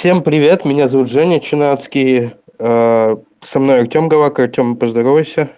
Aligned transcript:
Всем 0.00 0.22
привет, 0.22 0.64
меня 0.64 0.88
зовут 0.88 1.10
Женя 1.10 1.40
Чинацкий. 1.40 2.30
Э, 2.58 3.16
со 3.42 3.60
мной 3.60 3.80
Артем 3.80 4.08
Галак. 4.08 4.38
Артем, 4.38 4.76
поздоровайся. 4.76 5.50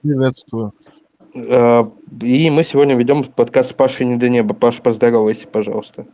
Приветствую. 0.00 0.74
Э, 1.34 1.82
и 2.22 2.50
мы 2.50 2.62
сегодня 2.62 2.94
ведем 2.94 3.24
подкаст 3.24 3.74
Паши 3.74 4.04
не 4.04 4.14
до 4.14 4.28
неба. 4.28 4.54
Паш, 4.54 4.80
поздоровайся, 4.80 5.48
пожалуйста. 5.48 6.06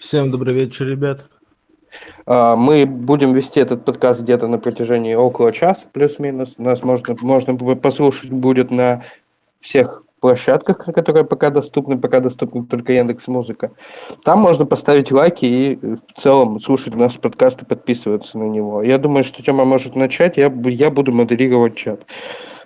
Всем 0.00 0.32
добрый 0.32 0.52
вечер, 0.52 0.88
ребят. 0.88 1.28
Э, 2.26 2.56
мы 2.56 2.84
будем 2.84 3.34
вести 3.34 3.60
этот 3.60 3.84
подкаст 3.84 4.20
где-то 4.22 4.48
на 4.48 4.58
протяжении 4.58 5.14
около 5.14 5.52
часа, 5.52 5.86
плюс-минус. 5.92 6.54
Нас 6.58 6.82
можно, 6.82 7.16
можно 7.20 7.56
послушать 7.76 8.32
будет 8.32 8.72
на 8.72 9.04
всех 9.60 10.03
площадках, 10.24 10.78
которые 10.78 11.24
пока 11.26 11.50
доступны, 11.50 12.00
пока 12.00 12.20
доступны 12.20 12.64
только 12.64 12.94
Яндекс 12.94 13.28
Музыка. 13.28 13.72
Там 14.24 14.38
можно 14.38 14.64
поставить 14.64 15.12
лайки 15.12 15.44
и 15.44 15.76
в 15.76 16.00
целом 16.16 16.60
слушать 16.60 16.94
наш 16.94 17.20
подкаст 17.20 17.60
и 17.60 17.66
подписываться 17.66 18.38
на 18.38 18.44
него. 18.44 18.82
Я 18.82 18.96
думаю, 18.96 19.22
что 19.22 19.42
тема 19.42 19.66
может 19.66 19.96
начать, 19.96 20.38
я, 20.38 20.50
я 20.64 20.90
буду 20.90 21.12
модерировать 21.12 21.76
чат. 21.76 22.06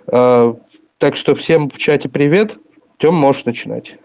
А, 0.07 0.55
так 0.99 1.17
что 1.17 1.35
всем 1.35 1.69
в 1.69 1.77
чате 1.77 2.07
привет. 2.07 2.57
Тем, 2.97 3.15
можешь 3.15 3.43
начинать. 3.43 3.97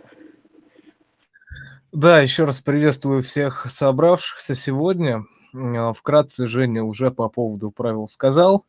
Да, 1.92 2.18
еще 2.18 2.46
раз 2.46 2.60
приветствую 2.60 3.22
всех 3.22 3.66
собравшихся 3.70 4.56
сегодня. 4.56 5.26
А, 5.54 5.92
вкратце 5.92 6.48
Женя 6.48 6.82
уже 6.82 7.12
по 7.12 7.28
поводу 7.28 7.70
правил 7.70 8.08
сказал. 8.08 8.66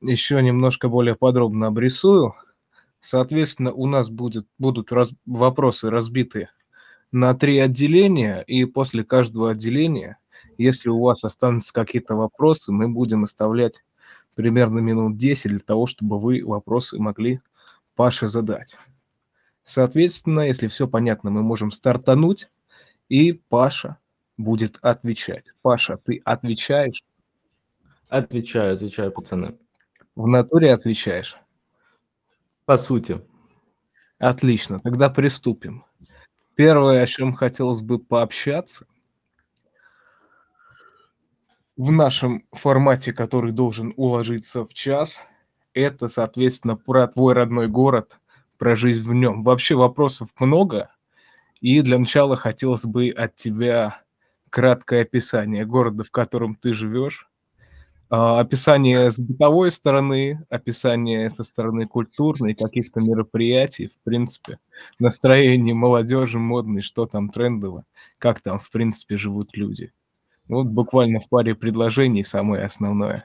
Еще 0.00 0.40
немножко 0.40 0.88
более 0.88 1.16
подробно 1.16 1.66
обрисую. 1.66 2.32
Соответственно, 3.00 3.72
у 3.72 3.86
нас 3.86 4.10
будет, 4.10 4.46
будут 4.58 4.92
раз, 4.92 5.10
вопросы 5.26 5.90
разбиты 5.90 6.48
на 7.12 7.34
три 7.34 7.58
отделения, 7.58 8.42
и 8.42 8.64
после 8.66 9.04
каждого 9.04 9.50
отделения, 9.50 10.18
если 10.58 10.90
у 10.90 11.00
вас 11.00 11.24
останутся 11.24 11.72
какие-то 11.72 12.14
вопросы, 12.14 12.72
мы 12.72 12.88
будем 12.88 13.24
оставлять 13.24 13.82
примерно 14.36 14.78
минут 14.78 15.16
10 15.16 15.50
для 15.50 15.58
того, 15.60 15.86
чтобы 15.86 16.18
вы 16.18 16.42
вопросы 16.44 16.98
могли 16.98 17.40
Паше 17.96 18.28
задать. 18.28 18.76
Соответственно, 19.64 20.40
если 20.40 20.68
все 20.68 20.88
понятно, 20.88 21.30
мы 21.30 21.42
можем 21.42 21.70
стартануть, 21.70 22.48
и 23.08 23.32
Паша 23.32 23.98
будет 24.38 24.78
отвечать. 24.82 25.46
Паша, 25.62 25.98
ты 25.98 26.20
отвечаешь? 26.24 27.04
Отвечаю, 28.08 28.74
отвечаю, 28.74 29.12
пацаны. 29.12 29.58
В 30.16 30.26
натуре 30.26 30.72
отвечаешь? 30.72 31.36
По 32.70 32.78
сути. 32.78 33.20
Отлично, 34.20 34.78
тогда 34.78 35.10
приступим. 35.10 35.84
Первое, 36.54 37.02
о 37.02 37.06
чем 37.06 37.34
хотелось 37.34 37.80
бы 37.80 37.98
пообщаться, 37.98 38.86
в 41.76 41.90
нашем 41.90 42.44
формате, 42.52 43.12
который 43.12 43.50
должен 43.50 43.92
уложиться 43.96 44.64
в 44.64 44.72
час, 44.72 45.16
это, 45.74 46.06
соответственно, 46.06 46.76
про 46.76 47.08
твой 47.08 47.34
родной 47.34 47.66
город, 47.66 48.20
про 48.56 48.76
жизнь 48.76 49.02
в 49.02 49.12
нем. 49.14 49.42
Вообще 49.42 49.74
вопросов 49.74 50.28
много, 50.38 50.94
и 51.60 51.82
для 51.82 51.98
начала 51.98 52.36
хотелось 52.36 52.84
бы 52.84 53.08
от 53.08 53.36
тебя 53.36 54.02
краткое 54.50 55.02
описание 55.02 55.66
города, 55.66 56.04
в 56.04 56.12
котором 56.12 56.54
ты 56.56 56.74
живешь, 56.74 57.29
описание 58.10 59.10
с 59.10 59.20
бытовой 59.20 59.70
стороны, 59.70 60.44
описание 60.50 61.30
со 61.30 61.44
стороны 61.44 61.86
культурной, 61.86 62.54
каких-то 62.54 63.00
мероприятий, 63.00 63.86
в 63.86 63.98
принципе, 64.02 64.58
настроение 64.98 65.74
молодежи 65.74 66.38
модной, 66.38 66.82
что 66.82 67.06
там 67.06 67.30
трендово, 67.30 67.84
как 68.18 68.40
там, 68.40 68.58
в 68.58 68.68
принципе, 68.70 69.16
живут 69.16 69.56
люди. 69.56 69.92
Вот 70.48 70.66
буквально 70.66 71.20
в 71.20 71.28
паре 71.28 71.54
предложений 71.54 72.24
самое 72.24 72.64
основное. 72.64 73.24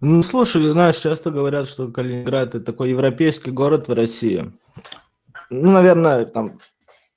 Ну, 0.00 0.22
слушай, 0.22 0.62
знаешь, 0.68 0.96
часто 0.96 1.30
говорят, 1.30 1.68
что 1.68 1.88
Калининград– 1.88 2.48
это 2.54 2.60
такой 2.60 2.90
европейский 2.90 3.50
город 3.50 3.88
в 3.88 3.94
России. 3.94 4.52
Ну, 5.48 5.70
наверное, 5.70 6.26
там, 6.26 6.58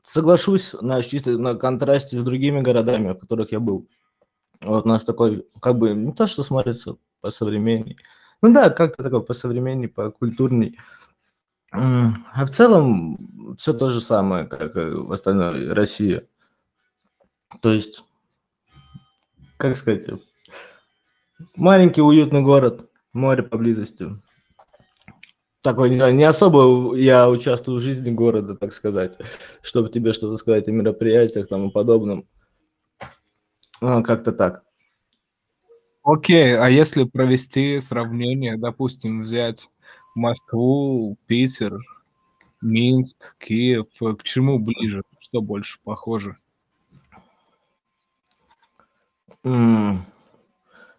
соглашусь, 0.04 0.76
знаешь, 0.80 1.08
чисто 1.08 1.38
на 1.38 1.56
контрасте 1.56 2.18
с 2.18 2.24
другими 2.24 2.62
городами, 2.62 3.14
в 3.14 3.18
которых 3.18 3.52
я 3.52 3.60
был. 3.60 3.88
Вот 4.62 4.86
у 4.86 4.90
нас 4.90 5.06
такой, 5.06 5.48
как 5.62 5.78
бы, 5.78 5.94
не 5.94 6.12
то, 6.12 6.28
что 6.28 6.44
смотрится 6.44 6.98
по 7.22 7.32
современней. 7.32 7.98
Ну 8.42 8.54
да, 8.54 8.70
как-то 8.70 9.04
такой 9.04 9.24
по 9.24 9.34
современней, 9.34 9.88
по 9.88 10.12
культурней. 10.12 10.78
А 11.72 12.46
в 12.46 12.50
целом 12.50 13.56
все 13.58 13.74
то 13.74 13.90
же 13.92 14.02
самое, 14.02 14.46
как 14.46 14.76
и 14.76 14.86
в 14.86 15.12
остальной 15.12 15.72
России. 15.72 16.28
То 17.62 17.72
есть, 17.72 18.04
как 19.58 19.78
сказать, 19.78 20.08
маленький 21.56 22.02
уютный 22.02 22.42
город, 22.42 22.90
море 23.14 23.44
поблизости. 23.44 24.10
Такой 25.62 25.90
не 25.90 26.24
особо 26.24 26.96
я 26.96 27.30
участвую 27.30 27.80
в 27.80 27.82
жизни 27.82 28.12
города, 28.12 28.56
так 28.56 28.72
сказать, 28.72 29.18
чтобы 29.62 29.90
тебе 29.90 30.14
что-то 30.14 30.38
сказать 30.38 30.68
о 30.68 30.72
мероприятиях 30.72 31.48
там 31.48 31.68
и 31.68 31.72
подобном. 31.72 32.28
А, 33.82 34.02
как-то 34.02 34.32
так. 34.32 34.64
Окей, 36.04 36.58
а 36.58 36.70
если 36.70 37.04
провести 37.04 37.80
сравнение, 37.80 38.58
допустим, 38.58 39.22
взять 39.22 39.70
Москву, 40.16 41.18
Питер, 41.28 41.78
Минск, 42.62 43.38
Киев, 43.38 43.88
к 44.18 44.24
чему 44.24 44.60
ближе, 44.60 45.04
что 45.20 45.42
больше 45.42 45.80
похоже? 45.84 46.36
М, 49.44 50.06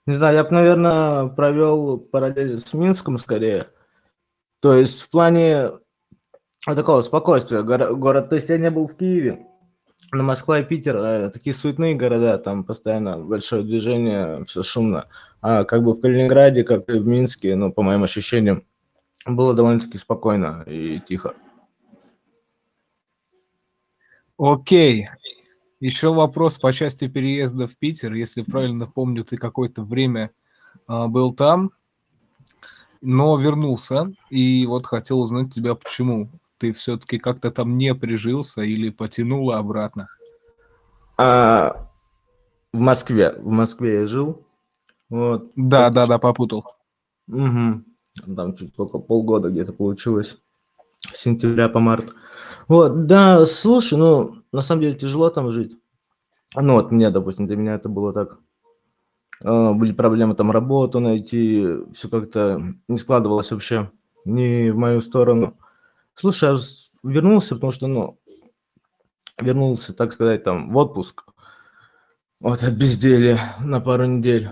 Не 0.07 0.15
знаю, 0.15 0.37
я 0.37 0.45
бы, 0.45 0.51
наверное, 0.51 1.27
провел 1.29 1.99
параллель 1.99 2.59
с 2.59 2.73
Минском 2.73 3.19
скорее. 3.19 3.67
То 4.61 4.75
есть 4.75 5.01
в 5.03 5.11
плане 5.11 5.71
а, 6.67 6.75
такого 6.75 7.03
спокойствия. 7.03 7.63
Город, 7.63 8.29
то 8.31 8.37
есть 8.37 8.49
я 8.49 8.59
не 8.59 8.71
был 8.71 8.87
в 8.89 8.97
Киеве, 8.97 9.47
на 10.13 10.23
Москва 10.23 10.59
и 10.59 10.65
Питер 10.65 10.97
э, 10.97 11.31
такие 11.31 11.55
суетные 11.55 11.95
города, 11.95 12.39
там 12.39 12.65
постоянно 12.65 13.19
большое 13.19 13.63
движение, 13.63 14.45
все 14.45 14.63
шумно. 14.63 15.09
А 15.41 15.65
как 15.65 15.83
бы 15.83 15.93
в 15.93 16.01
Калининграде, 16.01 16.65
как 16.65 16.89
и 16.89 16.99
в 16.99 17.07
Минске, 17.07 17.55
ну, 17.57 17.73
по 17.73 17.83
моим 17.83 18.03
ощущениям, 18.03 18.65
было 19.27 19.55
довольно-таки 19.55 19.99
спокойно 19.99 20.65
и 20.67 21.01
тихо. 21.01 21.35
Окей. 24.39 25.09
Еще 25.81 26.13
вопрос 26.13 26.59
по 26.59 26.73
части 26.73 27.09
переезда 27.09 27.67
в 27.67 27.77
Питер. 27.77 28.13
Если 28.15 28.43
правильно 28.43 28.87
помню, 28.87 29.25
ты 29.25 29.37
какое-то 29.37 29.83
время 29.83 30.31
а, 30.87 31.09
был 31.09 31.33
там, 31.33 31.71
но 33.01 33.39
вернулся. 33.39 34.13
И 34.29 34.67
вот 34.67 34.87
хотел 34.87 35.21
узнать 35.21 35.55
тебя, 35.55 35.75
почему 35.75 36.31
ты 36.61 36.73
все-таки 36.73 37.19
как-то 37.19 37.51
там 37.51 37.79
не 37.79 37.95
прижился 37.95 38.61
или 38.61 38.91
потянуло 38.91 39.57
обратно? 39.57 40.09
А, 41.17 41.89
в 42.73 42.79
Москве. 42.79 43.33
В 43.33 43.49
Москве 43.49 44.03
я 44.03 44.07
жил. 44.07 44.47
Вот. 45.09 45.51
Да, 45.57 45.91
да, 45.91 46.07
да, 46.07 46.19
попутал. 46.19 46.65
Угу. 47.29 48.35
Там 48.37 48.55
чуть 48.57 48.77
только 48.77 48.99
полгода 48.99 49.49
где-то 49.49 49.73
получилось. 49.73 50.39
С 51.13 51.23
сентября 51.23 51.71
по 51.71 51.81
март. 51.81 52.15
Вот, 52.69 53.07
да, 53.07 53.47
слушай, 53.47 53.99
ну, 53.99 54.37
на 54.53 54.61
самом 54.61 54.83
деле 54.83 54.95
тяжело 54.95 55.31
там 55.31 55.51
жить. 55.51 55.77
Ну, 56.55 56.75
вот 56.75 56.93
мне, 56.93 57.11
допустим, 57.11 57.47
для 57.47 57.57
меня 57.57 57.75
это 57.75 57.89
было 57.89 58.13
так. 58.13 58.39
Uh, 59.43 59.73
были 59.73 59.93
проблемы 59.93 60.35
там 60.35 60.51
работу 60.51 61.01
найти, 61.01 61.67
все 61.95 62.11
как-то 62.11 62.61
не 62.89 62.99
складывалось 62.99 63.51
вообще 63.51 63.91
ни 64.27 64.69
в 64.69 64.77
мою 64.77 65.01
сторону. 65.01 65.57
Слушай, 66.21 66.51
я 66.51 66.59
вернулся, 67.11 67.55
потому 67.55 67.73
что, 67.73 67.87
ну, 67.87 68.21
вернулся, 69.39 69.95
так 69.95 70.13
сказать, 70.13 70.45
там, 70.45 70.71
в 70.71 70.77
отпуск. 70.77 71.25
Вот 72.41 72.63
от 72.63 72.75
безделия 72.75 73.39
на 73.59 73.81
пару 73.81 74.05
недель 74.05 74.51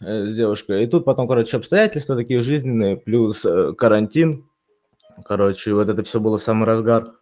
э, 0.00 0.30
с 0.30 0.34
девушкой. 0.34 0.82
И 0.82 0.86
тут 0.86 1.04
потом, 1.04 1.28
короче, 1.28 1.58
обстоятельства 1.58 2.16
такие 2.16 2.40
жизненные, 2.40 2.96
плюс 2.96 3.44
э, 3.44 3.74
карантин. 3.74 4.48
Короче, 5.26 5.74
вот 5.74 5.90
это 5.90 6.02
все 6.04 6.20
было 6.20 6.38
в 6.38 6.42
самый 6.42 6.64
разгар. 6.64 7.12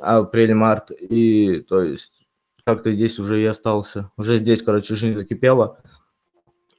Апрель-март. 0.00 0.92
И, 0.92 1.60
то 1.60 1.82
есть, 1.82 2.26
как-то 2.64 2.90
здесь 2.90 3.18
уже 3.18 3.42
и 3.42 3.44
остался. 3.44 4.10
Уже 4.16 4.38
здесь, 4.38 4.62
короче, 4.62 4.94
жизнь 4.94 5.12
закипела. 5.12 5.78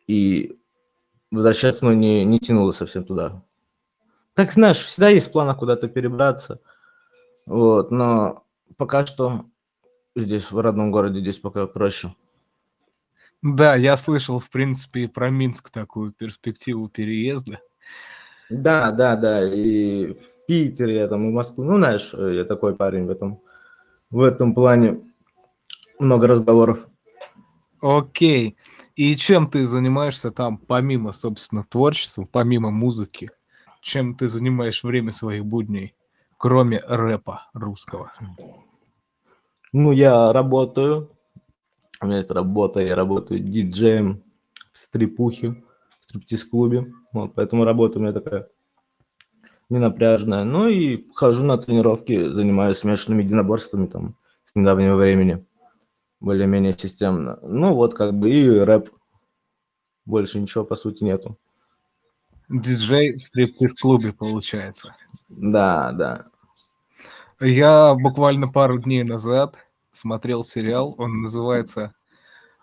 И 0.07 0.57
возвращаться, 1.29 1.85
ну, 1.85 1.93
не, 1.93 2.25
не 2.25 2.39
тянуло 2.39 2.71
совсем 2.71 3.05
туда. 3.05 3.43
Так, 4.37 4.51
знаешь, 4.51 4.85
всегда 4.85 5.09
есть 5.09 5.31
планы 5.31 5.55
куда-то 5.55 5.87
перебраться. 5.87 6.61
Вот, 7.47 7.89
но 7.89 8.43
пока 8.77 9.03
что 9.03 9.45
здесь, 10.15 10.51
в 10.51 10.59
родном 10.59 10.91
городе, 10.91 11.21
здесь 11.21 11.39
пока 11.39 11.65
проще. 11.65 12.13
Да, 13.41 13.73
я 13.73 13.97
слышал, 13.97 14.37
в 14.37 14.47
принципе, 14.51 15.07
про 15.07 15.31
Минск 15.31 15.71
такую 15.71 16.11
перспективу 16.11 16.87
переезда. 16.87 17.59
Да, 18.51 18.91
да, 18.91 19.15
да, 19.15 19.43
и 19.43 20.13
в 20.13 20.45
Питере 20.45 20.97
я 20.97 21.07
там, 21.07 21.25
и 21.25 21.31
в 21.31 21.33
Москву, 21.33 21.63
ну, 21.63 21.77
знаешь, 21.77 22.13
я 22.13 22.45
такой 22.45 22.75
парень 22.75 23.07
в 23.07 23.09
этом, 23.09 23.41
в 24.11 24.21
этом 24.21 24.53
плане. 24.53 25.01
много 25.97 26.27
разговоров. 26.27 26.85
Окей. 27.81 28.55
И 28.95 29.15
чем 29.15 29.47
ты 29.47 29.65
занимаешься 29.65 30.29
там, 30.29 30.59
помимо, 30.59 31.11
собственно, 31.13 31.63
творчества, 31.67 32.27
помимо 32.31 32.69
музыки? 32.69 33.31
Чем 33.81 34.15
ты 34.15 34.27
занимаешь 34.27 34.83
время 34.83 35.11
своих 35.11 35.45
будней, 35.45 35.95
кроме 36.37 36.79
рэпа 36.79 37.49
русского? 37.53 38.11
Ну, 39.73 39.91
я 39.91 40.31
работаю. 40.33 41.09
У 42.01 42.05
меня 42.05 42.17
есть 42.17 42.31
работа, 42.31 42.79
я 42.79 42.95
работаю 42.95 43.39
диджеем 43.39 44.23
в 44.71 44.77
стрипухе, 44.77 45.63
в 45.99 46.03
стриптиз-клубе. 46.03 46.93
Вот, 47.11 47.33
поэтому 47.33 47.65
работа 47.65 47.97
у 47.97 48.01
меня 48.01 48.13
такая 48.13 48.47
ненапряжная. 49.69 50.43
Ну 50.43 50.67
и 50.67 51.05
хожу 51.13 51.43
на 51.43 51.57
тренировки, 51.57 52.29
занимаюсь 52.29 52.77
смешанными 52.77 53.23
единоборствами 53.23 53.87
там 53.87 54.15
с 54.45 54.55
недавнего 54.55 54.95
времени. 54.95 55.45
Более-менее 56.19 56.73
системно. 56.73 57.39
Ну 57.41 57.73
вот 57.73 57.93
как 57.93 58.13
бы 58.13 58.29
и 58.29 58.47
рэп. 58.47 58.89
Больше 60.05 60.39
ничего 60.39 60.63
по 60.63 60.75
сути 60.75 61.03
нету. 61.03 61.37
Диджей 62.49 63.17
в 63.17 63.25
стриптиз-клубе, 63.25 64.13
получается. 64.13 64.95
Да, 65.29 65.91
да. 65.91 66.25
Я 67.39 67.93
буквально 67.93 68.47
пару 68.47 68.79
дней 68.79 69.03
назад 69.03 69.55
смотрел 69.91 70.43
сериал, 70.43 70.95
он 70.97 71.21
называется 71.21 71.93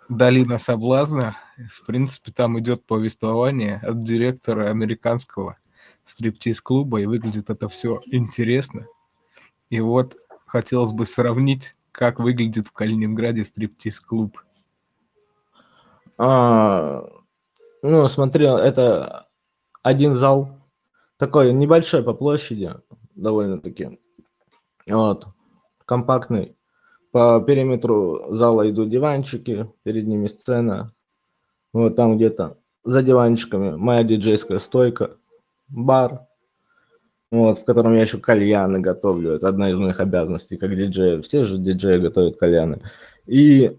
«Долина 0.08 0.58
соблазна». 0.58 1.36
В 1.70 1.86
принципе, 1.86 2.32
там 2.32 2.58
идет 2.58 2.84
повествование 2.84 3.76
от 3.82 4.02
директора 4.02 4.70
американского 4.70 5.58
стриптиз-клуба, 6.04 7.00
и 7.00 7.06
выглядит 7.06 7.50
это 7.50 7.68
все 7.68 8.00
интересно. 8.06 8.86
И 9.70 9.80
вот 9.80 10.16
хотелось 10.46 10.92
бы 10.92 11.06
сравнить, 11.06 11.74
как 11.92 12.18
выглядит 12.18 12.68
в 12.68 12.72
Калининграде 12.72 13.44
стриптиз-клуб. 13.44 14.40
А, 16.18 17.06
ну, 17.82 18.08
смотри, 18.08 18.46
это 18.46 19.28
один 19.84 20.16
зал, 20.16 20.48
такой 21.18 21.52
небольшой 21.52 22.02
по 22.02 22.14
площади, 22.14 22.72
довольно-таки. 23.14 24.00
Вот, 24.88 25.26
компактный. 25.84 26.56
По 27.12 27.40
периметру 27.40 28.34
зала 28.34 28.68
идут 28.68 28.90
диванчики, 28.90 29.70
перед 29.84 30.08
ними 30.08 30.26
сцена. 30.26 30.92
Вот 31.72 31.94
там 31.94 32.16
где-то 32.16 32.56
за 32.82 33.02
диванчиками 33.02 33.76
моя 33.76 34.02
диджейская 34.02 34.58
стойка, 34.58 35.16
бар, 35.68 36.26
вот, 37.30 37.58
в 37.58 37.64
котором 37.64 37.94
я 37.94 38.02
еще 38.02 38.18
кальяны 38.18 38.80
готовлю. 38.80 39.32
Это 39.32 39.48
одна 39.48 39.70
из 39.70 39.78
моих 39.78 40.00
обязанностей 40.00 40.56
как 40.56 40.74
диджей. 40.74 41.20
Все 41.20 41.44
же 41.44 41.58
диджеи 41.58 41.98
готовят 41.98 42.36
кальяны. 42.36 42.80
И, 43.26 43.78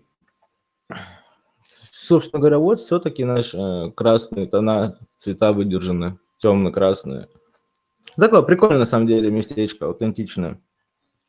собственно 2.05 2.39
говоря, 2.39 2.59
вот 2.59 2.79
все-таки 2.79 3.23
наши 3.23 3.57
э, 3.57 3.91
красные 3.91 4.47
тона, 4.47 4.97
цвета 5.17 5.51
выдержаны, 5.53 6.17
темно-красные. 6.39 7.27
Такое 8.15 8.41
прикольное, 8.43 8.79
на 8.79 8.85
самом 8.85 9.07
деле, 9.07 9.29
местечко, 9.29 9.87
аутентичное. 9.87 10.61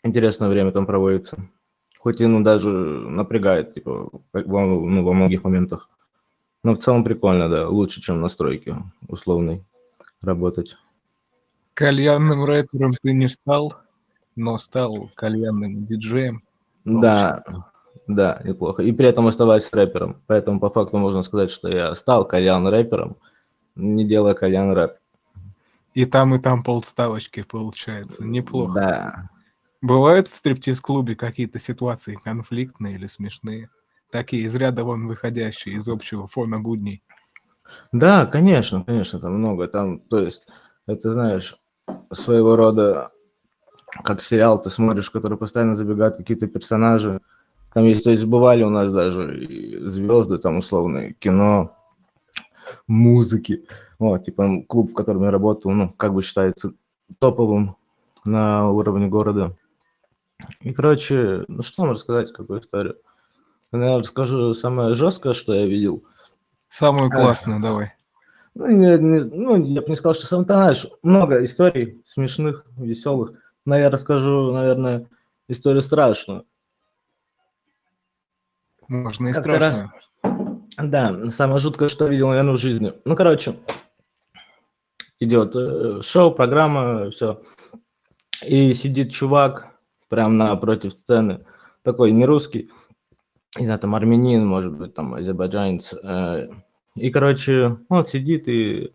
Интересное 0.02 0.48
время 0.48 0.72
там 0.72 0.86
проводится. 0.86 1.48
Хоть 1.98 2.20
и, 2.20 2.26
ну, 2.26 2.42
даже 2.42 2.68
напрягает, 2.68 3.74
типа, 3.74 4.10
во, 4.32 4.60
ну, 4.66 5.02
во 5.02 5.12
многих 5.12 5.42
моментах. 5.42 5.88
Но 6.62 6.74
в 6.74 6.78
целом 6.78 7.04
прикольно, 7.04 7.48
да, 7.48 7.68
лучше, 7.68 8.00
чем 8.00 8.20
на 8.20 8.28
стройке 8.28 8.76
условной 9.08 9.64
работать. 10.20 10.76
Кальянным 11.74 12.44
рэпером 12.44 12.94
ты 13.02 13.12
не 13.12 13.28
стал, 13.28 13.74
но 14.34 14.58
стал 14.58 15.10
кальянным 15.14 15.84
диджеем. 15.84 16.42
Да, 16.84 17.42
да, 18.06 18.40
неплохо. 18.44 18.82
И 18.82 18.92
при 18.92 19.08
этом 19.08 19.26
оставаясь 19.26 19.72
рэпером. 19.72 20.22
Поэтому 20.26 20.60
по 20.60 20.70
факту 20.70 20.98
можно 20.98 21.22
сказать, 21.22 21.50
что 21.50 21.68
я 21.68 21.94
стал 21.94 22.26
кальян 22.26 22.66
рэпером, 22.66 23.16
не 23.74 24.04
делая 24.04 24.34
кальян 24.34 24.72
рэп. 24.72 24.96
И 25.94 26.04
там, 26.04 26.34
и 26.34 26.38
там 26.38 26.62
полставочки 26.62 27.42
получается. 27.42 28.24
Неплохо. 28.24 28.74
Да. 28.74 29.30
Бывают 29.80 30.28
в 30.28 30.36
стриптиз-клубе 30.36 31.16
какие-то 31.16 31.58
ситуации 31.58 32.18
конфликтные 32.22 32.94
или 32.94 33.06
смешные? 33.06 33.70
Такие 34.10 34.44
из 34.44 34.54
ряда 34.54 34.84
вон 34.84 35.06
выходящие 35.06 35.76
из 35.76 35.88
общего 35.88 36.28
фона 36.28 36.60
будней. 36.60 37.02
Да, 37.92 38.26
конечно, 38.26 38.84
конечно, 38.84 39.20
там 39.20 39.34
много. 39.34 39.66
Там, 39.68 40.00
то 40.00 40.18
есть, 40.18 40.48
это, 40.86 41.12
знаешь, 41.12 41.56
своего 42.12 42.56
рода, 42.56 43.10
как 44.04 44.22
сериал 44.22 44.60
ты 44.60 44.70
смотришь, 44.70 45.10
который 45.10 45.38
постоянно 45.38 45.74
забегают 45.74 46.16
какие-то 46.16 46.46
персонажи. 46.46 47.20
Там 47.76 47.84
есть, 47.84 48.04
то 48.04 48.10
есть, 48.10 48.24
бывали 48.24 48.62
у 48.62 48.70
нас 48.70 48.90
даже 48.90 49.46
звезды, 49.86 50.38
там, 50.38 50.56
условные, 50.56 51.12
кино, 51.12 51.76
музыки. 52.86 53.66
Вот, 53.98 54.24
типа, 54.24 54.62
клуб, 54.66 54.92
в 54.92 54.94
котором 54.94 55.24
я 55.24 55.30
работал, 55.30 55.72
ну, 55.72 55.92
как 55.92 56.14
бы 56.14 56.22
считается 56.22 56.72
топовым 57.18 57.76
на 58.24 58.70
уровне 58.70 59.08
города. 59.08 59.54
И, 60.62 60.72
короче, 60.72 61.44
ну, 61.48 61.60
что 61.60 61.82
вам 61.82 61.90
рассказать, 61.90 62.32
какую 62.32 62.60
историю? 62.60 62.96
Я 63.72 63.98
расскажу 63.98 64.54
самое 64.54 64.94
жесткое, 64.94 65.34
что 65.34 65.52
я 65.52 65.66
видел– 65.66 66.02
Самую 66.68 67.10
классную, 67.10 67.60
давай. 67.60 67.92
Ну, 68.54 68.68
не, 68.68 68.98
не, 68.98 69.20
ну, 69.20 69.62
я 69.62 69.82
бы 69.82 69.88
не 69.88 69.96
сказал, 69.96 70.14
что 70.14 70.26
сам 70.26 70.44
ты 70.44 70.54
знаешь, 70.54 70.86
много 71.02 71.44
историй 71.44 72.02
смешных, 72.06 72.64
веселых. 72.78 73.32
Но 73.64 73.76
я 73.76 73.90
расскажу, 73.90 74.52
наверное, 74.52 75.08
историю 75.48 75.82
страшную. 75.82 76.46
Можно 78.88 79.28
и 79.28 79.32
Как 79.32 79.42
страшную. 79.42 79.92
Раз... 80.22 80.32
Да, 80.78 81.30
самое 81.30 81.60
жуткое, 81.60 81.88
что 81.88 82.06
видел, 82.06 82.28
наверное, 82.28 82.54
в 82.54 82.60
жизни. 82.60 82.92
Ну, 83.04 83.16
короче, 83.16 83.56
идет 85.20 85.54
э, 85.56 86.00
шоу, 86.02 86.32
программа, 86.32 87.10
все. 87.10 87.40
И 88.46 88.74
сидит 88.74 89.12
чувак 89.12 89.68
прямо 90.08 90.34
напротив 90.34 90.92
сцены, 90.92 91.44
такой 91.82 92.12
не 92.12 92.26
русский, 92.26 92.70
не 93.58 93.64
знаю, 93.64 93.80
там 93.80 93.94
армянин, 93.94 94.46
может 94.46 94.72
быть, 94.72 94.94
там 94.94 95.14
азербайджанец. 95.14 95.94
Э, 95.94 96.48
и, 96.94 97.10
короче, 97.10 97.78
он 97.88 98.04
сидит 98.04 98.48
и 98.48 98.92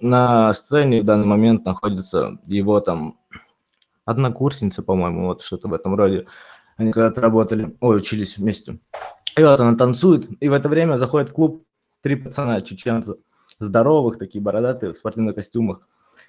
на 0.00 0.52
сцене 0.54 1.02
в 1.02 1.04
данный 1.04 1.26
момент 1.26 1.64
находится 1.64 2.38
его 2.44 2.80
там 2.80 3.18
однокурсница, 4.04 4.82
по-моему, 4.82 5.26
вот 5.26 5.42
что-то 5.42 5.68
в 5.68 5.74
этом 5.74 5.94
роде. 5.94 6.26
Они 6.76 6.92
когда-то 6.92 7.20
работали, 7.20 7.76
ой, 7.80 7.98
учились 7.98 8.38
вместе. 8.38 8.78
И 9.36 9.42
вот 9.42 9.60
она 9.60 9.76
танцует, 9.76 10.28
и 10.40 10.48
в 10.48 10.52
это 10.52 10.68
время 10.68 10.96
заходит 10.96 11.30
в 11.30 11.32
клуб 11.32 11.64
три 12.02 12.16
пацана, 12.16 12.60
чеченца, 12.60 13.16
здоровых, 13.58 14.18
такие 14.18 14.42
бородатые, 14.42 14.92
в 14.92 14.98
спортивных 14.98 15.34
костюмах. 15.34 15.86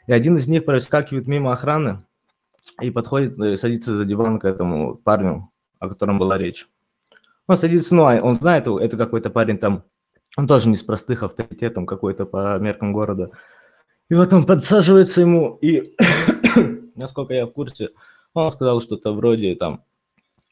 И 0.08 0.14
один 0.14 0.38
из 0.38 0.48
них 0.48 0.66
проскакивает 0.66 1.28
мимо 1.28 1.54
охраны 1.54 2.04
и 2.82 2.92
подходит, 2.92 3.38
и 3.40 3.58
садится 3.58 3.96
за 3.96 4.06
диван 4.06 4.40
к 4.40 4.46
этому 4.46 4.96
парню, 4.96 5.52
о 5.80 5.90
котором 5.90 6.18
была 6.18 6.38
речь. 6.38 6.68
Он 7.48 7.58
садится, 7.58 7.94
ну, 7.94 8.06
а 8.06 8.20
он 8.22 8.36
знает, 8.36 8.68
это 8.68 8.98
какой-то 8.98 9.30
парень 9.30 9.58
там, 9.58 9.84
он 10.38 10.48
тоже 10.48 10.70
не 10.70 10.75
с 10.75 10.84
простых 10.84 11.24
авторитетом 11.24 11.86
какой-то 11.86 12.25
по 12.25 12.58
меркам 12.60 12.92
города. 12.92 13.32
И 14.10 14.16
вот 14.16 14.34
он 14.34 14.46
подсаживается 14.46 15.22
ему, 15.22 15.58
и, 15.62 15.96
насколько 16.96 17.34
я 17.34 17.46
в 17.46 17.52
курсе, 17.52 17.90
он 18.34 18.52
сказал 18.52 18.82
что-то 18.82 19.14
вроде 19.14 19.56
там, 19.56 19.84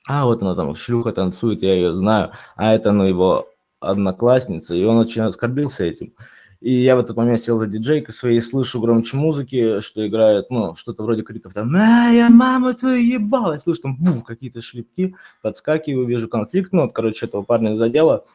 а 0.07 0.25
вот 0.25 0.41
она 0.41 0.55
там 0.55 0.75
шлюха 0.75 1.11
танцует, 1.11 1.63
я 1.63 1.73
ее 1.73 1.95
знаю, 1.95 2.31
а 2.55 2.73
это, 2.73 2.91
ну, 2.91 3.05
его 3.05 3.49
одноклассница, 3.79 4.75
и 4.75 4.83
он 4.83 4.97
очень 4.97 5.21
оскорбился 5.21 5.83
этим. 5.83 6.13
И 6.61 6.73
я 6.73 6.95
в 6.95 6.99
этот 6.99 7.17
момент 7.17 7.41
сел 7.41 7.57
за 7.57 7.67
диджейкой 7.67 8.13
своей, 8.13 8.41
слышу 8.41 8.79
громче 8.79 9.17
музыки, 9.17 9.81
что 9.81 10.07
играет, 10.07 10.49
ну, 10.49 10.75
что-то 10.75 11.03
вроде 11.03 11.21
криков 11.21 11.53
там 11.53 11.69
«Моя 11.69 12.29
мама 12.29 12.73
твою 12.73 13.03
ебала!» 13.03 13.57
Слышу 13.59 13.81
там 13.81 13.97
бух, 13.97 14.23
какие-то 14.23 14.61
шлепки, 14.61 15.13
подскакиваю, 15.41 16.07
вижу 16.07 16.29
конфликт. 16.29 16.71
Ну, 16.71 16.83
вот, 16.83 16.93
короче, 16.93 17.25
этого 17.25 17.41
парня 17.41 17.75
задело. 17.75 18.25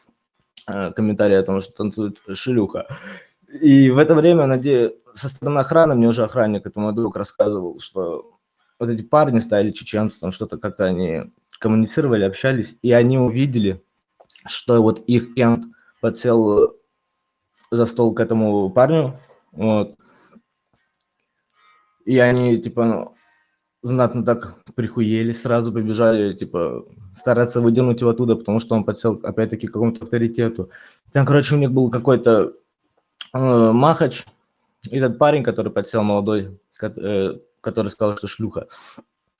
Э, 0.66 0.92
комментарий 0.92 1.38
о 1.38 1.42
том, 1.42 1.62
что 1.62 1.72
танцует 1.72 2.18
шлюха. 2.34 2.86
И 3.62 3.90
в 3.90 3.96
это 3.96 4.14
время, 4.14 4.46
надеюсь, 4.46 4.92
со 5.14 5.30
стороны 5.30 5.60
охраны, 5.60 5.94
мне 5.94 6.08
уже 6.08 6.22
охранник, 6.24 6.66
это 6.66 6.78
мой 6.78 6.92
друг, 6.92 7.16
рассказывал, 7.16 7.78
что 7.80 8.38
вот 8.78 8.90
эти 8.90 9.02
парни 9.02 9.38
стали 9.38 9.70
чеченцы, 9.70 10.20
там 10.20 10.30
что-то 10.30 10.58
как-то 10.58 10.84
они 10.84 11.32
коммуницировали, 11.58 12.24
общались, 12.24 12.76
и 12.82 12.92
они 12.92 13.18
увидели, 13.18 13.82
что 14.46 14.82
вот 14.82 15.00
их 15.00 15.34
кент 15.34 15.64
подсел 16.00 16.76
за 17.70 17.86
стол 17.86 18.14
к 18.14 18.20
этому 18.20 18.70
парню, 18.70 19.18
вот. 19.52 19.96
И 22.04 22.18
они, 22.18 22.60
типа, 22.62 22.84
ну, 22.84 23.14
знатно 23.82 24.24
так 24.24 24.62
прихуели, 24.74 25.32
сразу 25.32 25.72
побежали, 25.72 26.32
типа, 26.32 26.86
стараться 27.14 27.60
выдернуть 27.60 28.00
его 28.00 28.10
оттуда, 28.10 28.36
потому 28.36 28.60
что 28.60 28.74
он 28.74 28.84
подсел, 28.84 29.20
опять-таки, 29.22 29.66
к 29.66 29.72
какому-то 29.72 30.04
авторитету. 30.04 30.70
Там, 31.12 31.26
короче, 31.26 31.54
у 31.54 31.58
них 31.58 31.70
был 31.70 31.90
какой-то 31.90 32.54
э, 33.34 33.72
махач, 33.72 34.24
этот 34.90 35.18
парень, 35.18 35.42
который 35.42 35.72
подсел, 35.72 36.02
молодой, 36.02 36.58
э, 36.80 37.38
который 37.60 37.88
сказал, 37.88 38.16
что 38.16 38.28
шлюха, 38.28 38.68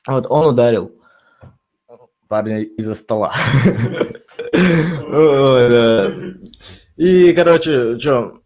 вот, 0.06 0.26
он 0.28 0.46
ударил 0.46 0.92
парня 2.28 2.58
из-за 2.58 2.94
стола. 2.94 3.32
И, 6.96 7.32
короче, 7.32 7.98
что, 7.98 8.40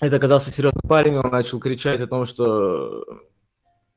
это 0.00 0.16
оказался 0.16 0.50
серьезный 0.50 0.82
парень, 0.86 1.16
он 1.16 1.30
начал 1.30 1.60
кричать 1.60 2.00
о 2.00 2.06
том, 2.06 2.26
что 2.26 3.04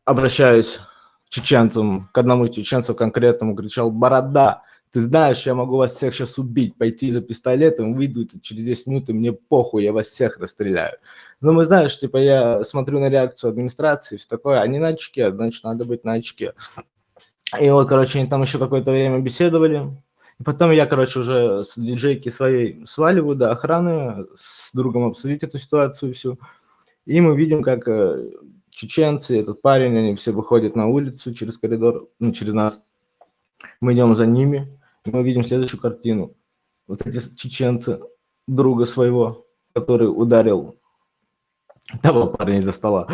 обращаюсь 0.05 0.79
к 1.25 1.29
чеченцам, 1.29 2.07
к 2.13 2.17
одному 2.17 2.45
из 2.45 2.51
чеченцев 2.51 2.95
конкретному, 2.95 3.55
кричал 3.55 3.91
«Борода!» 3.91 4.63
Ты 4.91 5.03
знаешь, 5.03 5.45
я 5.45 5.53
могу 5.53 5.75
вас 5.75 5.95
всех 5.95 6.15
сейчас 6.15 6.37
убить, 6.37 6.77
пойти 6.77 7.11
за 7.11 7.21
пистолетом, 7.21 7.93
выйду 7.93 8.25
через 8.41 8.63
10 8.63 8.87
минут, 8.87 9.09
и 9.09 9.13
мне 9.13 9.33
похуй, 9.33 9.83
я 9.83 9.91
вас 9.91 10.07
всех 10.07 10.37
расстреляю. 10.39 10.97
Но 11.41 11.51
мы, 11.51 11.65
знаешь, 11.65 11.99
типа, 11.99 12.17
я 12.17 12.63
смотрю 12.63 12.99
на 12.99 13.09
реакцию 13.09 13.49
администрации, 13.49 14.15
все 14.15 14.27
такое, 14.29 14.61
они 14.61 14.79
на 14.79 14.89
очке, 14.89 15.29
значит, 15.31 15.63
надо 15.65 15.83
быть 15.83 16.05
на 16.05 16.13
очке. 16.13 16.53
И 17.59 17.69
вот, 17.69 17.87
короче, 17.87 18.19
они 18.19 18.27
там 18.27 18.41
еще 18.41 18.59
какое-то 18.59 18.91
время 18.91 19.19
беседовали. 19.19 19.91
И 20.39 20.43
потом 20.43 20.71
я, 20.71 20.85
короче, 20.85 21.19
уже 21.19 21.63
с 21.63 21.73
диджейки 21.77 22.29
своей 22.29 22.85
сваливаю 22.85 23.35
до 23.35 23.51
охраны, 23.51 24.25
с 24.35 24.71
другом 24.73 25.05
обсудить 25.05 25.43
эту 25.43 25.57
ситуацию 25.57 26.13
всю. 26.13 26.39
И 27.05 27.21
мы 27.21 27.35
видим, 27.37 27.63
как 27.63 27.87
э, 27.87 28.31
чеченцы, 28.69 29.39
этот 29.39 29.61
парень, 29.61 29.97
они 29.97 30.15
все 30.15 30.31
выходят 30.31 30.75
на 30.75 30.87
улицу 30.87 31.33
через 31.33 31.57
коридор, 31.57 32.09
ну, 32.19 32.31
через 32.33 32.53
нас. 32.53 32.79
Мы 33.81 33.93
идем 33.93 34.15
за 34.15 34.27
ними, 34.27 34.79
и 35.05 35.09
мы 35.09 35.23
видим 35.23 35.43
следующую 35.43 35.81
картину. 35.81 36.35
Вот 36.85 37.05
эти 37.05 37.35
чеченцы 37.35 37.99
друга 38.45 38.85
своего, 38.85 39.47
который 39.73 40.05
ударил 40.05 40.77
того 42.01 42.27
парня 42.27 42.59
из-за 42.59 42.71
стола. 42.71 43.07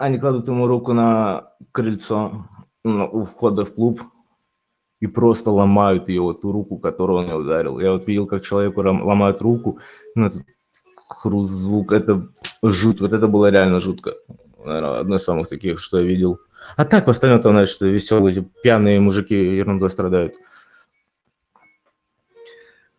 Они 0.00 0.18
кладут 0.18 0.48
ему 0.48 0.66
руку 0.66 0.94
на 0.94 1.52
крыльцо 1.72 2.46
у 2.84 3.24
входа 3.24 3.66
в 3.66 3.74
клуб 3.74 4.00
и 4.98 5.06
просто 5.06 5.50
ломают 5.50 6.08
ее, 6.08 6.22
вот 6.22 6.40
ту 6.40 6.52
руку, 6.52 6.78
которую 6.78 7.18
он 7.18 7.30
ударил. 7.30 7.78
Я 7.78 7.92
вот 7.92 8.06
видел, 8.06 8.26
как 8.26 8.42
человеку 8.42 8.80
ломают 8.80 9.42
руку, 9.42 9.78
ну, 10.14 10.28
этот 10.28 10.46
хруст, 11.06 11.52
звук, 11.52 11.92
это 11.92 12.28
жуть, 12.62 13.02
вот 13.02 13.12
это 13.12 13.28
было 13.28 13.50
реально 13.50 13.78
жутко. 13.78 14.14
Наверное, 14.64 15.00
одно 15.00 15.16
из 15.16 15.22
самых 15.22 15.48
таких, 15.48 15.78
что 15.80 16.00
я 16.00 16.06
видел. 16.06 16.40
А 16.78 16.86
так, 16.86 17.06
в 17.06 17.10
остальном, 17.10 17.42
там, 17.42 17.66
что 17.66 17.86
веселые, 17.86 18.48
пьяные 18.62 19.00
мужики 19.00 19.34
ерундой 19.34 19.90
страдают. 19.90 20.34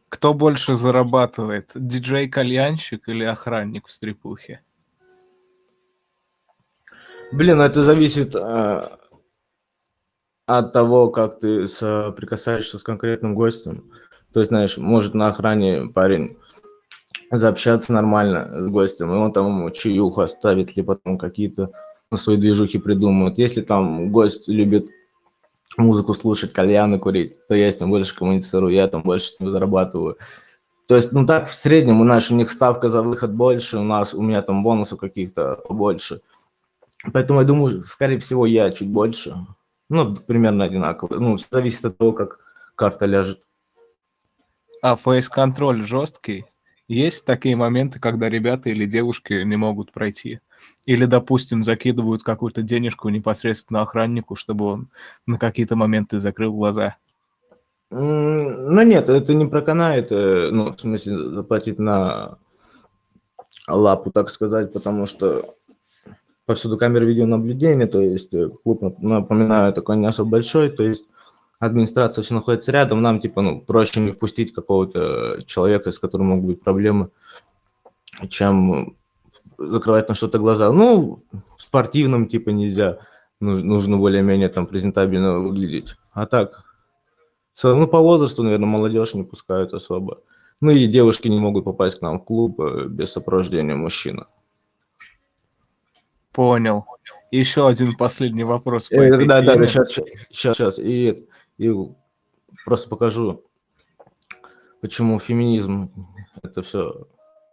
Кто 0.08 0.36
больше 0.36 0.76
зарабатывает, 0.76 1.72
диджей-кальянщик 1.74 3.10
или 3.10 3.24
охранник 3.24 3.88
в 3.88 3.92
стрипухе? 3.92 4.62
Блин, 7.32 7.58
ну 7.58 7.64
это 7.64 7.84
зависит 7.84 8.36
э, 8.36 8.90
от 10.46 10.74
того, 10.74 11.10
как 11.10 11.40
ты 11.40 11.68
соприкасаешься 11.68 12.78
с 12.78 12.84
конкретным 12.84 13.36
гостем. 13.36 13.90
То 14.34 14.42
есть, 14.42 14.50
знаешь, 14.50 14.78
может 14.78 15.14
на 15.14 15.28
охране 15.28 15.88
парень 15.88 16.38
заобщаться 17.32 17.94
нормально 17.94 18.68
с 18.68 18.70
гостем, 18.70 19.12
и 19.12 19.16
он 19.16 19.32
там 19.32 19.48
ему 19.48 19.70
чаюху 19.70 20.22
оставит, 20.22 20.76
либо 20.76 20.96
там 20.96 21.18
какие-то 21.18 21.72
свои 22.16 22.36
движухи 22.36 22.80
придумают. 22.80 23.38
Если 23.38 23.62
там 23.62 24.12
гость 24.12 24.50
любит 24.50 24.90
музыку 25.78 26.14
слушать, 26.14 26.52
кальяны 26.52 27.00
курить, 27.00 27.48
то 27.48 27.56
я 27.56 27.72
с 27.72 27.80
ним 27.80 27.92
больше 27.92 28.14
коммуницирую, 28.14 28.74
я 28.74 28.88
там 28.90 29.04
больше 29.04 29.28
с 29.28 29.40
ним 29.40 29.50
зарабатываю. 29.50 30.18
То 30.88 30.98
есть, 30.98 31.14
ну 31.14 31.26
так 31.26 31.48
в 31.48 31.54
среднем 31.54 32.02
у 32.02 32.04
нас 32.04 32.30
у 32.30 32.36
них 32.36 32.52
ставка 32.52 32.90
за 32.90 33.02
выход 33.02 33.34
больше, 33.34 33.78
у 33.78 33.84
нас 33.84 34.14
у 34.14 34.22
меня 34.22 34.42
там 34.42 34.64
бонусов 34.64 35.00
каких-то 35.00 35.62
больше. 35.70 36.20
Поэтому 37.14 37.40
я 37.40 37.46
думаю, 37.46 37.82
скорее 37.82 38.20
всего, 38.20 38.46
я 38.46 38.72
чуть 38.72 38.90
больше. 38.90 39.36
Ну, 39.90 40.16
примерно 40.16 40.66
одинаково. 40.66 41.20
Ну, 41.20 41.38
зависит 41.38 41.86
от 41.86 41.98
того, 41.98 42.14
как 42.14 42.40
карта 42.76 43.06
ляжет. 43.06 43.42
А 44.82 44.96
фейс-контроль 44.96 45.84
жесткий? 45.84 46.46
Есть 46.88 47.26
такие 47.26 47.56
моменты, 47.56 48.00
когда 48.00 48.28
ребята 48.30 48.70
или 48.70 48.86
девушки 48.86 49.44
не 49.44 49.56
могут 49.56 49.92
пройти? 49.92 50.42
Или, 50.86 51.06
допустим, 51.06 51.64
закидывают 51.64 52.24
какую-то 52.24 52.64
денежку 52.64 53.10
непосредственно 53.10 53.82
охраннику, 53.82 54.36
чтобы 54.36 54.66
он 54.66 54.90
на 55.26 55.38
какие-то 55.38 55.76
моменты 55.76 56.20
закрыл 56.20 56.54
глаза? 56.54 56.98
Ну 57.90 58.82
нет, 58.84 59.10
это 59.10 59.34
не 59.34 59.46
проканает, 59.46 60.12
э, 60.12 60.50
ну, 60.52 60.74
в 60.74 60.80
смысле, 60.80 61.32
заплатить 61.32 61.78
на 61.78 62.38
лапу, 63.68 64.12
так 64.12 64.30
сказать, 64.30 64.72
потому 64.72 65.06
что 65.06 65.56
повсюду 66.52 66.78
камеры 66.78 67.06
видеонаблюдения, 67.06 67.88
то 67.88 68.02
есть 68.02 68.34
э, 68.34 68.50
клуб, 68.50 68.82
напоминаю, 69.00 69.72
такой 69.72 69.96
не 69.96 70.06
особо 70.06 70.32
большой, 70.32 70.70
то 70.70 70.84
есть 70.84 71.06
администрация 71.60 72.24
все 72.24 72.34
находится 72.34 72.74
рядом, 72.74 73.02
нам 73.02 73.22
типа 73.22 73.42
ну, 73.42 73.62
проще 73.62 74.02
не 74.02 74.12
впустить 74.12 74.54
какого-то 74.54 75.44
человека, 75.46 75.92
с 75.92 76.00
которым 76.00 76.28
могут 76.28 76.46
быть 76.46 76.62
проблемы, 76.62 77.10
чем 78.28 78.98
закрывать 79.58 80.10
на 80.10 80.16
что-то 80.16 80.40
глаза. 80.40 80.74
Ну, 80.74 81.24
в 81.58 81.62
спортивном 81.62 82.28
типа 82.28 82.50
нельзя, 82.50 82.98
нужно 83.40 83.98
более-менее 83.98 84.50
там 84.50 84.68
презентабельно 84.68 85.40
выглядеть. 85.40 85.96
А 86.12 86.26
так, 86.26 86.66
ну, 87.64 87.88
по 87.88 88.00
возрасту, 88.02 88.44
наверное, 88.44 88.68
молодежь 88.68 89.14
не 89.14 89.24
пускают 89.24 89.74
особо. 89.74 90.20
Ну 90.60 90.72
и 90.72 90.86
девушки 90.86 91.30
не 91.30 91.40
могут 91.40 91.64
попасть 91.64 92.00
к 92.00 92.02
нам 92.02 92.20
в 92.20 92.26
клуб 92.26 92.60
э, 92.60 92.88
без 92.90 93.14
сопровождения 93.14 93.76
мужчины. 93.76 94.26
Понял. 96.32 96.86
Еще 97.32 97.68
один 97.68 97.96
последний 97.96 98.44
вопрос 98.44 98.90
по 98.90 98.96
э. 98.96 99.26
Да, 99.26 99.42
да, 99.42 99.68
сейчас, 99.68 99.92
сейчас, 100.30 100.58
сейчас. 100.58 100.80
И, 100.80 101.28
и 101.58 101.74
просто 102.66 102.90
покажу, 102.90 103.44
почему 104.82 105.20
феминизм– 105.20 105.92
это 106.44 106.62
все 106.62 107.08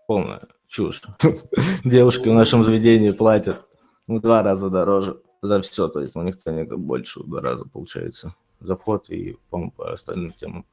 полная 0.06 0.42
чушь. 0.66 1.02
Девушки 1.84 2.28
в 2.28 2.34
нашем 2.34 2.64
заведении 2.64 3.10
платят 3.10 3.66
в 4.06 4.20
два 4.20 4.42
раза 4.42 4.70
дороже 4.70 5.20
за 5.42 5.60
все, 5.62 5.88
то 5.88 6.00
есть 6.00 6.16
у 6.16 6.22
них 6.22 6.38
ценник 6.38 6.74
больше 6.74 7.20
в 7.20 7.28
два 7.28 7.40
раза 7.40 7.64
получается 7.64 8.34
за 8.60 8.76
вход 8.76 9.08
и, 9.10 9.36
по 9.50 9.70
по 9.70 9.92
остальным 9.92 10.32
темам. 10.32 10.66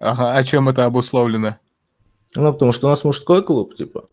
Ага, 0.00 0.34
а 0.34 0.44
чем 0.44 0.68
это 0.68 0.84
обусловлено? 0.84 1.58
Ну, 2.36 2.52
потому 2.52 2.72
что 2.72 2.86
у 2.86 2.90
нас 2.90 3.04
мужской 3.04 3.42
клуб, 3.42 3.74
типа. 3.74 4.06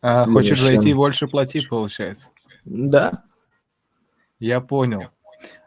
А, 0.00 0.26
хочешь 0.26 0.60
зайти 0.60 0.94
больше 0.94 1.26
платить, 1.26 1.68
получается? 1.68 2.28
Да. 2.64 3.24
Я 4.38 4.60
понял. 4.60 5.08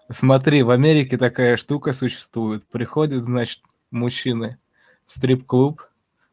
Смотри, 0.10 0.64
в 0.64 0.70
Америке 0.70 1.18
такая 1.18 1.58
штука 1.58 1.94
существует. 1.94 2.66
Приходят, 2.68 3.24
значит, 3.24 3.62
мужчины 3.92 4.58
в 5.06 5.12
стрип-клуб, 5.12 5.82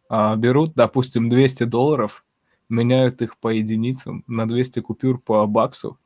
а, 0.08 0.34
берут, 0.36 0.74
допустим, 0.74 1.28
200 1.28 1.64
долларов, 1.64 2.24
меняют 2.68 3.22
их 3.22 3.38
по 3.38 3.48
единицам 3.48 4.24
на 4.26 4.46
200 4.46 4.80
купюр 4.80 5.20
по 5.20 5.46
баксу 5.46 5.98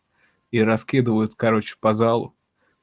и 0.51 0.61
раскидывают, 0.61 1.35
короче, 1.35 1.77
по 1.81 1.95
залу 1.95 2.35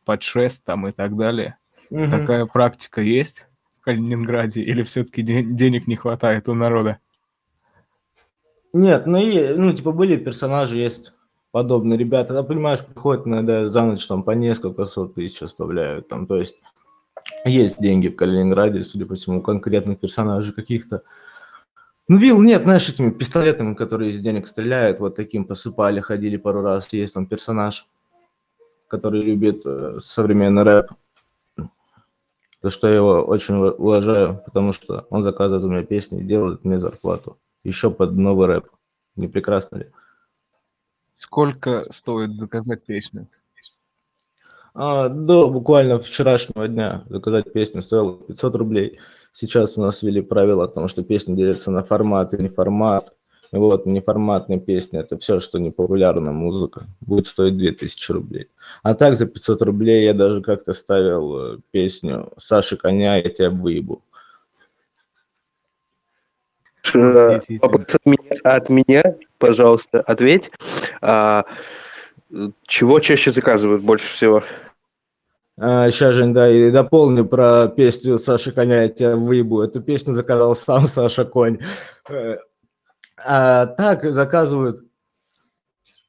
под 0.05 0.23
шест 0.23 0.63
там 0.63 0.87
и 0.87 0.91
так 0.91 1.15
далее. 1.15 1.57
Угу. 1.89 2.09
Такая 2.09 2.45
практика 2.45 3.01
есть 3.01 3.45
в 3.77 3.81
Калининграде 3.81 4.61
или 4.61 4.83
все-таки 4.83 5.21
денег 5.21 5.87
не 5.87 5.95
хватает 5.95 6.49
у 6.49 6.53
народа? 6.53 6.99
Нет, 8.73 9.07
ну 9.07 9.17
и, 9.17 9.55
ну, 9.55 9.73
типа, 9.73 9.91
были 9.91 10.15
персонажи, 10.17 10.77
есть 10.77 11.13
подобные 11.51 11.97
ребята. 11.97 12.33
Да, 12.33 12.43
понимаешь, 12.43 12.85
приходят 12.85 13.25
иногда 13.25 13.67
за 13.67 13.83
ночь 13.83 14.05
там 14.05 14.23
по 14.23 14.31
несколько 14.31 14.85
сот 14.85 15.15
тысяч 15.15 15.41
оставляют. 15.41 16.07
Там, 16.07 16.27
то 16.27 16.37
есть 16.37 16.55
есть 17.45 17.79
деньги 17.81 18.09
в 18.09 18.15
Калининграде, 18.15 18.83
судя 18.83 19.05
по 19.05 19.15
всему, 19.15 19.41
конкретных 19.41 19.99
персонажей 19.99 20.53
каких-то. 20.53 21.01
Ну, 22.07 22.17
вил 22.17 22.41
нет, 22.41 22.63
знаешь, 22.63 22.89
этими 22.89 23.11
пистолетами, 23.11 23.73
которые 23.73 24.11
из 24.11 24.19
денег 24.19 24.47
стреляют, 24.47 24.99
вот 24.99 25.15
таким 25.15 25.45
посыпали, 25.45 25.99
ходили 25.99 26.37
пару 26.37 26.61
раз. 26.61 26.91
Есть 26.91 27.13
там 27.13 27.25
персонаж, 27.27 27.87
который 28.87 29.21
любит 29.21 29.61
э, 29.65 29.97
современный 30.01 30.63
рэп. 30.63 30.91
За 32.61 32.69
что 32.69 32.87
я 32.87 32.95
его 32.95 33.21
очень 33.21 33.55
уважаю, 33.55 34.41
потому 34.45 34.73
что 34.73 35.07
он 35.09 35.23
заказывает 35.23 35.63
у 35.63 35.69
меня 35.69 35.83
песни 35.83 36.19
и 36.19 36.25
делает 36.25 36.65
мне 36.65 36.77
зарплату 36.77 37.37
еще 37.63 37.91
под 37.91 38.13
новый 38.13 38.47
рэп. 38.47 38.69
Не 39.15 39.27
прекрасно 39.27 39.77
ли? 39.77 39.91
Сколько 41.13 41.83
стоит 41.91 42.33
заказать 42.35 42.85
песню? 42.85 43.27
А, 44.73 45.09
до 45.09 45.49
буквально 45.49 45.99
вчерашнего 45.99 46.67
дня 46.67 47.03
заказать 47.09 47.51
песню 47.51 47.81
стоило 47.81 48.17
500 48.17 48.55
рублей. 48.55 48.99
Сейчас 49.33 49.77
у 49.77 49.81
нас 49.81 50.01
ввели 50.01 50.21
правила 50.21 50.65
о 50.65 50.67
том, 50.67 50.87
что 50.87 51.03
песни 51.03 51.35
делятся 51.35 51.71
на 51.71 51.83
формат 51.83 52.33
и 52.33 52.41
не 52.41 52.49
формат. 52.49 53.13
И 53.51 53.57
вот 53.57 53.85
неформатная 53.85 54.59
песня– 54.59 54.99
это 55.01 55.17
все, 55.17 55.39
что 55.39 55.59
не 55.59 55.71
популярная 55.71 56.31
музыка. 56.31 56.83
Будет 57.01 57.27
стоить 57.27 57.57
2000 57.57 58.11
рублей. 58.11 58.47
А 58.83 58.93
так 58.93 59.17
за 59.17 59.25
500 59.25 59.61
рублей 59.63 60.05
я 60.05 60.13
даже 60.13 60.41
как-то 60.41 60.73
ставил 60.73 61.55
э, 61.55 61.57
песню 61.71 62.31
Саши 62.37 62.77
Коня 62.77 63.15
«Я 63.17 63.29
тебя 63.29 63.49
выебу». 63.49 64.03
Вопрос 66.95 67.95
от 67.95 68.05
меня, 68.05 68.35
от 68.43 68.69
меня, 68.69 69.15
пожалуйста, 69.37 70.01
ответь. 70.01 70.51
А, 71.01 71.45
чего 72.65 72.99
чаще 72.99 73.31
заказывают 73.31 73.83
больше 73.83 74.11
всего? 74.13 74.43
А, 75.57 75.91
сейчас 75.91 76.13
же, 76.13 76.27
да, 76.27 76.49
и 76.49 76.71
дополню 76.71 77.25
про 77.25 77.67
песню 77.67 78.17
Саши 78.17 78.51
Коня, 78.51 78.83
я 78.83 78.89
тебя 78.89 79.15
выебу. 79.15 79.61
Эту 79.61 79.81
песню 79.81 80.13
заказал 80.13 80.55
сам 80.55 80.87
Саша 80.87 81.25
Конь. 81.25 81.59
Э, 82.07 82.37
А 83.17 83.65
так 83.65 84.09
заказывают. 84.11 84.85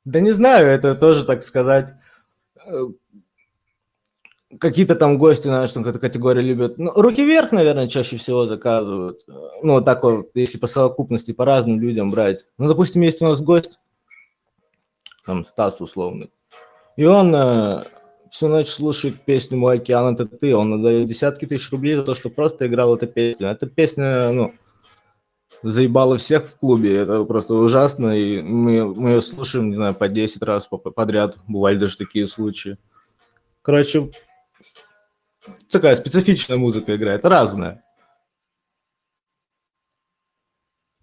Да 0.04 0.20
не 0.20 0.30
знаю, 0.30 0.66
это 0.68 0.94
тоже, 0.94 1.24
так 1.24 1.42
сказать, 1.42 1.92
э, 2.64 2.84
какие-то 4.60 4.94
там 4.94 5.18
гости, 5.18 5.48
знаешь, 5.48 5.72
там 5.72 5.82
какая-то 5.82 5.98
категория 5.98 6.42
любят. 6.42 6.78
Ну, 6.78 6.92
руки 6.92 7.24
вверх, 7.24 7.50
наверное, 7.50 7.88
чаще 7.88 8.16
всего 8.16 8.46
заказывают. 8.46 9.22
Ну, 9.26 9.74
вот 9.74 9.84
так 9.84 10.02
вот, 10.04 10.30
если 10.34 10.58
по 10.58 10.66
совокупности, 10.66 11.32
по 11.32 11.44
разным 11.44 11.80
людям 11.80 12.10
брать. 12.10 12.46
Ну, 12.58 12.68
допустим, 12.68 13.02
есть 13.02 13.22
у 13.22 13.26
нас 13.26 13.40
гость, 13.40 13.78
там 15.24 15.44
Стас 15.44 15.80
условный, 15.80 16.30
и 16.96 17.04
он 17.04 17.34
э, 17.34 17.82
всю 18.30 18.48
ночь 18.48 18.68
слушает 18.68 19.20
песню 19.24 19.56
«Мой 19.56 19.76
океан– 19.76 20.14
это 20.18 20.26
ты». 20.26 20.54
Он 20.54 20.74
отдает 20.74 21.06
десятки 21.06 21.46
тысяч 21.46 21.70
рублей 21.70 21.94
за 21.94 22.04
то, 22.04 22.14
что 22.14 22.30
просто 22.30 22.66
играл 22.66 22.94
эту 22.94 23.06
песню. 23.06 23.48
Эта 23.48 23.66
песня, 23.66 24.30
ну, 24.30 24.50
заебала 25.62 26.18
всех 26.18 26.46
в 26.46 26.56
клубе. 26.56 26.96
Это 26.96 27.24
просто 27.24 27.54
ужасно. 27.54 28.18
И 28.18 28.40
мы, 28.42 28.94
мы 28.94 29.10
ее 29.10 29.22
слушаем, 29.22 29.70
не 29.70 29.76
знаю, 29.76 29.94
по 29.94 30.08
10 30.08 30.42
раз 30.42 30.66
по- 30.66 30.78
подряд. 30.78 31.36
Бывали 31.46 31.76
даже 31.76 31.96
такие 31.96 32.26
случаи. 32.26 32.78
Короче, 33.62 34.10
такая 35.70 35.96
специфичная 35.96 36.58
музыка 36.58 36.96
играет, 36.96 37.24
разная. 37.24 37.84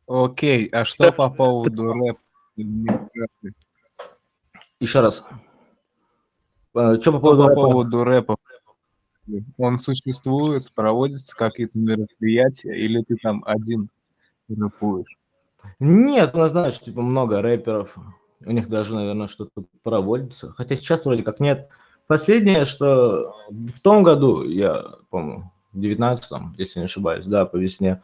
Окей, 0.08 0.67
а 0.67 0.86
что 0.86 1.12
по 1.12 1.29
поводу 1.29 1.94
рэпа? 1.94 2.20
Еще 4.79 5.01
раз. 5.01 5.24
Что 6.74 7.12
по 7.12 7.20
поводу 7.20 7.44
по 7.44 7.50
рэпа? 7.50 7.62
поводу 7.62 8.03
рэпа? 8.03 8.38
Он 9.58 9.79
существует, 9.79 10.72
проводятся 10.74 11.36
какие-то 11.36 11.77
мероприятия, 11.77 12.74
или 12.74 13.01
ты 13.01 13.17
там 13.17 13.44
один 13.46 13.89
рэпуешь? 14.48 15.17
Нет, 15.79 16.34
у 16.34 16.38
нас, 16.38 16.51
знаешь, 16.51 16.79
типа 16.79 17.01
много 17.01 17.41
рэперов. 17.41 17.96
У 18.46 18.51
них 18.51 18.70
даже, 18.70 18.96
наверное, 18.96 19.27
что-то 19.27 19.65
проводится. 19.84 20.53
Хотя 20.53 20.77
сейчас 20.77 21.03
вроде 21.03 21.24
как 21.24 21.39
нет. 21.41 21.67
Последнее, 22.07 22.65
что 22.65 23.35
в 23.49 23.79
том 23.81 24.03
году, 24.03 24.43
я 24.43 24.83
помню, 25.09 25.51
в 25.73 25.79
19 25.79 26.31
если 26.57 26.79
не 26.79 26.85
ошибаюсь, 26.85 27.25
да, 27.25 27.45
по 27.45 27.57
весне, 27.57 28.01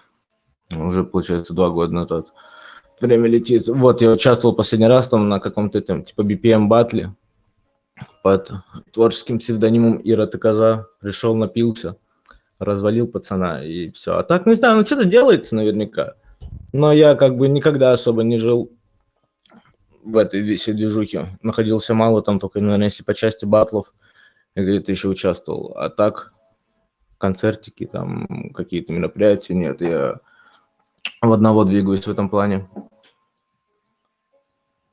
уже, 0.76 1.04
получается, 1.04 1.54
два 1.54 1.70
года 1.70 1.94
назад. 1.94 2.34
Время 3.00 3.28
летит. 3.28 3.68
Вот, 3.68 4.02
я 4.02 4.12
участвовал 4.12 4.56
последний 4.56 4.88
раз 4.88 5.08
там 5.08 5.30
на 5.30 5.40
каком-то 5.40 5.82
там, 5.82 6.04
типа, 6.04 6.22
BPM 6.22 6.68
батле 6.68 7.16
под 8.22 8.52
творческим 8.92 9.40
псевдонимом 9.40 10.00
Ира 10.04 10.28
ты 10.28 10.38
коза. 10.38 10.88
Пришел, 11.00 11.36
напился, 11.36 11.98
развалил 12.60 13.08
пацана 13.08 13.64
и 13.64 13.90
все. 13.92 14.18
А 14.18 14.24
так, 14.24 14.46
не 14.46 14.56
знаю, 14.56 14.78
ну 14.78 14.86
что-то 14.86 15.06
делается 15.06 15.56
наверняка. 15.56 16.16
Но 16.72 16.92
я 16.92 17.16
как 17.16 17.38
бы 17.38 17.48
никогда 17.48 17.94
особо 17.94 18.24
не 18.24 18.38
жил 18.38 18.72
в 20.04 20.18
этой 20.18 20.56
всей 20.56 20.74
движухе. 20.74 21.38
Находился 21.42 21.94
мало 21.94 22.22
там, 22.22 22.40
только, 22.40 22.60
наверное, 22.60 22.88
если 22.88 23.04
по 23.04 23.14
части 23.14 23.46
батлов 23.46 23.94
где-то 24.56 24.92
еще 24.92 25.10
участвовал. 25.10 25.74
А 25.76 25.90
так, 25.90 26.34
концертики, 27.18 27.86
там, 27.86 28.52
какие-то 28.54 28.94
мероприятия, 28.94 29.54
нет, 29.54 29.82
я 29.82 30.20
в 31.22 31.32
одного 31.32 31.64
двигаюсь 31.64 32.06
в 32.06 32.12
этом 32.12 32.30
плане. 32.30 32.68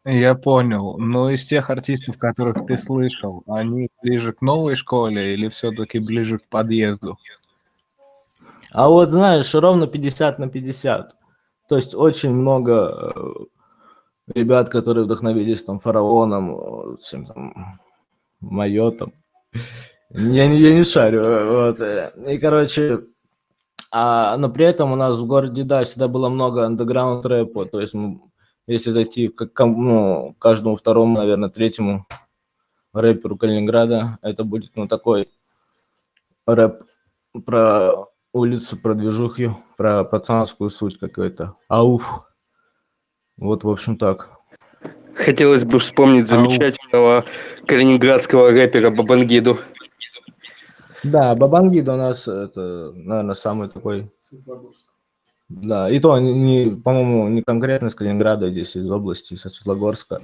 Я 0.04 0.34
понял. 0.34 0.96
Но 0.98 1.30
из 1.30 1.44
тех 1.44 1.68
артистов, 1.68 2.16
которых 2.16 2.66
ты 2.66 2.78
слышал, 2.78 3.42
они 3.46 3.90
ближе 4.02 4.32
к 4.32 4.40
новой 4.40 4.74
школе 4.74 5.34
или 5.34 5.48
все-таки 5.48 5.98
ближе 5.98 6.38
к 6.38 6.48
подъезду? 6.48 7.18
А 8.72 8.88
вот, 8.88 9.10
знаешь, 9.10 9.54
ровно 9.54 9.86
50 9.86 10.38
на 10.38 10.48
50. 10.48 11.16
То 11.68 11.76
есть 11.76 11.94
очень 11.94 12.32
много 12.32 13.12
э, 13.14 13.20
ребят, 14.34 14.68
которые 14.68 15.04
вдохновились 15.04 15.62
там 15.62 15.78
фараоном, 15.78 16.94
э, 16.94 16.96
всем 16.98 17.26
там, 17.26 17.80
майотом. 18.40 19.12
Я 20.10 20.46
не, 20.48 20.58
я 20.58 20.74
не 20.74 20.84
шарю. 20.84 21.22
Вот. 21.22 21.80
э. 21.80 22.12
И, 22.28 22.38
короче, 22.38 23.04
а, 23.92 24.36
но 24.36 24.48
при 24.48 24.66
этом 24.66 24.92
у 24.92 24.96
нас 24.96 25.18
в 25.18 25.26
городе, 25.26 25.64
да, 25.64 25.84
всегда 25.84 26.08
было 26.08 26.28
много 26.28 26.64
андеграунд 26.64 27.24
рэпа. 27.26 27.66
То 27.66 27.80
есть, 27.80 27.94
если 28.66 28.90
зайти 28.90 29.28
к 29.28 29.48
ну, 29.64 30.34
каждому 30.38 30.76
второму, 30.76 31.18
наверное, 31.18 31.48
третьему 31.48 32.06
рэперу 32.92 33.36
Калининграда, 33.36 34.18
это 34.22 34.44
будет, 34.44 34.72
ну, 34.76 34.86
такой 34.86 35.28
рэп 36.46 36.84
про 37.44 37.92
улицу, 38.32 38.76
про 38.76 38.94
движуху, 38.94 39.58
про 39.76 40.04
пацанскую 40.04 40.70
суть 40.70 40.98
какой-то. 40.98 41.56
Ауф. 41.68 42.29
Вот, 43.40 43.64
в 43.64 43.70
общем, 43.70 43.96
так. 43.96 44.30
Хотелось 45.14 45.64
бы 45.64 45.78
вспомнить 45.78 46.30
Ау. 46.30 46.38
замечательного 46.38 47.24
калининградского 47.66 48.50
рэпера 48.50 48.90
Бабангиду. 48.90 49.58
Да, 51.02 51.34
Бабангида 51.34 51.94
у 51.94 51.96
нас, 51.96 52.28
это, 52.28 52.92
наверное, 52.94 53.34
самый 53.34 53.68
такой... 53.68 54.10
Да, 55.48 55.90
и 55.90 55.98
то, 55.98 56.16
не, 56.18 56.32
не, 56.32 56.70
по-моему, 56.70 57.28
не 57.28 57.42
конкретно 57.42 57.88
из 57.88 57.96
Калининграда, 57.96 58.46
а 58.46 58.50
здесь 58.50 58.76
из 58.76 58.88
области, 58.88 59.34
со 59.34 59.48
Светлогорска. 59.48 60.20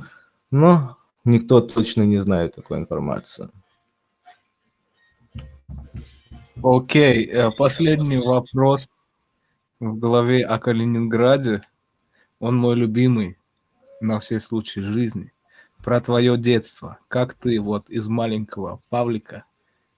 Но 0.52 0.98
никто 1.24 1.61
точно 1.61 2.02
не 2.02 2.18
знает 2.18 2.55
такой 2.55 2.79
информации. 2.79 3.48
Окей, 6.62 7.26
э, 7.26 7.50
последний 7.50 8.18
вопрос 8.18 8.88
в 9.81 9.98
голове 9.98 10.44
о 10.44 10.59
Калининграде. 10.59 11.62
Он 12.38 12.57
мой 12.57 12.77
любимый 12.77 13.38
на 14.01 14.18
все 14.20 14.40
случаи 14.40 14.81
жизни. 14.81 15.33
Про 15.83 16.01
твое 16.01 16.37
детство. 16.37 16.99
Как 17.09 17.35
ты 17.35 17.61
вот 17.61 17.88
из 17.88 18.09
маленького 18.09 18.83
Павлика 18.88 19.44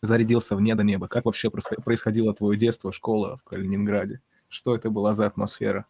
зарядился 0.03 0.55
в 0.55 0.62
до 0.62 0.85
неба? 0.85 1.09
Как 1.09 1.24
вообще 1.24 1.51
происход- 1.51 1.85
происходило 1.85 2.35
твое 2.35 2.59
детство, 2.59 2.92
школа 2.92 3.38
в 3.38 3.48
Калининграде? 3.48 4.20
Что 4.48 4.74
это 4.74 4.90
была 4.90 5.14
за 5.14 5.27
атмосфера? 5.27 5.87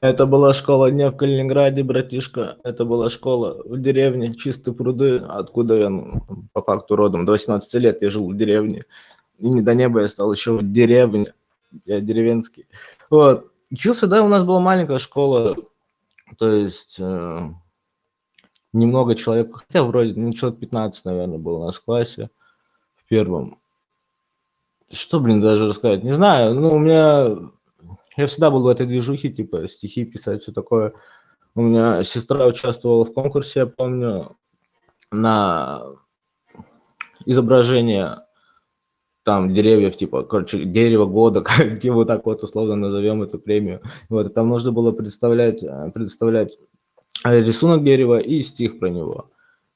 Это 0.00 0.26
была 0.26 0.52
школа 0.52 0.90
не 0.90 1.08
в 1.08 1.16
Калининграде, 1.16 1.82
братишка. 1.82 2.58
Это 2.62 2.84
была 2.84 3.08
школа 3.08 3.62
в 3.64 3.80
деревне, 3.80 4.34
чистые 4.34 4.74
пруды, 4.74 5.16
откуда 5.16 5.78
я, 5.78 5.88
ну, 5.88 6.22
по 6.52 6.60
факту 6.60 6.96
родом. 6.96 7.24
До 7.24 7.32
18 7.32 7.80
лет 7.80 8.02
я 8.02 8.10
жил 8.10 8.28
в 8.28 8.36
деревне. 8.36 8.84
И 9.38 9.48
не 9.48 9.62
до 9.62 9.74
неба 9.74 10.02
я 10.02 10.08
стал 10.08 10.30
еще 10.30 10.58
в 10.58 10.72
деревне. 10.72 11.32
Я 11.86 12.02
деревенский. 12.02 12.66
Вот. 13.08 13.53
Учился, 13.74 14.06
да, 14.06 14.22
у 14.22 14.28
нас 14.28 14.44
была 14.44 14.60
маленькая 14.60 15.00
школа. 15.00 15.56
То 16.38 16.48
есть 16.48 16.94
э, 17.00 17.40
немного 18.72 19.16
человек, 19.16 19.56
хотя 19.56 19.82
вроде, 19.82 20.14
ну, 20.14 20.32
человек 20.32 20.60
15, 20.60 21.04
наверное, 21.04 21.38
было 21.38 21.58
у 21.58 21.64
нас 21.64 21.74
в 21.74 21.84
классе 21.84 22.30
в 22.94 23.08
первом. 23.08 23.58
Что, 24.92 25.18
блин, 25.18 25.40
даже 25.40 25.66
рассказать? 25.66 26.04
Не 26.04 26.12
знаю, 26.12 26.54
ну, 26.54 26.72
у 26.72 26.78
меня 26.78 27.50
я 28.16 28.28
всегда 28.28 28.52
был 28.52 28.62
в 28.62 28.68
этой 28.68 28.86
движухе, 28.86 29.30
типа 29.30 29.66
стихи 29.66 30.04
писать, 30.04 30.44
все 30.44 30.52
такое. 30.52 30.92
У 31.56 31.62
меня 31.62 32.04
сестра 32.04 32.46
участвовала 32.46 33.04
в 33.04 33.12
конкурсе, 33.12 33.60
я 33.60 33.66
помню, 33.66 34.36
на 35.10 35.82
изображение 37.26 38.20
там 39.24 39.54
деревьев, 39.54 39.96
типа, 39.96 40.22
короче, 40.22 40.64
дерево 40.64 41.06
года, 41.06 41.40
как 41.42 41.80
типа 41.80 41.94
вот 41.94 42.06
так 42.06 42.24
вот 42.26 42.42
условно 42.42 42.76
назовем 42.76 43.22
эту 43.22 43.38
премию. 43.38 43.80
Вот, 44.08 44.26
и 44.26 44.30
там 44.30 44.48
нужно 44.48 44.70
было 44.70 44.92
представлять, 44.92 45.62
э, 45.62 45.90
представлять 45.92 46.56
э, 47.24 47.40
рисунок 47.40 47.82
дерева 47.82 48.18
и 48.18 48.42
стих 48.42 48.78
про 48.78 48.90
него. 48.90 49.30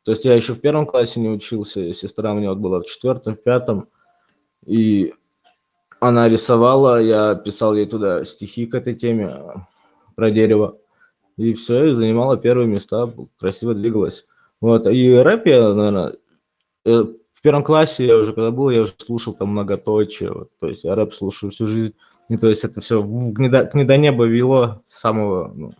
То 0.04 0.12
есть 0.12 0.24
я 0.24 0.34
еще 0.34 0.54
в 0.54 0.60
первом 0.60 0.86
классе 0.86 1.20
не 1.20 1.28
учился, 1.28 1.92
сестра 1.92 2.32
у 2.32 2.36
меня 2.36 2.50
вот 2.50 2.58
была 2.58 2.80
в 2.80 2.86
четвертом, 2.86 3.34
в 3.34 3.42
пятом, 3.42 3.88
и 4.64 5.12
она 6.00 6.28
рисовала, 6.28 7.00
я 7.00 7.34
писал 7.34 7.74
ей 7.74 7.86
туда 7.86 8.24
стихи 8.24 8.66
к 8.66 8.74
этой 8.74 8.94
теме 8.94 9.30
э, 9.30 9.54
про 10.14 10.30
дерево. 10.30 10.78
И 11.36 11.54
все, 11.54 11.86
и 11.86 11.92
занимала 11.92 12.36
первые 12.36 12.66
места, 12.66 13.08
красиво 13.38 13.72
двигалась. 13.72 14.26
Вот, 14.60 14.86
и 14.88 15.14
рэп 15.14 15.46
я, 15.46 15.72
наверное, 15.72 16.16
в 17.38 17.40
первом 17.40 17.62
классе 17.62 18.04
я 18.04 18.16
уже 18.16 18.32
когда 18.32 18.50
был, 18.50 18.68
я 18.68 18.80
уже 18.80 18.94
слушал 18.98 19.32
там 19.32 19.50
многоточие, 19.50 20.32
вот, 20.32 20.50
то 20.58 20.66
есть 20.66 20.82
я 20.82 20.96
рэп 20.96 21.14
слушаю 21.14 21.52
всю 21.52 21.68
жизнь. 21.68 21.94
И 22.28 22.36
то 22.36 22.48
есть 22.48 22.64
это 22.64 22.80
все 22.80 23.00
к 23.00 23.74
недонебо 23.74 24.24
вело 24.24 24.82
с 24.88 24.98
самого 24.98 25.52
ну, 25.54 25.70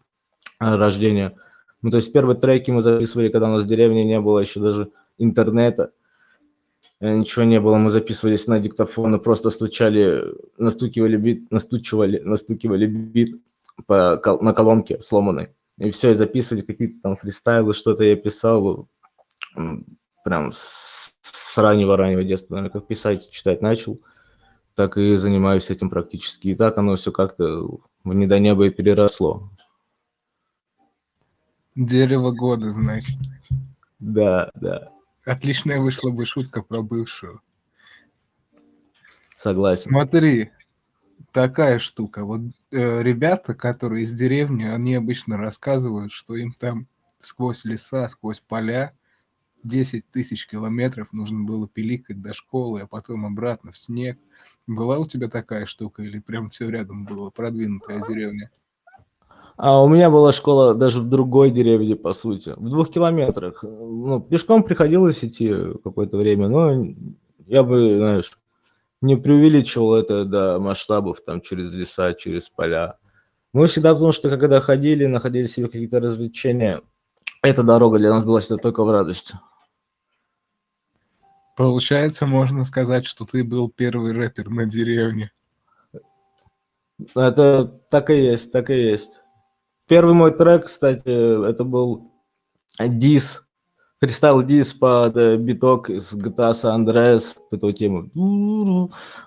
рождения. 0.60 1.34
Ну, 1.82 1.90
то 1.90 1.96
есть 1.96 2.12
первые 2.12 2.38
треки 2.38 2.70
мы 2.70 2.80
записывали, 2.80 3.28
когда 3.28 3.48
у 3.48 3.54
нас 3.54 3.64
в 3.64 3.66
деревне 3.66 4.04
не 4.04 4.20
было 4.20 4.38
еще 4.38 4.60
даже 4.60 4.92
интернета. 5.18 5.90
Э, 7.00 7.16
Ничего 7.16 7.44
не 7.44 7.58
было, 7.58 7.76
мы 7.76 7.90
записывались 7.90 8.46
на 8.46 8.60
диктофон 8.60 9.16
и 9.16 9.18
просто 9.18 9.50
стучали, 9.50 10.32
настукивали 10.58 11.16
бит, 11.16 11.50
настучивали, 11.50 12.20
настукивали 12.20 12.86
бит 12.86 13.34
по, 13.86 14.22
на 14.40 14.54
колонке 14.54 15.00
сломанной. 15.00 15.48
И 15.78 15.90
все, 15.90 16.12
и 16.12 16.14
записывали 16.14 16.60
какие-то 16.60 17.00
там 17.00 17.16
фристайлы, 17.16 17.74
что-то 17.74 18.04
я 18.04 18.14
писал. 18.14 18.88
Прям 20.24 20.52
с, 20.52 20.87
с 21.58 21.60
раннего-раннего 21.60 22.22
детства, 22.22 22.54
наверное, 22.54 22.70
как 22.70 22.86
писать, 22.86 23.28
читать 23.32 23.62
начал, 23.62 24.00
так 24.76 24.96
и 24.96 25.16
занимаюсь 25.16 25.70
этим 25.70 25.90
практически. 25.90 26.48
И 26.48 26.54
так 26.54 26.78
оно 26.78 26.94
все 26.94 27.10
как-то 27.10 27.80
в 28.04 28.14
не 28.14 28.28
до 28.28 28.38
неба 28.38 28.66
и 28.66 28.70
переросло. 28.70 29.50
Дерево 31.74 32.30
года, 32.30 32.70
значит. 32.70 33.18
Да, 33.98 34.52
да, 34.54 34.92
Отличная 35.24 35.80
вышла 35.80 36.10
бы 36.10 36.26
шутка 36.26 36.62
про 36.62 36.80
бывшую. 36.80 37.40
согласен. 39.36 39.90
Смотри, 39.90 40.52
такая 41.32 41.80
штука. 41.80 42.24
Вот 42.24 42.42
э, 42.70 43.02
ребята, 43.02 43.54
которые 43.54 44.04
из 44.04 44.12
деревни, 44.12 44.62
они 44.62 44.94
обычно 44.94 45.36
рассказывают, 45.36 46.12
что 46.12 46.36
им 46.36 46.52
там 46.52 46.86
сквозь 47.20 47.64
леса, 47.64 48.08
сквозь 48.08 48.38
поля 48.38 48.92
10 49.64 50.10
тысяч 50.10 50.46
километров 50.46 51.12
нужно 51.12 51.44
было 51.44 51.68
пиликать 51.68 52.20
до 52.20 52.32
школы, 52.32 52.82
а 52.82 52.86
потом 52.86 53.26
обратно 53.26 53.72
в 53.72 53.78
снег. 53.78 54.18
Была 54.66 54.98
у 54.98 55.06
тебя 55.06 55.28
такая 55.28 55.66
штука 55.66 56.02
или 56.02 56.18
прям 56.18 56.48
все 56.48 56.68
рядом 56.68 57.04
было, 57.04 57.30
продвинутая 57.30 58.02
деревня? 58.06 58.50
А 59.56 59.82
у 59.82 59.88
меня 59.88 60.08
была 60.08 60.32
школа 60.32 60.72
даже 60.72 61.00
в 61.00 61.06
другой 61.08 61.50
деревне, 61.50 61.96
по 61.96 62.12
сути, 62.12 62.54
в 62.56 62.68
двух 62.68 62.90
километрах. 62.90 63.64
Ну, 63.64 64.20
пешком 64.20 64.62
приходилось 64.62 65.24
идти 65.24 65.52
какое-то 65.82 66.16
время, 66.16 66.48
но 66.48 66.94
я 67.46 67.64
бы, 67.64 67.96
знаешь, 67.96 68.38
не 69.00 69.16
преувеличивал 69.16 69.94
это 69.94 70.24
до 70.24 70.60
масштабов, 70.60 71.22
там, 71.24 71.40
через 71.40 71.72
леса, 71.72 72.14
через 72.14 72.48
поля. 72.48 72.98
Мы 73.52 73.66
всегда, 73.66 73.94
потому 73.94 74.12
что 74.12 74.30
когда 74.30 74.60
ходили, 74.60 75.06
находили 75.06 75.46
себе 75.46 75.66
какие-то 75.66 75.98
развлечения, 75.98 76.82
эта 77.42 77.62
дорога 77.62 77.98
для 77.98 78.10
нас 78.10 78.24
была 78.24 78.40
всегда 78.40 78.56
только 78.56 78.84
в 78.84 78.90
радость. 78.90 79.32
Получается, 81.56 82.26
можно 82.26 82.64
сказать, 82.64 83.06
что 83.06 83.24
ты 83.24 83.42
был 83.42 83.68
первый 83.68 84.12
рэпер 84.12 84.48
на 84.48 84.64
деревне. 84.64 85.32
Это 87.14 87.64
так 87.90 88.10
и 88.10 88.14
есть, 88.14 88.52
так 88.52 88.70
и 88.70 88.74
есть. 88.74 89.20
Первый 89.86 90.14
мой 90.14 90.32
трек, 90.32 90.66
кстати, 90.66 91.48
это 91.48 91.64
был 91.64 92.12
дис, 92.78 93.44
фристайл 94.00 94.42
дис 94.42 94.72
под 94.72 95.16
э, 95.16 95.36
биток 95.36 95.90
из 95.90 96.12
GTA 96.12 96.52
San 96.52 96.84
Andreas, 96.84 97.36
эту 97.50 97.72
тему. 97.72 98.08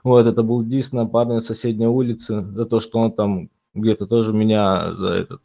Вот, 0.03 0.25
это 0.25 0.43
был 0.43 0.63
дис 0.63 0.91
на 0.91 1.05
парня 1.05 1.41
соседней 1.41 1.87
улицы, 1.87 2.41
за 2.41 2.65
то, 2.65 2.79
что 2.79 2.99
он 2.99 3.11
там 3.11 3.49
где-то 3.73 4.05
тоже 4.05 4.33
меня 4.33 4.93
за 4.95 5.07
этот 5.07 5.41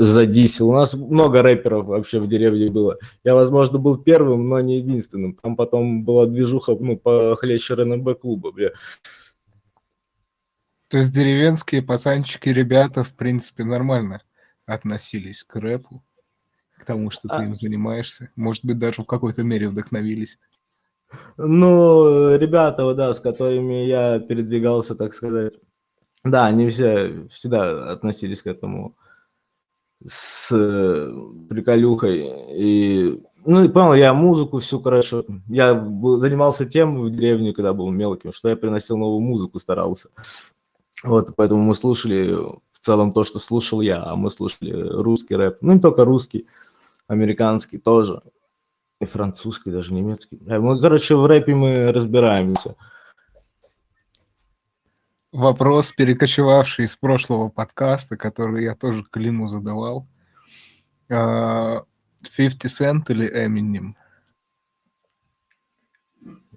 задисил. 0.00 0.70
У 0.70 0.74
нас 0.74 0.94
много 0.94 1.42
рэперов 1.42 1.86
вообще 1.86 2.20
в 2.20 2.28
деревне 2.28 2.70
было. 2.70 2.98
Я, 3.22 3.34
возможно, 3.34 3.78
был 3.78 3.98
первым, 3.98 4.48
но 4.48 4.60
не 4.60 4.78
единственным. 4.78 5.34
Там 5.34 5.56
потом 5.56 6.04
была 6.04 6.26
движуха, 6.26 6.74
ну, 6.78 6.96
похлеще 6.96 7.74
РНБ 7.74 8.18
клуба, 8.20 8.50
бля. 8.52 8.70
То 10.88 10.98
есть 10.98 11.12
деревенские 11.12 11.82
пацанчики, 11.82 12.48
ребята, 12.48 13.04
в 13.04 13.14
принципе, 13.14 13.62
нормально 13.62 14.20
относились 14.66 15.44
к 15.44 15.54
рэпу, 15.56 16.02
к 16.78 16.84
тому, 16.84 17.10
что 17.10 17.28
ты 17.28 17.34
А. 17.34 17.44
им 17.44 17.54
занимаешься. 17.54 18.30
Может 18.36 18.64
быть, 18.64 18.78
даже 18.78 19.02
в 19.02 19.06
какой-то 19.06 19.42
мере 19.42 19.68
вдохновились. 19.68 20.38
Ну, 21.36 22.36
ребята, 22.36 22.92
да, 22.94 23.12
с 23.12 23.20
которыми 23.20 23.84
я 23.84 24.18
передвигался, 24.18 24.94
так 24.94 25.12
сказать, 25.12 25.54
да, 26.24 26.46
они 26.46 26.68
все 26.70 27.28
всегда 27.28 27.92
относились 27.92 28.42
к 28.42 28.46
этому 28.46 28.96
с 30.06 30.48
э, 30.52 31.14
приколюхой. 31.48 32.26
И, 32.56 33.22
ну, 33.44 33.64
и 33.64 33.68
понял, 33.68 33.94
я 33.94 34.14
музыку 34.14 34.58
всю, 34.58 34.80
короче, 34.80 35.24
я 35.48 35.74
был- 35.74 36.18
занимался 36.18 36.64
тем 36.64 37.00
в 37.02 37.10
деревне, 37.10 37.52
когда 37.52 37.72
был 37.72 37.90
мелким, 37.90 38.32
что 38.32 38.48
я 38.48 38.56
приносил 38.56 38.96
новую 38.96 39.20
музыку, 39.20 39.58
старался. 39.58 40.08
Вот, 41.04 41.34
поэтому 41.36 41.62
мы 41.62 41.74
слушали 41.74 42.32
в 42.32 42.78
целом 42.80 43.12
то, 43.12 43.24
что 43.24 43.38
слушал 43.38 43.80
я, 43.80 44.02
а 44.02 44.16
мы 44.16 44.30
слушали 44.30 44.72
русский 44.72 45.36
рэп. 45.36 45.58
Ну, 45.60 45.74
не 45.74 45.80
только 45.80 46.04
русский, 46.04 46.46
американский 47.06 47.78
тоже. 47.78 48.22
И 49.00 49.06
французский, 49.06 49.70
даже 49.70 49.94
немецкий. 49.94 50.38
Э, 50.46 50.58
Мы, 50.58 50.78
короче, 50.80 51.16
в 51.16 51.24
рэпе 51.26 51.54
мы 51.54 51.92
разбираемся. 51.92 52.76
Вопрос, 55.32 55.92
перекочевавший 55.92 56.86
из 56.86 56.96
прошлого 56.96 57.50
подкаста, 57.50 58.16
который 58.16 58.64
я 58.64 58.74
тоже 58.74 59.04
Климу 59.04 59.46
задавал. 59.46 60.08
А, 61.08 61.84
50 62.36 62.64
Cent 62.64 63.04
или 63.10 63.28
Eminem? 63.32 63.94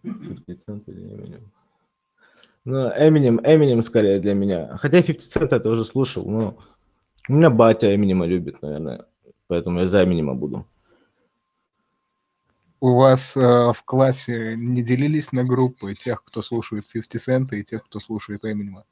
50 0.02 0.68
Cent 0.68 0.84
или 0.88 1.14
Eminem? 1.14 1.44
Ну, 2.66 2.90
Eminem, 2.90 3.40
Eminem 3.44 3.84
скорее 3.84 4.20
для 4.20 4.34
меня. 4.34 4.76
Хотя 4.78 5.04
50 5.04 5.44
Cent 5.44 5.50
я 5.52 5.60
тоже 5.60 5.86
слушал, 5.86 6.28
но 6.28 6.58
у 7.30 7.34
меня 7.34 7.52
батя 7.52 7.94
Эминема 7.94 8.26
любит, 8.26 8.60
наверное. 8.64 9.06
Поэтому 9.46 9.82
я 9.82 9.88
за 9.88 10.04
Эминема 10.04 10.34
буду. 10.34 10.66
У 12.84 12.96
вас 12.96 13.38
а, 13.38 13.72
в 13.72 13.82
классе 13.84 14.58
не 14.58 14.84
делились 14.84 15.32
на 15.32 15.46
группы 15.46 15.93
тех, 15.93 16.22
кто 16.22 16.41
слушает 16.41 16.86
50 16.86 17.15
Cent 17.15 17.56
и 17.56 17.63
тех, 17.63 17.86
кто 17.86 18.02
слушает 18.02 18.43
Eminem? 18.43 18.84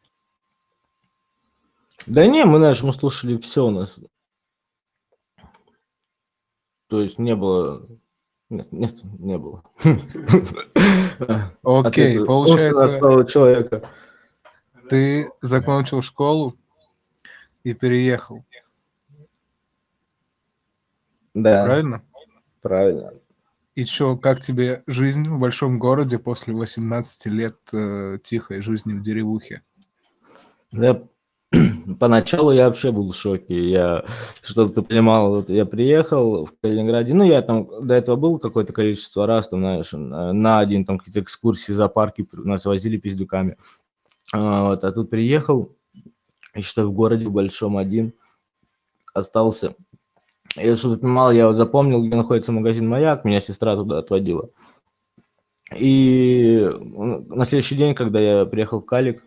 Да 2.05 2.25
не, 2.25 2.45
мы, 2.45 2.59
знаешь, 2.59 2.81
мы 2.83 2.93
слушали 2.93 3.35
все 3.35 3.65
у 3.65 3.69
нас. 3.69 3.99
То 6.87 7.01
есть 7.01 7.19
не 7.19 7.35
было... 7.35 7.85
Нет, 8.49 8.71
нет, 8.71 8.95
не 9.19 9.37
было. 9.37 9.61
Окей, 11.61 12.25
получается, 12.25 13.25
человека. 13.25 13.89
ты 14.89 15.29
закончил 15.41 16.01
школу 16.01 16.55
и 17.65 17.73
переехал, 17.73 18.45
Да, 21.33 21.65
правильно? 21.65 22.05
правильно. 22.61 23.20
И 23.73 23.85
чё, 23.85 24.17
как 24.17 24.41
тебе 24.41 24.83
жизнь 24.85 25.27
в 25.29 25.39
большом 25.39 25.79
городе 25.79 26.19
после 26.19 26.53
18 26.53 27.25
лет 27.27 27.55
э, 27.71 28.17
тихой 28.21 28.61
жизни 28.61 28.93
в 28.93 29.01
деревухе? 29.01 29.61
Да, 30.73 31.03
поначалу 31.99 32.51
я 32.51 32.67
вообще 32.67 32.91
был 32.91 33.09
в 33.11 33.15
шоке. 33.15 33.69
Я, 33.69 34.03
чтобы 34.41 34.73
ты 34.73 34.81
понимал, 34.81 35.35
вот 35.35 35.49
я 35.49 35.65
приехал 35.65 36.45
в 36.45 36.53
Калининграде, 36.61 37.13
ну, 37.13 37.23
я 37.23 37.41
там 37.41 37.69
до 37.87 37.93
этого 37.93 38.17
был 38.17 38.39
какое-то 38.39 38.73
количество 38.73 39.25
раз, 39.25 39.47
там, 39.47 39.61
знаешь, 39.61 39.93
на 39.93 40.59
один, 40.59 40.83
там, 40.83 40.97
какие-то 40.97 41.21
экскурсии, 41.21 41.71
зоопарки 41.71 42.27
нас 42.33 42.65
возили 42.65 42.97
пиздюками. 42.97 43.57
А, 44.33 44.65
вот, 44.65 44.83
а 44.83 44.91
тут 44.91 45.09
приехал, 45.09 45.75
и 46.55 46.61
что 46.61 46.85
в 46.85 46.91
городе 46.91 47.29
большом 47.29 47.77
один 47.77 48.13
остался. 49.13 49.75
И 50.55 50.75
чтобы 50.75 50.95
ты 50.95 51.01
понимал, 51.01 51.31
я 51.31 51.47
вот 51.47 51.55
запомнил, 51.55 52.03
где 52.03 52.15
находится 52.15 52.51
магазин 52.51 52.87
«Маяк», 52.87 53.23
меня 53.23 53.39
сестра 53.39 53.75
туда 53.75 53.99
отводила. 53.99 54.49
И 55.75 56.59
м, 56.61 57.27
на 57.29 57.45
следующий 57.45 57.75
день, 57.75 57.95
когда 57.95 58.19
я 58.19 58.45
приехал 58.45 58.81
в 58.81 58.85
Калик, 58.85 59.23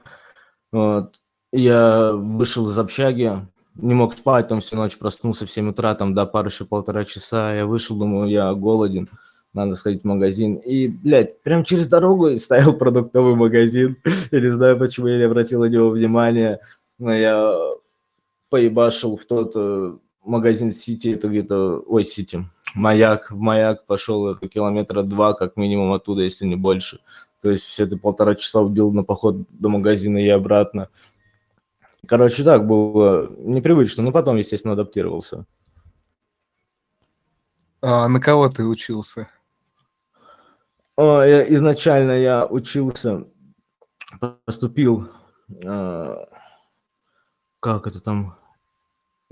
вот, 0.72 1.20
я 1.52 2.12
вышел 2.12 2.68
из 2.68 2.76
общаги, 2.76 3.46
не 3.76 3.94
мог 3.94 4.14
спать, 4.14 4.48
там 4.48 4.60
всю 4.60 4.76
ночь 4.76 4.98
проснулся 4.98 5.46
в 5.46 5.50
7 5.50 5.70
утра, 5.70 5.94
там 5.94 6.14
до 6.14 6.26
пары 6.26 6.48
еще 6.48 6.64
полтора 6.64 7.04
часа. 7.04 7.54
Я 7.54 7.66
вышел, 7.66 7.96
думаю, 7.96 8.28
я 8.28 8.52
голоден, 8.54 9.08
надо 9.52 9.74
сходить 9.74 10.02
в 10.02 10.06
магазин. 10.06 10.56
И, 10.56 10.88
блядь, 10.88 11.40
прям 11.42 11.64
через 11.64 11.86
дорогу 11.86 12.36
стоял 12.38 12.72
продуктовый 12.78 13.34
магазин. 13.34 13.96
Я 14.30 14.40
не 14.40 14.48
знаю, 14.48 14.78
почему 14.78 15.08
я 15.08 15.18
не 15.18 15.24
обратил 15.24 15.60
на 15.60 15.66
него 15.66 15.90
внимания. 15.90 16.60
Но 16.98 17.12
я 17.12 17.56
поебашил 18.48 19.16
в 19.16 19.24
тот 19.24 19.52
э, 19.56 19.96
магазин 20.24 20.72
Сити, 20.72 21.08
это 21.08 21.28
где-то, 21.28 21.82
ой, 21.86 22.04
Сити, 22.04 22.46
Маяк, 22.74 23.30
в 23.30 23.38
Маяк 23.38 23.86
пошел 23.86 24.28
это 24.28 24.48
километра 24.48 25.02
два, 25.02 25.34
как 25.34 25.56
минимум 25.56 25.92
оттуда, 25.92 26.22
если 26.22 26.44
не 26.46 26.56
больше. 26.56 27.00
То 27.40 27.50
есть 27.50 27.64
все 27.64 27.84
это 27.84 27.96
полтора 27.98 28.34
часа 28.34 28.60
убил 28.60 28.92
на 28.92 29.04
поход 29.04 29.36
до 29.50 29.68
магазина 29.68 30.18
и 30.18 30.28
обратно. 30.28 30.88
Короче, 32.06 32.42
так 32.42 32.66
было 32.66 33.30
непривычно, 33.38 34.02
но 34.02 34.12
потом, 34.12 34.36
естественно, 34.36 34.74
адаптировался. 34.74 35.46
А 37.80 38.08
на 38.08 38.20
кого 38.20 38.48
ты 38.48 38.64
учился? 38.64 39.28
Я- 40.96 41.54
изначально 41.54 42.12
я 42.12 42.46
учился, 42.46 43.26
поступил, 44.46 45.08
а, 45.64 46.28
как 47.60 47.86
это 47.86 48.00
там, 48.00 48.38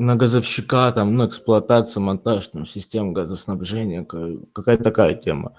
на 0.02 0.16
газовщика, 0.16 0.90
там, 0.92 1.14
ну, 1.14 1.26
эксплуатация, 1.26 2.00
монтаж, 2.00 2.48
там, 2.48 2.66
систем 2.66 3.12
газоснабжения, 3.12 4.04
ка- 4.04 4.38
какая-то 4.52 4.82
такая 4.82 5.14
тема. 5.14 5.56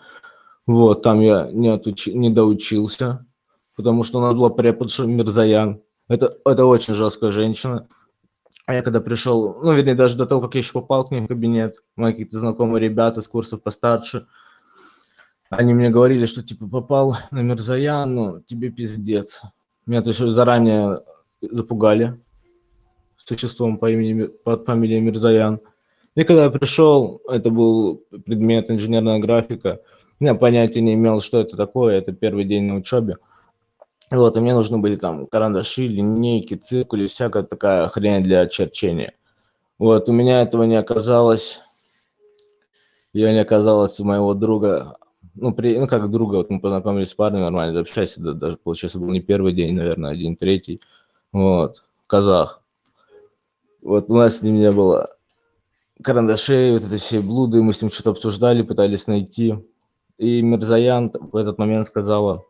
Вот, 0.68 1.02
там 1.02 1.22
я 1.22 1.50
не, 1.52 1.70
отучи- 1.70 2.14
не 2.14 2.30
доучился, 2.30 3.26
потому 3.78 4.04
что 4.04 4.20
у 4.20 4.22
нас 4.22 4.34
была 4.34 4.50
преподша 4.50 5.06
Мирзаян. 5.06 5.82
Это, 6.10 6.38
это 6.46 6.66
очень 6.66 6.94
жесткая 6.94 7.32
женщина. 7.32 7.88
А 8.66 8.74
я 8.74 8.82
когда 8.82 9.00
пришел, 9.00 9.60
ну, 9.62 9.74
вернее, 9.74 9.96
даже 9.96 10.18
до 10.18 10.26
того, 10.26 10.42
как 10.42 10.56
я 10.56 10.60
еще 10.60 10.74
попал 10.74 11.06
к 11.06 11.12
ней 11.12 11.22
в 11.22 11.28
кабинет, 11.28 11.78
мои 11.96 12.12
какие-то 12.12 12.40
знакомые 12.40 12.82
ребята 12.82 13.22
с 13.22 13.28
курсов 13.28 13.62
постарше, 13.62 14.28
они 15.50 15.74
мне 15.74 15.90
говорили, 15.90 16.26
что 16.26 16.44
типа 16.44 16.68
попал 16.68 17.18
на 17.32 17.42
Мирзаян, 17.42 18.14
ну, 18.14 18.40
тебе 18.42 18.70
пиздец. 18.70 19.42
Меня 19.86 20.02
то 20.02 20.10
есть 20.10 20.20
заранее 20.20 21.00
запугали 21.42 22.20
существом 23.26 23.78
по 23.78 23.90
имени, 23.92 24.28
под 24.44 24.66
фамилией 24.66 25.02
Мирзаян. 25.02 25.60
И 26.16 26.24
когда 26.24 26.46
я 26.46 26.50
пришел, 26.50 27.22
это 27.28 27.50
был 27.50 28.04
предмет 28.26 28.70
инженерная 28.70 29.20
графика, 29.20 29.82
я 30.20 30.36
понятия 30.36 30.82
не 30.82 30.94
имел, 30.94 31.22
что 31.22 31.40
это 31.40 31.58
такое, 31.58 31.98
это 31.98 32.14
первый 32.14 32.46
день 32.46 32.64
на 32.64 32.76
учебе. 32.76 33.18
Вот, 34.12 34.38
и 34.38 34.40
мне 34.40 34.54
нужны 34.54 34.78
были 34.78 34.96
там 34.96 35.26
карандаши, 35.28 35.88
линейки, 35.88 36.54
циркули, 36.56 37.08
всякая 37.08 37.44
такая 37.44 37.88
хрень 37.88 38.24
для 38.24 38.46
черчения. 38.48 39.14
Вот, 39.80 40.08
у 40.08 40.14
меня 40.14 40.42
этого 40.42 40.64
не 40.64 40.76
оказалось. 40.76 41.60
Я 43.12 43.32
не 43.32 43.40
оказалось 43.40 44.00
у 44.00 44.06
моего 44.06 44.34
друга, 44.34 44.98
ну, 45.36 45.54
при, 45.54 45.78
ну, 45.78 45.88
как 45.88 46.10
друга, 46.10 46.38
вот 46.38 46.50
мы 46.50 46.60
познакомились 46.60 47.10
с 47.10 47.14
парнем, 47.16 47.42
нормально 47.42 47.80
общались, 47.80 48.18
да, 48.18 48.34
даже, 48.34 48.58
получается, 48.58 49.00
был 49.00 49.10
не 49.10 49.20
первый 49.20 49.54
день, 49.54 49.76
наверное, 49.76 50.12
один 50.12 50.36
третий, 50.36 50.80
вот, 51.32 51.84
казах. 52.08 52.63
Вот 53.84 54.10
у 54.10 54.16
нас 54.16 54.40
с 54.40 54.42
ним 54.42 54.56
не 54.56 54.72
было 54.72 55.06
карандашей, 56.02 56.72
вот 56.72 56.84
этой 56.84 56.98
всей 56.98 57.20
блуды, 57.20 57.62
мы 57.62 57.74
с 57.74 57.82
ним 57.82 57.92
что-то 57.92 58.12
обсуждали, 58.12 58.62
пытались 58.62 59.08
найти. 59.08 59.56
И 60.18 60.42
Мирзаян 60.42 61.12
в 61.14 61.36
этот 61.36 61.58
момент 61.58 61.88
сказала, 61.88 62.44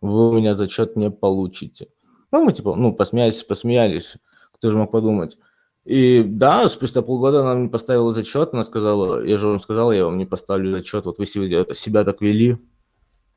вы 0.00 0.30
у 0.30 0.32
меня 0.32 0.54
зачет 0.54 0.96
не 0.96 1.10
получите. 1.10 1.88
Ну, 2.32 2.44
мы 2.44 2.52
типа, 2.52 2.74
ну, 2.74 2.92
посмеялись, 2.92 3.42
посмеялись, 3.42 4.16
кто 4.52 4.70
же 4.70 4.78
мог 4.78 4.90
подумать. 4.90 5.38
И 5.84 6.22
да, 6.22 6.68
спустя 6.68 7.02
полгода 7.02 7.40
она 7.40 7.54
мне 7.54 7.68
поставила 7.68 8.12
зачет, 8.12 8.50
она 8.52 8.64
сказала, 8.64 9.24
я 9.24 9.36
же 9.36 9.48
вам 9.48 9.60
сказал, 9.60 9.92
я 9.92 10.04
вам 10.04 10.18
не 10.18 10.26
поставлю 10.26 10.72
зачет, 10.72 11.06
вот 11.06 11.18
вы 11.18 11.26
себя, 11.26 12.04
так 12.04 12.20
вели. 12.20 12.58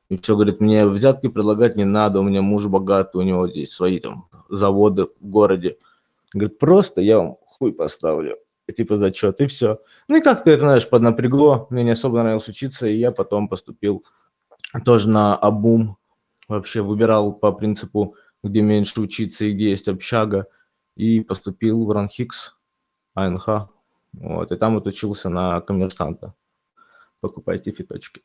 И 0.09 0.17
все, 0.17 0.36
говорит, 0.36 0.59
мне 0.59 0.86
взятки 0.86 1.27
предлагать 1.27 1.75
не 1.75 1.86
надо, 1.86 2.19
у 2.19 2.23
меня 2.23 2.41
муж 2.41 2.67
богатый, 2.67 3.17
у 3.17 3.21
него 3.21 3.47
здесь 3.47 3.71
свои 3.71 3.99
там 3.99 4.27
заводы 4.49 5.07
в 5.19 5.29
городе. 5.29 5.77
Говорит, 6.34 6.60
просто 6.60 7.02
я 7.02 7.19
вам 7.19 7.38
хуй 7.46 7.74
поставлю, 7.74 8.38
типа 8.76 8.98
зачет, 8.98 9.39
и 9.41 9.48
все. 9.48 9.80
Ну 10.08 10.17
и 10.17 10.22
как-то 10.22 10.52
это, 10.52 10.62
знаешь, 10.62 10.89
поднапрягло, 10.89 11.67
мне 11.69 11.84
не 11.84 11.91
особо 11.91 12.19
нравилось 12.19 12.48
учиться, 12.48 12.88
и 12.88 12.98
я 12.98 13.12
потом 13.12 13.48
поступил 13.48 14.04
тоже 14.86 15.10
на 15.10 15.36
обум, 15.36 15.98
вообще 16.48 16.82
выбирал 16.82 17.34
по 17.34 17.52
принципу, 17.52 18.15
где 18.43 18.62
меньше 18.62 19.02
учиться 19.02 19.46
и 19.46 19.54
где 19.54 19.69
есть 19.69 19.88
общага, 19.88 20.48
и 20.96 21.22
поступил 21.22 21.86
в 21.86 21.91
Ранхикс, 21.91 22.56
АНХ, 23.13 23.69
вот, 24.13 24.52
и 24.52 24.58
там 24.58 24.76
вот 24.76 24.88
учился 24.88 25.30
на 25.30 25.62
коммерсанта. 25.62 26.34
Покупайте 27.19 27.72
фиточки. 27.72 28.22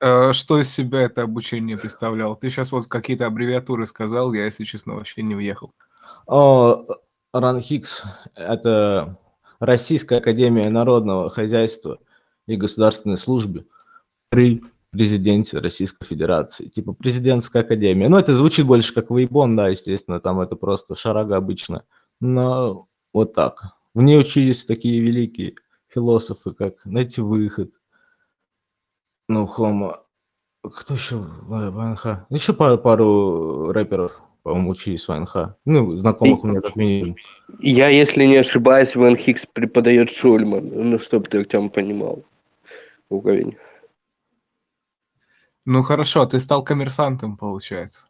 Э, 0.00 0.32
Что 0.32 0.60
из 0.60 0.70
себя 0.70 1.02
это 1.02 1.22
обучение 1.22 1.78
представлял? 1.78 2.36
Ты 2.36 2.50
сейчас 2.50 2.72
вот 2.72 2.86
какие-то 2.86 3.26
аббревиатуры 3.26 3.86
сказал, 3.86 4.32
я, 4.34 4.44
если 4.44 4.64
честно, 4.64 4.94
вообще 4.94 5.22
не 5.22 5.34
въехал. 5.34 5.72
РАНХИКС– 6.26 8.04
это 8.34 9.18
Российская 9.60 10.16
Академия 10.18 10.70
Народного 10.70 11.30
Хозяйства 11.30 11.98
и 12.46 12.56
Государственной 12.56 13.18
Службы 13.18 13.66
при 14.28 14.62
президенте 14.90 15.58
Российской 15.58 16.04
Федерации. 16.04 16.68
Типа 16.68 16.92
президентская 16.92 17.62
академия. 17.62 18.08
Ну, 18.08 18.16
это 18.16 18.32
звучит 18.32 18.66
больше 18.66 18.94
как 18.94 19.10
Вейбон, 19.10 19.56
да, 19.56 19.68
естественно, 19.68 20.20
там 20.20 20.40
это 20.40 20.54
просто 20.56 20.94
шарага 20.94 21.36
обычно. 21.36 21.84
Но 22.20 22.86
вот 23.12 23.32
так. 23.32 23.74
В 23.92 24.02
ней 24.02 24.18
учились 24.18 24.64
такие 24.64 25.00
великие 25.00 25.54
философы, 25.88 26.52
как 26.52 26.84
найти 26.84 27.20
выход. 27.20 27.72
Ну, 29.28 29.46
Хома. 29.46 30.00
Кто 30.62 30.94
еще 30.94 31.16
ВНХ? 31.16 32.26
Еще 32.30 32.52
пару, 32.52 32.78
пару 32.78 33.72
рэперов, 33.72 34.20
по-моему, 34.44 34.70
учились 34.70 35.08
в 35.08 35.08
ВНХ. 35.08 35.56
Ну, 35.64 35.96
знакомых 35.96 36.44
у 36.44 36.46
меня 36.46 36.60
как 36.60 36.76
минимум. 36.76 37.16
Я, 37.60 37.88
если 37.88 38.26
не 38.26 38.36
ошибаюсь, 38.36 38.94
Ван 38.94 39.16
Хикс 39.16 39.46
преподает 39.46 40.10
Шульман. 40.10 40.68
Ну, 40.68 40.98
чтобы 40.98 41.28
ты, 41.28 41.38
Артем, 41.38 41.70
понимал 41.70 42.22
уровень. 43.08 43.56
Ну 45.64 45.82
хорошо, 45.82 46.26
ты 46.26 46.40
стал 46.40 46.62
коммерсантом, 46.62 47.38
получается. 47.38 48.06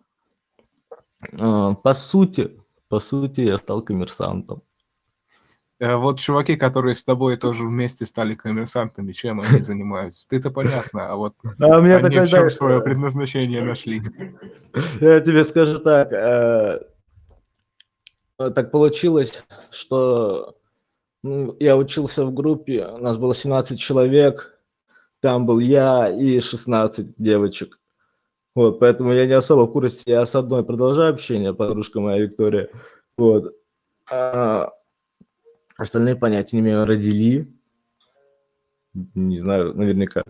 А, 1.38 1.74
По 1.74 1.94
сути, 1.94 2.50
по 2.88 2.98
сути, 2.98 3.42
я 3.42 3.58
стал 3.58 3.82
коммерсантом. 3.82 4.62
Э, 5.84 5.96
Вот 5.96 6.18
чуваки, 6.18 6.56
которые 6.56 6.94
с 6.94 7.04
тобой 7.04 7.36
тоже 7.36 7.64
вместе 7.66 8.06
стали 8.06 8.34
коммерсантами, 8.34 9.12
чем 9.12 9.40
они 9.42 9.60
занимаются? 9.62 10.26
Ты-то 10.28 10.50
понятно, 10.50 11.12
а 11.12 11.16
вот 11.16 11.34
А 11.60 11.78
у 11.78 11.82
меня 11.82 11.96
они 11.96 12.04
такой, 12.04 12.20
в 12.20 12.22
чем 12.22 12.38
знаешь, 12.38 12.54
свое 12.54 12.80
предназначение 12.80 13.62
нашли? 13.62 14.00
Я 15.00 15.20
тебе 15.20 15.44
скажу 15.44 15.78
так. 15.78 16.10
э, 16.10 16.80
э, 18.38 18.50
Так 18.50 18.70
получилось, 18.70 19.44
что 19.70 20.56
ну, 21.22 21.56
я 21.60 21.76
учился 21.76 22.24
в 22.24 22.32
группе, 22.34 22.86
у 22.86 22.98
нас 22.98 23.16
было 23.16 23.34
17 23.34 23.78
человек, 23.78 24.58
там 25.20 25.46
был 25.46 25.58
я 25.58 26.10
и 26.10 26.40
16 26.40 27.14
девочек. 27.18 27.78
Вот, 28.54 28.78
поэтому 28.78 29.12
я 29.12 29.26
не 29.26 29.32
особо 29.32 29.66
в 29.66 29.72
курсе, 29.72 30.02
я 30.06 30.24
с 30.24 30.34
одной 30.34 30.64
продолжаю 30.64 31.12
общение, 31.12 31.52
подружка 31.52 32.00
моя 32.00 32.22
Виктория. 32.22 32.68
Вот. 33.18 33.54
А 34.10 34.70
остальные 35.76 36.16
понятия 36.16 36.56
не 36.56 36.62
имею, 36.62 36.84
родили. 36.84 37.52
Не 39.14 39.38
знаю, 39.38 39.74
наверняка. 39.74 40.22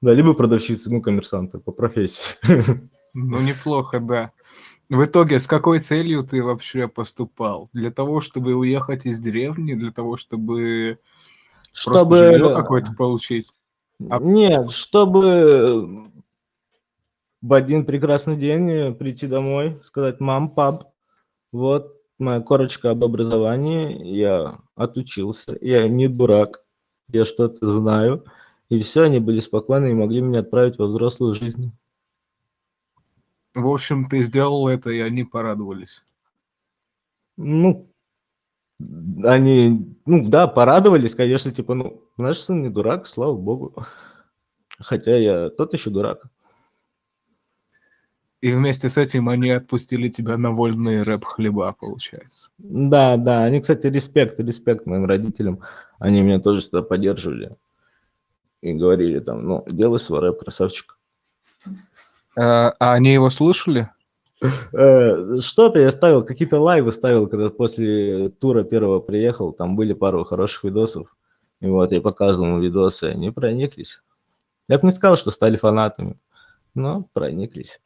Да, 0.00 0.14
либо 0.14 0.34
продавщицы, 0.34 0.90
ну, 0.90 1.02
коммерсанты 1.02 1.58
по 1.58 1.72
профессии. 1.72 2.36
Ну 3.12 3.40
неплохо, 3.40 3.98
да. 3.98 4.30
В 4.88 5.04
итоге, 5.04 5.38
с 5.38 5.46
какой 5.46 5.80
целью 5.80 6.22
ты 6.22 6.42
вообще 6.42 6.88
поступал? 6.88 7.68
Для 7.72 7.90
того, 7.90 8.20
чтобы 8.20 8.54
уехать 8.54 9.06
из 9.06 9.18
деревни, 9.18 9.74
для 9.74 9.92
того, 9.92 10.16
чтобы 10.16 10.98
просто 11.72 12.00
Чтобы... 12.00 12.16
жилье 12.18 12.54
какое-то 12.54 12.92
получить? 12.92 13.52
А- 14.08 14.18
Нет, 14.20 14.70
чтобы 14.70 16.10
в 17.42 17.52
один 17.52 17.84
прекрасный 17.84 18.36
день 18.36 18.70
э, 18.70 18.92
прийти 18.92 19.26
домой, 19.26 19.80
сказать, 19.84 20.20
мам, 20.20 20.50
пап, 20.50 20.92
вот 21.52 21.99
моя 22.20 22.40
корочка 22.40 22.90
об 22.90 23.04
образовании, 23.04 24.06
я 24.16 24.58
отучился, 24.74 25.56
я 25.60 25.88
не 25.88 26.08
дурак, 26.08 26.64
я 27.08 27.24
что-то 27.24 27.70
знаю, 27.70 28.24
и 28.68 28.80
все, 28.82 29.02
они 29.02 29.18
были 29.18 29.40
спокойны 29.40 29.90
и 29.90 29.94
могли 29.94 30.20
меня 30.20 30.40
отправить 30.40 30.78
во 30.78 30.86
взрослую 30.86 31.34
жизнь. 31.34 31.72
В 33.54 33.66
общем, 33.66 34.08
ты 34.08 34.22
сделал 34.22 34.68
это, 34.68 34.90
и 34.90 35.00
они 35.00 35.24
порадовались. 35.24 36.04
Ну, 37.36 37.90
они, 39.24 39.96
ну 40.06 40.28
да, 40.28 40.46
порадовались, 40.46 41.14
конечно, 41.14 41.50
типа, 41.50 41.74
ну, 41.74 42.02
наш 42.16 42.38
сын 42.38 42.62
не 42.62 42.68
дурак, 42.68 43.06
слава 43.06 43.36
богу. 43.36 43.74
Хотя 44.78 45.16
я 45.16 45.50
тот 45.50 45.72
еще 45.72 45.90
дурак. 45.90 46.22
И 48.40 48.52
вместе 48.52 48.88
с 48.88 48.96
этим 48.96 49.28
они 49.28 49.50
отпустили 49.50 50.08
тебя 50.08 50.38
на 50.38 50.50
вольные 50.50 51.02
рэп-хлеба, 51.02 51.74
получается. 51.78 52.48
Да, 52.58 53.16
да, 53.18 53.44
они, 53.44 53.60
кстати, 53.60 53.86
респект, 53.86 54.40
респект 54.40 54.86
моим 54.86 55.04
родителям. 55.04 55.60
Они 55.98 56.22
меня 56.22 56.40
тоже 56.40 56.60
всегда 56.62 56.80
поддерживали. 56.80 57.56
И 58.62 58.72
говорили 58.72 59.18
там, 59.20 59.46
ну, 59.46 59.64
делай 59.68 60.00
свой 60.00 60.20
рэп, 60.20 60.40
красавчик. 60.40 60.98
А, 62.36 62.74
а 62.78 62.92
они 62.94 63.12
его 63.12 63.28
слушали? 63.28 63.90
Э, 64.72 65.40
Что-то 65.40 65.80
я 65.80 65.90
ставил, 65.90 66.24
какие-то 66.24 66.58
лайвы 66.60 66.92
ставил, 66.92 67.26
когда 67.26 67.50
после 67.50 68.30
тура 68.30 68.64
первого 68.64 69.00
приехал, 69.00 69.52
там 69.52 69.76
были 69.76 69.92
пару 69.92 70.24
хороших 70.24 70.64
видосов. 70.64 71.14
И 71.60 71.66
вот 71.66 71.92
я 71.92 72.00
показывал 72.00 72.56
им 72.56 72.60
видосы, 72.60 73.04
они 73.04 73.30
прониклись. 73.30 74.00
Я 74.66 74.78
бы 74.78 74.86
не 74.86 74.94
сказал, 74.94 75.16
что 75.16 75.30
стали 75.30 75.56
фанатами, 75.56 76.18
но 76.74 77.06
прониклись. 77.12 77.80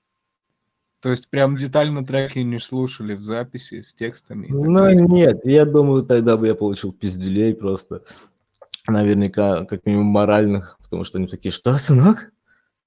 То 1.04 1.10
есть 1.10 1.28
прям 1.28 1.54
детально 1.54 2.02
треки 2.02 2.38
не 2.38 2.58
слушали 2.58 3.12
в 3.12 3.20
записи 3.20 3.82
с 3.82 3.92
текстами? 3.92 4.46
Ну 4.48 4.72
далее? 4.72 5.04
нет, 5.04 5.44
я 5.44 5.66
думаю, 5.66 6.02
тогда 6.02 6.38
бы 6.38 6.46
я 6.46 6.54
получил 6.54 6.94
пиздюлей 6.94 7.54
просто. 7.54 8.04
Наверняка, 8.88 9.66
как 9.66 9.84
минимум, 9.84 10.06
моральных, 10.06 10.78
потому 10.82 11.04
что 11.04 11.18
они 11.18 11.26
такие, 11.26 11.52
что, 11.52 11.74
сынок, 11.74 12.32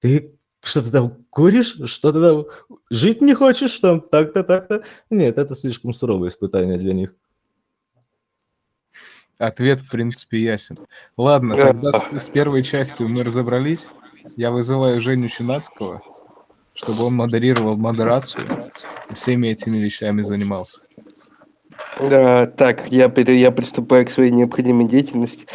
ты 0.00 0.34
что-то 0.64 0.90
там 0.90 1.24
куришь, 1.30 1.78
что 1.84 2.12
ты 2.12 2.20
там 2.20 2.46
жить 2.90 3.20
не 3.20 3.34
хочешь, 3.34 3.78
там 3.78 4.00
так-то, 4.00 4.42
так-то. 4.42 4.82
Нет, 5.10 5.38
это 5.38 5.54
слишком 5.54 5.94
суровое 5.94 6.30
испытание 6.30 6.76
для 6.76 6.94
них. 6.94 7.14
Ответ, 9.38 9.80
в 9.80 9.88
принципе, 9.88 10.42
ясен. 10.42 10.76
Ладно, 11.16 11.54
тогда 11.54 11.92
с, 11.92 12.24
с 12.24 12.26
первой 12.30 12.64
частью 12.64 13.08
мы 13.08 13.22
разобрались. 13.22 13.86
Я 14.36 14.50
вызываю 14.50 15.00
Женю 15.00 15.28
Чинацкого, 15.28 16.02
чтобы 16.78 17.04
он 17.04 17.16
модерировал 17.16 17.76
модерацию 17.76 18.44
и 19.10 19.14
всеми 19.14 19.48
этими 19.48 19.78
вещами 19.78 20.22
занимался. 20.22 20.78
Да, 22.00 22.46
так, 22.46 22.88
я, 22.90 23.12
я 23.16 23.50
приступаю 23.50 24.06
к 24.06 24.10
своей 24.10 24.30
необходимой 24.30 24.86
деятельности. 24.86 25.46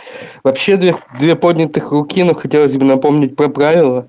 Вообще, 0.44 0.78
две, 0.78 0.96
две 1.20 1.36
поднятых 1.36 1.92
руки, 1.92 2.24
но 2.24 2.34
хотелось 2.34 2.76
бы 2.76 2.86
напомнить 2.86 3.36
про 3.36 3.50
правила. 3.50 4.08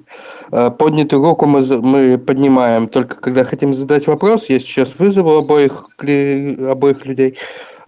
А, 0.50 0.70
Поднятую 0.70 1.24
руку 1.24 1.46
мы, 1.46 1.60
мы 1.80 2.18
поднимаем 2.18 2.88
только 2.88 3.16
когда 3.16 3.44
хотим 3.44 3.74
задать 3.74 4.06
вопрос. 4.06 4.48
Я 4.48 4.58
сейчас 4.58 4.98
вызову 4.98 5.36
обоих, 5.36 5.86
обоих 5.98 7.04
людей 7.06 7.38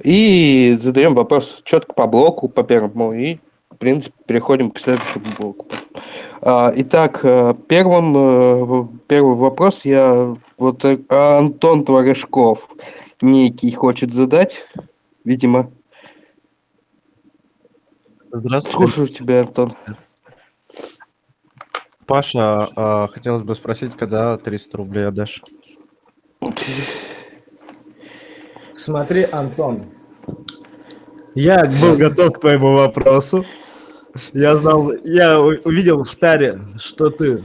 и 0.02 0.76
задаем 0.80 1.14
вопрос 1.14 1.62
четко 1.64 1.92
по 1.94 2.06
блоку, 2.06 2.48
по 2.48 2.62
первому, 2.62 3.12
и, 3.12 3.38
в 3.70 3.78
принципе, 3.78 4.14
переходим 4.26 4.70
к 4.70 4.78
следующему 4.78 5.24
блоку. 5.38 5.66
А, 6.48 6.72
Итак, 6.76 7.24
э, 7.24 7.54
первым, 7.66 8.14
э, 8.16 8.88
первый 9.08 9.34
вопрос 9.34 9.84
я 9.84 10.36
вот 10.56 10.84
э, 10.84 11.00
Антон 11.08 11.84
Творожков 11.84 12.68
некий 13.20 13.72
хочет 13.72 14.14
задать, 14.14 14.62
видимо. 15.24 15.72
Здравствуйте. 18.30 18.78
Слушаю 18.78 19.08
тебя, 19.08 19.40
Антон. 19.40 19.72
Паша, 22.06 22.68
а, 22.76 23.08
хотелось 23.08 23.42
бы 23.42 23.52
спросить, 23.56 23.96
когда 23.96 24.38
300 24.38 24.76
рублей 24.76 25.08
отдашь? 25.08 25.42
Смотри, 28.76 29.24
Антон, 29.32 29.86
я 31.34 31.64
был 31.64 31.96
готов 31.96 32.34
к 32.34 32.40
твоему 32.40 32.72
вопросу. 32.72 33.44
Я 34.32 34.56
знал, 34.56 34.92
я 35.04 35.40
увидел 35.40 36.04
в 36.04 36.14
таре, 36.16 36.60
что 36.78 37.10
ты 37.10 37.42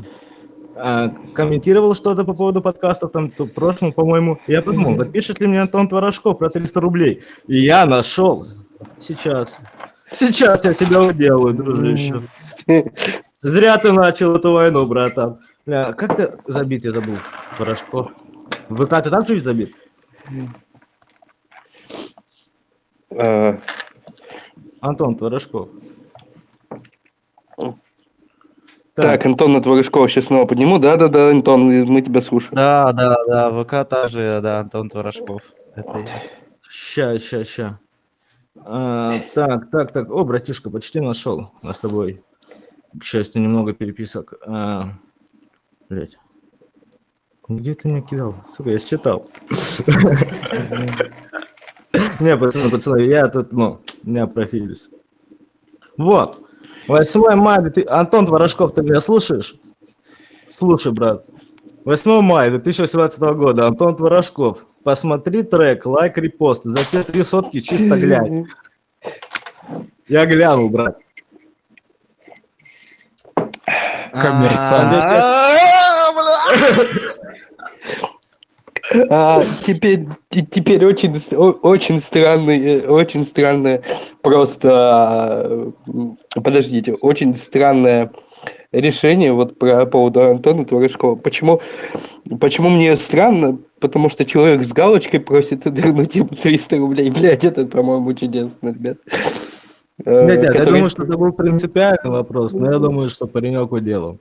а, 0.75 1.09
комментировал 1.33 1.95
что-то 1.95 2.23
по 2.23 2.33
поводу 2.33 2.61
подкастов, 2.61 3.11
там, 3.11 3.29
в 3.29 3.47
прошлом, 3.47 3.93
по-моему. 3.93 4.39
Я 4.47 4.61
подумал, 4.61 4.95
напишет 4.95 5.39
ли 5.39 5.47
мне 5.47 5.61
Антон 5.61 5.87
Творожков 5.87 6.37
про 6.39 6.49
300 6.49 6.79
рублей. 6.81 7.23
И 7.47 7.59
я 7.59 7.85
нашел. 7.85 8.43
Сейчас. 8.99 9.57
Сейчас 10.11 10.65
я 10.65 10.73
тебя 10.73 11.01
уделаю, 11.01 11.53
дружище. 11.53 12.23
Зря 13.41 13.77
ты 13.77 13.91
начал 13.91 14.35
эту 14.35 14.53
войну, 14.53 14.85
братан. 14.85 15.39
Бля, 15.65 15.93
как 15.93 16.15
ты 16.15 16.37
забит, 16.47 16.83
я 16.85 16.91
забыл, 16.91 17.17
Творожков? 17.57 18.11
В 18.69 18.85
ВК 18.85 19.03
ты 19.03 19.09
там 19.09 19.23
ведь 19.23 19.43
забит? 19.43 19.75
Э, 23.11 23.57
Антон 24.79 25.15
Творожков. 25.15 25.69
Так, 29.01 29.25
Антона 29.25 29.61
Творожкова 29.61 30.07
сейчас 30.07 30.25
снова 30.25 30.45
подниму. 30.45 30.79
Да-да-да, 30.79 31.29
Антон, 31.29 31.61
мы 31.85 32.01
тебя 32.01 32.21
слушаем. 32.21 32.55
Да, 32.55 32.91
да, 32.93 33.15
да, 33.27 33.63
ВК 33.63 33.89
также, 33.89 34.39
да, 34.41 34.59
Антон 34.59 34.89
Творожков. 34.89 35.41
Это 35.75 35.99
я. 35.99 36.05
Ща, 36.69 37.19
ща, 37.19 37.43
ща. 37.45 37.79
А, 38.55 39.19
так, 39.33 39.71
так, 39.71 39.91
так. 39.91 40.11
О, 40.11 40.23
братишка, 40.23 40.69
почти 40.69 40.99
нашел 40.99 41.51
нас 41.63 41.77
с 41.77 41.81
тобой. 41.81 42.23
К 42.99 43.03
счастью, 43.03 43.41
немного 43.41 43.73
переписок. 43.73 44.33
А, 44.45 44.89
блядь. 45.89 46.17
Где 47.47 47.73
ты 47.73 47.87
меня 47.87 48.01
кидал? 48.01 48.35
Сука, 48.55 48.69
я 48.69 48.79
считал. 48.79 49.27
Не, 52.19 52.37
пацаны, 52.37 52.69
пацаны, 52.69 53.01
я 53.01 53.27
тут, 53.27 53.51
ну, 53.51 53.81
не 54.03 54.25
профилюсь. 54.27 54.87
Вот. 55.97 56.41
8 56.87 57.35
мая, 57.35 57.69
ты... 57.69 57.85
Антон 57.87 58.25
Творожков, 58.25 58.73
ты 58.73 58.81
меня 58.81 59.01
слушаешь? 59.01 59.55
Слушай, 60.49 60.91
брат. 60.91 61.25
8 61.85 62.21
мая 62.21 62.49
2018 62.51 63.19
года. 63.19 63.67
Антон 63.67 63.95
Творожков. 63.95 64.59
Посмотри 64.83 65.43
трек, 65.43 65.85
лайк, 65.85 66.17
репост. 66.17 66.63
За 66.63 66.83
те 66.85 67.03
три 67.03 67.23
сотки 67.23 67.59
чисто 67.59 67.97
глянь. 67.97 68.47
Я 70.07 70.25
глянул, 70.25 70.69
брат. 70.69 70.97
Коммерсант. 74.11 75.03
А, 79.09 79.43
теперь, 79.65 80.05
те- 80.29 80.45
теперь 80.49 80.85
очень, 80.85 81.13
очень 81.61 81.99
странный, 82.01 82.59
э, 82.81 82.87
очень 82.87 83.23
странное 83.25 83.81
просто, 84.21 85.45
э, 85.45 85.71
м, 85.87 86.17
подождите, 86.43 86.93
очень 87.01 87.35
странное 87.35 88.11
решение 88.71 89.33
вот 89.33 89.57
про 89.59 89.85
поводу 89.85 90.21
Антона 90.23 90.65
Творожкова. 90.65 91.15
Почему, 91.15 91.61
почему 92.39 92.69
мне 92.69 92.95
странно? 92.95 93.57
Потому 93.79 94.09
что 94.09 94.25
человек 94.25 94.63
с 94.63 94.71
галочкой 94.71 95.19
просит 95.19 95.61
вернуть 95.65 96.15
ему 96.15 96.29
300 96.29 96.77
рублей. 96.77 97.09
Блядь, 97.11 97.43
это, 97.43 97.65
по-моему, 97.65 98.13
чудесно, 98.13 98.69
ребят. 98.69 98.97
Э, 100.05 100.25
Нет, 100.25 100.37
нет, 100.37 100.43
я 100.45 100.51
который- 100.51 100.71
думаю, 100.73 100.89
что 100.89 101.03
это 101.03 101.17
был 101.17 101.31
принципиальный 101.33 102.11
вопрос, 102.11 102.53
но 102.53 102.71
я 102.71 102.79
думаю, 102.79 103.09
что 103.09 103.27
паренек 103.27 103.71
уделал. 103.71 104.19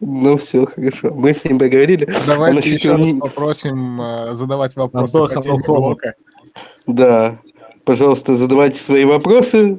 Ну, 0.00 0.38
все, 0.38 0.64
хорошо. 0.66 1.12
Мы 1.14 1.34
с 1.34 1.44
ним 1.44 1.58
поговорили. 1.58 2.06
Он 2.06 2.14
Давайте 2.26 2.58
ощутил 2.60 2.76
еще 2.76 2.90
раз 3.04 3.12
не- 3.12 3.20
попросим 3.20 4.00
э, 4.00 4.34
задавать 4.34 4.74
вопросы 4.76 5.16
Антоха. 5.16 6.14
Да, 6.86 7.38
пожалуйста, 7.84 8.34
задавайте 8.34 8.78
свои 8.80 9.04
вопросы. 9.04 9.78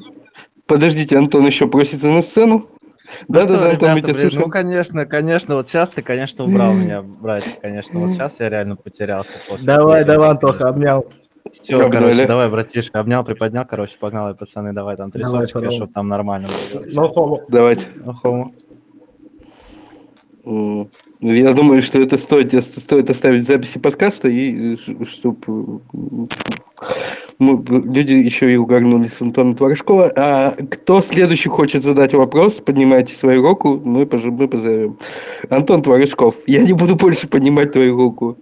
Подождите, 0.67 1.17
Антон 1.17 1.45
еще 1.47 1.67
просится 1.67 2.07
на 2.07 2.21
сцену. 2.21 2.67
Ну 3.27 3.33
Да, 3.33 3.41
что, 3.43 3.53
да, 3.53 3.59
да, 3.59 3.69
Антон, 3.71 3.89
мы 3.89 3.95
ребята, 3.97 4.07
тебя 4.07 4.13
блин, 4.13 4.29
слушаем. 4.29 4.41
ну, 4.45 4.49
конечно, 4.51 5.05
конечно, 5.05 5.55
вот 5.55 5.67
сейчас 5.67 5.89
ты, 5.89 6.01
конечно, 6.01 6.45
убрал 6.45 6.71
меня, 6.73 7.01
братья, 7.21 7.51
конечно, 7.61 7.99
вот 7.99 8.11
сейчас 8.11 8.35
я 8.39 8.47
реально 8.49 8.77
потерялся. 8.77 9.33
после 9.49 9.65
Давай, 9.65 10.01
этого. 10.01 10.13
давай, 10.15 10.29
Антоха, 10.29 10.69
обнял. 10.69 11.05
Все, 11.51 11.75
Обняли. 11.75 11.91
короче, 11.91 12.27
давай, 12.27 12.49
братишка, 12.49 12.99
обнял, 13.01 13.25
приподнял, 13.25 13.65
короче, 13.65 13.97
погнали, 13.99 14.33
пацаны, 14.33 14.71
давай 14.71 14.95
там 14.95 15.11
пожалуйста. 15.11 15.71
чтобы 15.71 15.91
там 15.91 16.07
нормально 16.07 16.47
было. 16.73 16.83
Ну. 16.93 17.39
Давайте. 17.49 17.85
Охо. 18.05 18.47
Я 20.43 21.53
думаю, 21.53 21.81
что 21.81 21.99
это 21.99 22.17
стоит, 22.17 22.53
стоит 22.63 23.09
оставить 23.09 23.45
записи 23.45 23.77
подкаста, 23.77 24.27
и 24.27 24.75
чтобы 25.05 25.81
люди 27.39 28.13
еще 28.13 28.51
и 28.51 28.55
угорнули 28.55 29.07
с 29.07 29.21
Антона 29.21 29.53
Творожкова. 29.53 30.11
А 30.15 30.51
кто 30.69 31.01
следующий 31.01 31.49
хочет 31.49 31.83
задать 31.83 32.13
вопрос, 32.13 32.55
поднимайте 32.55 33.13
свою 33.13 33.41
руку, 33.47 33.79
мы, 33.83 34.03
пож- 34.03 34.31
мы 34.31 34.47
позовем. 34.47 34.97
Антон 35.49 35.81
Творожков, 35.81 36.35
я 36.47 36.63
не 36.63 36.73
буду 36.73 36.95
больше 36.95 37.27
поднимать 37.27 37.71
твою 37.71 37.95
руку. 37.97 38.37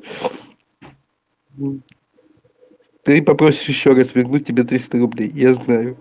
Ты 3.04 3.22
попросишь 3.22 3.68
еще 3.68 3.94
раз 3.94 4.14
вернуть 4.14 4.46
тебе 4.46 4.64
300 4.64 5.00
рублей, 5.00 5.32
я 5.34 5.54
знаю. 5.54 5.98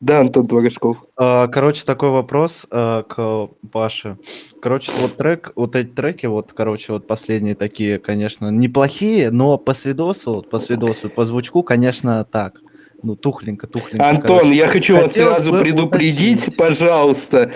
Да, 0.00 0.20
Антон 0.20 0.46
Творожков. 0.46 1.04
А, 1.16 1.46
Короче, 1.48 1.84
такой 1.84 2.08
вопрос 2.08 2.66
а, 2.70 3.02
к 3.02 3.48
Паше. 3.70 4.16
Короче, 4.62 4.92
вот 4.98 5.16
трек, 5.16 5.52
вот 5.56 5.76
эти 5.76 5.88
треки, 5.88 6.24
вот, 6.24 6.52
короче, 6.54 6.94
вот 6.94 7.06
последние 7.06 7.54
такие, 7.54 7.98
конечно, 7.98 8.48
неплохие, 8.48 9.30
но 9.30 9.58
по 9.58 9.74
свидосу, 9.74 10.42
по 10.50 10.58
свидосу, 10.58 11.10
по 11.10 11.26
звучку, 11.26 11.62
конечно, 11.62 12.24
так. 12.24 12.60
Ну, 13.02 13.16
тухленько, 13.16 13.66
тухленько. 13.66 14.08
Антон, 14.08 14.38
короче. 14.40 14.54
я 14.56 14.68
хочу 14.68 14.94
вас 14.94 15.04
Хотелось 15.08 15.36
сразу 15.36 15.52
бы 15.52 15.58
предупредить, 15.60 16.38
уточнить. 16.42 16.56
пожалуйста. 16.56 17.50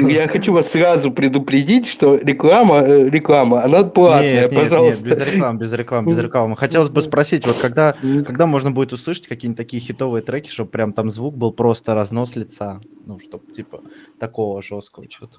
Я 0.00 0.26
хочу 0.28 0.52
вас 0.52 0.70
сразу 0.70 1.10
предупредить, 1.12 1.86
что 1.86 2.16
реклама, 2.16 2.82
э, 2.82 3.08
реклама, 3.10 3.62
она 3.62 3.84
платная, 3.84 4.42
Нет, 4.42 4.52
нет, 4.52 4.62
пожалуйста. 4.62 5.04
нет, 5.06 5.18
без 5.18 5.26
реклам, 5.26 5.58
без 5.58 5.72
реклам, 5.72 6.06
без 6.06 6.18
рекламы. 6.18 6.56
Хотелось 6.56 6.88
бы 6.88 7.02
спросить, 7.02 7.46
вот 7.46 7.56
когда, 7.56 7.94
когда 8.26 8.46
можно 8.46 8.70
будет 8.70 8.92
услышать 8.92 9.26
какие-нибудь 9.28 9.58
такие 9.58 9.80
хитовые 9.82 10.22
треки, 10.22 10.48
чтобы 10.48 10.70
прям 10.70 10.92
там 10.92 11.10
звук 11.10 11.36
был 11.36 11.52
просто 11.52 11.94
разнос 11.94 12.34
лица, 12.36 12.80
ну, 13.04 13.18
чтобы 13.18 13.52
типа 13.52 13.80
такого 14.18 14.62
жесткого 14.62 15.06
что-то. 15.10 15.38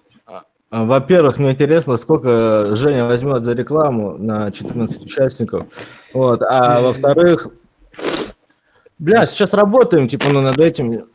А, 0.69 0.83
Во-первых, 0.83 1.39
мне 1.39 1.51
интересно, 1.51 1.97
сколько 1.97 2.75
Женя 2.75 3.05
возьмет 3.05 3.43
за 3.43 3.53
рекламу 3.53 4.17
на 4.17 4.51
14 4.51 5.03
участников. 5.05 5.63
Вот. 6.13 6.41
А 6.43 6.81
во-вторых, 6.81 7.47
бля, 8.99 9.25
сейчас 9.25 9.53
работаем, 9.53 10.07
типа, 10.07 10.29
ну, 10.29 10.41
над 10.41 10.59
этим. 10.59 11.05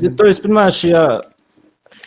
И, 0.00 0.08
То 0.08 0.26
есть, 0.26 0.42
понимаешь, 0.42 0.84
я 0.84 1.22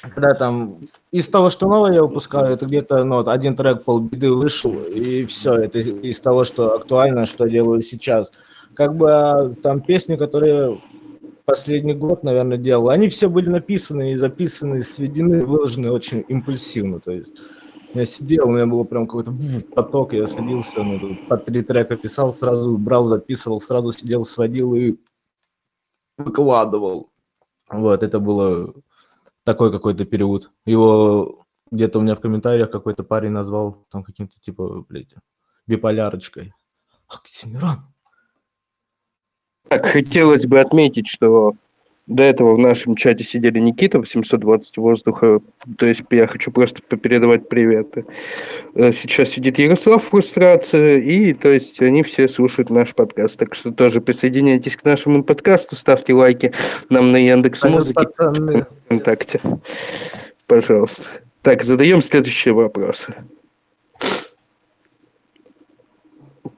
когда 0.02 0.34
там 0.34 0.78
из 1.12 1.28
того, 1.28 1.50
что 1.50 1.68
новое 1.68 1.94
я 1.94 2.02
выпускаю, 2.02 2.54
это 2.54 2.66
где-то 2.66 3.04
ну, 3.04 3.18
вот 3.18 3.28
один 3.28 3.56
трек 3.56 3.84
полбеды 3.84 4.32
вышел, 4.32 4.74
и 4.84 5.26
все, 5.26 5.54
это 5.54 5.80
из, 5.80 5.88
из 5.88 6.20
того, 6.20 6.44
что 6.44 6.76
актуально, 6.76 7.26
что 7.26 7.48
делаю 7.48 7.82
сейчас. 7.82 8.32
Как 8.74 8.96
бы 8.96 9.12
а, 9.12 9.50
там 9.62 9.82
песни, 9.82 10.16
которые 10.16 10.80
последний 11.46 11.94
год, 11.94 12.24
наверное, 12.24 12.58
делал, 12.58 12.90
они 12.90 13.10
все 13.10 13.30
были 13.30 13.50
написаны 13.50 14.14
и 14.14 14.16
записаны, 14.16 14.84
сведены, 14.84 15.46
выложены 15.46 15.92
очень 15.92 16.26
импульсивно. 16.28 17.00
То 17.00 17.12
есть 17.12 17.34
я 17.94 18.06
сидел, 18.06 18.48
у 18.48 18.52
меня 18.52 18.66
было 18.66 18.84
прям 18.84 19.06
какой-то 19.06 19.34
поток, 19.76 20.14
я 20.14 20.26
садился, 20.26 20.82
ну, 20.82 21.16
по 21.28 21.38
три 21.38 21.62
трека 21.62 21.98
писал, 21.98 22.34
сразу 22.34 22.78
брал, 22.78 23.06
записывал, 23.06 23.60
сразу 23.60 23.92
сидел, 23.92 24.24
сводил 24.24 24.74
и 24.74 24.96
выкладывал. 26.24 27.12
Вот, 27.70 28.04
это 28.04 28.20
было 28.20 28.74
такой 29.44 29.72
какой-то 29.72 30.06
период. 30.06 30.52
Его 30.66 31.46
где-то 31.72 32.00
у 32.00 32.02
меня 32.02 32.16
в 32.16 32.20
комментариях 32.20 32.70
какой-то 32.70 33.04
парень 33.04 33.32
назвал 33.32 33.86
там 33.90 34.04
каким-то 34.04 34.40
типа, 34.40 34.86
блядь, 34.88 35.14
биполярочкой. 35.68 36.54
Оксимирон. 37.08 37.94
Так, 39.70 39.86
хотелось 39.86 40.46
бы 40.46 40.60
отметить, 40.60 41.08
что 41.08 41.54
до 42.12 42.24
этого 42.24 42.56
в 42.56 42.60
нашем 42.60 42.96
чате 42.96 43.24
сидели 43.24 43.60
Никита 43.60 44.00
820 44.00 44.78
воздуха, 44.78 45.40
то 45.78 45.86
есть 45.86 46.04
я 46.12 46.28
хочу 46.28 46.52
просто 46.52 46.82
передавать 46.98 47.48
приветы. 47.48 48.06
Э, 48.76 48.92
Сейчас 48.92 49.30
сидит 49.30 49.58
Ярослав 49.58 50.04
фрустрация, 50.04 50.98
и 50.98 51.34
то 51.34 51.50
есть 51.50 51.82
они 51.82 52.04
все 52.04 52.28
слушают 52.28 52.70
наш 52.70 52.94
подкаст, 52.94 53.40
так 53.40 53.56
что 53.56 53.72
тоже 53.72 54.02
присоединяйтесь 54.02 54.76
к 54.76 54.84
нашему 54.84 55.24
подкасту, 55.24 55.76
ставьте 55.76 56.14
лайки 56.14 56.54
нам 56.90 57.12
на 57.12 57.18
Яндекс 57.18 57.64
Музыке. 57.64 58.08
ВКонтакте, 58.86 59.40
пожалуйста. 60.48 61.04
Так, 61.42 61.64
задаем 61.64 62.02
следующие 62.02 62.54
вопросы. 62.54 63.16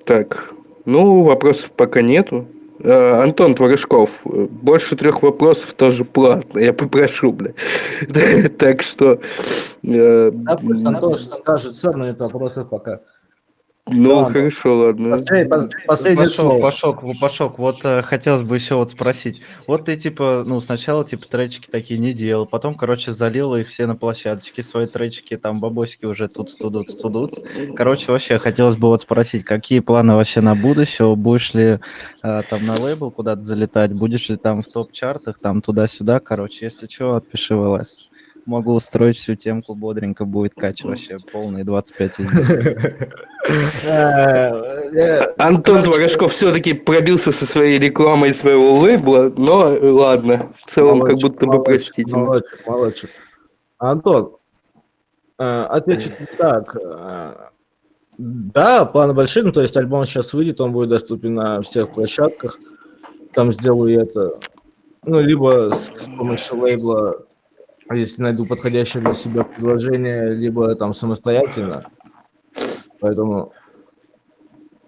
Так, 0.03 0.53
ну, 0.85 1.23
вопросов 1.23 1.71
пока 1.71 2.01
нету. 2.01 2.47
Э, 2.83 3.23
Антон 3.23 3.55
Творожков, 3.55 4.21
э, 4.25 4.47
больше 4.49 4.97
трех 4.97 5.23
вопросов 5.23 5.73
тоже 5.73 6.03
платно, 6.03 6.59
я 6.59 6.73
попрошу, 6.73 7.31
бля. 7.31 7.53
Так 8.59 8.83
что... 8.83 9.19
э, 9.83 10.31
Да, 10.33 10.57
пусть 10.57 10.85
Антош 10.85 11.21
скажет 11.21 11.75
все, 11.75 11.93
но 11.93 12.03
нет 12.05 12.19
вопросов 12.19 12.67
пока. 12.69 12.99
Ну, 13.85 14.15
ладно. 14.15 14.33
хорошо, 14.33 14.77
ладно. 14.77 15.15
Послед- 15.15 15.47
пос- 15.49 15.69
Последнее 15.85 16.25
Пашок, 16.27 16.45
слово. 16.45 16.61
Пашок, 16.61 17.03
вот, 17.03 17.19
Пашок, 17.19 17.59
вот 17.59 17.75
э, 17.83 18.01
хотелось 18.01 18.41
бы 18.43 18.55
еще 18.55 18.75
вот 18.75 18.91
спросить. 18.91 19.41
Вот 19.67 19.85
ты 19.85 19.97
типа, 19.97 20.43
ну, 20.47 20.61
сначала 20.61 21.03
типа 21.03 21.27
тречки 21.27 21.69
такие 21.69 21.99
не 21.99 22.13
делал, 22.13 22.45
потом, 22.45 22.75
короче, 22.75 23.11
залил 23.11 23.55
их 23.55 23.67
все 23.67 23.85
на 23.85 23.97
площадочке, 23.97 24.63
свои 24.63 24.87
тречки, 24.87 25.35
там 25.35 25.59
бабосики 25.59 26.05
уже 26.05 26.29
тут 26.29 26.57
тудут, 26.57 26.97
тудут. 27.01 27.33
Короче, 27.75 28.09
вообще 28.13 28.39
хотелось 28.39 28.77
бы 28.77 28.87
вот 28.87 29.01
спросить, 29.01 29.43
какие 29.43 29.81
планы 29.81 30.15
вообще 30.15 30.39
на 30.39 30.55
будущее? 30.55 31.13
Будешь 31.17 31.53
ли 31.53 31.79
э, 32.23 32.41
там 32.49 32.65
на 32.65 32.79
лейбл 32.79 33.11
куда-то 33.11 33.41
залетать? 33.41 33.91
Будешь 33.91 34.29
ли 34.29 34.37
там 34.37 34.61
в 34.61 34.67
топ-чартах, 34.67 35.39
там 35.39 35.61
туда-сюда? 35.61 36.21
Короче, 36.21 36.65
если 36.67 36.87
что, 36.87 37.15
отпиши 37.15 37.53
в 37.53 37.59
ЛС. 37.61 38.07
Могу 38.45 38.73
устроить 38.73 39.17
всю 39.17 39.35
темку, 39.35 39.73
бодренько 39.73 40.25
будет 40.25 40.53
кач 40.53 40.83
вообще 40.83 41.17
полный 41.31 41.63
25 41.63 42.19
из 42.19 42.29
10. 42.29 42.49
Э, 43.83 43.89
э, 44.93 45.33
Антон 45.37 45.81
короче, 45.81 45.91
Творожков 45.91 46.31
все-таки 46.31 46.71
пробился 46.73 47.33
со 47.33 47.45
своей 47.45 47.77
рекламой 47.77 48.33
своего 48.33 48.79
лейбла, 48.79 49.33
но 49.35 49.73
э, 49.73 49.89
ладно, 49.89 50.53
в 50.61 50.69
целом 50.69 51.01
как 51.01 51.17
будто 51.17 51.45
бы 51.45 51.61
простительно. 51.61 52.19
Молодчик, 52.19 52.67
молодчик. 52.67 53.09
Антон, 53.79 54.37
э, 55.37 55.43
отвечу 55.69 56.11
так. 56.37 56.75
э, 56.75 57.33
Да, 58.17 58.85
планы 58.85 59.13
большие, 59.13 59.43
ну, 59.43 59.51
то 59.51 59.61
есть 59.61 59.75
альбом 59.75 60.05
сейчас 60.05 60.31
выйдет, 60.31 60.61
он 60.61 60.71
будет 60.71 60.89
доступен 60.89 61.33
на 61.33 61.61
всех 61.61 61.93
площадках. 61.93 62.57
Там 63.33 63.51
сделаю 63.51 63.99
это, 63.99 64.39
ну, 65.05 65.19
либо 65.19 65.73
с 65.73 66.01
с 66.01 66.05
помощью 66.17 66.59
лейбла, 66.59 67.25
если 67.91 68.21
найду 68.21 68.45
подходящее 68.45 69.03
для 69.03 69.13
себя 69.13 69.43
предложение, 69.43 70.33
либо 70.33 70.75
там 70.75 70.93
самостоятельно. 70.93 71.89
Поэтому 72.99 73.51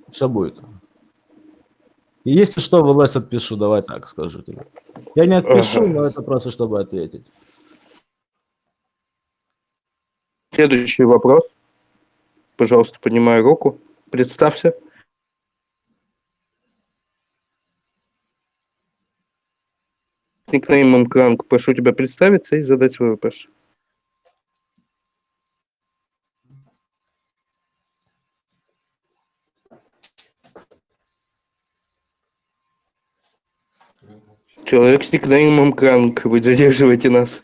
все 0.10 0.30
будет. 0.30 0.58
И 2.24 2.32
если 2.32 2.60
что, 2.60 2.82
в 2.84 2.98
ЛС 2.98 3.16
отпишу, 3.16 3.58
давай 3.58 3.82
так 3.84 4.08
скажу 4.08 4.42
тебе. 4.42 4.66
Я 5.14 5.26
не 5.26 5.36
отпишу, 5.36 5.84
Ага. 5.84 5.88
но 5.88 6.06
это 6.06 6.22
просто 6.22 6.50
чтобы 6.52 6.80
ответить. 6.80 7.26
Следующий 10.54 11.04
вопрос. 11.04 11.44
Пожалуйста, 12.56 12.98
поднимай 13.02 13.42
руку. 13.42 13.78
Представься. 14.10 14.74
Никнеймом 20.56 21.06
Кранк. 21.06 21.48
Прошу 21.48 21.74
тебя 21.74 21.94
представиться 21.94 22.56
и 22.56 22.64
задать 22.64 22.94
свой 22.94 23.12
вопрос. 23.12 23.48
Человек 34.66 35.04
с 35.04 35.14
никнеймом 35.14 35.74
Кранк. 35.74 36.26
Вы 36.26 36.42
задерживаете 36.42 37.12
нас. 37.12 37.44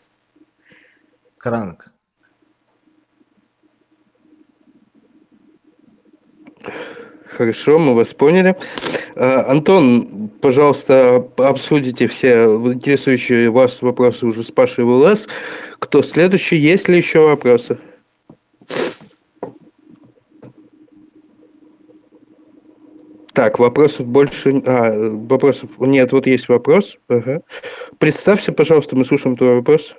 Кранк. 1.38 1.91
Хорошо, 7.42 7.80
мы 7.80 7.96
вас 7.96 8.14
поняли. 8.14 8.54
А, 9.16 9.50
Антон, 9.50 10.30
пожалуйста, 10.40 11.28
обсудите 11.38 12.06
все 12.06 12.44
интересующие 12.44 13.50
вас 13.50 13.82
вопросы 13.82 14.26
уже 14.26 14.44
с 14.44 14.52
Пашей 14.52 14.84
в 14.84 14.90
ЛС. 14.90 15.26
Кто 15.80 16.02
следующий? 16.02 16.56
Есть 16.56 16.86
ли 16.86 16.98
еще 16.98 17.26
вопросы? 17.26 17.80
Так, 23.32 23.58
вопросов 23.58 24.06
больше... 24.06 24.62
А, 24.64 24.92
вопросов... 25.10 25.70
Нет, 25.80 26.12
вот 26.12 26.28
есть 26.28 26.48
вопрос. 26.48 27.00
Ага. 27.08 27.42
Представься, 27.98 28.52
пожалуйста, 28.52 28.94
мы 28.94 29.04
слушаем 29.04 29.36
твой 29.36 29.56
вопрос. 29.56 29.96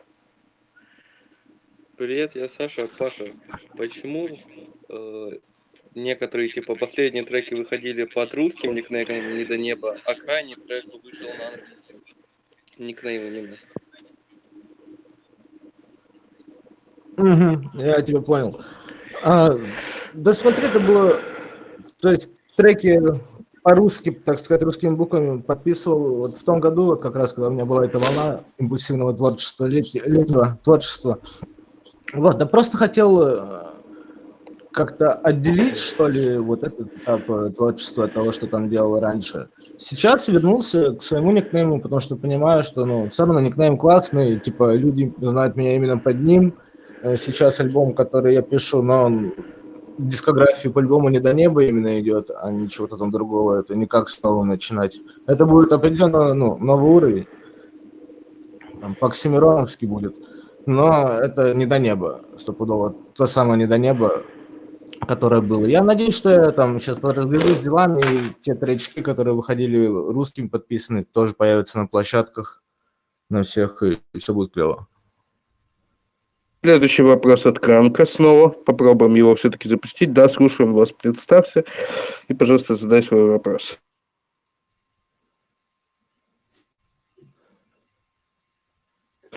Привет, 1.98 2.38
я 2.38 2.48
Саша. 2.48 2.88
Паша, 2.98 3.26
почему 3.76 4.30
э, 4.88 5.32
некоторые, 5.96 6.50
типа, 6.50 6.76
последние 6.76 7.24
треки 7.24 7.54
выходили 7.54 8.06
под 8.06 8.34
русским 8.34 8.74
никнеймом 8.74 9.38
«Не 9.38 9.46
до 9.46 9.58
неба», 9.58 9.98
а 10.06 10.14
крайний 10.16 10.56
трек 10.56 10.86
вышел 11.04 11.28
на 11.28 11.48
английском 11.50 12.02
никнеймом 12.78 13.34
именно? 13.34 13.58
Мгм, 17.18 17.72
я 17.76 18.02
тебя 18.02 18.22
понял. 18.22 18.62
А, 19.24 19.58
да 20.14 20.34
смотри, 20.34 20.68
это 20.68 20.80
было... 20.80 21.20
То 22.00 22.10
есть 22.10 22.30
треки 22.56 23.00
по-русски, 23.64 24.12
так 24.12 24.38
сказать, 24.38 24.64
русскими 24.64 24.94
буквами 24.94 25.42
подписывал 25.42 26.18
вот 26.18 26.32
в 26.32 26.44
том 26.44 26.60
году, 26.60 26.84
вот 26.84 27.02
как 27.02 27.16
раз, 27.16 27.34
когда 27.34 27.48
у 27.48 27.52
меня 27.52 27.66
была 27.66 27.86
эта 27.86 27.98
волна 27.98 28.42
импульсивного 28.58 29.14
творчества, 29.14 29.66
лет- 29.66 29.94
летнего 29.94 30.60
творчества. 30.64 31.20
Вот, 32.14 32.38
да 32.38 32.46
просто 32.46 32.78
хотел 32.78 33.22
э, 33.22 33.63
как-то 34.74 35.14
отделить, 35.14 35.78
что 35.78 36.08
ли, 36.08 36.38
вот 36.38 36.64
этот 36.64 36.94
этап 36.98 37.26
творчества 37.56 38.06
от 38.06 38.14
того, 38.14 38.32
что 38.32 38.48
там 38.48 38.70
делал 38.70 39.00
раньше. 39.00 39.50
Сейчас 39.78 40.28
вернулся 40.28 40.96
к 40.96 41.04
своему 41.04 41.32
никнейму, 41.32 41.80
потому 41.80 42.02
что 42.02 42.16
понимаю, 42.18 42.64
что, 42.64 42.86
ну, 42.86 43.08
все 43.10 43.26
равно 43.26 43.40
никнейм 43.40 43.78
классный, 43.78 44.36
типа, 44.36 44.76
люди 44.76 45.14
знают 45.22 45.56
меня 45.56 45.76
именно 45.76 45.98
под 45.98 46.20
ним. 46.20 46.56
Э, 47.04 47.16
Сейчас 47.16 47.60
альбом, 47.60 47.94
который 47.94 48.34
я 48.34 48.42
пишу, 48.42 48.82
но 48.82 49.04
он 49.06 49.34
в 49.98 50.08
дискографии 50.08 50.70
по 50.70 50.82
альбому 50.82 51.10
не 51.10 51.20
до 51.20 51.34
неба 51.34 51.64
именно 51.64 52.00
идет, 52.00 52.32
а 52.36 52.52
не 52.52 52.68
чего-то 52.68 52.98
там 52.98 53.12
другого. 53.12 53.60
Это 53.60 53.76
не 53.76 53.86
как 53.86 54.10
снова 54.10 54.44
начинать. 54.44 54.98
Это 55.28 55.46
будет 55.46 55.72
определенно, 55.72 56.34
ну, 56.34 56.58
новый 56.58 56.92
уровень. 56.92 57.28
Там, 58.82 58.96
по-оксимироновски 58.96 59.86
будет. 59.86 60.16
Но 60.66 61.10
это 61.10 61.54
не 61.54 61.66
до 61.66 61.78
неба, 61.78 62.22
стопудово. 62.38 62.96
То 63.16 63.28
самое 63.28 63.60
не 63.60 63.68
до 63.68 63.78
неба, 63.78 64.24
которое 65.06 65.42
было. 65.42 65.66
Я 65.66 65.84
надеюсь, 65.84 66.16
что 66.16 66.30
я 66.30 66.52
там 66.52 66.80
сейчас 66.80 67.00
подразгребу 67.00 67.46
с 67.46 67.60
делами, 67.60 68.02
и 68.02 68.42
те 68.42 68.56
тречки, 68.56 69.02
которые 69.02 69.36
выходили 69.36 69.86
русским 69.86 70.50
подписаны, 70.50 71.04
тоже 71.04 71.34
появятся 71.34 71.80
на 71.80 71.88
площадках 71.88 72.64
на 73.30 73.44
всех, 73.44 73.82
и, 73.84 74.00
все 74.18 74.34
будет 74.34 74.54
клево. 74.54 74.88
Следующий 76.64 77.04
вопрос 77.04 77.46
от 77.46 77.60
Кранка 77.60 78.06
снова. 78.06 78.50
Попробуем 78.50 79.16
его 79.16 79.36
все-таки 79.36 79.68
запустить. 79.68 80.14
Да, 80.14 80.30
слушаем 80.30 80.74
вас. 80.74 80.94
Представься. 80.94 81.66
И, 82.30 82.34
пожалуйста, 82.34 82.76
задай 82.76 83.04
свой 83.04 83.26
вопрос. 83.26 83.80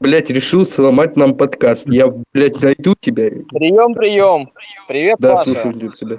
Блять, 0.01 0.31
решил 0.31 0.67
сломать 0.67 1.17
нам 1.17 1.35
подкаст. 1.37 1.89
Я, 1.89 2.09
блядь, 2.35 2.61
найду 2.61 2.95
тебя. 2.99 3.31
Прием, 3.51 3.95
прием. 3.95 4.53
Привет, 4.89 5.17
Да, 5.19 5.37
Паша. 5.37 5.51
слушаю 5.51 5.93
тебя. 5.93 6.19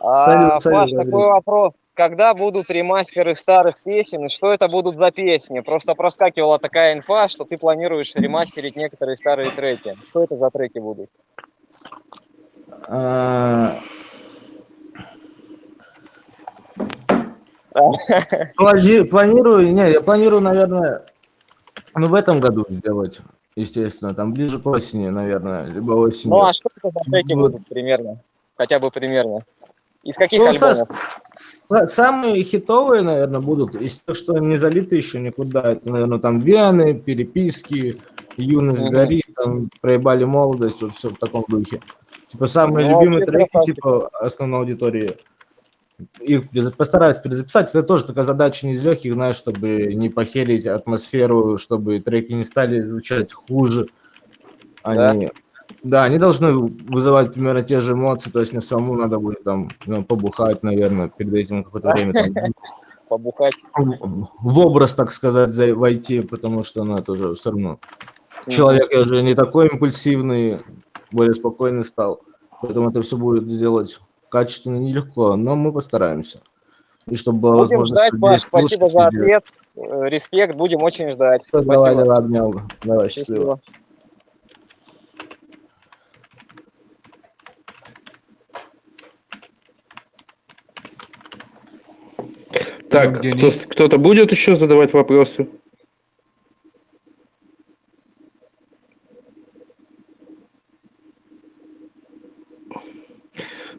А, 0.00 0.24
Салют, 0.60 0.62
салют, 0.62 0.90
Паш, 0.96 1.04
такой 1.06 1.26
вопрос. 1.26 1.72
Когда 1.94 2.32
будут 2.34 2.70
ремастеры 2.70 3.34
старых 3.34 3.74
песен 3.82 4.26
и 4.26 4.28
что 4.28 4.52
это 4.52 4.68
будут 4.68 4.96
за 4.96 5.10
песни? 5.10 5.60
Просто 5.60 5.94
проскакивала 5.94 6.58
такая 6.60 6.94
инфа, 6.94 7.26
что 7.26 7.44
ты 7.44 7.56
планируешь 7.58 8.14
ремастерить 8.14 8.76
некоторые 8.76 9.16
старые 9.16 9.50
треки. 9.50 9.94
Что 10.10 10.22
это 10.22 10.36
за 10.36 10.50
треки 10.50 10.78
будут? 10.78 11.10
А, 12.86 13.72
плани- 18.56 19.04
Планирую, 19.04 19.72
не, 19.74 19.90
я 19.92 20.00
планирую, 20.00 20.40
наверное, 20.40 21.02
ну, 21.98 22.08
в 22.08 22.14
этом 22.14 22.40
году 22.40 22.66
сделать, 22.68 23.20
естественно, 23.56 24.14
там 24.14 24.32
ближе 24.32 24.58
к 24.60 24.66
осени, 24.66 25.08
наверное, 25.08 25.66
либо 25.66 25.92
осенью. 25.92 26.36
Ну 26.36 26.44
а 26.44 26.52
что 26.52 26.68
это 26.76 26.90
за 26.92 27.10
треки 27.10 27.32
Вот. 27.34 27.52
будут 27.52 27.68
примерно? 27.68 28.20
Хотя 28.56 28.78
бы 28.78 28.90
примерно. 28.90 29.40
Из 30.04 30.16
каких 30.16 30.40
Ну, 30.40 30.48
альбомов? 30.48 30.88
Са- 31.70 31.86
Самые 31.86 32.42
хитовые, 32.44 33.02
наверное, 33.02 33.40
будут 33.40 33.74
из 33.74 33.98
тех, 34.00 34.16
что 34.16 34.38
не 34.38 34.56
залиты 34.56 34.96
еще 34.96 35.20
никуда. 35.20 35.72
Это, 35.72 35.90
наверное, 35.90 36.18
там 36.18 36.40
Вены, 36.40 36.94
переписки, 36.98 37.96
юность 38.38 38.88
горит, 38.88 39.26
там 39.36 39.68
проебали 39.82 40.24
молодость, 40.24 40.80
вот 40.80 40.94
все 40.94 41.10
в 41.10 41.18
таком 41.18 41.44
духе. 41.48 41.80
Типа 42.32 42.46
самые 42.46 42.88
Ну, 42.90 43.00
любимые 43.00 43.26
треки, 43.26 43.64
типа 43.66 44.08
основной 44.20 44.60
аудитории. 44.60 45.16
Их 46.20 46.44
постараюсь 46.76 47.16
перезаписать. 47.16 47.70
Это 47.70 47.82
тоже 47.82 48.04
такая 48.04 48.24
задача 48.24 48.66
не 48.66 48.74
из 48.74 48.84
легких, 48.84 49.14
знаешь, 49.14 49.36
чтобы 49.36 49.94
не 49.94 50.08
похерить 50.08 50.66
атмосферу, 50.66 51.58
чтобы 51.58 51.98
треки 51.98 52.32
не 52.32 52.44
стали 52.44 52.80
звучать 52.82 53.32
хуже. 53.32 53.88
Они, 54.82 55.30
да, 55.82 56.04
они 56.04 56.18
должны 56.18 56.52
вызывать 56.52 57.32
примерно 57.32 57.62
те 57.62 57.80
же 57.80 57.92
эмоции, 57.92 58.30
то 58.30 58.38
есть 58.38 58.52
мне 58.52 58.60
самому 58.60 58.94
надо 58.94 59.18
будет 59.18 59.42
там 59.42 59.70
ну, 59.86 60.04
побухать, 60.04 60.62
наверное, 60.62 61.08
перед 61.08 61.34
этим 61.34 61.64
какое-то 61.64 61.90
время 61.90 62.12
там, 62.12 62.52
Побухать. 63.08 63.54
в, 63.74 64.58
образ, 64.58 64.94
так 64.94 65.10
сказать, 65.12 65.50
за- 65.50 65.74
войти, 65.74 66.20
потому 66.20 66.62
что 66.62 66.84
ну, 66.84 66.96
это 66.96 67.12
уже 67.12 67.34
все 67.34 67.50
равно. 67.50 67.78
Человек 68.46 68.92
я 68.92 69.00
уже 69.00 69.22
не 69.22 69.34
такой 69.34 69.68
импульсивный, 69.68 70.58
более 71.10 71.34
спокойный 71.34 71.84
стал. 71.84 72.20
Поэтому 72.60 72.90
это 72.90 73.02
все 73.02 73.16
будет 73.16 73.48
сделать 73.48 73.98
качественно 74.30 74.76
нелегко, 74.76 75.36
но 75.36 75.56
мы 75.56 75.72
постараемся. 75.72 76.40
И 77.06 77.16
чтобы 77.16 77.38
была 77.40 77.64
Будем 77.64 77.86
ждать, 77.86 78.12
Паш. 78.20 78.42
Спасибо 78.42 78.88
за 78.90 79.06
ответ. 79.06 79.44
Э, 79.76 80.08
Респект, 80.08 80.54
будем 80.54 80.82
очень 80.82 81.10
ждать. 81.10 81.42
Всё, 81.44 81.60
Давай, 81.60 81.78
Спасибо. 81.78 82.02
давай, 82.04 82.18
обнял. 82.18 82.54
Давай, 82.82 83.08
счастливо. 83.08 83.56
Счастливо. 83.56 83.60
Так, 92.90 93.20
кто-то 93.68 93.98
будет 93.98 94.32
еще 94.32 94.54
задавать 94.54 94.92
вопросы? 94.92 95.48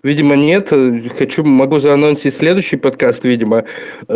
Видимо, 0.03 0.35
нет. 0.35 0.71
Хочу, 1.17 1.43
могу 1.43 1.79
заанонсить 1.79 2.33
следующий 2.33 2.77
подкаст, 2.77 3.23
видимо. 3.23 3.65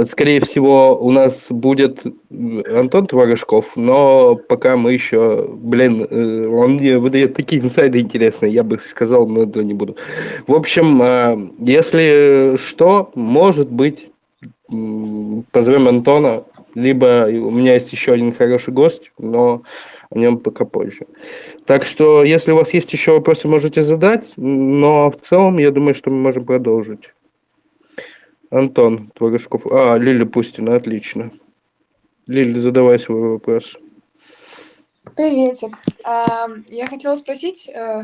Скорее 0.05 0.39
всего, 0.45 0.97
у 0.97 1.11
нас 1.11 1.47
будет 1.49 2.01
Антон 2.29 3.05
Творожков, 3.05 3.75
но 3.75 4.35
пока 4.35 4.77
мы 4.77 4.93
еще... 4.93 5.47
Блин, 5.49 6.07
э, 6.09 6.47
он 6.47 6.75
мне 6.75 6.97
выдает 6.97 7.35
такие 7.35 7.61
инсайды 7.61 7.99
интересные, 7.99 8.53
я 8.53 8.63
бы 8.63 8.79
сказал, 8.79 9.27
но 9.27 9.43
это 9.43 9.63
не 9.63 9.73
буду. 9.73 9.97
В 10.47 10.53
общем, 10.53 11.01
э, 11.01 11.49
если 11.59 12.55
что, 12.57 13.11
может 13.15 13.69
быть, 13.69 14.09
позовем 15.51 15.87
Антона, 15.87 16.43
либо 16.75 17.27
у 17.27 17.51
меня 17.51 17.75
есть 17.75 17.91
еще 17.91 18.13
один 18.13 18.33
хороший 18.33 18.73
гость, 18.73 19.11
но 19.19 19.63
о 20.13 20.19
нем 20.19 20.37
пока 20.37 20.65
позже. 20.65 21.07
Так 21.65 21.85
что, 21.85 22.23
если 22.23 22.51
у 22.51 22.55
вас 22.55 22.73
есть 22.73 22.93
еще 22.93 23.13
вопросы, 23.13 23.47
можете 23.47 23.81
задать, 23.81 24.33
но 24.37 25.09
в 25.09 25.19
целом, 25.21 25.57
я 25.57 25.71
думаю, 25.71 25.95
что 25.95 26.11
мы 26.11 26.17
можем 26.17 26.45
продолжить. 26.45 27.13
Антон 28.51 29.11
Творожков. 29.15 29.65
А, 29.71 29.97
Лиля 29.97 30.25
Пустина, 30.25 30.75
отлично. 30.75 31.31
Лиля, 32.27 32.59
задавай 32.59 32.99
свой 32.99 33.31
вопрос. 33.31 33.75
Приветик. 35.15 35.75
Ам, 36.03 36.63
Я 36.69 36.85
хотела 36.85 37.15
спросить, 37.15 37.67
э, 37.67 38.03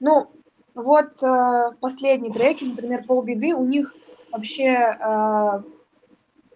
ну, 0.00 0.28
вот 0.74 1.22
э, 1.22 1.70
последние 1.80 2.32
треки, 2.32 2.64
например, 2.64 3.04
«Полбеды», 3.06 3.54
у 3.54 3.64
них 3.64 3.94
вообще 4.30 4.96
э, 5.00 5.62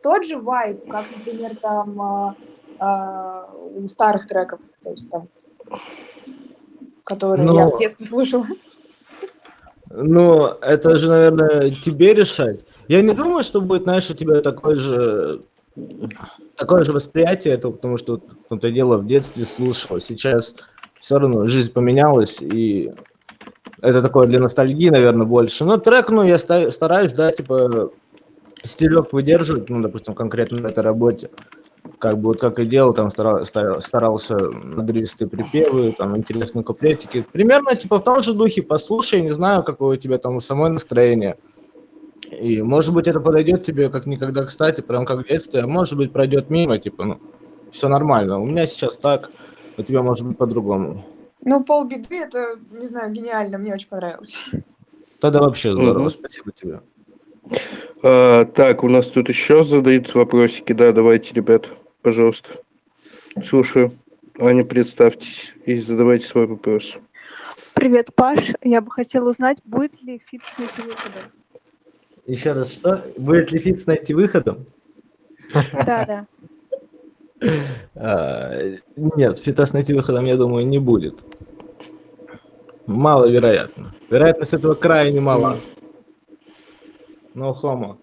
тот 0.02 0.26
же 0.26 0.38
вайб, 0.38 0.86
как, 0.88 1.04
например, 1.16 1.56
там 1.56 2.36
э, 2.80 3.44
у 3.76 3.88
старых 3.88 4.26
треков, 4.26 4.60
то 4.82 4.90
есть 4.90 5.10
там, 5.10 5.28
которые 7.04 7.46
я 7.46 7.64
Ну, 7.64 7.76
в 7.76 7.78
детстве 7.78 8.06
слушала. 8.06 8.46
Ну, 9.90 10.46
это 10.60 10.96
же, 10.96 11.08
наверное, 11.08 11.70
тебе 11.70 12.14
решать. 12.14 12.60
Я 12.88 13.02
не 13.02 13.14
думаю, 13.14 13.42
что 13.42 13.60
будет, 13.60 13.84
знаешь, 13.84 14.10
у 14.10 14.14
тебя 14.14 14.40
такое 14.40 14.74
же 14.74 15.42
такое 16.56 16.84
же 16.84 16.92
восприятие 16.92 17.54
этого, 17.54 17.72
потому 17.72 17.96
что 17.96 18.20
вот, 18.48 18.60
то 18.60 18.70
дело 18.70 18.96
в 18.98 19.06
детстве 19.06 19.44
слушал. 19.44 20.00
Сейчас 20.00 20.54
все 20.98 21.18
равно 21.18 21.46
жизнь 21.46 21.72
поменялась, 21.72 22.38
и 22.40 22.92
это 23.80 24.02
такое 24.02 24.26
для 24.26 24.40
ностальгии, 24.40 24.88
наверное, 24.88 25.26
больше. 25.26 25.64
Но 25.64 25.78
трек, 25.78 26.10
ну, 26.10 26.24
я 26.24 26.38
ста- 26.38 26.70
стараюсь, 26.72 27.12
да, 27.12 27.30
типа, 27.30 27.90
стилек 28.64 29.12
выдерживать, 29.12 29.68
ну, 29.68 29.80
допустим, 29.80 30.14
конкретно 30.14 30.58
на 30.58 30.68
этой 30.68 30.82
работе. 30.82 31.30
Как 31.98 32.16
бы 32.18 32.28
вот 32.28 32.40
как 32.40 32.58
и 32.60 32.66
делал, 32.66 32.94
там 32.94 33.10
стара- 33.10 33.44
ста- 33.44 33.80
старался 33.80 34.36
надрывистые 34.36 35.28
припевы, 35.28 35.92
там 35.92 36.16
интересные 36.16 36.62
куплетики. 36.62 37.24
Примерно 37.32 37.74
типа 37.74 37.98
в 37.98 38.04
том 38.04 38.20
же 38.20 38.34
духе 38.34 38.62
послушай, 38.62 39.20
не 39.20 39.30
знаю, 39.30 39.64
какое 39.64 39.96
у 39.96 40.00
тебя 40.00 40.18
там 40.18 40.40
самое 40.40 40.72
настроение. 40.72 41.36
И 42.30 42.62
может 42.62 42.94
быть 42.94 43.08
это 43.08 43.20
подойдет 43.20 43.64
тебе 43.64 43.88
как 43.88 44.06
никогда 44.06 44.44
кстати, 44.44 44.80
прям 44.80 45.06
как 45.06 45.24
в 45.24 45.28
детстве, 45.28 45.62
а 45.62 45.66
может 45.66 45.96
быть 45.96 46.12
пройдет 46.12 46.50
мимо, 46.50 46.78
типа, 46.78 47.04
ну, 47.04 47.20
все 47.72 47.88
нормально. 47.88 48.38
У 48.38 48.46
меня 48.46 48.66
сейчас 48.66 48.96
так, 48.96 49.30
у 49.76 49.82
тебя 49.82 50.02
может 50.02 50.26
быть 50.26 50.36
по-другому. 50.36 51.04
Ну, 51.42 51.64
«Полбеды»— 51.64 52.06
это, 52.16 52.56
не 52.70 52.86
знаю, 52.86 53.12
гениально, 53.12 53.58
мне 53.58 53.72
очень 53.72 53.88
понравилось. 53.88 54.34
Тогда 55.20 55.40
вообще 55.40 55.72
здорово, 55.72 56.00
Мгм. 56.02 56.10
спасибо 56.10 56.52
тебе. 56.52 56.80
А, 58.02 58.44
так, 58.44 58.84
у 58.84 58.88
нас 58.88 59.06
тут 59.06 59.28
еще 59.28 59.62
задаются 59.62 60.18
вопросики. 60.18 60.72
Да, 60.72 60.92
давайте, 60.92 61.34
ребят, 61.34 61.68
пожалуйста. 62.02 62.48
Слушаю. 63.44 63.92
Аня, 64.40 64.64
представьтесь 64.64 65.52
и 65.66 65.76
задавайте 65.76 66.26
свой 66.26 66.46
вопрос. 66.46 66.96
Привет, 67.74 68.14
Паш. 68.14 68.52
Я 68.62 68.80
бы 68.80 68.90
хотела 68.90 69.30
узнать, 69.30 69.58
будет 69.64 70.00
ли 70.02 70.20
фит 70.26 70.42
с 70.44 70.58
найти 70.58 70.80
выходом. 70.80 71.22
Еще 72.26 72.52
раз, 72.52 72.72
что? 72.72 73.04
Будет 73.16 73.50
ли 73.50 73.58
фит 73.58 73.84
найти 73.86 74.14
выходом? 74.14 74.66
Да, 75.72 76.04
да. 76.06 76.26
А, 77.94 78.60
Нет, 78.96 79.38
фита 79.38 79.64
с 79.66 79.72
найти 79.72 79.94
выходом, 79.94 80.24
я 80.24 80.36
думаю, 80.36 80.66
не 80.66 80.78
будет. 80.78 81.24
Маловероятно. 82.86 83.92
Вероятность 84.10 84.54
этого 84.54 84.74
крайне 84.74 85.20
мала. 85.20 85.56
Но 87.38 87.54
хомо. 87.54 87.96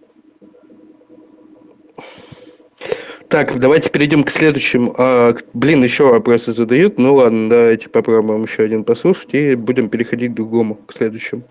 Так, 3.28 3.60
давайте 3.60 3.90
перейдем 3.90 4.24
к 4.24 4.30
следующему. 4.30 4.96
А, 4.98 5.36
блин, 5.54 5.84
еще 5.84 6.06
вопросы 6.06 6.54
задают. 6.54 6.98
Ну 6.98 7.16
ладно, 7.16 7.50
давайте 7.50 7.90
попробуем 7.90 8.44
еще 8.44 8.64
один 8.64 8.86
послушать 8.86 9.34
и 9.34 9.56
будем 9.56 9.90
переходить 9.90 10.32
к 10.32 10.36
другому, 10.36 10.76
к 10.76 10.94
следующему. 10.94 11.44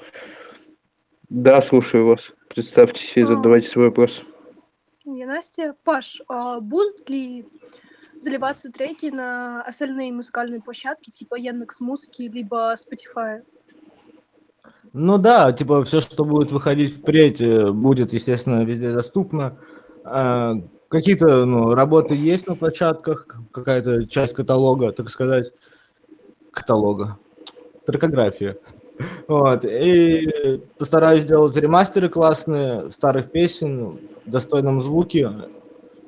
Да, 1.28 1.60
слушаю 1.60 2.06
вас. 2.06 2.32
Представьтесь 2.48 3.18
и 3.18 3.20
А. 3.20 3.26
задавайте 3.26 3.68
свой 3.68 3.88
вопрос. 3.88 4.22
Я 5.04 5.26
Настя. 5.26 5.76
Паш, 5.84 6.22
а 6.26 6.60
будут 6.60 7.10
ли 7.10 7.44
заливаться 8.18 8.72
треки 8.72 9.10
на 9.10 9.60
остальные 9.60 10.10
музыкальные 10.10 10.62
площадки, 10.62 11.10
типа 11.10 11.34
Яндекс 11.34 11.80
Музыки, 11.80 12.22
либо 12.22 12.74
Spotify? 12.76 13.42
Ну 14.94 15.18
да, 15.18 15.52
типа 15.52 15.84
все, 15.84 16.00
что 16.00 16.24
будет 16.24 16.52
выходить 16.52 16.96
впредь, 16.96 17.40
э, 17.40 17.70
будет, 17.70 18.14
естественно, 18.14 18.64
везде 18.64 18.92
доступно. 18.92 19.56
А, 20.04 20.54
Какие-то 20.94 21.44
ну, 21.44 21.74
работы 21.74 22.14
есть 22.14 22.46
на 22.46 22.54
площадках, 22.54 23.26
какая-то 23.50 24.06
часть 24.06 24.32
каталога, 24.32 24.92
так 24.92 25.10
сказать, 25.10 25.50
каталога, 26.52 27.18
трекография. 27.84 28.56
Вот. 29.26 29.64
И 29.64 30.60
постараюсь 30.78 31.22
сделать 31.22 31.56
ремастеры 31.56 32.08
классные 32.08 32.92
старых 32.92 33.32
песен 33.32 33.98
в 34.24 34.30
достойном 34.30 34.80
звуке, 34.80 35.32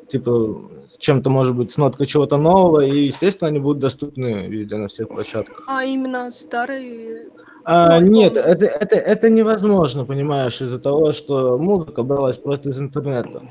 типа 0.08 0.60
с 0.88 0.96
чем-то, 0.98 1.30
может 1.30 1.56
быть, 1.56 1.72
с 1.72 1.78
ноткой 1.78 2.06
чего-то 2.06 2.36
нового, 2.36 2.82
и, 2.82 3.06
естественно, 3.06 3.48
они 3.48 3.58
будут 3.58 3.80
доступны 3.80 4.46
везде 4.46 4.76
на 4.76 4.86
всех 4.86 5.08
площадках. 5.08 5.64
А 5.66 5.84
именно 5.84 6.30
старые... 6.30 7.30
А, 7.68 7.98
Ну, 8.00 8.06
нет, 8.06 8.36
это, 8.36 8.64
это, 8.66 8.94
это 8.94 9.28
невозможно, 9.28 10.04
понимаешь, 10.04 10.62
из-за 10.62 10.78
того, 10.78 11.12
что 11.12 11.58
музыка 11.58 12.04
бралась 12.04 12.36
просто 12.38 12.68
из 12.70 12.78
интернета. 12.78 13.42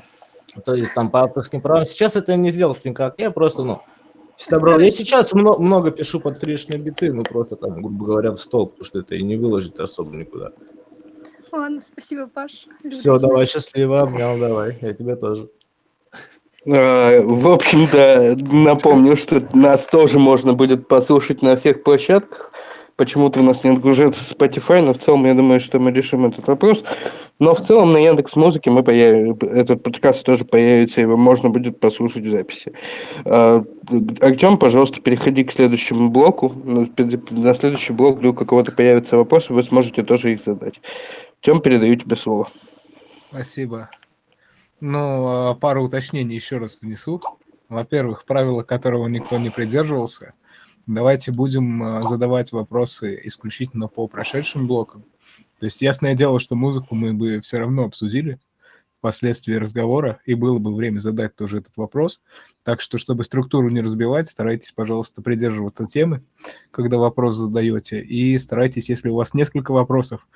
То 0.64 0.72
есть 0.74 0.94
там 0.94 1.10
по 1.10 1.20
авторским 1.20 1.60
правам. 1.60 1.84
Сейчас 1.84 2.16
это 2.16 2.34
не 2.34 2.50
сделать 2.50 2.82
никак. 2.86 3.20
Я 3.20 3.30
просто, 3.30 3.62
ну, 3.62 3.82
всегда 4.38 4.58
брал. 4.58 4.78
Я 4.78 4.90
сейчас 4.90 5.34
мно- 5.34 5.58
много 5.58 5.90
пишу 5.90 6.18
под 6.18 6.38
фришные 6.38 6.78
биты, 6.78 7.12
ну 7.12 7.24
просто 7.24 7.56
там, 7.56 7.82
грубо 7.82 8.06
говоря, 8.06 8.30
в 8.32 8.38
стол, 8.38 8.68
потому 8.68 8.84
что 8.84 9.00
это 9.00 9.14
и 9.16 9.22
не 9.22 9.36
выложить 9.36 9.78
особо 9.78 10.16
никуда. 10.16 10.52
Ладно, 11.52 11.82
спасибо, 11.82 12.26
Паш. 12.26 12.66
Люблю 12.82 12.98
Все, 12.98 13.18
тебя. 13.18 13.28
давай, 13.28 13.44
счастливо, 13.46 14.00
обнял, 14.00 14.38
давай. 14.38 14.78
Я 14.80 14.94
тебя 14.94 15.16
тоже. 15.16 15.50
А, 16.66 17.20
В 17.20 17.48
общем-то, 17.48 18.36
напомню, 18.50 19.14
что 19.16 19.46
нас 19.52 19.84
тоже 19.84 20.18
можно 20.18 20.54
будет 20.54 20.88
послушать 20.88 21.42
на 21.42 21.56
всех 21.56 21.82
площадках. 21.82 22.50
Почему-то 22.96 23.40
у 23.40 23.42
нас 23.42 23.62
не 23.62 23.70
отгружается 23.70 24.22
Spotify, 24.24 24.80
но 24.80 24.94
в 24.94 24.98
целом 24.98 25.26
я 25.26 25.34
думаю, 25.34 25.60
что 25.60 25.78
мы 25.78 25.92
решим 25.92 26.24
этот 26.24 26.46
вопрос. 26.48 26.82
Но 27.38 27.54
в 27.54 27.60
целом 27.60 27.92
на 27.92 27.98
Яндекс 27.98 28.34
Музыке 28.36 28.70
мы 28.70 28.82
появ... 28.82 29.42
этот 29.42 29.82
подкаст 29.82 30.24
тоже 30.24 30.46
появится, 30.46 31.02
его 31.02 31.18
можно 31.18 31.50
будет 31.50 31.78
послушать 31.78 32.24
в 32.24 32.30
записи. 32.30 32.72
А, 33.26 33.62
Артем, 34.20 34.56
пожалуйста, 34.56 35.02
переходи 35.02 35.44
к 35.44 35.52
следующему 35.52 36.08
блоку. 36.08 36.54
На 36.64 36.88
на 37.30 37.54
следующий 37.54 37.92
блок 37.92 38.18
вдруг 38.18 38.40
у 38.40 38.46
кого-то 38.46 38.72
появятся 38.72 39.18
вопросы, 39.18 39.52
вы 39.52 39.62
сможете 39.62 40.02
тоже 40.02 40.32
их 40.32 40.40
задать. 40.46 40.80
Артем, 41.42 41.60
передаю 41.60 41.96
тебе 41.96 42.16
слово. 42.16 42.48
Спасибо. 43.28 43.90
Ну, 44.80 45.26
а, 45.28 45.54
пару 45.54 45.84
уточнений 45.84 46.34
еще 46.34 46.56
раз 46.56 46.78
внесу. 46.80 47.20
Во-первых, 47.68 48.24
правило 48.24 48.62
которого 48.62 49.06
никто 49.08 49.36
не 49.36 49.50
придерживался. 49.50 50.32
Давайте 50.86 51.32
будем 51.32 51.82
а, 51.82 52.02
задавать 52.02 52.52
вопросы 52.52 53.20
исключительно 53.24 53.88
по 53.88 54.06
прошедшим 54.06 54.68
блокам. 54.68 55.02
То 55.58 55.66
есть 55.66 55.82
ясное 55.82 56.14
дело, 56.14 56.38
что 56.38 56.54
музыку 56.54 56.94
мы 56.94 57.12
бы 57.12 57.40
все 57.40 57.58
равно 57.58 57.84
обсудили 57.84 58.38
впоследствии 58.98 59.54
разговора, 59.54 60.20
и 60.26 60.34
было 60.34 60.58
бы 60.58 60.74
время 60.74 61.00
задать 61.00 61.34
тоже 61.34 61.58
этот 61.58 61.76
вопрос. 61.76 62.20
Так 62.62 62.80
что, 62.80 62.98
чтобы 62.98 63.24
структуру 63.24 63.68
не 63.68 63.80
разбивать, 63.80 64.28
старайтесь, 64.28 64.72
пожалуйста, 64.72 65.22
придерживаться 65.22 65.86
темы, 65.86 66.22
когда 66.70 66.98
вопрос 66.98 67.36
задаете, 67.36 68.00
и 68.00 68.38
старайтесь, 68.38 68.88
если 68.88 69.08
у 69.08 69.16
вас 69.16 69.34
несколько 69.34 69.72
вопросов, 69.72 70.26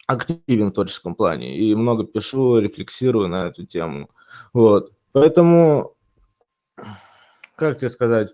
активен 0.07 0.69
в 0.69 0.73
творческом 0.73 1.15
плане 1.15 1.57
и 1.57 1.75
много 1.75 2.05
пишу, 2.05 2.59
рефлексирую 2.59 3.27
на 3.27 3.47
эту 3.47 3.65
тему. 3.65 4.09
Вот. 4.53 4.93
Поэтому, 5.11 5.95
как 7.55 7.77
тебе 7.77 7.89
сказать, 7.89 8.33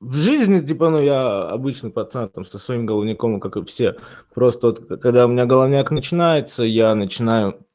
в 0.00 0.14
жизни, 0.14 0.60
типа, 0.60 0.90
ну, 0.90 1.00
я 1.00 1.48
обычный 1.48 1.90
пацан 1.90 2.28
там 2.28 2.44
со 2.44 2.58
своим 2.58 2.86
головником, 2.86 3.40
как 3.40 3.56
и 3.56 3.64
все. 3.64 3.96
Просто 4.32 4.68
вот, 4.68 5.00
когда 5.00 5.26
у 5.26 5.28
меня 5.28 5.44
головняк 5.44 5.90
начинается, 5.90 6.62
я 6.62 6.94
начинаю 6.94 7.66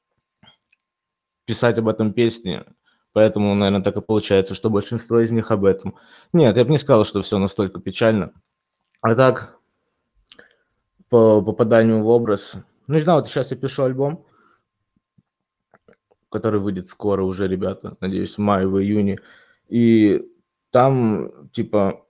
писать 1.45 1.77
об 1.77 1.89
этом 1.89 2.13
песни. 2.13 2.63
Поэтому, 3.14 3.53
наверное, 3.53 3.84
так 3.84 3.95
и 3.95 4.01
получается, 4.01 4.55
что 4.55 4.70
большинство 4.70 5.20
из 5.20 5.32
них 5.32 5.51
об 5.51 5.66
этом. 5.66 5.95
Нет, 6.34 6.57
я 6.57 6.66
бы 6.66 6.72
не 6.72 6.80
сказал, 6.80 7.05
что 7.05 7.22
все 7.22 7.38
настолько 7.38 7.80
печально. 7.80 8.34
А 9.01 9.16
так, 9.16 9.59
по 11.09 11.41
попаданию 11.43 12.01
в 12.01 12.07
образ. 12.07 12.53
Ну, 12.88 12.95
не 12.95 13.01
знаю, 13.01 13.20
вот 13.20 13.28
сейчас 13.28 13.51
я 13.51 13.57
пишу 13.57 13.84
альбом, 13.84 14.26
который 16.32 16.59
выйдет 16.59 16.89
скоро 16.89 17.22
уже, 17.22 17.47
ребята, 17.47 17.95
надеюсь, 17.99 18.36
в 18.36 18.39
мае, 18.39 18.68
в 18.68 18.82
июне. 18.82 19.20
И 19.70 20.24
там, 20.72 21.49
типа, 21.51 22.03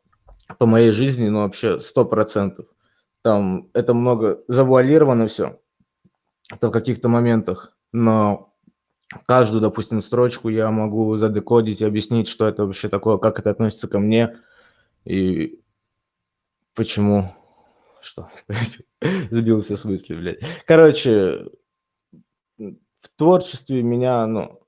по 0.58 0.66
моей 0.66 0.92
жизни, 0.92 1.28
ну, 1.28 1.42
вообще, 1.42 1.80
сто 1.80 2.06
процентов. 2.06 2.68
Там 3.24 3.70
это 3.74 3.94
много 3.94 4.42
завуалировано 4.48 5.28
все. 5.28 5.60
Это 6.50 6.70
в 6.70 6.72
каких-то 6.72 7.10
моментах. 7.10 7.76
Но 7.92 8.53
каждую, 9.26 9.62
допустим, 9.62 10.02
строчку 10.02 10.50
я 10.50 10.72
могу 10.72 11.16
задекодить 11.18 11.82
и 11.82 11.86
объяснить, 11.86 12.28
что 12.28 12.48
это 12.48 12.66
вообще 12.66 12.90
такое, 12.90 13.18
как 13.18 13.40
это 13.40 13.52
относится 13.52 13.88
ко 13.88 14.00
мне 14.00 14.38
и 15.06 15.60
почему. 16.74 17.34
Что? 18.02 18.30
Сбился 19.32 19.78
с 19.78 19.86
мысли, 19.86 20.16
блядь. 20.16 20.40
Короче, 20.66 21.46
в 22.58 23.10
творчестве 23.16 23.82
меня, 23.82 24.26
ну, 24.28 24.60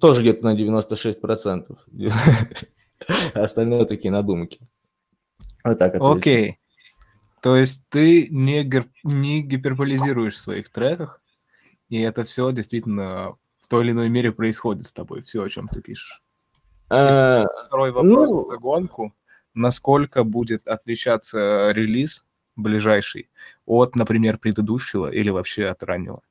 тоже 0.00 0.22
где-то 0.22 0.44
на 0.44 0.56
96%. 0.56 1.78
А 3.34 3.42
Остальное 3.42 3.84
такие 3.84 4.10
надумки. 4.10 4.60
Вот 5.64 5.78
так. 5.78 5.94
Окей. 6.00 6.58
То 7.40 7.56
есть 7.56 7.88
ты 7.88 8.28
не, 8.28 8.64
гер- 8.64 8.90
не 9.04 9.42
гиперболизируешь 9.42 10.34
в 10.34 10.40
своих 10.40 10.70
треках, 10.70 11.22
и 11.88 12.00
это 12.00 12.24
все 12.24 12.50
действительно 12.52 13.36
в 13.58 13.68
той 13.68 13.84
или 13.84 13.92
иной 13.92 14.08
мере 14.08 14.32
происходит 14.32 14.86
с 14.86 14.92
тобой, 14.92 15.22
все, 15.22 15.42
о 15.42 15.48
чем 15.48 15.68
ты 15.68 15.80
пишешь. 15.80 16.22
Э, 16.90 17.44
Второй 17.66 17.92
вопрос 17.92 18.30
ну- 18.30 18.50
на 18.50 18.56
гонку. 18.56 19.14
Насколько 19.54 20.24
будет 20.24 20.66
отличаться 20.68 21.70
релиз 21.72 22.24
ближайший 22.56 23.28
от, 23.66 23.96
например, 23.96 24.38
предыдущего 24.38 25.10
или 25.10 25.30
вообще 25.30 25.66
от 25.66 25.82
раннего? 25.82 26.22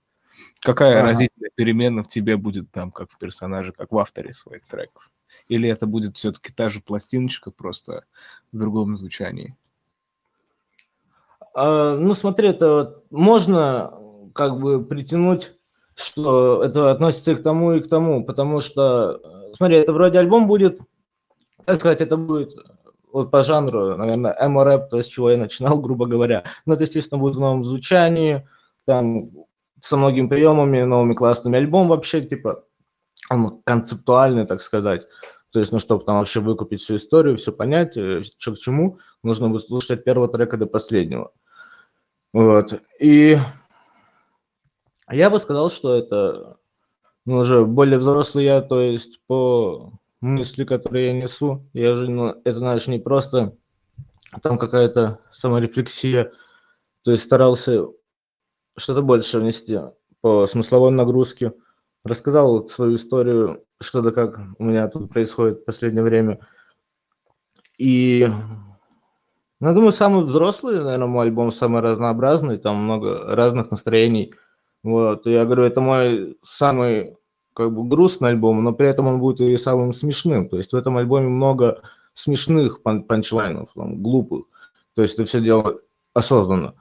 Какая 0.62 1.00
Ага. 1.00 1.10
разительная 1.10 1.52
перемена 1.54 2.04
в 2.04 2.08
тебе 2.08 2.38
будет 2.38 2.72
там, 2.72 2.92
как 2.92 3.12
в 3.12 3.18
персонаже, 3.18 3.72
как 3.72 3.92
в 3.92 3.98
авторе 3.98 4.34
своих 4.34 4.66
треков? 4.66 5.10
Или 5.48 5.70
это 5.70 5.86
будет 5.86 6.18
все-таки 6.18 6.52
та 6.54 6.70
же 6.70 6.80
пластиночка, 6.82 7.52
просто 7.52 8.06
в 8.52 8.58
другом 8.58 8.98
звучании? 8.98 9.56
А, 11.54 11.96
ну, 11.96 12.14
смотри, 12.14 12.50
это 12.50 12.72
вот 12.74 13.12
можно 13.12 13.94
как 14.38 14.60
бы 14.60 14.84
притянуть, 14.84 15.54
что 15.96 16.64
это 16.64 16.92
относится 16.92 17.32
и 17.32 17.36
к 17.36 17.44
тому, 17.44 17.74
и 17.74 17.82
к 17.82 17.90
тому, 17.90 18.24
потому 18.24 18.62
что, 18.62 19.20
э, 19.24 19.54
смотри, 19.56 19.78
это 19.78 19.92
вроде 19.92 20.20
альбом 20.20 20.48
будет, 20.48 20.80
так 21.66 21.80
сказать, 21.80 22.02
это 22.02 22.16
будет 22.16 22.54
вот 23.12 23.32
по 23.32 23.44
жанру, 23.44 23.98
наверное, 23.98 24.36
эмо-рэп, 24.40 24.90
то, 24.90 25.02
с 25.02 25.08
чего 25.08 25.32
я 25.32 25.38
начинал, 25.38 25.80
грубо 25.82 26.06
говоря. 26.06 26.44
Но 26.66 26.76
это, 26.76 26.84
естественно, 26.84 27.20
будет 27.20 27.36
в 27.36 27.40
новом 27.40 27.64
звучании, 27.64 28.48
там, 28.86 29.24
со 29.82 29.98
многими 29.98 30.28
приемами, 30.28 30.84
новыми 30.84 31.14
классными 31.14 31.58
альбом 31.58 31.88
вообще, 31.88 32.22
типа, 32.22 32.64
он 33.30 33.62
концептуальный, 33.64 34.46
так 34.46 34.62
сказать. 34.62 35.08
То 35.52 35.60
есть, 35.60 35.72
ну, 35.72 35.80
чтобы 35.80 36.06
там 36.06 36.18
вообще 36.18 36.40
выкупить 36.40 36.82
всю 36.82 36.98
историю, 36.98 37.38
все 37.38 37.52
понять, 37.52 37.94
что 37.94 38.54
к 38.54 38.60
чему, 38.60 39.00
нужно 39.24 39.50
будет 39.50 39.64
слушать 39.64 39.92
от 39.92 40.04
первого 40.04 40.28
трека 40.28 40.58
до 40.58 40.68
последнего. 40.68 41.32
Вот. 42.34 42.80
И 43.00 43.38
я 45.16 45.30
бы 45.30 45.40
сказал, 45.40 45.70
что 45.70 45.96
это 45.96 46.58
ну, 47.26 47.38
уже 47.40 47.66
более 47.66 48.00
взрослый 48.00 48.46
я, 48.46 48.62
то 48.62 48.80
есть 48.80 49.20
по 49.28 49.92
мысли, 50.22 50.64
которые 50.64 51.08
я 51.08 51.14
несу, 51.14 51.66
я 51.74 51.96
же, 51.96 52.10
ну, 52.10 52.36
это, 52.44 52.60
знаешь, 52.60 52.88
не 52.88 53.00
просто 53.00 53.56
там 54.42 54.58
какая-то 54.58 55.20
саморефлексия, 55.32 56.32
то 57.04 57.12
есть 57.12 57.24
старался 57.24 57.88
что-то 58.78 59.02
больше 59.02 59.40
внести 59.40 59.80
по 60.22 60.46
смысловой 60.48 60.92
нагрузке. 60.92 61.54
Рассказал 62.04 62.54
вот 62.54 62.70
свою 62.70 62.96
историю, 62.96 63.64
что 63.82 64.02
да 64.02 64.12
как 64.12 64.40
у 64.58 64.64
меня 64.64 64.88
тут 64.88 65.10
происходит 65.10 65.60
в 65.60 65.66
последнее 65.66 66.04
время. 66.04 66.40
И, 67.78 68.28
ну, 69.60 69.74
думаю, 69.74 69.92
самый 69.92 70.24
взрослый, 70.24 70.82
наверное, 70.82 71.08
мой 71.08 71.28
альбом 71.28 71.52
самый 71.52 71.82
разнообразный, 71.82 72.58
там 72.58 72.78
много 72.78 73.36
разных 73.36 73.72
настроений. 73.72 74.34
Вот, 74.88 75.26
я 75.26 75.44
говорю, 75.44 75.64
это 75.64 75.82
мой 75.82 76.38
самый 76.46 77.18
как 77.54 77.74
бы 77.74 77.84
грустный 77.84 78.30
альбом, 78.30 78.64
но 78.64 78.72
при 78.72 78.88
этом 78.88 79.08
он 79.08 79.20
будет 79.20 79.42
и 79.42 79.58
самым 79.58 79.92
смешным. 79.92 80.48
То 80.48 80.56
есть 80.56 80.72
в 80.72 80.78
этом 80.78 80.96
альбоме 80.96 81.28
много 81.28 81.82
смешных 82.14 82.82
пан- 82.82 83.04
панчлайнов, 83.04 83.70
там, 83.76 84.02
глупых. 84.02 84.46
То 84.94 85.02
есть 85.02 85.16
это 85.16 85.26
все 85.26 85.42
дело 85.42 85.82
осознанно. 86.14 86.74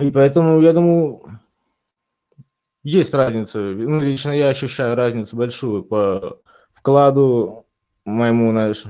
И 0.00 0.10
поэтому, 0.10 0.62
я 0.62 0.72
думаю, 0.72 1.20
есть 2.82 3.12
разница. 3.12 3.58
Ну, 3.58 4.00
лично 4.00 4.32
я 4.32 4.48
ощущаю 4.48 4.96
разницу 4.96 5.36
большую 5.36 5.84
по 5.84 6.38
вкладу 6.72 7.66
моему, 8.06 8.52
знаешь, 8.52 8.84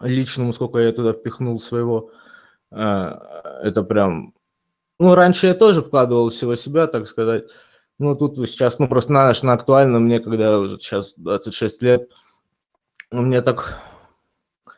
личному, 0.00 0.52
сколько 0.52 0.78
я 0.80 0.92
туда 0.92 1.14
впихнул 1.14 1.58
своего. 1.58 2.10
А, 2.70 3.60
Это 3.62 3.82
прям... 3.82 4.34
Ну, 4.98 5.14
раньше 5.14 5.46
я 5.46 5.54
тоже 5.54 5.82
вкладывал 5.82 6.30
всего 6.30 6.54
себя, 6.54 6.86
так 6.86 7.06
сказать. 7.06 7.44
Ну, 7.98 8.14
тут 8.14 8.36
сейчас, 8.48 8.78
ну, 8.78 8.88
просто 8.88 9.12
на, 9.12 9.32
на 9.42 9.52
актуально 9.52 10.00
мне, 10.00 10.20
когда 10.20 10.58
уже 10.58 10.78
сейчас 10.78 11.14
26 11.16 11.82
лет, 11.82 12.10
у 13.10 13.20
меня 13.22 13.42
так 13.42 13.78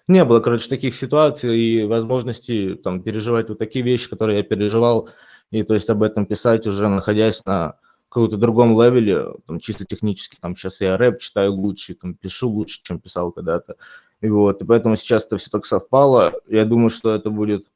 не 0.09 0.25
было, 0.25 0.41
короче, 0.41 0.69
таких 0.69 0.95
ситуаций 0.95 1.59
и 1.59 1.85
возможности 1.85 2.75
там 2.75 3.03
переживать 3.03 3.49
вот 3.49 3.59
такие 3.59 3.85
вещи, 3.85 4.09
которые 4.09 4.39
я 4.39 4.43
переживал, 4.43 5.11
и 5.51 5.63
то 5.63 5.75
есть 5.75 5.89
об 5.91 6.03
этом 6.03 6.27
писать 6.27 6.67
уже 6.67 6.89
находясь 6.89 7.45
на 7.45 7.77
каком-то 8.09 8.39
другом 8.39 8.81
левеле, 8.81 9.35
там, 9.47 9.59
чисто 9.59 9.85
технически, 9.85 10.37
там, 10.41 10.57
сейчас 10.57 10.81
я 10.81 10.97
рэп 10.97 11.21
читаю 11.21 11.53
лучше, 11.53 11.95
там, 11.95 12.15
пишу 12.15 12.49
лучше, 12.49 12.81
чем 12.83 13.01
писал 13.01 13.33
когда-то, 13.33 13.77
и 14.23 14.31
вот, 14.31 14.63
и 14.63 14.65
поэтому 14.65 14.97
сейчас 14.97 15.27
это 15.27 15.37
все 15.37 15.51
так 15.51 15.67
совпало, 15.67 16.33
я 16.49 16.65
думаю, 16.65 16.89
что 16.89 17.15
это 17.15 17.29
будет, 17.29 17.67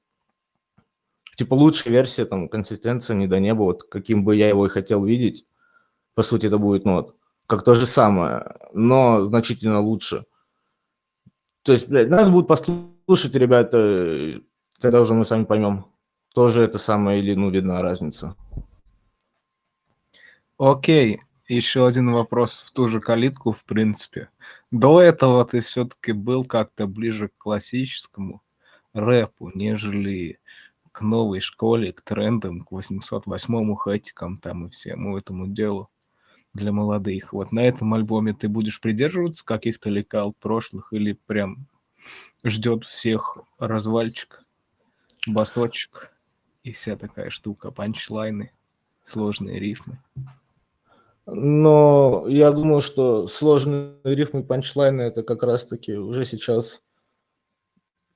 типа, 1.36 1.54
лучшая 1.54 1.92
версия, 1.92 2.24
там, 2.24 2.48
консистенция 2.48 3.16
не 3.16 3.26
до 3.26 3.40
неба, 3.40 3.62
вот, 3.62 3.84
каким 3.84 4.24
бы 4.24 4.36
я 4.36 4.48
его 4.48 4.66
и 4.66 4.70
хотел 4.70 5.04
видеть, 5.04 5.46
по 6.14 6.22
сути, 6.22 6.46
это 6.46 6.58
будет, 6.58 6.84
ну, 6.84 6.94
вот, 6.94 7.16
как 7.46 7.64
то 7.64 7.74
же 7.74 7.86
самое, 7.86 8.56
но 8.72 9.24
значительно 9.24 9.80
лучше, 9.80 10.24
то 11.62 11.72
есть, 11.72 11.88
блядь, 11.88 12.08
надо 12.08 12.30
будет 12.30 12.48
послушать, 12.48 13.34
ребята, 13.34 14.40
тогда 14.80 15.00
уже 15.00 15.14
мы 15.14 15.24
сами 15.24 15.44
поймем, 15.44 15.86
тоже 16.34 16.62
это 16.62 16.78
самое 16.78 17.20
или, 17.20 17.34
ну, 17.34 17.50
видна 17.50 17.80
разница. 17.82 18.36
Окей, 20.58 21.20
еще 21.48 21.86
один 21.86 22.12
вопрос 22.12 22.58
в 22.58 22.72
ту 22.72 22.88
же 22.88 23.00
калитку, 23.00 23.52
в 23.52 23.64
принципе. 23.64 24.28
До 24.70 25.00
этого 25.00 25.44
ты 25.44 25.60
все-таки 25.60 26.12
был 26.12 26.44
как-то 26.44 26.86
ближе 26.86 27.28
к 27.28 27.36
классическому 27.36 28.42
рэпу, 28.92 29.50
нежели 29.54 30.40
к 30.92 31.00
новой 31.00 31.40
школе, 31.40 31.92
к 31.92 32.02
трендам, 32.02 32.60
к 32.60 32.72
808-му 32.72 33.74
хэтикам 33.74 34.38
там 34.38 34.66
и 34.66 34.68
всему 34.68 35.16
этому 35.18 35.48
делу 35.48 35.90
для 36.54 36.70
молодых. 36.70 37.32
Вот 37.32 37.50
на 37.50 37.60
этом 37.60 37.94
альбоме 37.94 38.34
ты 38.34 38.48
будешь 38.48 38.80
придерживаться 38.80 39.44
каких-то 39.44 39.90
лекал 39.90 40.34
прошлых 40.34 40.92
или 40.92 41.18
прям 41.26 41.66
ждет 42.44 42.84
всех 42.84 43.38
развальчик, 43.58 44.42
басочек 45.26 46.12
и 46.62 46.72
вся 46.72 46.96
такая 46.96 47.30
штука, 47.30 47.70
панчлайны, 47.70 48.52
сложные 49.02 49.58
рифмы. 49.58 49.98
Но 51.24 52.26
я 52.28 52.50
думаю, 52.50 52.80
что 52.80 53.26
сложные 53.28 53.94
рифмы 54.04 54.42
панчлайны 54.42 55.02
это 55.02 55.22
как 55.22 55.42
раз-таки 55.42 55.94
уже 55.94 56.24
сейчас 56.24 56.82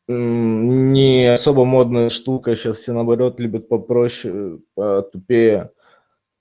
не 0.09 1.33
особо 1.33 1.65
модная 1.65 2.11
штука. 2.11 2.57
Сейчас 2.57 2.79
все 2.79 2.93
наоборот 2.93 3.41
любят 3.41 3.69
попроще, 3.69 4.61
потупее. 4.75 5.71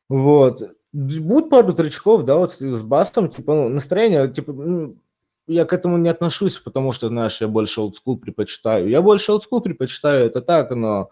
Вот. 0.10 0.62
Д- 0.94 1.20
Будет 1.20 1.50
пару 1.50 1.74
тречков, 1.74 2.24
да, 2.26 2.36
вот 2.38 2.52
с 2.52 2.82
басом, 2.84 3.30
типа, 3.30 3.54
ну, 3.54 3.70
настроение, 3.70 4.32
типа, 4.32 4.54
ну, 4.54 4.98
я 5.48 5.66
к 5.66 5.74
этому 5.74 5.98
не 5.98 6.10
отношусь, 6.10 6.58
потому 6.58 6.92
что, 6.92 7.08
знаешь, 7.10 7.42
я 7.42 7.48
больше 7.48 7.82
олдскул 7.82 8.18
предпочитаю. 8.18 8.90
Я 8.90 9.02
больше 9.02 9.32
олдскул 9.32 9.62
предпочитаю, 9.62 10.28
это 10.28 10.42
так, 10.42 10.72
но 10.72 11.10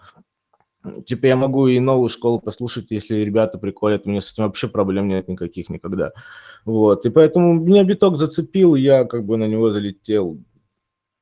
Типа 1.05 1.27
я 1.27 1.37
могу 1.37 1.67
и 1.67 1.79
новую 1.79 2.09
школу 2.09 2.41
послушать, 2.41 2.87
если 2.91 3.15
ребята 3.15 3.57
приколят, 3.57 4.05
у 4.05 4.09
меня 4.09 4.19
с 4.19 4.33
этим 4.33 4.43
вообще 4.43 4.67
проблем 4.67 5.07
нет 5.07 5.29
никаких 5.29 5.69
никогда. 5.69 6.11
Вот, 6.65 7.05
и 7.05 7.09
поэтому 7.09 7.53
меня 7.53 7.85
биток 7.85 8.17
зацепил, 8.17 8.75
я 8.75 9.05
как 9.05 9.25
бы 9.25 9.37
на 9.37 9.47
него 9.47 9.71
залетел, 9.71 10.39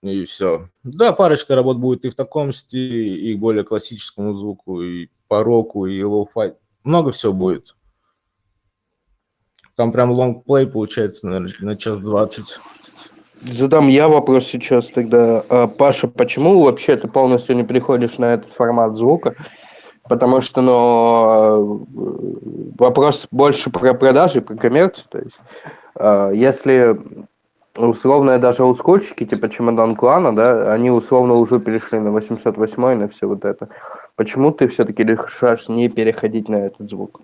и 0.01 0.25
все. 0.25 0.69
Да, 0.83 1.13
парочка 1.13 1.55
работ 1.55 1.77
будет 1.77 2.05
и 2.05 2.09
в 2.09 2.15
таком 2.15 2.53
стиле, 2.53 3.15
и 3.17 3.35
более 3.35 3.63
классическому 3.63 4.33
звуку, 4.33 4.81
и 4.81 5.09
по 5.27 5.43
року, 5.43 5.85
и 5.85 6.01
лоу-фай. 6.01 6.55
Много 6.83 7.11
всего 7.11 7.33
будет. 7.33 7.75
Там 9.75 9.91
прям 9.91 10.11
лонгплей 10.11 10.67
получается, 10.67 11.27
наверное, 11.27 11.53
на 11.59 11.75
час 11.75 11.99
двадцать. 11.99 12.59
Задам 13.41 13.87
я 13.87 14.07
вопрос 14.07 14.45
сейчас 14.45 14.89
тогда. 14.89 15.43
А, 15.49 15.67
Паша, 15.67 16.07
почему 16.07 16.61
вообще 16.61 16.95
ты 16.95 17.07
полностью 17.07 17.55
не 17.55 17.63
приходишь 17.63 18.17
на 18.17 18.33
этот 18.33 18.51
формат 18.51 18.95
звука? 18.95 19.35
Потому 20.03 20.41
что, 20.41 20.61
ну, 20.61 21.87
вопрос 22.77 23.27
больше 23.31 23.69
про 23.69 23.93
продажи, 23.93 24.41
про 24.41 24.55
коммерцию. 24.55 25.05
То 25.09 25.19
есть, 25.19 25.39
э, 25.95 26.31
если 26.35 26.99
условно 27.77 28.37
даже 28.39 28.63
олдскульщики, 28.63 29.25
типа 29.25 29.49
Чемодан 29.49 29.95
Клана, 29.95 30.35
да, 30.35 30.73
они 30.73 30.91
условно 30.91 31.33
уже 31.35 31.59
перешли 31.59 31.99
на 31.99 32.11
808 32.11 32.95
на 32.95 33.07
все 33.07 33.27
вот 33.27 33.45
это. 33.45 33.69
Почему 34.15 34.51
ты 34.51 34.67
все-таки 34.67 35.03
решаешь 35.03 35.69
не 35.69 35.89
переходить 35.89 36.49
на 36.49 36.55
этот 36.55 36.89
звук? 36.89 37.21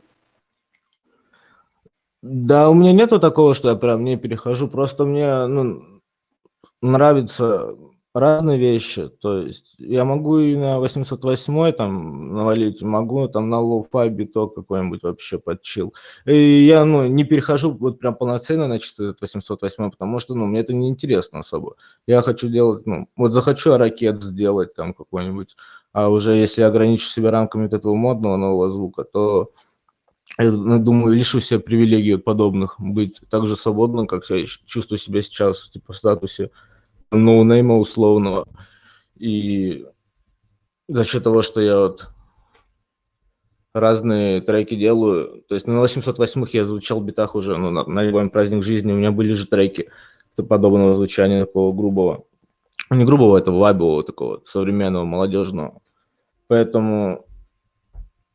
Да, 2.22 2.70
у 2.70 2.74
меня 2.74 2.94
нету 2.94 3.20
такого, 3.20 3.54
что 3.54 3.70
я 3.70 3.76
прям 3.76 4.04
не 4.04 4.18
перехожу. 4.18 4.68
Просто 4.68 5.06
мне 5.06 5.46
ну, 5.48 5.84
нравятся 6.82 7.76
разные 8.20 8.58
вещи. 8.58 9.08
То 9.08 9.42
есть 9.42 9.76
я 9.78 10.06
могу 10.06 10.40
и 10.40 10.56
на 10.56 10.80
808 10.80 11.72
там 11.74 12.34
навалить, 12.34 12.82
могу 12.82 13.28
там 13.28 13.50
на 13.50 13.60
лоу-фай 13.62 14.10
биток 14.10 14.56
какой-нибудь 14.56 15.04
вообще 15.04 15.40
под 15.40 15.60
чил. 15.60 15.94
И 16.26 16.66
я 16.66 16.86
ну, 16.86 17.08
не 17.08 17.24
перехожу 17.24 17.72
вот 17.72 18.00
прям 18.00 18.16
полноценно 18.16 18.68
на 18.68 18.80
чисто 18.80 19.06
этот 19.06 19.22
808, 19.22 19.92
потому 19.92 20.20
что 20.20 20.36
ну, 20.36 20.46
мне 20.46 20.62
это 20.62 20.74
не 20.74 20.90
интересно 20.90 21.40
особо. 21.40 21.76
Я 22.06 22.22
хочу 22.22 22.48
делать, 22.50 22.86
ну, 22.86 23.08
вот 23.16 23.34
захочу 23.34 23.78
ракет 23.78 24.24
сделать 24.24 24.74
там 24.74 24.94
какой-нибудь, 24.94 25.56
а 25.94 26.10
уже 26.10 26.32
если 26.32 26.62
ограничу 26.62 27.08
себя 27.08 27.32
рамками 27.32 27.64
вот 27.64 27.74
этого 27.74 27.96
модного 27.96 28.38
нового 28.38 28.70
звука, 28.70 29.04
то 29.04 29.52
я 30.38 30.52
ну, 30.52 30.80
думаю, 30.80 31.16
лишу 31.16 31.40
себя 31.40 31.60
привилегий 31.60 32.18
подобных, 32.18 32.76
быть 32.80 33.22
так 33.30 33.48
же 33.48 33.56
свободным, 33.56 34.08
как 34.08 34.30
я 34.30 34.46
чувствую 34.46 35.00
себя 35.00 35.22
сейчас, 35.22 35.70
типа 35.70 35.94
в 35.94 35.98
статусе 35.98 36.52
ноунейма 37.12 37.78
условного. 37.78 38.46
И 39.16 39.86
за 40.88 41.04
счет 41.04 41.24
того, 41.24 41.42
что 41.42 41.62
я 41.62 41.78
вот 41.80 42.10
разные 43.74 44.42
треки 44.42 44.76
делаю, 44.76 45.44
то 45.48 45.56
есть 45.56 45.68
на 45.68 45.80
808 45.80 46.46
я 46.54 46.64
звучал 46.64 47.02
в 47.02 47.06
битах 47.06 47.36
уже, 47.36 47.58
ну, 47.58 47.70
на, 47.70 47.84
на 47.86 48.04
любой 48.04 48.30
праздник 48.30 48.64
жизни 48.64 48.92
у 48.92 48.96
меня 48.96 49.12
были 49.12 49.34
же 49.34 49.48
треки 49.48 49.90
подобного 50.48 50.94
звучания, 50.94 51.46
такого 51.46 51.76
грубого. 51.76 52.26
Не 52.90 53.06
грубого, 53.06 53.38
это 53.38 53.52
вайбового, 53.52 54.04
такого 54.04 54.42
современного, 54.46 55.04
молодежного. 55.04 55.82
Поэтому 56.48 57.26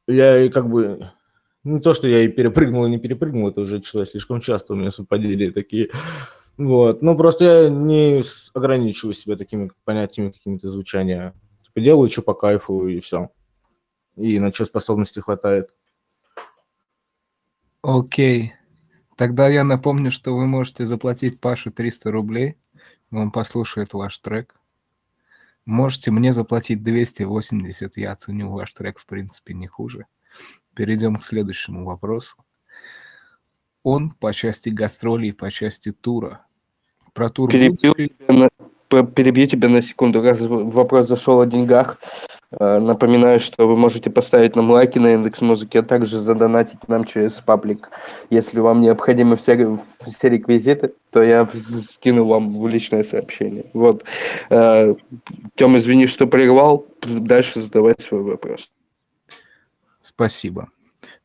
я 0.06 0.42
и 0.42 0.48
как 0.48 0.68
бы 0.68 1.10
не 1.64 1.80
то, 1.80 1.94
что 1.94 2.08
я 2.08 2.20
и 2.20 2.28
перепрыгнул, 2.28 2.84
и 2.86 2.90
не 2.90 2.98
перепрыгнул, 2.98 3.48
это 3.48 3.60
уже 3.60 3.76
началось 3.76 4.10
слишком 4.10 4.40
часто 4.40 4.72
у 4.72 4.76
меня 4.76 4.90
совпадения 4.90 5.52
такие. 5.52 5.90
Вот. 6.56 7.02
Ну, 7.02 7.16
просто 7.16 7.44
я 7.44 7.68
не 7.68 8.22
ограничиваю 8.54 9.14
себя 9.14 9.36
такими 9.36 9.70
понятиями 9.84 10.30
какими-то 10.30 10.68
звучания. 10.68 11.34
Типа 11.64 11.80
делаю 11.80 12.08
что 12.08 12.22
по 12.22 12.34
кайфу, 12.34 12.86
и 12.86 13.00
все. 13.00 13.30
И 14.16 14.38
на 14.38 14.52
что 14.52 14.64
способности 14.64 15.20
хватает. 15.20 15.74
Окей. 17.82 18.52
Тогда 19.16 19.48
я 19.48 19.64
напомню, 19.64 20.10
что 20.10 20.36
вы 20.36 20.46
можете 20.46 20.86
заплатить 20.86 21.40
Паше 21.40 21.70
300 21.70 22.10
рублей. 22.10 22.56
Он 23.10 23.30
послушает 23.30 23.92
ваш 23.92 24.18
трек. 24.18 24.54
Можете 25.64 26.10
мне 26.10 26.32
заплатить 26.32 26.82
280. 26.82 27.96
Я 27.96 28.12
оценю 28.12 28.50
ваш 28.50 28.72
трек, 28.72 28.98
в 28.98 29.06
принципе, 29.06 29.54
не 29.54 29.66
хуже. 29.66 30.06
Перейдем 30.74 31.16
к 31.16 31.24
следующему 31.24 31.84
вопросу. 31.84 32.44
Он 33.82 34.10
по 34.10 34.32
части 34.32 34.68
гастролей, 34.68 35.32
по 35.32 35.50
части 35.50 35.92
тура. 35.92 36.44
Про 37.12 37.28
тур 37.28 37.50
Перебью 37.50 37.94
будет 37.94 38.16
тебя 38.16 38.48
на, 38.90 39.04
перебью 39.04 39.46
тебя 39.46 39.68
на 39.68 39.82
секунду, 39.82 40.22
раз 40.22 40.40
вопрос 40.40 41.08
зашел 41.08 41.40
о 41.40 41.46
деньгах. 41.46 41.98
Э, 42.52 42.78
Напоминаю, 42.78 43.40
что 43.40 43.66
вы 43.66 43.76
можете 43.76 44.10
поставить 44.10 44.56
нам 44.56 44.70
лайки 44.70 44.98
на 44.98 45.14
индекс 45.14 45.40
музыки, 45.40 45.78
а 45.78 45.82
также 45.82 46.18
задонатить 46.18 46.88
нам 46.88 47.04
через 47.04 47.32
паблик. 47.32 47.90
Если 48.30 48.60
вам 48.60 48.80
необходимы 48.80 49.36
все, 49.36 49.78
все 50.06 50.28
реквизиты, 50.28 50.92
то 51.10 51.22
я 51.22 51.48
скину 51.90 52.26
вам 52.26 52.58
в 52.60 52.68
личное 52.68 53.04
сообщение. 53.04 53.66
Вот. 53.72 54.04
Тем, 54.48 55.76
извини, 55.76 56.06
что 56.06 56.26
прервал. 56.26 56.86
Дальше 57.02 57.60
задавай 57.60 57.94
свой 57.98 58.22
вопрос. 58.22 58.70
Спасибо. 60.00 60.68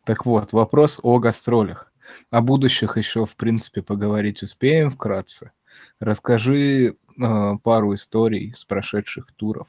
Так 0.04 0.26
вот, 0.26 0.54
вопрос 0.54 1.00
о 1.04 1.20
гастролях. 1.20 1.92
О 2.30 2.42
будущих 2.42 2.98
еще, 2.98 3.26
в 3.26 3.36
принципе, 3.36 3.82
поговорить 3.82 4.44
успеем 4.44 4.92
вкратце. 4.92 5.52
Расскажи 6.00 6.96
э, 6.96 7.58
пару 7.64 7.94
историй 7.94 8.54
с 8.56 8.66
прошедших 8.66 9.32
туров, 9.34 9.68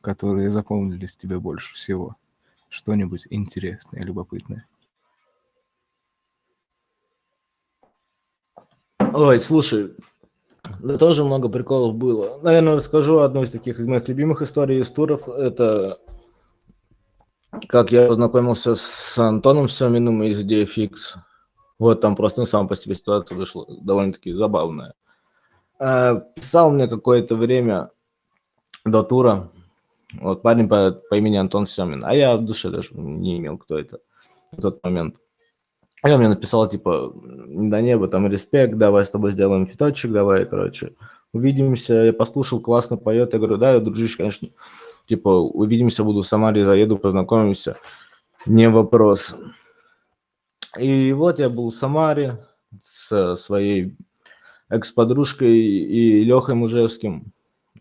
которые 0.00 0.50
запомнились 0.50 1.16
тебе 1.16 1.38
больше 1.38 1.74
всего. 1.74 2.16
Что-нибудь 2.68 3.26
интересное, 3.30 4.02
любопытное. 4.02 4.66
Ой, 8.98 9.40
слушай, 9.40 9.96
да 10.80 10.98
тоже 10.98 11.24
много 11.24 11.48
приколов 11.48 11.94
было. 11.94 12.38
Наверное, 12.42 12.76
расскажу 12.76 13.18
одну 13.18 13.42
из 13.42 13.50
таких 13.50 13.78
из 13.78 13.86
моих 13.86 14.06
любимых 14.08 14.42
историй 14.42 14.80
из 14.80 14.88
туров. 14.88 15.28
Это 15.28 15.98
как 17.68 17.90
я 17.90 18.06
познакомился 18.06 18.74
с 18.74 19.18
Антоном 19.18 19.68
Семиным 19.68 20.22
из 20.22 20.46
Фикс. 20.68 21.16
Вот 21.78 22.00
там 22.00 22.16
просто 22.16 22.40
ну, 22.40 22.46
сама 22.46 22.68
по 22.68 22.76
себе 22.76 22.94
ситуация 22.94 23.36
вышла 23.36 23.66
довольно-таки 23.68 24.32
забавная. 24.32 24.94
Э, 25.78 26.20
писал 26.34 26.70
мне 26.70 26.88
какое-то 26.88 27.36
время 27.36 27.90
до 28.84 29.02
тура 29.02 29.50
вот 30.14 30.42
парень 30.42 30.68
по, 30.68 30.92
по 31.10 31.14
имени 31.16 31.36
Антон 31.36 31.66
Семин, 31.66 32.02
а 32.04 32.14
я 32.14 32.36
в 32.36 32.44
душе 32.44 32.70
даже 32.70 32.94
не 32.94 33.38
имел, 33.38 33.58
кто 33.58 33.78
это 33.78 34.00
в 34.52 34.60
тот 34.60 34.82
момент. 34.82 35.16
И 36.04 36.10
он 36.10 36.18
мне 36.20 36.28
написал, 36.28 36.68
типа, 36.68 37.12
до 37.14 37.82
неба, 37.82 38.08
там, 38.08 38.28
респект, 38.28 38.76
давай 38.76 39.04
с 39.04 39.10
тобой 39.10 39.32
сделаем 39.32 39.66
фиточек, 39.66 40.12
давай, 40.12 40.46
короче, 40.46 40.94
увидимся. 41.32 41.94
Я 41.94 42.12
послушал, 42.12 42.60
классно 42.60 42.96
поет. 42.96 43.32
Я 43.32 43.40
говорю, 43.40 43.56
да, 43.56 43.80
дружище, 43.80 44.16
конечно, 44.16 44.48
типа, 45.06 45.28
увидимся, 45.28 46.04
буду 46.04 46.22
в 46.22 46.26
Самаре, 46.26 46.64
заеду, 46.64 46.98
познакомимся. 46.98 47.76
Не 48.46 48.70
вопрос. 48.70 49.34
И 50.76 51.12
вот 51.12 51.38
я 51.38 51.48
был 51.48 51.70
в 51.70 51.74
Самаре 51.74 52.44
с 52.80 53.36
своей 53.36 53.96
экс-подружкой 54.68 55.56
и 55.56 56.24
Лехой 56.24 56.54
Мужевским. 56.54 57.32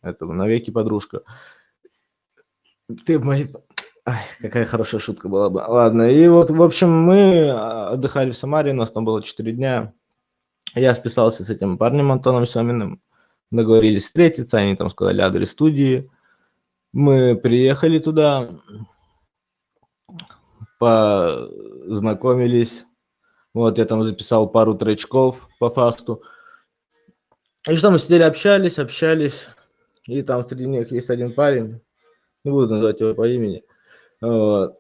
Это 0.01 0.25
навеки 0.25 0.71
подружка. 0.71 1.21
Ты 3.05 3.19
мой... 3.19 3.51
Ай, 4.05 4.21
какая 4.39 4.65
хорошая 4.65 5.01
шутка 5.01 5.27
была 5.27 5.49
бы. 5.49 5.59
Ладно, 5.59 6.09
и 6.09 6.27
вот, 6.29 6.49
в 6.49 6.61
общем, 6.63 6.89
мы 6.89 7.51
отдыхали 7.51 8.31
в 8.31 8.37
Самаре, 8.37 8.71
у 8.71 8.75
нас 8.75 8.89
там 8.89 9.03
было 9.03 9.21
4 9.21 9.51
дня. 9.51 9.93
Я 10.75 10.93
списался 10.93 11.43
с 11.43 11.49
этим 11.49 11.77
парнем 11.77 12.11
Антоном 12.11 12.45
Семиным. 12.45 13.01
Договорились 13.51 14.05
встретиться, 14.05 14.57
они 14.57 14.75
там 14.77 14.89
сказали 14.89 15.19
адрес 15.19 15.51
студии. 15.51 16.09
Мы 16.93 17.35
приехали 17.35 17.99
туда, 17.99 18.49
познакомились. 20.79 22.85
Вот, 23.53 23.77
я 23.77 23.85
там 23.85 24.03
записал 24.03 24.49
пару 24.49 24.75
тречков 24.75 25.47
по 25.59 25.69
фасту. 25.69 26.23
И 27.67 27.75
что 27.75 27.91
мы 27.91 27.99
сидели, 27.99 28.23
общались, 28.23 28.79
общались. 28.79 29.49
И 30.05 30.21
там 30.21 30.43
среди 30.43 30.65
них 30.65 30.91
есть 30.91 31.09
один 31.09 31.33
парень, 31.33 31.81
не 32.43 32.51
буду 32.51 32.75
называть 32.75 33.01
его 33.01 33.13
по 33.13 33.27
имени, 33.27 33.63
вот, 34.21 34.77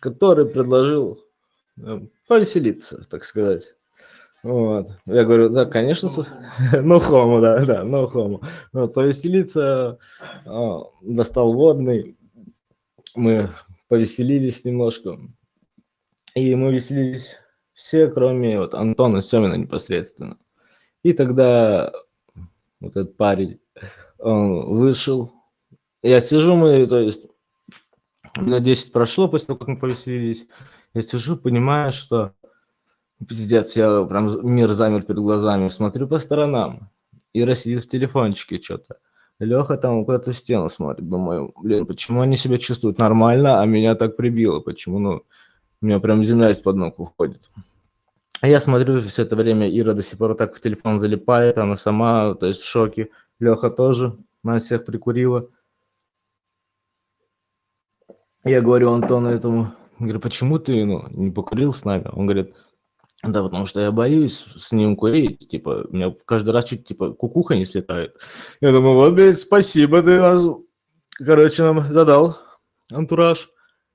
который 0.00 0.46
предложил 0.46 1.20
э, 1.76 2.00
повеселиться, 2.28 3.04
так 3.10 3.24
сказать. 3.24 3.74
Вот. 4.44 4.90
Я 5.06 5.24
говорю, 5.24 5.50
да, 5.50 5.66
конечно, 5.66 6.08
ну 6.82 7.00
хому, 7.00 7.40
да, 7.42 7.64
да, 7.64 7.82
ну 7.82 8.06
хому. 8.06 8.42
Вот, 8.72 8.94
повеселиться, 8.94 9.98
а, 10.46 10.82
достал 11.02 11.52
водный, 11.52 12.16
мы 13.16 13.50
повеселились 13.90 14.64
немножко, 14.64 15.18
и 16.36 16.54
мы 16.54 16.72
веселились 16.72 17.36
все, 17.72 18.06
кроме 18.06 18.60
вот 18.60 18.72
Антона 18.72 19.20
Семина 19.20 19.54
непосредственно. 19.54 20.38
И 21.02 21.12
тогда 21.12 21.92
вот 22.78 22.92
этот 22.92 23.16
парень 23.16 23.58
он 24.18 24.76
вышел, 24.76 25.32
я 26.04 26.20
сижу, 26.20 26.54
мы, 26.54 26.86
то 26.86 27.00
есть, 27.00 27.26
на 28.36 28.60
10 28.60 28.92
прошло 28.92 29.26
после 29.26 29.48
того, 29.48 29.58
как 29.58 29.68
мы 29.68 29.76
повеселились. 29.76 30.46
Я 30.94 31.02
сижу, 31.02 31.36
понимаю, 31.36 31.90
что 31.90 32.34
пиздец, 33.26 33.74
я 33.74 34.04
прям 34.04 34.28
мир 34.46 34.72
замер 34.72 35.02
перед 35.02 35.18
глазами. 35.18 35.66
Смотрю 35.66 36.06
по 36.06 36.20
сторонам. 36.20 36.90
Ира 37.32 37.56
сидит 37.56 37.82
в 37.82 37.88
телефончике 37.88 38.60
что-то. 38.60 38.98
Леха 39.40 39.76
там 39.78 40.04
куда-то 40.04 40.32
в 40.32 40.36
стену 40.36 40.68
смотрит. 40.68 41.08
Думаю, 41.08 41.52
блин, 41.62 41.86
почему 41.86 42.20
они 42.20 42.36
себя 42.36 42.58
чувствуют 42.58 42.98
нормально, 42.98 43.60
а 43.60 43.66
меня 43.66 43.94
так 43.94 44.16
прибило? 44.16 44.60
Почему, 44.60 44.98
ну, 44.98 45.22
у 45.80 45.86
меня 45.86 45.98
прям 45.98 46.24
земля 46.24 46.50
из-под 46.50 46.76
ног 46.76 47.00
уходит. 47.00 47.48
А 48.42 48.48
я 48.48 48.60
смотрю, 48.60 49.00
все 49.00 49.22
это 49.22 49.36
время 49.36 49.68
Ира 49.68 49.94
до 49.94 50.02
сих 50.02 50.18
пор 50.18 50.34
так 50.34 50.54
в 50.54 50.60
телефон 50.60 51.00
залипает, 51.00 51.58
она 51.58 51.76
сама, 51.76 52.34
то 52.34 52.46
есть 52.46 52.60
в 52.60 52.68
шоке. 52.68 53.08
Леха 53.38 53.70
тоже, 53.70 54.16
нас 54.42 54.64
всех 54.64 54.84
прикурила. 54.84 55.48
Я 58.44 58.60
говорю 58.60 58.92
Антону 58.92 59.28
этому, 59.30 59.72
говорю, 59.98 60.20
почему 60.20 60.58
ты 60.58 60.84
ну, 60.84 61.06
не 61.10 61.30
покурил 61.30 61.72
с 61.72 61.84
нами? 61.84 62.08
Он 62.12 62.26
говорит, 62.26 62.54
да, 63.22 63.42
потому 63.42 63.66
что 63.66 63.80
я 63.80 63.92
боюсь 63.92 64.46
с 64.56 64.72
ним 64.72 64.96
курить, 64.96 65.48
типа, 65.48 65.86
у 65.88 65.94
меня 65.94 66.14
каждый 66.24 66.50
раз 66.50 66.64
чуть, 66.64 66.86
типа, 66.86 67.12
кукуха 67.12 67.54
не 67.54 67.66
слетает. 67.66 68.16
Я 68.60 68.72
думаю, 68.72 68.94
вот, 68.94 69.14
блядь, 69.14 69.38
спасибо, 69.38 70.02
ты 70.02 70.18
нас, 70.18 70.42
короче, 71.18 71.62
нам 71.62 71.92
задал 71.92 72.38
антураж. 72.90 73.50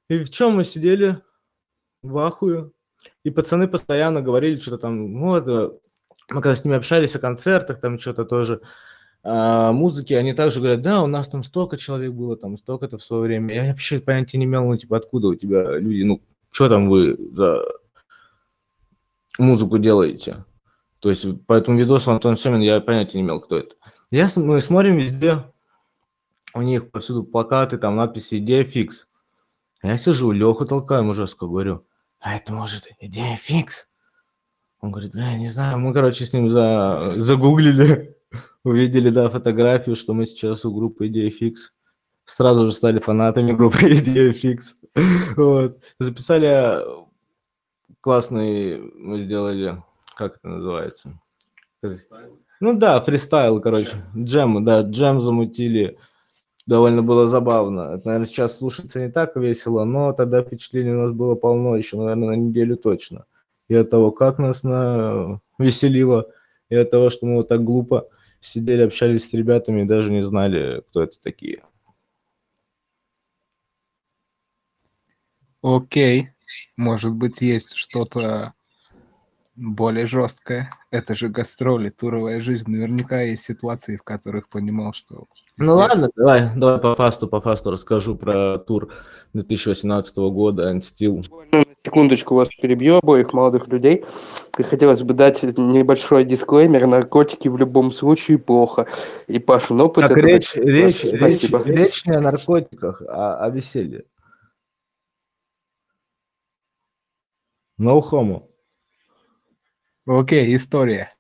И 0.10 0.20
в 0.24 0.30
чем 0.30 0.58
мы 0.58 0.64
сидели? 0.64 1.22
В 2.04 2.18
ахуе. 2.20 2.72
И 3.24 3.32
пацаны 3.32 3.68
постоянно 3.68 4.22
говорили 4.22 4.58
что-то 4.58 4.78
там, 4.78 5.20
вот, 5.20 5.48
мы 5.48 6.42
когда 6.42 6.56
с 6.56 6.64
ними 6.64 6.78
общались 6.78 7.16
о 7.16 7.20
концертах, 7.20 7.82
там 7.82 7.98
что-то 7.98 8.26
тоже, 8.26 8.62
а, 9.24 9.72
музыки, 9.72 10.14
они 10.14 10.34
также 10.34 10.60
говорят, 10.60 10.84
да, 10.84 11.02
у 11.02 11.08
нас 11.08 11.28
там 11.28 11.44
столько 11.44 11.78
человек 11.78 12.14
было, 12.14 12.38
там 12.38 12.58
столько-то 12.58 13.00
в 13.00 13.04
свое 13.04 13.24
время. 13.24 13.56
Я 13.56 13.72
вообще 13.72 14.00
понятия 14.00 14.38
не 14.38 14.46
имел, 14.46 14.66
ну, 14.66 14.78
типа, 14.78 14.98
откуда 14.98 15.30
у 15.30 15.36
тебя 15.36 15.80
люди, 15.80 16.04
ну, 16.04 16.22
что 16.52 16.70
там 16.70 16.90
вы 16.90 17.18
за 17.32 17.66
музыку 19.38 19.78
делаете? 19.78 20.46
То 21.00 21.10
есть 21.10 21.46
по 21.46 21.54
этому 21.54 21.78
видосу 21.78 22.12
Антон 22.12 22.36
Семин 22.36 22.62
я 22.62 22.80
понятия 22.80 23.18
не 23.18 23.24
имел, 23.24 23.42
кто 23.42 23.58
это. 23.58 23.76
Я, 24.12 24.30
мы 24.36 24.62
смотрим 24.62 24.98
везде, 24.98 25.44
у 26.54 26.62
них 26.62 26.92
повсюду 26.92 27.24
плакаты, 27.24 27.78
там 27.78 27.96
надписи 27.96 28.40
«Идея 28.40 28.64
фикс». 28.64 29.08
Я 29.84 29.98
сижу, 29.98 30.32
Леху 30.32 30.66
толкаю 30.66 31.04
мужеско, 31.04 31.46
говорю, 31.46 31.86
а 32.26 32.38
это 32.38 32.52
может 32.52 32.88
идея 33.00 33.36
фикс? 33.36 33.88
Он 34.82 34.92
говорит, 34.92 35.12
да, 35.12 35.30
я 35.32 35.38
не 35.38 35.48
знаю, 35.48 35.78
мы, 35.78 35.94
короче, 35.94 36.26
с 36.26 36.34
ним 36.34 36.50
за... 36.50 37.14
загуглили, 37.18 38.18
увидели, 38.64 39.10
да, 39.10 39.30
фотографию, 39.30 39.96
что 39.96 40.16
мы 40.16 40.26
сейчас 40.26 40.66
у 40.66 40.74
группы 40.74 41.06
Идея 41.08 41.30
Фикс. 41.30 41.72
Сразу 42.26 42.66
же 42.66 42.72
стали 42.72 43.00
фанатами 43.00 43.52
группы 43.52 43.78
Идея 43.94 44.34
Фикс. 44.34 44.76
Вот. 45.36 45.84
Записали 46.00 46.84
классный, 48.06 48.78
мы 48.78 49.22
сделали, 49.22 49.82
как 50.16 50.38
это 50.38 50.48
называется? 50.48 51.20
Ну 52.60 52.78
да, 52.78 53.02
фристайл, 53.02 53.60
короче. 53.60 53.98
Джем, 54.16 54.64
да, 54.64 54.82
джем 54.82 55.22
замутили. 55.22 55.98
Довольно 56.68 57.02
было 57.02 57.28
забавно. 57.28 57.96
Это, 57.96 58.06
наверное, 58.06 58.28
сейчас 58.28 58.60
слушаться 58.60 59.00
не 59.00 59.12
так 59.12 59.36
весело, 59.36 59.86
но 59.86 60.14
тогда 60.14 60.44
впечатлений 60.44 60.92
у 60.92 61.02
нас 61.02 61.14
было 61.14 61.34
полно, 61.34 61.76
еще, 61.76 61.98
наверное, 61.98 62.30
на 62.30 62.36
неделю 62.36 62.78
точно. 62.78 63.26
И 63.70 63.74
от 63.74 63.90
того, 63.90 64.12
как 64.12 64.38
нас 64.38 64.62
на... 64.62 65.42
веселило, 65.58 66.30
и 66.70 66.76
от 66.76 66.92
того, 66.92 67.10
что 67.10 67.26
мы 67.26 67.38
вот 67.38 67.48
так 67.48 67.64
глупо 67.64 68.08
сидели, 68.40 68.84
общались 68.84 69.28
с 69.28 69.34
ребятами 69.34 69.82
и 69.82 69.86
даже 69.86 70.12
не 70.12 70.22
знали, 70.22 70.84
кто 70.90 71.02
это 71.02 71.20
такие. 71.20 71.64
Окей. 75.64 76.35
Может 76.78 77.14
быть, 77.14 77.42
есть 77.42 77.76
что-то 77.76 78.54
более 79.56 80.06
жесткая. 80.06 80.70
Это 80.92 81.16
же 81.16 81.30
гастроли, 81.30 81.90
туровая 81.90 82.42
жизнь. 82.42 82.70
Наверняка 82.70 83.22
есть 83.22 83.44
ситуации, 83.44 83.96
в 83.96 84.04
которых 84.04 84.50
понимал, 84.50 84.94
что... 84.94 85.26
Ну 85.58 85.76
ладно, 85.76 86.10
давай, 86.16 86.50
давай 86.56 86.80
по 86.80 86.96
фасту, 86.96 87.28
по 87.28 87.42
фасту 87.42 87.72
расскажу 87.72 88.16
про 88.16 88.58
тур 88.58 88.92
2018 89.34 90.18
года 90.18 90.72
and 90.72 90.82
Steel. 90.82 91.26
На 91.52 91.64
секундочку 91.86 92.36
вас 92.36 92.50
перебью, 92.50 92.98
обоих 92.98 93.32
молодых 93.34 93.68
людей. 93.68 94.04
И 94.58 94.64
хотелось 94.64 95.02
бы 95.02 95.14
дать 95.14 95.44
небольшой 95.44 96.26
дисклеймер. 96.26 96.88
Наркотики 96.88 97.48
в 97.48 97.58
любом 97.58 97.92
случае 97.92 98.38
плохо. 98.40 98.88
И 99.28 99.40
Пашин 99.40 99.80
опыт... 99.80 100.08
Так, 100.08 100.18
это 100.18 100.28
речь, 100.28 100.52
так- 100.52 100.66
речь, 100.66 101.04
речь, 101.04 101.18
Спасибо. 101.20 101.64
речь 101.64 102.06
не 102.06 102.14
о 102.14 102.20
наркотиках, 102.20 103.02
а 103.08 103.38
о 103.38 103.50
веселье. 103.50 104.04
No 107.78 108.02
homo. 108.02 108.50
Окей, 110.06 110.56
история. 110.56 111.14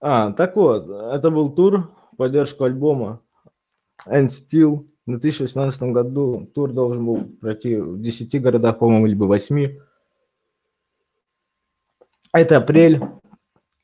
А, 0.00 0.32
так 0.32 0.56
вот, 0.56 0.88
это 0.88 1.30
был 1.30 1.50
тур 1.54 1.90
в 2.12 2.16
поддержку 2.16 2.64
альбома 2.64 3.22
And 4.06 4.28
Steel. 4.28 4.86
В 5.06 5.10
2018 5.10 5.82
году 5.84 6.50
тур 6.54 6.72
должен 6.72 7.06
был 7.06 7.24
пройти 7.40 7.76
в 7.76 8.00
10 8.00 8.42
городах, 8.42 8.78
по-моему, 8.78 9.06
либо 9.06 9.24
8. 9.24 9.78
Это 12.32 12.56
апрель. 12.58 13.00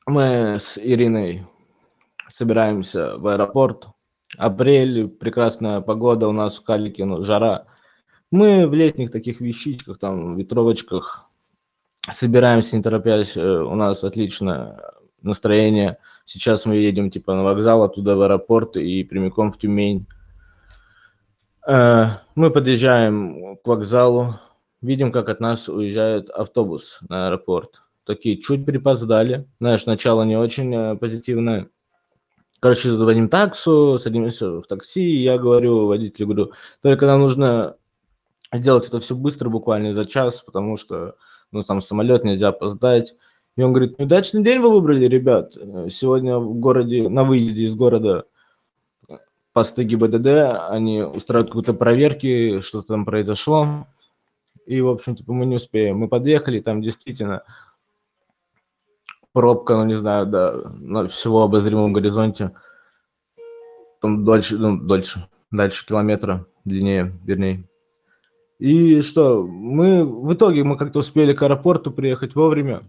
Мы 0.05 0.57
с 0.59 0.77
Ириной 0.77 1.47
собираемся 2.29 3.17
в 3.17 3.25
аэропорт. 3.27 3.87
Апрель, 4.37 5.07
прекрасная 5.07 5.81
погода 5.81 6.27
у 6.27 6.31
нас 6.31 6.57
в 6.57 6.63
Калике, 6.63 7.05
ну, 7.05 7.23
жара. 7.23 7.65
Мы 8.29 8.67
в 8.67 8.73
летних 8.73 9.09
таких 9.09 9.41
вещичках, 9.41 9.97
там, 9.97 10.35
ветровочках 10.35 11.24
собираемся, 12.11 12.77
не 12.77 12.83
торопясь. 12.83 13.35
Э, 13.37 13.61
У 13.61 13.75
нас 13.75 14.03
отличное 14.03 14.79
настроение. 15.21 15.97
Сейчас 16.25 16.65
мы 16.65 16.75
едем 16.77 17.11
типа 17.11 17.35
на 17.35 17.43
вокзал, 17.43 17.83
оттуда 17.83 18.15
в 18.15 18.21
аэропорт 18.21 18.77
и 18.77 19.03
прямиком 19.03 19.51
в 19.51 19.57
Тюмень. 19.57 20.05
Э, 21.67 22.07
Мы 22.35 22.51
подъезжаем 22.51 23.57
к 23.57 23.67
вокзалу, 23.67 24.35
видим, 24.81 25.11
как 25.11 25.29
от 25.29 25.39
нас 25.39 25.69
уезжает 25.69 26.29
автобус 26.29 26.99
на 27.09 27.27
аэропорт. 27.27 27.81
Такие 28.05 28.37
чуть 28.37 28.65
припоздали. 28.65 29.47
Знаешь, 29.59 29.85
начало 29.85 30.23
не 30.23 30.37
очень 30.37 30.73
э, 30.73 30.95
позитивное. 30.95 31.69
Короче, 32.59 32.91
звоним 32.93 33.29
таксу, 33.29 33.99
садимся 33.99 34.61
в 34.61 34.63
такси, 34.63 35.03
я 35.17 35.37
говорю 35.37 35.87
водителю, 35.87 36.27
говорю, 36.27 36.51
только 36.81 37.05
нам 37.05 37.19
нужно 37.19 37.75
сделать 38.51 38.87
это 38.87 38.99
все 38.99 39.15
быстро, 39.15 39.49
буквально 39.49 39.93
за 39.93 40.05
час, 40.05 40.41
потому 40.41 40.77
что, 40.77 41.15
ну, 41.51 41.61
там 41.61 41.81
самолет 41.81 42.23
нельзя 42.23 42.49
опоздать. 42.49 43.15
И 43.55 43.61
он 43.61 43.71
говорит, 43.71 43.95
удачный 43.97 44.43
день 44.43 44.59
вы 44.59 44.71
выбрали, 44.71 45.05
ребят. 45.05 45.53
Сегодня 45.89 46.37
в 46.37 46.53
городе, 46.55 47.07
на 47.07 47.23
выезде 47.23 47.63
из 47.63 47.75
города 47.75 48.25
посты 49.53 49.85
ГИБДД, 49.85 50.27
они 50.69 51.01
устраивают 51.01 51.49
какие-то 51.49 51.73
проверки, 51.73 52.59
что 52.59 52.81
там 52.81 53.05
произошло. 53.05 53.87
И, 54.65 54.81
в 54.81 54.89
общем, 54.89 55.15
типа, 55.15 55.31
мы 55.31 55.45
не 55.45 55.55
успеем. 55.55 55.99
Мы 55.99 56.09
подъехали, 56.09 56.59
там 56.59 56.81
действительно 56.81 57.43
пробка, 59.31 59.77
ну, 59.77 59.85
не 59.85 59.95
знаю, 59.95 60.25
да, 60.25 60.53
на 60.73 61.07
всего 61.07 61.43
обозримом 61.43 61.93
горизонте. 61.93 62.51
Там 64.01 64.25
дольше, 64.25 64.57
ну, 64.57 64.77
дольше, 64.77 65.29
дальше 65.51 65.85
километра, 65.85 66.45
длиннее, 66.65 67.13
вернее. 67.23 67.63
И 68.59 69.01
что, 69.01 69.43
мы 69.43 70.05
в 70.05 70.33
итоге 70.33 70.63
мы 70.63 70.77
как-то 70.77 70.99
успели 70.99 71.33
к 71.33 71.41
аэропорту 71.41 71.91
приехать 71.91 72.35
вовремя. 72.35 72.83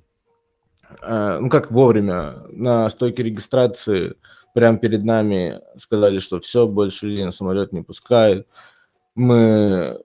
Э, 1.02 1.38
ну 1.40 1.50
как 1.50 1.70
вовремя, 1.70 2.44
на 2.50 2.88
стойке 2.88 3.22
регистрации 3.22 4.14
прямо 4.54 4.78
перед 4.78 5.04
нами 5.04 5.60
сказали, 5.76 6.18
что 6.18 6.40
все, 6.40 6.66
больше 6.66 7.06
людей 7.06 7.24
на 7.24 7.32
самолет 7.32 7.72
не 7.72 7.82
пускают. 7.82 8.46
Мы 9.14 10.00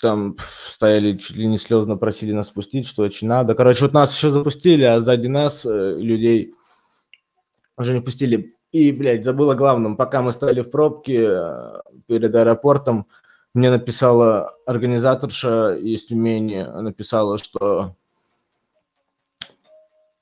там 0.00 0.36
стояли, 0.68 1.16
чуть 1.16 1.36
ли 1.36 1.46
не 1.46 1.58
слезно 1.58 1.96
просили 1.96 2.32
нас 2.32 2.48
спустить, 2.48 2.86
что 2.86 3.02
очень 3.02 3.28
надо. 3.28 3.54
Короче, 3.54 3.84
вот 3.84 3.94
нас 3.94 4.14
еще 4.14 4.30
запустили, 4.30 4.82
а 4.82 5.00
сзади 5.00 5.28
нас 5.28 5.64
э, 5.64 5.96
людей 5.98 6.54
уже 7.78 7.94
не 7.94 8.00
пустили. 8.00 8.54
И, 8.72 8.92
блядь, 8.92 9.24
забыла 9.24 9.52
о 9.52 9.56
главном. 9.56 9.96
Пока 9.96 10.20
мы 10.20 10.32
стояли 10.32 10.60
в 10.60 10.70
пробке 10.70 11.28
э, 11.30 11.80
перед 12.06 12.34
аэропортом, 12.34 13.06
мне 13.56 13.70
написала 13.70 14.54
организаторша 14.66 15.74
из 15.76 16.04
Тюмени, 16.04 16.62
написала, 16.62 17.38
что 17.38 17.96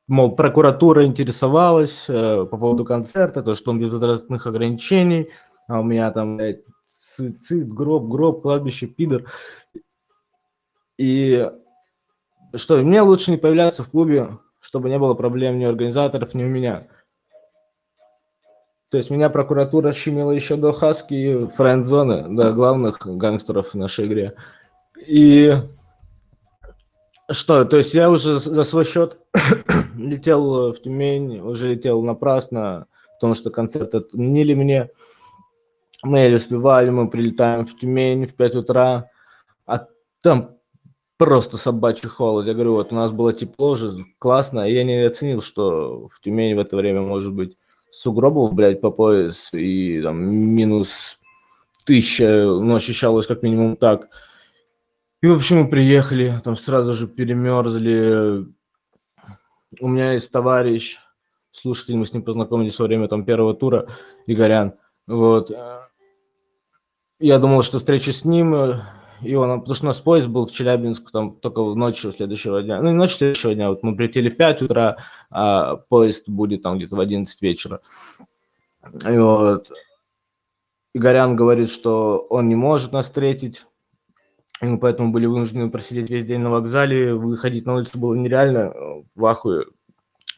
мол, 0.07 0.37
прокуратура 0.37 1.05
интересовалась 1.05 2.05
э, 2.09 2.47
по 2.47 2.57
поводу 2.57 2.85
концерта, 2.85 3.43
то, 3.43 3.57
что 3.57 3.73
он 3.73 3.81
без 3.81 3.93
возрастных 3.93 4.47
ограничений, 4.47 5.31
а 5.67 5.81
у 5.81 5.83
меня 5.83 6.13
там, 6.13 6.37
блядь, 6.37 6.63
суицид, 6.87 7.73
гроб, 7.73 8.09
гроб, 8.09 8.43
кладбище, 8.43 8.87
пидор. 8.87 9.25
И 10.97 11.51
что, 12.55 12.77
мне 12.79 13.03
лучше 13.03 13.33
не 13.33 13.37
появляться 13.37 13.83
в 13.83 13.91
клубе, 13.91 14.39
чтобы 14.61 14.89
не 14.89 14.99
было 14.99 15.15
проблем 15.15 15.59
ни 15.59 15.65
у 15.65 15.71
организаторов, 15.71 16.35
ни 16.35 16.45
у 16.45 16.49
меня. 16.49 16.87
То 18.95 18.99
есть 18.99 19.11
меня 19.11 19.29
прокуратура 19.29 19.91
щемила 19.91 20.31
еще 20.31 20.55
до 20.55 20.73
Хаски 20.73 21.15
и 21.15 21.47
френд-зоны, 21.49 22.29
до 22.29 22.53
главных 22.53 23.05
гангстеров 23.05 23.71
в 23.71 23.75
нашей 23.75 24.07
игре. 24.07 24.35
И 25.05 25.53
что, 27.29 27.65
то 27.65 27.77
есть 27.77 27.93
я 27.93 28.09
уже 28.09 28.39
за 28.39 28.63
свой 28.63 28.85
счет 28.85 29.19
летел 29.99 30.73
в 30.73 30.81
Тюмень, 30.81 31.41
уже 31.41 31.75
летел 31.75 32.03
напрасно, 32.05 32.87
потому 33.19 33.35
что 33.35 33.51
концерт 33.51 33.97
отменили 33.97 34.55
мне. 34.55 34.91
Мы 36.05 36.21
еле 36.21 36.37
успевали, 36.37 36.91
мы 36.91 37.11
прилетаем 37.11 37.67
в 37.67 37.77
Тюмень 37.77 38.29
в 38.29 38.35
5 38.37 38.55
утра, 38.55 39.11
а 39.67 39.89
там 40.23 40.51
просто 41.17 41.57
собачий 41.57 42.09
холод. 42.09 42.47
Я 42.47 42.55
говорю, 42.55 42.75
вот 42.75 42.93
у 42.93 42.95
нас 42.95 43.11
было 43.11 43.33
тепло 43.33 43.75
же, 43.75 44.05
классно, 44.21 44.69
и 44.69 44.73
я 44.73 44.85
не 44.85 45.05
оценил, 45.05 45.43
что 45.43 46.07
в 46.13 46.21
Тюмени 46.21 46.55
в 46.55 46.61
это 46.61 46.77
время 46.77 47.01
может 47.01 47.33
быть 47.33 47.57
сугробов, 47.95 48.55
блядь, 48.55 48.81
по 48.81 48.91
пояс, 48.91 49.51
и 49.53 50.01
там 50.03 50.21
минус 50.25 51.19
тысяча, 51.87 52.45
ну, 52.45 52.75
ощущалось 52.75 53.27
как 53.27 53.43
минимум 53.43 53.77
так. 53.77 54.09
И, 55.23 55.27
в 55.27 55.35
общем, 55.35 55.63
мы 55.63 55.69
приехали, 55.69 56.35
там 56.43 56.57
сразу 56.57 56.93
же 56.93 57.07
перемерзли. 57.07 58.47
У 59.81 59.89
меня 59.89 60.13
есть 60.13 60.31
товарищ, 60.31 60.99
слушатель, 61.53 61.97
мы 61.97 62.05
с 62.05 62.13
ним 62.13 62.23
познакомились 62.23 62.79
во 62.79 62.87
время 62.87 63.09
там 63.09 63.25
первого 63.25 63.55
тура, 63.55 63.87
Игорян. 64.27 64.75
Вот. 65.07 65.51
Я 67.21 67.39
думал, 67.39 67.63
что 67.63 67.79
встреча 67.79 68.13
с 68.13 68.25
ним, 68.25 68.55
и 69.25 69.35
он, 69.35 69.61
потому 69.61 69.75
что 69.75 69.85
у 69.85 69.89
нас 69.89 70.01
поезд 70.01 70.29
был 70.29 70.47
в 70.47 70.53
Челябинск 70.53 71.11
там 71.11 71.37
только 71.37 71.63
ночью 71.63 72.13
следующего 72.13 72.63
дня. 72.63 72.81
Ну, 72.81 72.91
не 72.91 72.97
ночью 72.97 73.17
следующего 73.17 73.55
дня, 73.55 73.71
вот 73.71 73.83
мы 73.83 73.97
прилетели 73.97 74.29
в 74.29 74.37
5 74.37 74.63
утра, 74.63 74.97
а 75.31 75.77
поезд 75.77 76.29
будет 76.29 76.63
там 76.63 76.77
где-то 76.77 76.97
в 76.97 77.01
11 77.01 77.43
вечера. 77.43 77.81
И 79.09 79.19
вот. 79.19 79.71
Игорян 80.95 81.35
говорит, 81.35 81.71
что 81.71 82.25
он 82.31 82.49
не 82.49 82.55
может 82.55 82.93
нас 82.93 83.07
встретить, 83.07 83.67
и 84.63 84.67
мы 84.67 84.79
поэтому 84.79 85.13
были 85.13 85.27
вынуждены 85.27 85.69
просидеть 85.71 86.09
весь 86.09 86.25
день 86.25 86.41
на 86.41 86.51
вокзале, 86.51 87.15
выходить 87.15 87.67
на 87.67 87.75
улицу 87.75 87.99
было 87.99 88.15
нереально, 88.15 88.73
в 89.15 89.27
ахуе, 89.27 89.67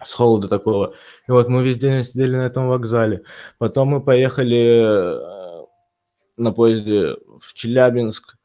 с 0.02 0.12
холода 0.14 0.48
такого. 0.48 0.94
И 1.28 1.30
вот 1.30 1.48
мы 1.48 1.62
весь 1.62 1.78
день 1.78 2.02
сидели 2.04 2.36
на 2.36 2.46
этом 2.46 2.68
вокзале. 2.68 3.22
Потом 3.58 3.88
мы 3.88 4.02
поехали 4.02 4.82
э, 4.82 5.66
на 6.36 6.52
поезде 6.52 7.16
в 7.40 7.52
Челябинск. 7.54 8.35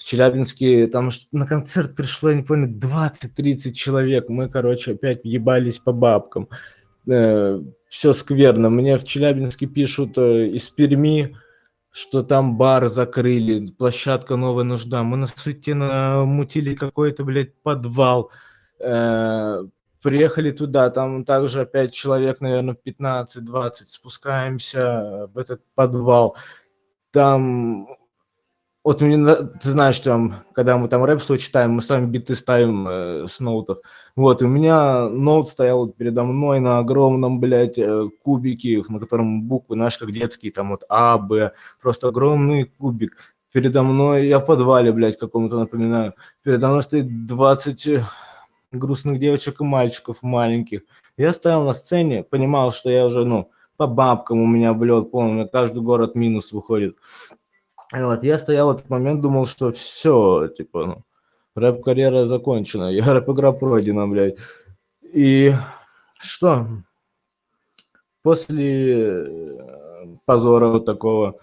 В 0.00 0.04
Челябинске 0.04 0.86
там 0.86 1.10
на 1.30 1.46
концерт 1.46 1.94
пришло, 1.94 2.30
я 2.30 2.36
не 2.36 2.42
помню, 2.42 2.74
20-30 2.74 3.72
человек. 3.72 4.30
Мы, 4.30 4.48
короче, 4.48 4.92
опять 4.92 5.24
въебались 5.24 5.76
по 5.76 5.92
бабкам. 5.92 6.48
все 7.04 8.12
скверно. 8.14 8.70
Мне 8.70 8.96
в 8.96 9.04
Челябинске 9.04 9.66
пишут 9.66 10.16
э, 10.16 10.46
из 10.46 10.70
Перми, 10.70 11.36
что 11.90 12.22
там 12.22 12.56
бар 12.56 12.88
закрыли, 12.88 13.66
площадка 13.66 14.36
новая 14.36 14.64
нужда. 14.64 15.02
Мы 15.02 15.18
на 15.18 15.26
суете 15.26 15.74
намутили 15.74 16.74
какой-то, 16.74 17.22
блядь, 17.22 17.54
подвал. 17.62 18.30
Э, 18.78 19.64
Приехали 20.02 20.50
туда, 20.50 20.88
там 20.88 21.26
также 21.26 21.60
опять 21.60 21.92
человек, 21.92 22.40
наверное, 22.40 22.74
15-20, 22.74 23.72
спускаемся 23.86 25.28
в 25.34 25.36
этот 25.36 25.60
подвал. 25.74 26.38
Там, 27.10 27.86
вот 28.82 29.02
мне, 29.02 29.34
ты 29.34 29.70
знаешь, 29.70 29.98
там, 30.00 30.36
когда 30.54 30.78
мы 30.78 30.88
там 30.88 31.04
рэп 31.04 31.20
свой 31.20 31.38
читаем, 31.38 31.72
мы 31.72 31.82
сами 31.82 32.06
биты 32.06 32.34
ставим 32.34 32.88
э, 32.88 33.26
с 33.28 33.38
ноутов. 33.38 33.78
Вот, 34.16 34.40
и 34.40 34.46
у 34.46 34.48
меня 34.48 35.08
ноут 35.10 35.50
стоял 35.50 35.86
вот 35.86 35.96
передо 35.96 36.24
мной 36.24 36.60
на 36.60 36.78
огромном, 36.78 37.40
блядь, 37.40 37.78
э, 37.78 38.08
кубике, 38.22 38.82
на 38.88 38.98
котором 38.98 39.42
буквы, 39.42 39.76
знаешь, 39.76 39.98
как 39.98 40.12
детские, 40.12 40.52
там 40.52 40.70
вот 40.70 40.84
А, 40.88 41.18
Б, 41.18 41.52
просто 41.80 42.08
огромный 42.08 42.64
кубик. 42.64 43.16
Передо 43.52 43.82
мной, 43.82 44.28
я 44.28 44.38
в 44.38 44.46
подвале, 44.46 44.92
блядь, 44.92 45.18
какому-то 45.18 45.58
напоминаю, 45.58 46.14
передо 46.42 46.68
мной 46.68 46.82
стоит 46.82 47.26
20 47.26 48.00
грустных 48.72 49.18
девочек 49.18 49.60
и 49.60 49.64
мальчиков 49.64 50.22
маленьких. 50.22 50.82
Я 51.18 51.34
стоял 51.34 51.64
на 51.64 51.74
сцене, 51.74 52.22
понимал, 52.22 52.72
что 52.72 52.88
я 52.88 53.04
уже, 53.04 53.24
ну, 53.26 53.50
по 53.76 53.86
бабкам 53.86 54.40
у 54.40 54.46
меня 54.46 54.72
влет 54.72 55.10
полный, 55.10 55.48
каждый 55.48 55.82
город 55.82 56.14
минус 56.14 56.52
выходит. 56.52 56.96
Вот 57.92 58.22
я 58.22 58.38
стоял 58.38 58.68
в 58.68 58.76
этот 58.76 58.88
момент, 58.88 59.20
думал, 59.20 59.46
что 59.46 59.72
все, 59.72 60.48
типа, 60.48 60.86
ну, 60.86 61.04
рэп-карьера 61.56 62.26
закончена, 62.26 62.90
я 62.92 63.04
рэп-игра 63.12 63.52
пройдена, 63.52 64.06
блядь. 64.06 64.36
И 65.02 65.52
что? 66.18 66.68
После 68.22 69.24
э, 69.26 70.06
позора 70.24 70.68
вот 70.68 70.84
такого 70.84 71.40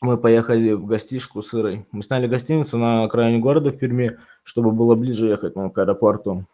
мы 0.00 0.16
поехали 0.16 0.72
в 0.72 0.86
гостишку 0.86 1.42
с 1.42 1.52
Ирой. 1.54 1.86
Мы 1.90 2.02
сняли 2.02 2.28
гостиницу 2.28 2.78
на 2.78 3.04
окраине 3.04 3.38
города 3.38 3.72
в 3.72 3.78
Перми, 3.78 4.18
чтобы 4.44 4.70
было 4.70 4.94
ближе 4.94 5.26
ехать 5.26 5.56
ну, 5.56 5.70
к 5.70 5.78
аэропорту. 5.78 6.46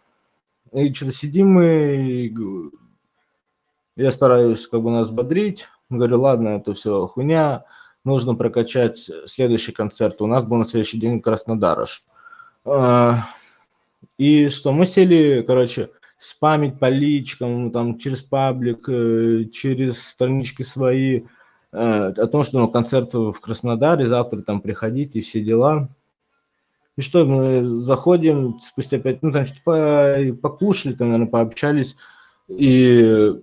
И 0.73 0.93
что-то 0.95 1.13
сидим 1.13 1.51
мы, 1.53 1.67
и 1.97 2.35
я 3.97 4.11
стараюсь 4.11 4.67
как 4.67 4.83
бы 4.83 4.91
нас 4.91 5.11
бодрить. 5.11 5.69
Говорю, 5.91 6.21
ладно, 6.21 6.49
это 6.49 6.73
все 6.73 7.07
хуйня, 7.07 7.65
нужно 8.05 8.35
прокачать 8.35 9.11
следующий 9.27 9.73
концерт. 9.73 10.21
У 10.21 10.27
нас 10.27 10.45
был 10.45 10.59
на 10.59 10.67
следующий 10.67 10.99
день 10.99 11.21
Краснодар 11.21 11.81
аж. 11.81 12.05
А, 12.65 13.25
И 14.19 14.49
что, 14.49 14.73
мы 14.73 14.87
сели, 14.87 15.43
короче, 15.47 15.91
спамить 16.19 16.79
по 16.79 16.89
личкам, 16.89 17.71
там, 17.71 17.99
через 17.99 18.23
паблик, 18.23 18.89
э, 18.89 19.45
через 19.53 20.03
странички 20.07 20.63
свои, 20.63 21.23
э, 21.73 22.13
о 22.17 22.27
том, 22.27 22.45
что 22.45 22.61
ну, 22.61 22.69
концерт 22.69 23.13
в 23.15 23.35
Краснодаре, 23.41 24.07
завтра 24.07 24.41
там 24.43 24.61
приходите, 24.61 25.21
все 25.21 25.41
дела. 25.41 25.89
И 26.97 27.01
что, 27.01 27.25
мы 27.25 27.65
заходим, 27.65 28.61
спустя 28.63 28.99
пять, 29.01 29.23
ну, 29.23 29.33
там 29.33 29.45
что-то 29.45 29.61
по- 29.65 30.49
покушали, 30.49 30.95
там, 30.95 31.09
наверное, 31.09 31.31
пообщались, 31.31 31.97
и 32.47 33.35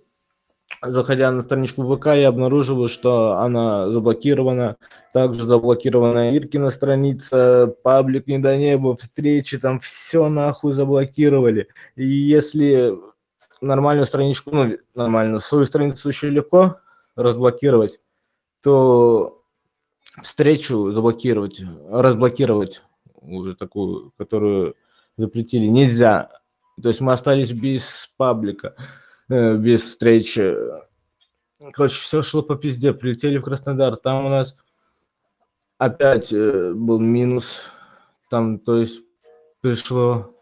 заходя 0.81 1.31
на 1.31 1.41
страничку 1.41 1.83
ВК, 1.83 2.07
я 2.07 2.29
обнаруживаю, 2.29 2.89
что 2.89 3.37
она 3.37 3.89
заблокирована, 3.89 4.77
также 5.13 5.45
заблокирована 5.45 6.37
Иркина 6.37 6.69
страница, 6.69 7.75
паблик 7.83 8.27
не 8.27 8.39
до 8.39 8.57
неба, 8.57 8.95
встречи, 8.95 9.57
там 9.57 9.79
все 9.79 10.29
нахуй 10.29 10.73
заблокировали. 10.73 11.67
И 11.95 12.05
если 12.05 12.93
нормальную 13.61 14.05
страничку, 14.05 14.51
ну, 14.51 14.77
нормальную, 14.95 15.39
свою 15.39 15.65
страницу 15.65 16.09
еще 16.09 16.29
легко 16.29 16.77
разблокировать, 17.15 17.99
то 18.61 19.43
встречу 20.21 20.91
заблокировать, 20.91 21.61
разблокировать 21.89 22.81
уже 23.21 23.55
такую, 23.55 24.11
которую 24.17 24.75
запретили, 25.17 25.67
нельзя. 25.67 26.29
То 26.81 26.89
есть 26.89 27.01
мы 27.01 27.13
остались 27.13 27.51
без 27.51 28.09
паблика, 28.17 28.75
без 29.31 29.81
встречи. 29.81 30.55
Короче, 31.73 31.95
все 31.95 32.21
шло 32.21 32.41
по 32.41 32.55
пизде. 32.55 32.93
Прилетели 32.93 33.37
в 33.37 33.43
Краснодар. 33.43 33.95
Там 33.97 34.25
у 34.25 34.29
нас 34.29 34.55
опять 35.77 36.33
э, 36.33 36.73
был 36.73 36.99
минус. 36.99 37.61
Там, 38.29 38.59
то 38.59 38.77
есть, 38.77 39.03
пришло... 39.61 40.35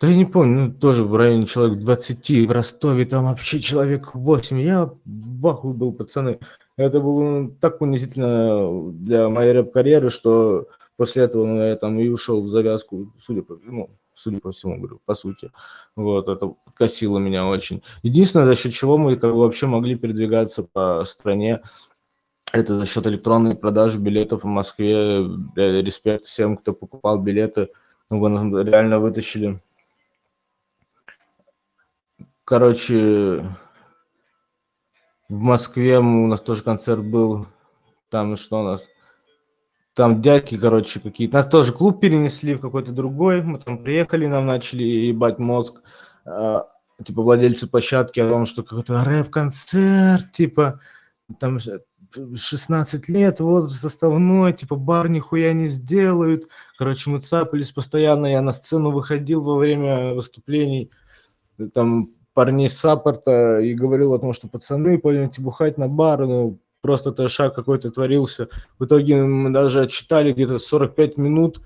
Да 0.00 0.06
я 0.06 0.16
не 0.16 0.26
помню, 0.26 0.66
ну, 0.66 0.72
тоже 0.72 1.04
в 1.04 1.16
районе 1.16 1.46
человек 1.46 1.78
20, 1.78 2.46
в 2.46 2.52
Ростове 2.52 3.04
там 3.04 3.24
вообще 3.24 3.58
человек 3.58 4.14
8. 4.14 4.60
Я 4.60 4.90
в 5.04 5.46
ахуе 5.46 5.74
был, 5.74 5.92
пацаны. 5.92 6.38
Это 6.76 7.00
было 7.00 7.22
ну, 7.22 7.50
так 7.50 7.80
унизительно 7.82 8.92
для 8.92 9.28
моей 9.28 9.52
рэп-карьеры, 9.52 10.08
что 10.10 10.68
после 10.96 11.24
этого 11.24 11.46
ну, 11.46 11.62
я 11.64 11.74
там 11.74 11.98
и 11.98 12.08
ушел 12.08 12.44
в 12.44 12.48
завязку, 12.48 13.12
судя 13.18 13.42
по, 13.42 13.58
ну, 13.64 13.90
судя 14.18 14.40
по 14.40 14.52
всему, 14.52 14.78
говорю, 14.78 15.00
по 15.04 15.14
сути. 15.14 15.50
Вот, 15.96 16.28
это 16.28 16.48
подкосило 16.48 17.18
меня 17.18 17.46
очень. 17.46 17.82
Единственное, 18.02 18.46
за 18.46 18.56
счет 18.56 18.72
чего 18.72 18.98
мы 18.98 19.16
как 19.16 19.32
бы, 19.32 19.40
вообще 19.40 19.66
могли 19.66 19.94
передвигаться 19.94 20.62
по 20.64 21.04
стране, 21.04 21.62
это 22.52 22.78
за 22.78 22.86
счет 22.86 23.06
электронной 23.06 23.54
продажи 23.54 23.98
билетов 23.98 24.42
в 24.42 24.46
Москве. 24.46 25.22
Бля, 25.22 25.82
Респект 25.82 26.24
всем, 26.24 26.56
кто 26.56 26.72
покупал 26.72 27.18
билеты. 27.18 27.68
Ну, 28.10 28.20
Вы 28.20 28.30
нас 28.30 28.66
реально 28.66 29.00
вытащили. 29.00 29.60
Короче, 32.44 33.44
в 35.28 35.38
Москве 35.38 35.98
у 35.98 36.26
нас 36.26 36.40
тоже 36.40 36.62
концерт 36.62 37.04
был. 37.04 37.46
Там 38.08 38.36
что 38.36 38.60
у 38.60 38.62
нас? 38.62 38.86
Там 39.98 40.22
дядьки, 40.22 40.56
короче, 40.56 41.00
какие-то. 41.00 41.38
Нас 41.38 41.48
тоже 41.48 41.72
клуб 41.72 42.00
перенесли 42.00 42.54
в 42.54 42.60
какой-то 42.60 42.92
другой. 42.92 43.42
Мы 43.42 43.58
там 43.58 43.82
приехали, 43.82 44.28
нам 44.28 44.46
начали 44.46 44.84
ебать 44.84 45.40
мозг. 45.40 45.82
а, 46.24 46.68
типа 47.04 47.20
владельцы 47.20 47.66
площадки 47.66 48.20
о 48.20 48.28
том, 48.28 48.46
что 48.46 48.62
какой-то 48.62 49.02
рэп-концерт, 49.02 50.30
типа 50.30 50.78
там 51.40 51.58
же 51.58 51.82
16 52.14 53.08
лет, 53.08 53.40
возраст 53.40 53.80
составной, 53.80 54.52
типа 54.52 54.76
бар 54.76 55.08
нихуя 55.08 55.52
не 55.52 55.66
сделают. 55.66 56.46
Короче, 56.78 57.10
мы 57.10 57.20
цапались 57.20 57.72
постоянно, 57.72 58.26
я 58.26 58.40
на 58.40 58.52
сцену 58.52 58.92
выходил 58.92 59.42
во 59.42 59.56
время 59.56 60.14
выступлений, 60.14 60.92
там 61.74 62.06
парней 62.34 62.68
саппорта 62.68 63.58
и 63.58 63.74
говорил 63.74 64.14
о 64.14 64.20
том, 64.20 64.32
что 64.32 64.46
пацаны, 64.46 64.96
пойдемте 65.00 65.42
бухать 65.42 65.76
на 65.76 65.88
бар, 65.88 66.24
ну, 66.24 66.60
просто 66.80 67.12
трешак 67.12 67.54
какой-то 67.54 67.90
творился. 67.90 68.48
В 68.78 68.84
итоге 68.84 69.22
мы 69.22 69.50
даже 69.50 69.82
отчитали 69.82 70.32
где-то 70.32 70.58
45 70.58 71.18
минут, 71.18 71.60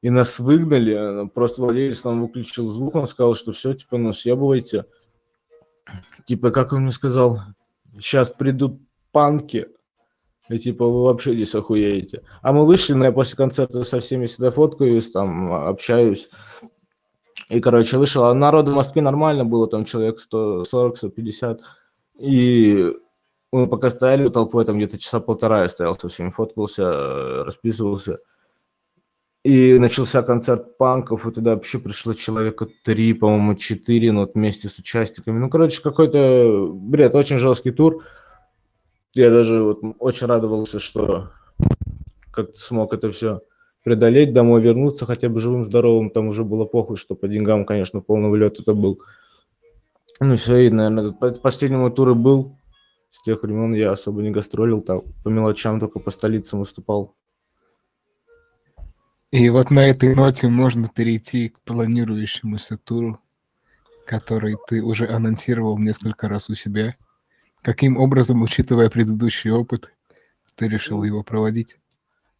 и 0.00 0.10
нас 0.10 0.38
выгнали. 0.38 0.92
а, 0.92 1.26
Просто 1.26 1.62
владелец 1.62 2.04
нам 2.04 2.22
выключил 2.22 2.68
звук, 2.68 2.94
он 2.96 3.06
сказал, 3.06 3.34
что 3.34 3.52
все, 3.52 3.74
типа, 3.74 3.98
ну, 3.98 4.12
съебывайте. 4.12 4.86
Типа, 6.26 6.50
как 6.50 6.72
он 6.72 6.82
мне 6.82 6.92
сказал, 6.92 7.40
сейчас 7.98 8.30
придут 8.30 8.80
панки, 9.10 9.68
и 10.48 10.58
типа 10.58 10.86
вы 10.86 11.04
вообще 11.04 11.34
здесь 11.34 11.54
охуеете. 11.54 12.22
А 12.42 12.52
мы 12.52 12.66
вышли, 12.66 12.92
но 12.92 13.04
я 13.04 13.12
после 13.12 13.36
концерта 13.36 13.84
со 13.84 14.00
всеми 14.00 14.26
всегда 14.26 14.50
фоткаюсь, 14.50 15.10
там 15.10 15.52
общаюсь. 15.52 16.28
И, 17.48 17.60
короче, 17.60 17.98
вышел. 17.98 18.24
А 18.24 18.34
народу 18.34 18.72
в 18.72 18.74
Москве 18.74 19.02
нормально 19.02 19.44
было, 19.44 19.66
там 19.68 19.84
человек 19.84 20.18
140-150. 20.32 21.58
И 22.18 22.92
мы 23.52 23.66
пока 23.66 23.90
стояли 23.90 24.28
толпой, 24.28 24.64
там 24.64 24.78
где-то 24.78 24.98
часа 24.98 25.20
полтора 25.20 25.62
я 25.62 25.68
стоял 25.68 25.98
со 25.98 26.08
всеми, 26.08 26.30
фоткался, 26.30 26.82
э, 26.82 27.42
расписывался. 27.44 28.18
И 29.44 29.76
начался 29.78 30.22
концерт 30.22 30.78
панков, 30.78 31.26
и 31.26 31.32
туда 31.32 31.54
вообще 31.54 31.78
пришло 31.78 32.12
человека 32.14 32.68
три, 32.84 33.12
по-моему, 33.12 33.56
четыре, 33.56 34.12
ну, 34.12 34.20
вот 34.20 34.34
вместе 34.34 34.68
с 34.68 34.78
участниками. 34.78 35.38
Ну, 35.38 35.50
короче, 35.50 35.82
какой-то 35.82 36.70
бред, 36.72 37.14
очень 37.14 37.38
жесткий 37.38 37.72
тур. 37.72 38.04
Я 39.14 39.30
даже 39.30 39.62
вот 39.62 39.80
очень 39.98 40.28
радовался, 40.28 40.78
что 40.78 41.30
как-то 42.30 42.58
смог 42.58 42.94
это 42.94 43.10
все 43.10 43.42
преодолеть, 43.82 44.32
домой 44.32 44.62
вернуться 44.62 45.06
хотя 45.06 45.28
бы 45.28 45.40
живым, 45.40 45.64
здоровым. 45.64 46.10
Там 46.10 46.28
уже 46.28 46.44
было 46.44 46.64
похуй, 46.64 46.96
что 46.96 47.14
по 47.16 47.28
деньгам, 47.28 47.66
конечно, 47.66 48.00
полный 48.00 48.30
влет 48.30 48.60
это 48.60 48.74
был. 48.74 49.00
Ну, 50.20 50.36
все, 50.36 50.56
и, 50.56 50.70
наверное, 50.70 51.12
по 51.12 51.32
последнему 51.32 51.90
туру 51.90 52.14
был. 52.14 52.56
С 53.12 53.20
тех 53.20 53.42
времен 53.42 53.74
я 53.74 53.92
особо 53.92 54.22
не 54.22 54.30
гастролил, 54.30 54.80
там 54.80 55.02
по 55.22 55.28
мелочам 55.28 55.78
только 55.78 56.00
по 56.00 56.10
столицам 56.10 56.60
выступал. 56.60 57.14
И 59.30 59.50
вот 59.50 59.70
на 59.70 59.86
этой 59.86 60.14
ноте 60.14 60.48
можно 60.48 60.88
перейти 60.88 61.50
к 61.50 61.60
планирующемуся 61.60 62.78
туру, 62.78 63.20
который 64.06 64.56
ты 64.66 64.82
уже 64.82 65.08
анонсировал 65.08 65.76
несколько 65.78 66.26
раз 66.26 66.48
у 66.48 66.54
себя. 66.54 66.94
Каким 67.60 67.98
образом, 67.98 68.40
учитывая 68.40 68.88
предыдущий 68.88 69.50
опыт, 69.50 69.92
ты 70.54 70.66
решил 70.66 71.02
его 71.02 71.22
проводить? 71.22 71.76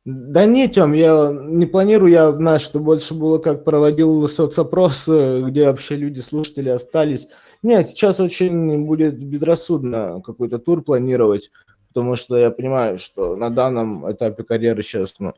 Да 0.06 0.46
не, 0.46 0.68
Тём, 0.68 0.94
я 0.94 1.30
не 1.32 1.66
планирую, 1.66 2.10
я, 2.10 2.32
знаешь, 2.32 2.62
что 2.62 2.80
больше 2.80 3.14
было 3.14 3.38
как 3.38 3.62
проводил 3.62 4.26
соцопрос, 4.26 5.04
э, 5.06 5.42
где 5.46 5.66
вообще 5.66 5.96
люди, 5.96 6.20
слушатели 6.20 6.70
остались. 6.70 7.28
Нет, 7.62 7.88
сейчас 7.88 8.18
очень 8.18 8.84
будет 8.84 9.16
безрассудно 9.18 10.20
какой-то 10.24 10.58
тур 10.58 10.82
планировать, 10.82 11.50
потому 11.88 12.16
что 12.16 12.36
я 12.36 12.50
понимаю, 12.50 12.98
что 12.98 13.36
на 13.36 13.50
данном 13.50 14.10
этапе 14.10 14.42
карьеры 14.42 14.82
сейчас, 14.82 15.14
ну, 15.20 15.34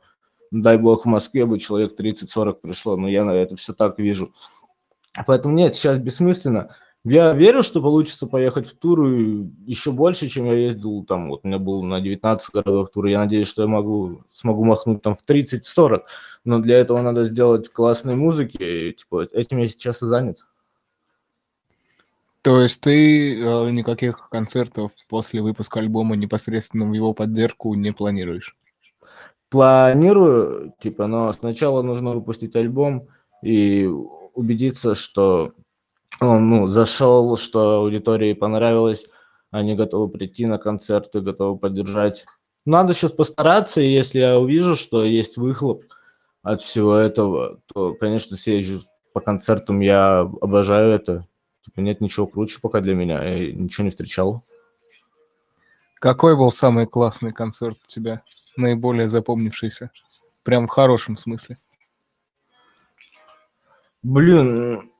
дай 0.51 0.79
бог, 0.79 1.05
в 1.05 1.09
Москве 1.09 1.45
бы 1.45 1.59
человек 1.59 1.99
30-40 1.99 2.55
пришло, 2.55 2.97
но 2.97 3.09
я 3.09 3.25
на 3.25 3.33
это 3.33 3.57
все 3.57 3.75
так 3.75 3.99
вижу. 3.99 4.33
Поэтому 5.27 5.55
нет, 5.55 5.75
сейчас 5.75 5.99
бессмысленно. 5.99 6.75
Я 7.07 7.35
верю, 7.35 7.63
что 7.63 7.83
получится 7.83 8.27
поехать 8.27 8.67
в 8.67 8.79
тур 8.79 9.07
еще 9.67 9.93
больше, 9.93 10.27
чем 10.29 10.47
я 10.47 10.55
ездил. 10.55 11.05
Там 11.05 11.29
вот 11.29 11.41
у 11.45 11.47
меня 11.47 11.59
был 11.59 11.83
на 11.83 12.01
19 12.01 12.51
городов 12.51 12.91
тур. 12.91 13.05
Я 13.05 13.19
надеюсь, 13.19 13.47
что 13.47 13.61
я 13.61 13.69
могу, 13.69 14.23
смогу 14.33 14.65
махнуть 14.65 15.03
там 15.03 15.15
в 15.15 15.21
30-40. 15.29 16.01
Но 16.47 16.61
для 16.61 16.79
этого 16.79 17.03
надо 17.03 17.27
сделать 17.27 17.71
классные 17.71 18.17
музыки. 18.17 18.57
И, 18.57 18.93
типа, 18.95 19.29
этим 19.33 19.59
я 19.59 19.69
сейчас 19.69 20.03
и 20.03 20.07
занят. 20.07 20.47
То 22.45 22.61
есть 22.61 22.83
ты 22.83 23.41
э, 23.41 23.71
никаких 23.71 24.29
концертов 24.29 24.93
после 25.09 25.41
выпуска 25.41 25.81
альбома 25.81 26.15
непосредственно 26.15 26.85
в 26.85 26.93
его 26.93 27.15
поддержку 27.15 27.73
не 27.73 27.91
планируешь? 27.91 28.55
Планирую, 29.49 30.75
типа, 30.79 31.07
но 31.07 31.33
сначала 31.33 31.81
нужно 31.81 32.13
выпустить 32.13 32.55
альбом. 32.55 33.09
и 33.43 33.89
убедиться, 34.35 34.95
что 34.95 35.53
он 36.21 36.51
ну, 36.51 36.67
зашел, 36.67 37.39
что 37.39 37.77
аудитории 37.77 38.35
понравилось, 38.35 39.07
они 39.51 39.75
готовы 39.75 40.11
прийти 40.11 40.45
на 40.45 40.59
концерты, 40.59 41.23
готовы 41.23 41.59
поддержать. 41.59 42.27
Надо 42.67 42.93
сейчас 42.93 43.13
постараться, 43.13 43.81
и 43.81 43.87
если 43.87 44.19
я 44.19 44.39
увижу, 44.39 44.77
что 44.77 45.03
есть 45.03 45.39
выхлоп 45.39 45.85
от 46.43 46.61
всего 46.61 46.95
этого, 46.95 47.61
то, 47.73 47.95
конечно, 47.95 48.37
съезжу 48.37 48.83
по 49.15 49.21
концертам, 49.23 49.81
я 49.81 50.21
обожаю 50.21 50.91
это. 50.91 51.27
Типа 51.65 51.81
нет 51.81 52.01
ничего 52.01 52.27
круче 52.27 52.59
пока 52.61 52.81
для 52.81 52.95
меня, 52.95 53.23
я 53.25 53.53
ничего 53.53 53.85
не 53.85 53.91
встречал. 53.91 54.45
Какой 55.95 56.37
был 56.37 56.53
самый 56.53 56.87
классный 56.87 57.33
концерт 57.33 57.79
у 57.83 57.87
тебя? 57.87 58.23
Наиболее 58.57 59.09
запомнившийся? 59.09 59.91
Прям 60.43 60.67
в 60.67 60.71
хорошем 60.71 61.17
смысле. 61.17 61.59
Блин, 64.03 64.91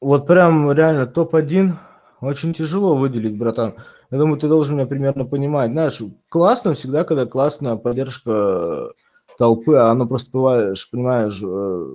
вот 0.00 0.26
прям 0.26 0.72
реально 0.72 1.06
топ-1 1.06 1.74
очень 2.22 2.54
тяжело 2.54 2.96
выделить, 2.96 3.36
братан. 3.36 3.74
Я 4.10 4.18
думаю, 4.18 4.40
ты 4.40 4.48
должен 4.48 4.76
меня 4.76 4.86
примерно 4.86 5.26
понимать. 5.26 5.72
Знаешь, 5.72 6.00
классно 6.30 6.72
всегда, 6.72 7.04
когда 7.04 7.26
классная 7.26 7.76
поддержка 7.76 8.92
толпы, 9.36 9.76
а 9.76 9.90
оно 9.90 10.06
просто 10.06 10.30
бываешь, 10.30 10.90
понимаешь, 10.90 11.40
э, 11.42 11.86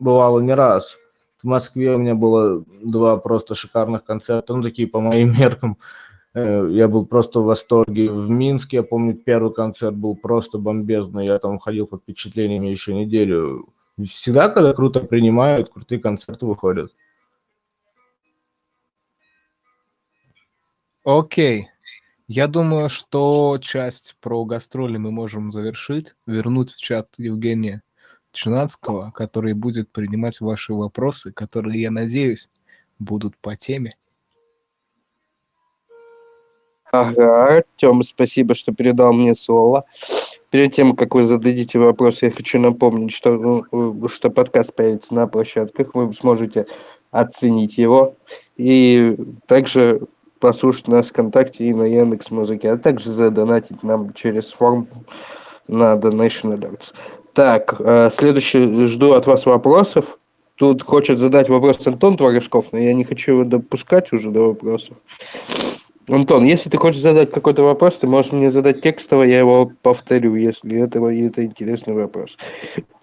бывало 0.00 0.40
не 0.40 0.52
раз. 0.52 0.96
В 1.44 1.46
Москве 1.46 1.94
у 1.94 1.98
меня 1.98 2.14
было 2.14 2.64
два 2.82 3.18
просто 3.18 3.54
шикарных 3.54 4.02
концерта, 4.02 4.56
ну, 4.56 4.62
такие 4.62 4.88
по 4.88 5.00
моим 5.00 5.32
меркам. 5.38 5.76
Э, 6.32 6.66
Я 6.70 6.88
был 6.88 7.04
просто 7.04 7.40
в 7.40 7.44
восторге. 7.44 8.10
В 8.10 8.30
Минске, 8.30 8.78
я 8.78 8.82
помню, 8.82 9.14
первый 9.14 9.52
концерт 9.52 9.94
был 9.94 10.16
просто 10.16 10.56
бомбезный. 10.56 11.26
Я 11.26 11.38
там 11.38 11.58
ходил 11.58 11.86
под 11.86 12.00
впечатлениями 12.00 12.68
еще 12.68 12.94
неделю. 12.94 13.68
Всегда, 14.02 14.48
когда 14.48 14.72
круто 14.72 15.00
принимают, 15.00 15.68
крутые 15.68 16.00
концерты 16.00 16.46
выходят. 16.46 16.90
Окей. 21.04 21.68
Я 22.26 22.48
думаю, 22.48 22.88
что 22.88 23.58
часть 23.60 24.16
про 24.22 24.46
гастроли 24.46 24.96
мы 24.96 25.10
можем 25.10 25.52
завершить, 25.52 26.14
вернуть 26.26 26.72
в 26.72 26.80
чат 26.80 27.10
Евгения 27.18 27.82
Чинацкого, 28.34 29.10
который 29.14 29.54
будет 29.54 29.90
принимать 29.90 30.40
ваши 30.40 30.74
вопросы, 30.74 31.32
которые, 31.32 31.80
я 31.80 31.90
надеюсь, 31.90 32.50
будут 32.98 33.36
по 33.38 33.56
теме. 33.56 33.96
Ага, 36.92 37.56
Артем, 37.56 38.02
спасибо, 38.02 38.54
что 38.54 38.72
передал 38.72 39.12
мне 39.12 39.34
слово. 39.34 39.84
Перед 40.50 40.72
тем, 40.72 40.94
как 40.94 41.14
вы 41.14 41.24
зададите 41.24 41.78
вопрос, 41.78 42.22
я 42.22 42.30
хочу 42.30 42.60
напомнить, 42.60 43.12
что, 43.12 43.32
ну, 43.34 44.08
что 44.08 44.30
подкаст 44.30 44.74
появится 44.74 45.14
на 45.14 45.26
площадках, 45.26 45.94
вы 45.94 46.12
сможете 46.14 46.66
оценить 47.10 47.78
его 47.78 48.14
и 48.56 49.16
также 49.46 50.02
послушать 50.38 50.88
нас 50.88 51.08
ВКонтакте 51.08 51.64
и 51.64 51.74
на 51.74 51.84
Яндекс 51.84 52.30
Музыке, 52.30 52.70
а 52.70 52.76
также 52.76 53.10
задонатить 53.10 53.82
нам 53.82 54.12
через 54.12 54.52
форму 54.52 54.86
на 55.66 55.94
Donation 55.94 56.56
Alerts. 56.56 56.92
Так, 57.34 57.76
э, 57.80 58.10
следующий, 58.12 58.86
жду 58.86 59.12
от 59.12 59.26
вас 59.26 59.44
вопросов. 59.44 60.18
Тут 60.54 60.84
хочет 60.84 61.18
задать 61.18 61.48
вопрос 61.48 61.84
Антон 61.84 62.16
Творожков, 62.16 62.66
но 62.70 62.78
я 62.78 62.94
не 62.94 63.02
хочу 63.02 63.32
его 63.32 63.44
допускать 63.44 64.12
уже 64.12 64.30
до 64.30 64.48
вопросов. 64.48 64.96
Антон, 66.08 66.44
если 66.44 66.70
ты 66.70 66.76
хочешь 66.76 67.00
задать 67.00 67.32
какой-то 67.32 67.62
вопрос, 67.62 67.96
ты 67.96 68.06
можешь 68.06 68.30
мне 68.30 68.50
задать 68.52 68.82
текстово, 68.82 69.24
я 69.24 69.40
его 69.40 69.72
повторю, 69.82 70.36
если 70.36 70.80
это, 70.80 71.00
это 71.00 71.44
интересный 71.44 71.94
вопрос. 71.94 72.36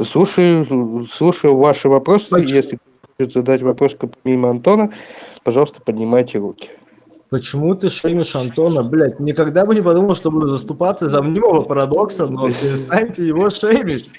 Слушаю, 0.01 1.05
слушаю 1.11 1.57
ваши 1.57 1.89
вопросы. 1.89 2.29
Почему? 2.29 2.55
Если 2.55 2.79
хочешь 3.17 3.33
задать 3.33 3.61
вопрос 3.61 3.97
помимо 4.23 4.49
Антона, 4.49 4.91
пожалуйста, 5.43 5.81
поднимайте 5.81 6.37
руки. 6.37 6.69
Почему 7.31 7.73
ты 7.75 7.89
шеймишь 7.89 8.35
Антона? 8.35 8.83
Блять, 8.83 9.21
никогда 9.21 9.65
бы 9.65 9.73
не 9.73 9.81
подумал, 9.81 10.15
что 10.15 10.29
буду 10.29 10.49
заступаться 10.49 11.09
за 11.09 11.21
мнимого 11.21 11.63
парадокса, 11.63 12.27
но 12.27 12.49
перестаньте 12.49 13.25
его 13.25 13.49
шеймить. 13.49 14.11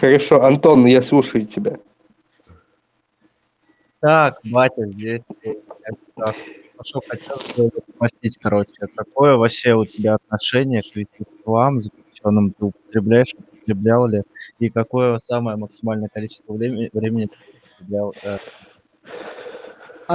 Хорошо, 0.00 0.42
Антон, 0.42 0.84
я 0.86 1.00
слушаю 1.00 1.46
тебя. 1.46 1.78
Так, 4.00 4.40
батя 4.42 4.84
здесь. 4.86 5.22
Так, 6.16 6.34
что 6.82 7.00
хотел 7.06 7.36
спросить, 7.94 8.36
короче, 8.42 8.88
какое 8.96 9.36
вообще 9.36 9.74
у 9.74 9.86
тебя 9.86 10.16
отношение 10.16 10.82
к 10.82 10.96
веществам, 10.96 11.82
запрещенным 11.82 12.50
ты 12.50 12.64
употребляешь, 12.64 13.32
употреблял 13.38 14.08
ли, 14.08 14.22
и 14.58 14.70
какое 14.70 15.18
самое 15.18 15.56
максимальное 15.56 16.08
количество 16.08 16.52
времени, 16.52 16.90
времени 16.92 17.26
ты 17.26 17.36
употреблял? 17.84 18.12
э, 18.24 18.38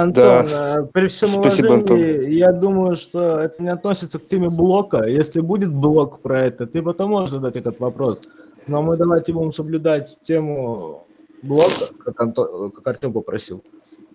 Антон, 0.02 0.46
Да, 0.46 0.78
э, 0.80 0.86
при 0.92 1.08
всем 1.08 1.28
спасибо, 1.30 1.72
уважении, 1.74 2.30
я 2.34 2.52
думаю, 2.52 2.96
что 2.96 3.38
это 3.38 3.60
не 3.62 3.68
относится 3.68 4.18
к 4.18 4.28
теме 4.28 4.48
блока. 4.48 5.04
Если 5.04 5.40
будет 5.40 5.72
блок 5.74 6.20
про 6.20 6.42
это, 6.42 6.66
ты 6.66 6.82
потом 6.82 7.10
можешь 7.10 7.30
задать 7.30 7.56
этот 7.56 7.80
вопрос. 7.80 8.22
Но 8.68 8.82
мы 8.82 8.96
давайте 8.96 9.32
будем 9.32 9.52
соблюдать 9.52 10.16
тему 10.22 11.04
блока, 11.42 11.92
как, 12.04 12.20
Антон, 12.20 12.70
как 12.70 12.86
Артем 12.86 13.12
попросил. 13.12 13.62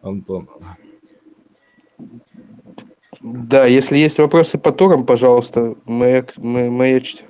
Антон. 0.02 0.48
Да, 3.22 3.66
если 3.66 3.98
есть 3.98 4.18
вопросы 4.20 4.58
по 4.58 4.72
турам, 4.72 5.06
пожалуйста, 5.06 5.76
маяк, 5.86 6.38
ма- 6.38 6.70
маячьте. 6.70 7.24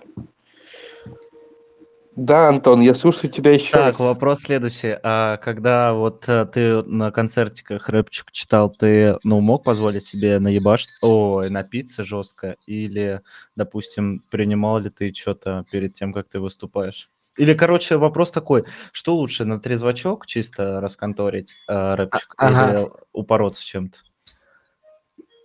Да, 2.15 2.49
Антон, 2.49 2.81
я 2.81 2.93
слушаю 2.93 3.31
тебя 3.31 3.53
еще 3.53 3.71
Так, 3.71 3.97
раз. 3.97 3.99
вопрос 3.99 4.41
следующий. 4.41 4.95
А 5.01 5.37
когда 5.37 5.93
вот 5.93 6.27
э, 6.27 6.45
ты 6.45 6.83
на 6.83 7.11
концертиках 7.11 7.89
рэпчик 7.89 8.31
читал, 8.31 8.69
ты, 8.69 9.15
ну, 9.23 9.41
мог 9.41 9.63
позволить 9.63 10.05
себе 10.05 10.37
наебашить, 10.37 10.91
ой, 11.01 11.49
напиться 11.49 12.03
жестко? 12.03 12.55
Или, 12.67 13.21
допустим, 13.55 14.23
принимал 14.29 14.77
ли 14.79 14.91
ты 14.91 15.11
что-то 15.11 15.65
перед 15.71 15.95
тем, 15.95 16.13
как 16.13 16.29
ты 16.29 16.39
выступаешь? 16.39 17.09
Или, 17.35 17.55
короче, 17.55 17.97
вопрос 17.97 18.31
такой, 18.31 18.65
что 18.91 19.15
лучше, 19.15 19.43
на 19.43 19.59
трезвачок 19.59 20.27
чисто 20.27 20.79
расконторить 20.81 21.55
э, 21.67 21.95
рэпчик 21.95 22.35
А- 22.37 22.47
ага. 22.47 22.71
или 22.79 22.89
упороться 23.11 23.65
чем-то? 23.65 23.97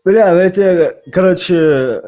Бля, 0.05 0.32
ну 0.32 0.40
я 0.40 0.51
тебе, 0.51 1.03
короче, 1.12 2.03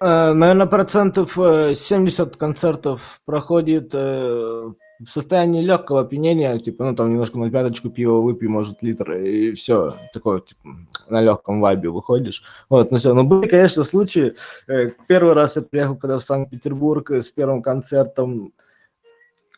наверное, 0.00 0.66
процентов 0.66 1.38
э, 1.38 1.74
70 1.74 2.36
концертов 2.36 3.20
проходит 3.24 3.90
э, 3.92 4.72
в 5.00 5.08
состоянии 5.08 5.62
легкого 5.62 6.00
опьянения, 6.00 6.58
типа, 6.58 6.84
ну, 6.84 6.96
там 6.96 7.10
немножко 7.10 7.38
на 7.38 7.50
пяточку 7.50 7.88
пива 7.88 8.20
выпей, 8.20 8.48
может, 8.48 8.82
литр, 8.82 9.12
и 9.12 9.52
все, 9.52 9.92
такое, 10.12 10.40
типа, 10.40 10.60
на 11.08 11.20
легком 11.20 11.60
вайбе 11.60 11.88
выходишь. 11.90 12.42
Вот, 12.68 12.90
ну 12.90 12.98
все, 12.98 13.14
ну, 13.14 13.24
были, 13.24 13.48
конечно, 13.48 13.84
случаи. 13.84 14.34
Э, 14.66 14.90
Первый 15.06 15.34
раз 15.34 15.56
я 15.56 15.62
приехал, 15.62 15.96
когда 15.96 16.18
в 16.18 16.22
Санкт-Петербург 16.22 17.10
э, 17.10 17.22
с 17.22 17.30
первым 17.30 17.62
концертом, 17.62 18.52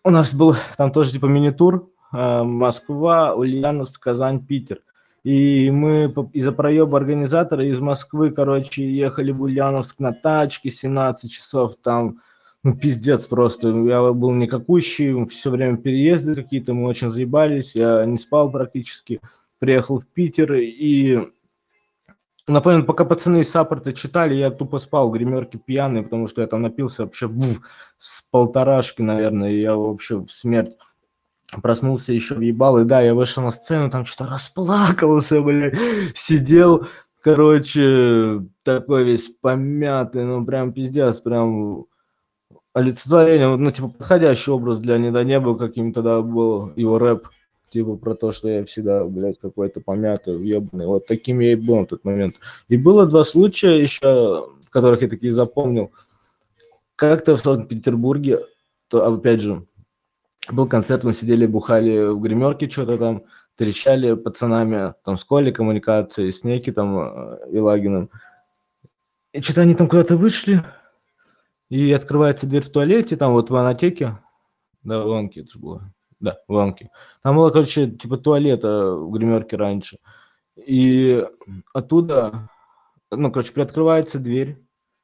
у 0.04 0.10
нас 0.10 0.34
был 0.34 0.56
там 0.76 0.92
тоже, 0.92 1.12
типа, 1.12 1.26
мини-тур, 1.26 1.90
э, 2.12 2.42
Москва, 2.42 3.34
Ульяновск, 3.34 4.02
Казань, 4.02 4.44
Питер. 4.44 4.80
И 5.22 5.70
мы 5.70 6.12
из-за 6.32 6.52
проеба 6.52 6.96
организатора 6.96 7.64
из 7.64 7.78
Москвы, 7.78 8.30
короче, 8.30 8.90
ехали 8.90 9.32
в 9.32 9.42
Ульяновск 9.42 9.98
на 9.98 10.12
тачке 10.12 10.70
17 10.70 11.30
часов 11.30 11.76
там. 11.76 12.20
Ну, 12.62 12.76
пиздец 12.76 13.26
просто. 13.26 13.68
Я 13.68 14.12
был 14.12 14.32
никакущий, 14.32 15.26
все 15.26 15.50
время 15.50 15.76
переезды 15.76 16.34
какие-то, 16.34 16.74
мы 16.74 16.88
очень 16.88 17.10
заебались, 17.10 17.74
я 17.74 18.04
не 18.04 18.18
спал 18.18 18.50
практически. 18.50 19.20
Приехал 19.58 20.00
в 20.00 20.06
Питер 20.06 20.54
и... 20.54 21.28
Напомню, 22.46 22.84
пока 22.84 23.04
пацаны 23.04 23.42
из 23.42 23.50
саппорта 23.50 23.92
читали, 23.92 24.34
я 24.34 24.50
тупо 24.50 24.78
спал 24.78 25.08
в 25.08 25.12
гримерке 25.12 25.58
пьяный, 25.58 26.02
потому 26.02 26.26
что 26.26 26.40
я 26.40 26.48
там 26.48 26.62
напился 26.62 27.04
вообще 27.04 27.28
буф, 27.28 27.60
с 27.98 28.22
полторашки, 28.22 29.02
наверное, 29.02 29.52
и 29.52 29.60
я 29.60 29.76
вообще 29.76 30.16
в 30.16 30.30
смерть 30.30 30.76
проснулся 31.62 32.12
еще 32.12 32.34
въебал, 32.34 32.78
и 32.78 32.84
да, 32.84 33.00
я 33.00 33.14
вышел 33.14 33.42
на 33.42 33.50
сцену, 33.50 33.90
там 33.90 34.04
что-то 34.04 34.30
расплакался, 34.30 35.42
блядь, 35.42 35.76
сидел, 36.14 36.86
короче, 37.22 38.42
такой 38.64 39.04
весь 39.04 39.28
помятый, 39.28 40.24
ну, 40.24 40.44
прям 40.44 40.72
пиздец, 40.72 41.20
прям 41.20 41.86
олицетворение, 42.72 43.56
ну, 43.56 43.70
типа, 43.70 43.88
подходящий 43.88 44.50
образ 44.50 44.78
для 44.78 44.98
Недонеба, 44.98 45.56
каким 45.56 45.92
тогда 45.92 46.22
был 46.22 46.72
его 46.76 46.98
рэп, 46.98 47.28
типа, 47.70 47.96
про 47.96 48.14
то, 48.14 48.32
что 48.32 48.48
я 48.48 48.64
всегда, 48.64 49.04
блядь, 49.04 49.40
какой-то 49.40 49.80
помятый, 49.80 50.36
въебанный, 50.36 50.86
вот 50.86 51.06
таким 51.06 51.40
я 51.40 51.52
и 51.52 51.56
был 51.56 51.80
в 51.80 51.86
тот 51.86 52.04
момент. 52.04 52.36
И 52.68 52.76
было 52.76 53.06
два 53.06 53.24
случая 53.24 53.80
еще, 53.80 54.48
которых 54.70 55.02
я 55.02 55.08
такие 55.08 55.32
запомнил. 55.32 55.90
Как-то 56.94 57.36
в 57.36 57.40
Санкт-Петербурге, 57.40 58.40
то, 58.88 59.06
опять 59.06 59.40
же, 59.40 59.64
был 60.48 60.66
концерт, 60.66 61.04
мы 61.04 61.12
сидели, 61.12 61.46
бухали 61.46 62.12
в 62.12 62.20
гримерке, 62.20 62.68
что-то 62.68 62.98
там, 62.98 63.24
трещали 63.56 64.14
пацанами, 64.14 64.94
там, 65.04 65.16
с 65.16 65.24
Колей 65.24 65.52
коммуникации, 65.52 66.30
с 66.30 66.44
Неки 66.44 66.72
там, 66.72 66.98
э, 66.98 67.50
и 67.52 67.58
Лагиным. 67.58 68.10
И 69.32 69.40
что-то 69.42 69.60
они 69.62 69.74
там 69.74 69.88
куда-то 69.88 70.16
вышли, 70.16 70.64
и 71.68 71.92
открывается 71.92 72.46
дверь 72.46 72.64
в 72.64 72.70
туалете, 72.70 73.16
там 73.16 73.32
вот 73.32 73.50
в 73.50 73.56
анотеке, 73.56 74.18
Да, 74.82 75.00
в 75.00 75.06
Илонке 75.06 75.40
это 75.40 75.52
же 75.52 75.58
было. 75.58 75.92
Да, 76.18 76.38
в 76.48 76.52
Илонке. 76.52 76.90
Там 77.22 77.36
было, 77.36 77.50
короче, 77.50 77.88
типа 77.90 78.18
туалета 78.18 78.94
в 78.94 79.10
гримерке 79.10 79.56
раньше. 79.56 79.98
И 80.56 81.24
оттуда, 81.72 82.48
ну, 83.10 83.30
короче, 83.30 83.52
приоткрывается 83.52 84.18
дверь. 84.18 84.58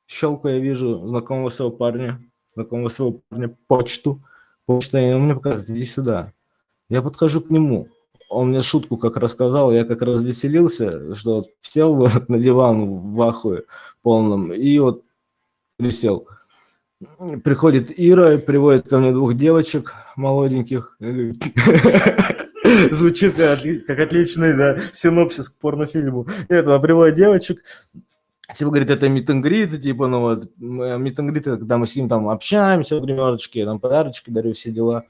Щелку 0.07 0.49
я 0.49 0.59
вижу 0.59 1.07
знакомого 1.07 1.51
своего 1.51 1.75
парня, 1.75 2.21
знакомого 2.55 2.89
своего 2.89 3.23
парня, 3.29 3.57
почту. 3.67 4.23
Почта, 4.66 4.98
и 4.98 5.12
он 5.12 5.22
мне 5.22 5.34
показывает, 5.34 5.70
иди 5.70 5.84
сюда. 5.84 6.32
Я 6.88 7.02
подхожу 7.02 7.40
к 7.40 7.51
нему. 7.51 7.88
Он 8.28 8.48
мне 8.48 8.62
шутку 8.62 8.97
как 8.97 9.16
рассказал, 9.16 9.72
я 9.72 9.84
как 9.84 10.02
развеселился, 10.02 11.14
что 11.14 11.36
вот 11.36 11.51
сел 11.60 11.94
вот 11.97 12.28
на 12.28 12.38
диван 12.38 13.14
в 13.14 13.22
ахуе 13.22 13.64
полном 14.02 14.52
и 14.52 14.78
вот 14.78 15.05
присел. 15.76 16.28
Приходит 17.44 17.93
Ира 17.94 18.38
приводит 18.38 18.88
ко 18.88 18.98
мне 18.98 19.12
двух 19.12 19.34
девочек 19.34 19.94
молоденьких. 20.16 20.97
Звучит 22.90 23.34
как, 23.34 23.59
отли- 23.59 23.80
как 23.80 24.01
отличный 24.01 24.80
синопсис 24.93 25.51
к 25.51 25.59
порнофильму. 25.59 26.26
Это 26.48 26.78
приводит 26.80 27.14
девочек, 27.14 27.62
Типа, 28.55 28.70
говорит, 28.70 28.90
это 28.90 29.09
митингрид, 29.09 29.81
типа, 29.81 30.06
ну 30.06 30.20
вот, 30.20 30.51
митингрид, 30.56 31.47
это 31.48 31.56
когда 31.56 31.78
мы 31.78 31.86
с 31.86 31.97
ним 31.97 32.09
там 32.09 32.28
общаемся 32.28 32.97
в 32.97 33.02
гримерочке, 33.05 33.64
там 33.64 33.81
подарочки 33.81 34.31
дарю, 34.31 34.52
все 34.52 34.70
дела. 34.70 35.05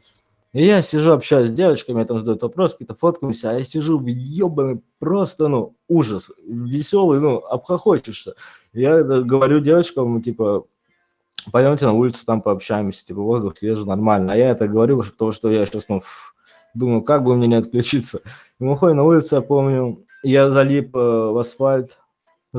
И 0.54 0.64
я 0.64 0.80
сижу, 0.80 1.12
общаюсь 1.12 1.48
с 1.48 1.52
девочками, 1.52 2.02
там 2.04 2.18
задают 2.18 2.40
вопросы, 2.40 2.74
какие-то 2.74 2.94
фоткаемся, 2.94 3.50
а 3.50 3.54
я 3.54 3.64
сижу 3.64 3.98
в 3.98 4.06
ебаный 4.06 4.80
просто, 4.98 5.48
ну, 5.48 5.74
ужас, 5.86 6.30
веселый, 6.46 7.20
ну, 7.20 7.38
обхохочешься. 7.38 8.36
Я 8.72 9.02
говорю 9.02 9.60
девочкам, 9.60 10.22
типа, 10.22 10.64
пойдемте 11.52 11.84
на 11.84 11.92
улицу, 11.92 12.24
там 12.24 12.40
пообщаемся, 12.40 13.04
типа, 13.04 13.20
воздух 13.20 13.58
свежий, 13.58 13.84
нормально. 13.84 14.32
А 14.32 14.36
я 14.36 14.48
это 14.48 14.66
говорю, 14.66 15.02
потому 15.02 15.32
что 15.32 15.50
я 15.50 15.66
сейчас, 15.66 15.90
ну, 15.90 16.02
думаю, 16.72 17.02
как 17.02 17.22
бы 17.22 17.36
мне 17.36 17.48
не 17.48 17.56
отключиться. 17.56 18.22
И 18.58 18.64
мы 18.64 18.78
ходим 18.78 18.96
на 18.96 19.04
улицу, 19.04 19.36
я 19.36 19.42
помню, 19.42 20.06
я 20.22 20.50
залип 20.50 20.96
э, 20.96 20.98
в 20.98 21.38
асфальт, 21.38 21.98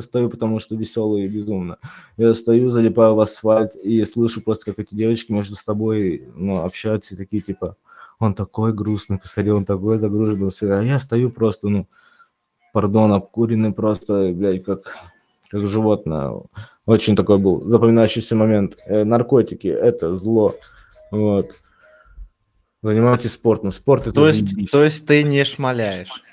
стою, 0.01 0.29
потому 0.29 0.59
что 0.59 0.75
веселый 0.75 1.23
и 1.23 1.27
безумно. 1.29 1.77
Я 2.17 2.33
стою, 2.33 2.69
залипаю 2.69 3.15
в 3.15 3.19
асфальт 3.19 3.75
и 3.75 4.03
слышу 4.05 4.41
просто, 4.41 4.65
как 4.65 4.79
эти 4.79 4.95
девочки 4.95 5.31
между 5.31 5.55
собой 5.55 6.27
ну, 6.35 6.63
общаются 6.63 7.15
и 7.15 7.17
такие, 7.17 7.41
типа, 7.41 7.75
он 8.19 8.33
такой 8.33 8.73
грустный, 8.73 9.19
посмотри, 9.19 9.51
он 9.51 9.65
такой 9.65 9.97
загруженный. 9.97 10.49
всё». 10.49 10.71
А 10.77 10.83
я 10.83 10.99
стою 10.99 11.29
просто, 11.29 11.69
ну, 11.69 11.87
пардон, 12.73 13.11
обкуренный 13.11 13.71
просто, 13.71 14.31
блядь, 14.33 14.63
как, 14.63 14.95
как 15.49 15.61
животное. 15.67 16.41
Очень 16.85 17.15
такой 17.15 17.37
был 17.37 17.63
запоминающийся 17.69 18.35
момент. 18.35 18.77
Э, 18.85 19.03
наркотики– 19.03 19.67
это 19.67 20.15
зло. 20.15 20.55
Вот. 21.11 21.61
Занимайтесь 22.81 23.33
спортом. 23.33 23.71
Спорт– 23.71 24.01
это 24.07 24.13
То 24.13 24.27
есть, 24.27 24.47
заебись. 24.47 24.69
то 24.69 24.83
есть 24.83 25.05
ты 25.05 25.23
не 25.23 25.43
шмаляешь. 25.43 26.23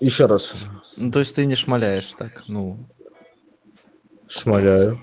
Еще 0.00 0.26
раз. 0.26 0.54
Ну, 0.98 1.10
то 1.12 1.20
есть 1.20 1.34
ты 1.36 1.46
не 1.46 1.54
шмаляешь, 1.54 2.06
так, 2.18 2.42
ну. 2.48 2.78
Шмаляю. 4.28 5.00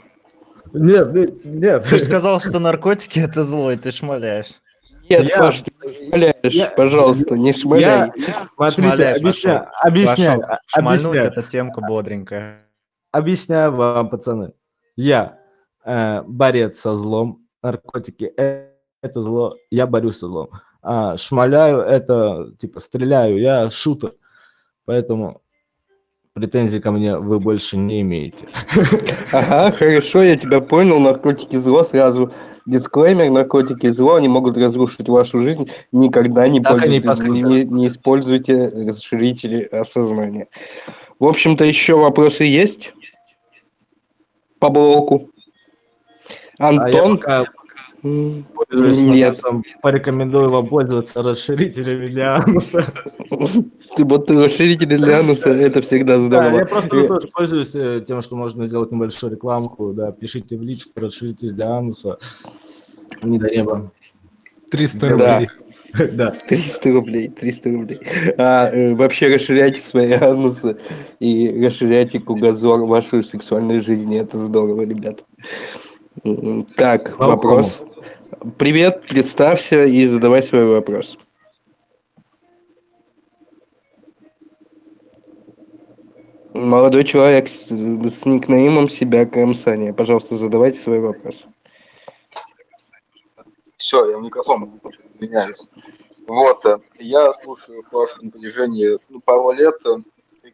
Нет, 0.74 1.14
нет, 1.14 1.46
нет. 1.46 1.84
Ты 1.90 2.00
же 2.00 2.06
сказал, 2.06 2.40
что 2.42 2.60
наркотики 2.60 3.20
это 3.20 3.44
зло, 3.44 3.72
и 3.72 3.78
ты 3.78 3.92
шмаляешь. 3.92 4.60
Нет, 5.10 5.24
Я- 5.30 5.38
Паш, 5.38 5.62
ты 5.62 5.72
не 5.84 6.08
шмаляешь, 6.08 6.54
я- 6.54 6.70
пожалуйста, 6.72 7.36
не 7.36 7.54
шмаляй. 7.54 8.12
Я, 8.16 8.48
смотрите, 8.56 8.82
Шмаляешь, 8.82 9.18
объясняю, 9.20 9.66
объясняю, 9.82 10.42
а- 10.48 10.60
объясняю, 10.74 11.28
это 11.28 11.44
темка 11.44 11.82
бодренькая. 11.82 12.66
объясняю 13.12 13.72
вам, 13.72 14.10
пацаны. 14.10 14.54
Я 14.96 15.40
э, 15.86 16.24
борец 16.24 16.80
со 16.80 16.96
злом, 16.96 17.46
наркотики 17.62 18.34
э- 18.36 18.70
это 19.04 19.22
зло, 19.22 19.56
я 19.70 19.86
борюсь 19.86 20.18
со 20.18 20.28
злом. 20.28 20.50
А 20.82 21.16
шмаляю 21.18 21.80
это, 21.80 22.52
типа, 22.60 22.80
стреляю, 22.80 23.40
я 23.40 23.70
шутер. 23.70 24.14
Поэтому 24.86 25.42
претензий 26.40 26.82
ко 26.82 26.92
мне 26.92 27.18
вы 27.18 27.40
больше 27.40 27.78
не 27.78 28.02
имеете. 28.02 28.46
Ага, 29.32 29.72
хорошо, 29.72 30.22
я 30.22 30.36
тебя 30.36 30.60
понял, 30.60 31.00
наркотики 31.00 31.56
зло, 31.56 31.84
сразу 31.86 32.32
дисклеймер, 32.66 33.32
наркотики 33.32 33.88
зло, 33.88 34.16
они 34.16 34.28
могут 34.28 34.58
разрушить 34.58 35.08
вашу 35.08 35.40
жизнь, 35.42 35.70
никогда 35.94 36.48
не, 36.50 36.60
пользуйтесь- 36.60 37.22
не, 37.22 37.64
не 37.64 37.88
используйте 37.88 38.68
расширители 38.68 39.64
осознания. 39.64 40.48
В 41.20 41.26
общем-то, 41.26 41.64
еще 41.64 41.96
вопросы 41.96 42.44
есть 42.44 42.94
по 44.60 44.70
блоку? 44.70 45.30
А 46.60 46.74
я 46.74 46.82
Антон? 46.82 47.18
пока 47.18 47.46
пользуюсь 48.54 48.98
Нет. 48.98 49.40
порекомендую 49.82 50.50
вам 50.50 50.68
пользоваться 50.68 51.22
расширителями 51.24 52.08
для 52.08 52.36
ануса. 52.38 52.86
Ты 53.96 54.04
вот 54.06 54.28
ты 54.28 54.42
расширители 54.44 54.98
для 54.98 55.20
ануса, 55.20 55.50
это 55.50 55.82
всегда 55.82 56.18
Да, 56.18 56.24
здорово. 56.24 56.58
я 56.60 56.66
просто 56.66 56.96
Э, 56.98 57.08
тоже 57.08 57.28
пользуюсь 57.34 57.72
э, 57.76 58.04
тем, 58.08 58.22
что 58.22 58.36
можно 58.36 58.68
сделать 58.68 58.92
небольшую 58.92 59.32
рекламку, 59.32 59.94
да, 59.94 60.12
пишите 60.12 60.58
в 60.58 60.62
личку, 60.62 60.92
расширитель 61.00 61.52
для 61.54 61.70
ануса, 61.72 62.18
не 63.24 63.40
до 63.40 63.50
неба. 63.50 63.92
300 64.72 65.00
Да. 65.18 65.34
рублей. 65.40 65.50
Да. 66.12 66.32
300 66.50 66.92
рублей, 66.92 67.30
300 67.30 67.70
рублей. 67.72 68.00
А, 68.38 68.70
э, 68.70 68.94
вообще 68.96 69.34
расширяйте 69.34 69.80
свои 69.80 70.12
анусы 70.12 70.76
и 71.22 71.64
расширяйте 71.66 72.20
кругозор 72.20 72.82
вашей 72.82 73.24
сексуальной 73.24 73.80
жизни. 73.80 74.20
Это 74.20 74.38
здорово, 74.38 74.82
ребята. 74.82 75.24
Так, 76.24 77.12
Welcome. 77.12 77.28
вопрос. 77.28 77.84
Привет, 78.58 79.02
представься 79.02 79.84
и 79.84 80.06
задавай 80.06 80.42
свой 80.42 80.66
вопрос. 80.66 81.18
Молодой 86.54 87.04
человек 87.04 87.50
с, 87.50 87.68
с 87.68 88.26
никнеймом 88.26 88.88
себя 88.88 89.26
Крымсания. 89.26 89.92
Пожалуйста, 89.92 90.36
задавайте 90.36 90.80
свой 90.80 91.02
вопрос. 91.02 91.44
Все, 93.76 94.10
я 94.10 94.18
в 94.18 94.22
микрофон 94.22 94.80
извиняюсь. 95.14 95.70
Вот, 96.28 96.64
я 96.98 97.34
слушаю 97.34 97.84
Пашу 97.92 98.24
на 98.24 98.32
протяжении 98.32 98.98
ну, 99.10 99.20
пару 99.20 99.52
лет. 99.52 99.76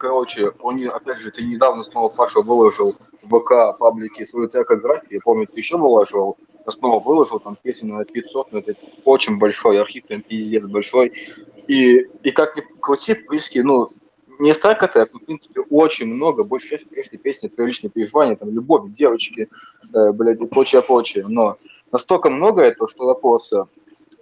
Короче, 0.01 0.51
он, 0.61 0.83
опять 0.89 1.19
же, 1.19 1.29
ты 1.29 1.43
недавно 1.43 1.83
снова, 1.83 2.09
Паша, 2.09 2.41
выложил 2.41 2.95
в 3.21 3.39
ВК 3.39 3.77
паблике 3.77 4.25
свою 4.25 4.49
трекографию. 4.49 5.11
Я 5.11 5.19
помню, 5.23 5.45
ты 5.45 5.59
еще 5.59 5.77
выложил, 5.77 6.37
я 6.65 6.71
снова 6.71 6.99
выложил, 6.99 7.39
там 7.39 7.55
песни 7.61 7.91
на 7.91 8.03
500, 8.03 8.51
но 8.51 8.59
это 8.59 8.73
очень 9.05 9.37
большой 9.37 9.79
архив, 9.79 10.05
прям 10.05 10.23
пиздец 10.23 10.63
большой. 10.63 11.13
И, 11.67 12.07
и 12.23 12.31
как 12.31 12.57
ни 12.57 12.63
крути, 12.79 13.13
практически, 13.13 13.59
ну, 13.59 13.89
не 14.39 14.55
столько 14.55 14.87
трек, 14.87 15.13
но, 15.13 15.19
в 15.19 15.25
принципе, 15.25 15.61
очень 15.69 16.07
много, 16.07 16.45
большая 16.45 16.79
часть, 16.79 16.89
конечно, 16.89 17.17
песни, 17.19 17.47
твои 17.49 17.67
личные 17.67 17.91
переживания, 17.91 18.35
там, 18.35 18.49
любовь, 18.49 18.89
девочки, 18.91 19.49
э, 19.93 20.11
блядь, 20.13 20.41
и 20.41 20.47
прочее, 20.47 20.81
прочее. 20.81 21.25
Но 21.27 21.57
настолько 21.91 22.31
много 22.31 22.63
этого, 22.63 22.89
что 22.89 23.05
вопрос, 23.05 23.53
э, 23.53 23.65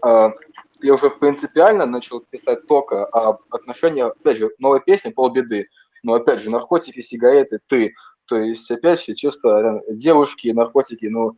а, 0.01 0.33
я 0.81 0.93
уже 0.93 1.09
принципиально 1.09 1.85
начал 1.85 2.21
писать 2.21 2.67
только 2.67 3.05
об 3.05 3.41
отношениях, 3.49 4.13
опять 4.19 4.37
же, 4.37 4.51
новая 4.59 4.79
песня, 4.79 5.11
полбеды, 5.11 5.67
но 6.03 6.13
опять 6.13 6.41
же, 6.41 6.49
наркотики, 6.49 7.01
сигареты, 7.01 7.59
ты, 7.67 7.93
то 8.25 8.37
есть, 8.37 8.69
опять 8.71 9.03
же, 9.03 9.15
чувство 9.15 9.81
э, 9.89 9.93
девушки, 9.95 10.49
наркотики, 10.49 11.05
ну, 11.05 11.37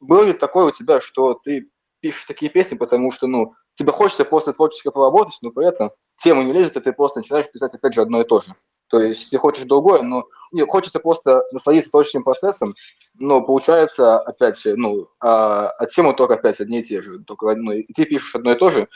было 0.00 0.22
ли 0.22 0.32
такое 0.32 0.66
у 0.66 0.70
тебя, 0.70 1.00
что 1.00 1.34
ты 1.34 1.68
пишешь 2.00 2.24
такие 2.24 2.50
песни, 2.50 2.76
потому 2.76 3.10
что, 3.10 3.26
ну, 3.26 3.54
тебе 3.74 3.92
хочется 3.92 4.24
просто 4.24 4.52
творчески 4.52 4.90
поработать, 4.90 5.38
но 5.42 5.50
при 5.50 5.66
этом 5.66 5.90
тема 6.18 6.44
не 6.44 6.52
лезет, 6.52 6.76
и 6.76 6.80
ты 6.80 6.92
просто 6.92 7.20
начинаешь 7.20 7.50
писать, 7.50 7.74
опять 7.74 7.94
же, 7.94 8.02
одно 8.02 8.20
и 8.20 8.24
то 8.24 8.40
же. 8.40 8.54
То 8.88 9.00
есть 9.00 9.30
ты 9.30 9.38
хочешь 9.38 9.64
другое, 9.64 10.02
но 10.02 10.26
не, 10.52 10.64
хочется 10.64 10.98
просто 10.98 11.44
насладиться 11.52 11.90
творческим 11.90 12.22
процессом, 12.22 12.74
но 13.18 13.42
получается, 13.42 14.18
опять, 14.18 14.60
же, 14.60 14.76
ну, 14.76 15.08
а, 15.20 15.68
а 15.68 15.86
темы 15.86 16.14
только 16.14 16.34
опять 16.34 16.60
одни 16.60 16.80
и 16.80 16.84
те 16.84 17.02
же. 17.02 17.18
Только, 17.20 17.54
ну, 17.54 17.72
и 17.72 17.92
ты 17.92 18.04
пишешь 18.04 18.34
одно 18.34 18.52
и 18.52 18.58
то 18.58 18.70
же, 18.70 18.88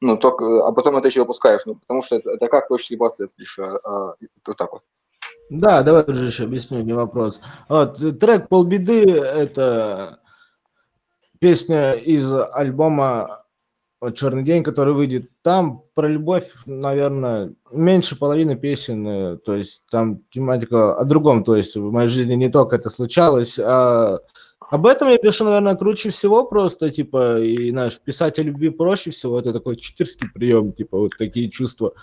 ну, 0.00 0.16
только, 0.16 0.66
а 0.66 0.72
потом 0.72 0.96
это 0.96 1.08
еще 1.08 1.20
выпускаешь, 1.20 1.62
ну, 1.66 1.76
потому 1.76 2.02
что 2.02 2.16
это, 2.16 2.30
это 2.30 2.48
как 2.48 2.68
творческий 2.68 2.96
процесс, 2.96 3.30
лишь 3.36 3.58
а, 3.58 3.78
а, 3.84 4.14
вот 4.46 4.56
так 4.56 4.72
вот. 4.72 4.82
Да, 5.50 5.82
давай 5.82 6.04
уже 6.04 6.26
еще 6.26 6.44
объясню, 6.44 6.80
не 6.82 6.94
вопрос. 6.94 7.40
Вот, 7.68 7.98
трек 8.18 8.48
«Полбеды»— 8.48 9.10
это 9.10 10.20
песня 11.38 11.92
из 11.92 12.32
альбома 12.32 13.43
«Черный 14.12 14.42
день», 14.42 14.62
который 14.62 14.94
выйдет. 14.94 15.30
Там 15.42 15.82
про 15.94 16.08
любовь, 16.08 16.50
наверное, 16.66 17.54
меньше 17.70 18.18
половины 18.18 18.56
песен, 18.56 19.06
э, 19.06 19.36
то 19.38 19.54
есть 19.54 19.82
там 19.90 20.20
тематика 20.30 20.96
о 20.96 21.04
другом, 21.04 21.44
то 21.44 21.56
есть 21.56 21.76
в 21.76 21.90
моей 21.90 22.08
жизни 22.08 22.34
не 22.34 22.50
только 22.50 22.76
это 22.76 22.90
случалось, 22.90 23.58
а 23.58 24.18
об 24.70 24.86
этом 24.86 25.08
я 25.08 25.18
пишу, 25.18 25.44
наверное, 25.44 25.76
круче 25.76 26.10
всего 26.10 26.44
просто, 26.44 26.90
типа, 26.90 27.40
и, 27.40 27.70
знаешь, 27.70 28.00
писать 28.00 28.38
о 28.38 28.42
любви 28.42 28.70
проще 28.70 29.10
всего, 29.10 29.38
это 29.38 29.52
такой 29.52 29.76
читерский 29.76 30.28
прием, 30.28 30.72
типа, 30.72 30.98
вот 30.98 31.12
такие 31.18 31.50
чувства 31.50 31.94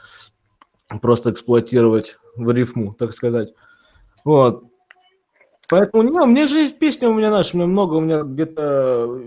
просто 1.01 1.31
эксплуатировать 1.31 2.17
в 2.35 2.49
рифму, 2.51 2.93
так 2.93 3.13
сказать. 3.13 3.53
Вот. 4.23 4.63
Поэтому, 5.69 6.03
не, 6.03 6.11
у 6.11 6.25
меня 6.25 6.47
же 6.47 6.57
есть 6.57 6.77
песни, 6.79 7.05
у 7.05 7.13
меня, 7.13 7.29
знаешь, 7.29 7.53
у 7.53 7.57
меня 7.57 7.67
много, 7.67 7.95
у 7.95 8.01
меня 8.01 8.23
где-то 8.23 9.21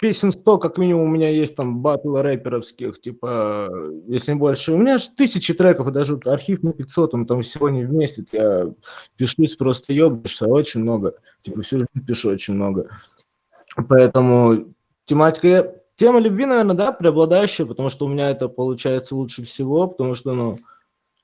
песен 0.00 0.32
100, 0.32 0.58
как 0.58 0.78
минимум, 0.78 1.04
у 1.04 1.12
меня 1.12 1.28
есть 1.28 1.54
там 1.54 1.80
батл 1.80 2.16
рэперовских, 2.16 3.00
типа, 3.00 3.68
если 4.08 4.32
не 4.32 4.38
больше. 4.38 4.72
У 4.72 4.78
меня 4.78 4.98
же 4.98 5.10
тысячи 5.16 5.54
треков, 5.54 5.88
и 5.88 5.92
даже 5.92 6.14
вот 6.14 6.26
архив 6.26 6.62
на 6.62 6.72
500, 6.72 7.14
он 7.14 7.26
там 7.26 7.42
всего 7.42 7.68
не 7.68 7.84
вместит. 7.84 8.28
Я 8.32 8.72
пишусь 9.16 9.56
просто 9.56 9.92
ебаешься, 9.92 10.46
очень 10.46 10.80
много. 10.80 11.14
Типа, 11.42 11.62
всю 11.62 11.76
жизнь 11.78 12.06
пишу 12.06 12.30
очень 12.30 12.54
много. 12.54 12.88
Поэтому 13.88 14.74
тематика... 15.04 15.76
Тема 15.96 16.18
любви, 16.18 16.46
наверное, 16.46 16.74
да, 16.74 16.92
преобладающая, 16.92 17.66
потому 17.66 17.90
что 17.90 18.06
у 18.06 18.08
меня 18.08 18.30
это 18.30 18.48
получается 18.48 19.14
лучше 19.14 19.44
всего, 19.44 19.86
потому 19.86 20.14
что, 20.14 20.32
ну, 20.32 20.56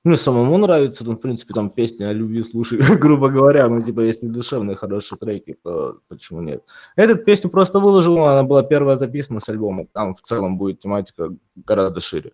мне 0.07 0.17
самому 0.17 0.57
нравится, 0.59 1.05
ну, 1.05 1.13
в 1.13 1.17
принципе, 1.17 1.53
там 1.53 1.71
песни 1.71 2.05
о 2.05 2.13
любви 2.13 2.43
слушать, 2.43 2.81
грубо 3.01 3.29
говоря, 3.29 3.69
ну, 3.69 3.83
типа, 3.83 4.01
если 4.01 4.27
душевные 4.27 4.77
хорошие 4.77 5.19
треки, 5.19 5.57
то 5.63 5.99
почему 6.09 6.41
нет? 6.41 6.63
Эту 6.97 7.17
песню 7.17 7.51
просто 7.51 7.81
выложил, 7.81 8.19
она 8.25 8.43
была 8.43 8.63
первая 8.63 8.97
записана 8.97 9.41
с 9.41 9.49
альбома, 9.49 9.87
там 9.93 10.15
в 10.15 10.23
целом 10.23 10.59
будет 10.59 10.81
тематика 10.81 11.35
гораздо 11.57 12.01
шире. 12.01 12.33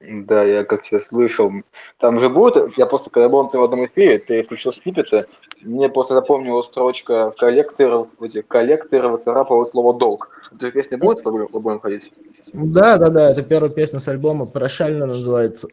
Да, 0.00 0.42
я 0.42 0.64
как 0.64 0.84
сейчас 0.84 1.06
слышал. 1.06 1.52
Там 1.98 2.18
же 2.18 2.28
будет, 2.28 2.76
я 2.76 2.86
просто 2.86 3.08
когда 3.10 3.28
был 3.28 3.48
на 3.50 3.64
одном 3.64 3.86
эфире, 3.86 4.18
ты 4.18 4.42
включил 4.42 4.72
сниппеты, 4.72 5.24
мне 5.62 5.88
просто 5.88 6.14
напомнила 6.14 6.62
строчка 6.62 7.32
коллектор, 7.38 8.06
эти, 8.20 8.42
коллектор 8.42 9.08
выцарапало 9.08 9.64
слово 9.64 9.94
долг. 9.94 10.30
Эта 10.52 10.66
же 10.66 10.72
песня 10.72 10.98
будет 10.98 11.24
в 11.24 11.28
альбом 11.28 11.80
ходить? 11.80 12.12
Да, 12.52 12.98
да, 12.98 13.08
да, 13.08 13.30
это 13.30 13.42
первая 13.42 13.70
песня 13.70 14.00
с 14.00 14.08
альбома, 14.08 14.44
«Прощально» 14.44 15.06
называется. 15.06 15.68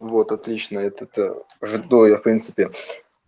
Вот, 0.00 0.32
отлично, 0.32 0.78
это, 0.78 1.04
это 1.04 1.42
жду 1.62 2.06
я, 2.06 2.16
в 2.16 2.22
принципе. 2.22 2.70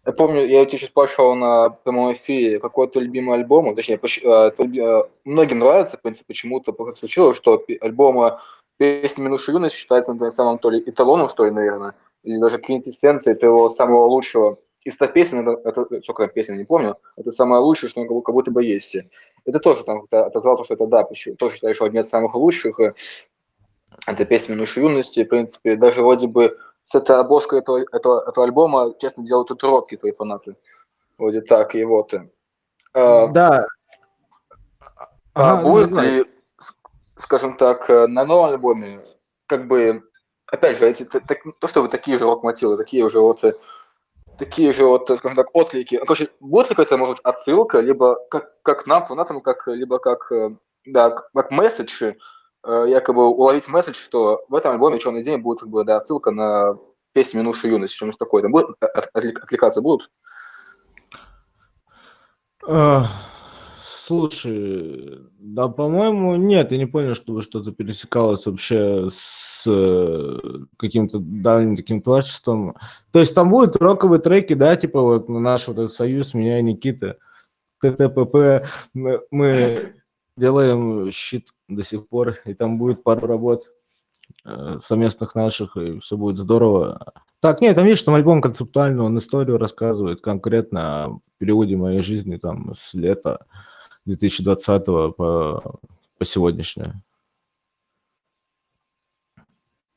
Я 0.05 0.13
помню, 0.13 0.47
я 0.47 0.63
у 0.63 0.67
тебя 0.67 0.79
сейчас 0.79 0.89
спрашивал 0.89 1.37
на 1.37 1.71
прямом 1.71 2.15
эфире, 2.15 2.59
какой 2.59 2.89
твой 2.89 3.05
любимый 3.05 3.39
альбом, 3.39 3.75
точнее, 3.77 4.01
э, 4.03 4.51
твой 4.51 4.77
э, 4.77 5.05
многим 5.25 5.61
нравится, 5.61 5.97
в 5.97 6.03
принципе, 6.03 6.25
почему-то 6.27 6.75
случилось, 6.99 7.37
что 7.37 7.65
альбомы 7.81 8.39
«Песни 8.79 9.23
минувшей 9.23 9.55
юности» 9.55 9.79
считается 9.79 10.13
на 10.13 10.31
самом 10.33 10.59
то 10.59 10.71
ли 10.71 10.83
эталоном, 10.85 11.29
что 11.29 11.45
ли, 11.45 11.53
наверное, 11.53 11.95
или 12.25 12.39
даже 12.39 12.59
квинтэссенцией 12.59 13.37
твоего 13.37 13.69
самого 13.69 14.07
лучшего 14.07 14.59
из 14.85 14.95
100 14.95 15.07
песен, 15.09 15.49
это, 15.49 15.69
это 15.69 16.03
сколько 16.03 16.25
там 16.27 16.35
песен, 16.35 16.57
не 16.57 16.65
помню, 16.65 16.97
это 17.17 17.31
самое 17.33 17.63
лучшее, 17.63 17.91
что 17.91 18.03
как, 18.21 18.35
будто- 18.35 18.51
бы 18.51 18.65
есть. 18.65 18.97
Это 19.45 19.59
тоже 19.61 19.85
там 19.85 20.01
как-то 20.03 20.27
отозвался, 20.27 20.65
что 20.65 20.75
это 20.75 20.87
да, 20.87 21.05
тоже 21.39 21.55
считаю, 21.55 21.75
что 21.75 21.85
одни 21.85 22.01
из 22.01 22.09
самых 22.09 22.35
лучших, 22.35 22.79
э, 22.81 22.95
это 24.07 24.25
песня 24.25 24.55
минувшей 24.55 24.83
юности, 24.83 25.25
в 25.25 25.29
принципе, 25.29 25.77
даже 25.77 26.03
вроде 26.03 26.27
бы 26.27 26.59
с 26.85 26.95
этой 26.95 27.17
обложкой 27.17 27.61
этого, 27.61 27.79
этого, 27.93 28.29
этого 28.29 28.45
альбома, 28.45 28.95
честно, 29.01 29.25
делают 29.25 29.49
татуировки 29.49 29.97
твои 29.97 30.13
фанаты. 30.13 30.57
Вроде 31.19 31.41
так, 31.43 31.75
и 31.75 31.85
вот. 31.85 32.13
А, 32.95 33.29
Да. 33.29 33.67
а 35.35 35.55
Ага, 35.55 35.63
будет 35.63 35.91
давай. 35.91 36.11
ли, 36.11 36.25
скажем 37.17 37.57
так, 37.57 37.89
э, 37.89 38.07
на 38.09 38.25
новом 38.25 38.51
альбоме, 38.51 39.01
как 39.47 39.67
бы, 39.69 40.03
опять 40.47 40.79
же, 40.79 40.91
эти, 40.91 41.05
так- 41.05 41.43
то, 41.61 41.69
что 41.69 41.83
вы 41.83 41.89
такие 41.89 42.19
же 42.19 42.25
рок-мотивы, 42.25 42.77
такие 42.77 43.05
уже 43.05 43.21
вот, 43.21 43.43
такие 44.45 44.73
же 44.73 44.85
вот, 44.87 45.09
э, 45.09 45.17
скажем 45.17 45.37
так, 45.37 45.55
отклики. 45.55 45.95
Ну, 45.97 46.05
Короче, 46.05 46.29
будет 46.41 46.71
ли 46.71 46.75
какая-то, 46.75 46.97
может, 46.97 47.19
отсылка, 47.23 47.81
либо 47.81 48.19
как, 48.29 48.61
как 48.63 48.87
нам, 48.87 49.07
фанатам, 49.07 49.41
как, 49.41 49.69
либо 49.69 49.99
как, 49.99 50.33
э, 50.33 50.51
да, 50.85 51.11
как- 51.11 51.31
как 51.33 51.51
месседж, 51.53 52.03
э, 52.03 52.85
якобы 52.89 53.29
уловить 53.29 53.69
месседж, 53.69 53.97
что 53.97 54.45
в 54.49 54.55
этом 54.55 54.73
альбоме 54.73 54.99
«Черный 54.99 55.23
день» 55.23 55.41
будет 55.41 55.61
как 55.61 55.69
бы, 55.69 55.85
да, 55.85 55.99
отсылка 55.99 56.33
на 56.33 56.77
песню 57.13 57.41
«Минувшей 57.41 57.71
юности», 57.71 57.97
что-нибудь 57.97 58.19
такое. 58.19 58.43
Там 58.43 58.51
будет 58.53 58.67
от- 58.81 59.15
отвлек- 59.17 59.41
отвлекаться 59.43 59.81
будут? 59.81 60.11
Слушай, 63.85 65.21
да, 65.39 65.69
по-моему, 65.69 66.35
нет, 66.37 66.73
я 66.73 66.79
не 66.79 66.87
понял, 66.87 67.15
чтобы 67.15 67.43
что-то 67.43 67.71
пересекалось 67.71 68.47
вообще 68.47 69.09
с 69.09 69.52
э, 69.67 70.39
каким-то 70.77 71.19
дальним 71.19 71.77
таким 71.77 72.03
творчеством. 72.03 72.77
То 73.11 73.21
есть 73.21 73.35
там 73.35 73.51
будут 73.51 73.77
роковые 73.77 74.21
треки, 74.21 74.55
да, 74.55 74.77
типа 74.77 75.01
вот 75.01 75.29
наш 75.29 75.69
вот 75.69 75.79
этот 75.79 75.93
союз, 75.93 76.35
меня 76.35 76.59
и 76.59 76.63
Никита, 76.63 77.19
ТТПП, 77.81 78.67
мы, 78.95 79.95
делаем 80.37 81.11
щит 81.11 81.49
до 81.69 81.83
сих 81.85 82.09
пор, 82.09 82.39
и 82.47 82.55
там 82.55 82.79
будет 82.79 83.03
пару 83.03 83.27
работ 83.27 83.67
э, 84.45 84.79
совместных 84.81 85.35
наших, 85.35 85.77
и 85.77 85.99
все 85.99 86.17
будет 86.17 86.39
здорово. 86.39 87.13
Так, 87.41 87.61
нет, 87.61 87.75
там 87.75 87.85
видишь, 87.85 88.03
там 88.03 88.15
альбом 88.15 88.41
концептуальный, 88.41 89.03
он 89.03 89.19
историю 89.19 89.59
рассказывает 89.59 90.21
конкретно 90.21 91.05
о 91.05 91.19
периоде 91.39 91.77
моей 91.77 92.01
жизни 92.01 92.37
там 92.37 92.73
с 92.75 92.95
лета 92.95 93.45
2020 94.07 94.85
по, 94.87 95.15
по 96.19 96.25
сегодняшнее. 96.25 97.03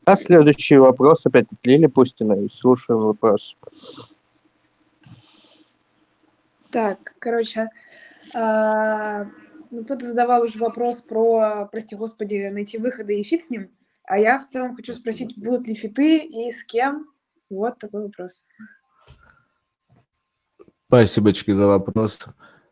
А 0.06 0.15
следующий 0.15 0.77
вопрос 0.77 1.26
опять 1.26 1.48
от 1.52 1.65
Лили 1.65 1.88
Пустиной. 1.88 2.49
Слушаем 2.52 3.02
вопрос. 3.02 3.57
Так, 6.69 7.15
короче, 7.19 7.69
а, 8.34 9.26
ну, 9.72 9.84
кто-то 9.84 10.07
задавал 10.07 10.44
уже 10.44 10.60
вопрос 10.60 11.02
про, 11.02 11.68
прости 11.72 11.95
господи, 11.95 12.49
найти 12.52 12.77
выходы 12.77 13.19
и 13.19 13.23
фит 13.23 13.45
с 13.45 13.49
ним. 13.49 13.72
А 14.03 14.19
я 14.19 14.38
в 14.38 14.45
целом 14.45 14.76
хочу 14.76 14.94
спросить, 14.94 15.38
будут 15.38 15.68
ли 15.68 15.73
фиты 15.73 16.19
и 16.19 16.52
с 16.52 16.64
кем? 16.64 17.07
Вот 17.49 17.80
такой 17.80 18.03
вопрос. 18.03 18.45
Спасибочки 20.88 21.52
за 21.52 21.65
вопрос, 21.65 22.19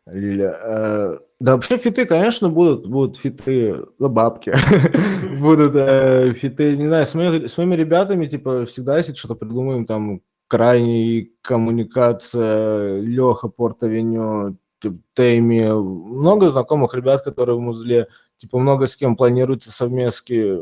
Лиля. 0.06 0.58
Э, 0.62 1.18
Да, 1.40 1.52
вообще 1.54 1.78
фиты, 1.78 2.04
конечно, 2.06 2.48
будут, 2.48 2.86
будут 2.86 3.16
фиты 3.16 3.76
за 3.98 4.08
бабки. 4.08 4.52
Будут 5.40 5.74
э, 5.74 6.32
фиты, 6.34 6.76
не 6.76 6.86
знаю, 6.86 7.06
с 7.06 7.14
моими, 7.14 7.46
с 7.46 7.56
моими 7.58 7.74
ребятами, 7.74 8.26
типа, 8.26 8.66
всегда, 8.66 8.98
если 8.98 9.14
что-то 9.14 9.34
придумаем, 9.34 9.86
там, 9.86 10.20
крайний 10.48 11.32
коммуникация, 11.42 13.00
Леха 13.00 13.48
Портовеню, 13.48 14.58
типа, 14.80 14.98
Тейми, 15.14 15.70
много 15.72 16.50
знакомых 16.50 16.94
ребят, 16.94 17.22
которые 17.22 17.56
в 17.56 17.60
музле, 17.60 18.08
типа, 18.36 18.58
много 18.58 18.86
с 18.86 18.96
кем 18.96 19.16
планируется 19.16 19.72
совместки, 19.72 20.58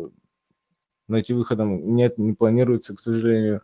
найти 1.08 1.34
выходом 1.34 1.94
нет, 1.94 2.16
не 2.18 2.32
планируется, 2.32 2.94
к 2.94 3.00
сожалению, 3.00 3.62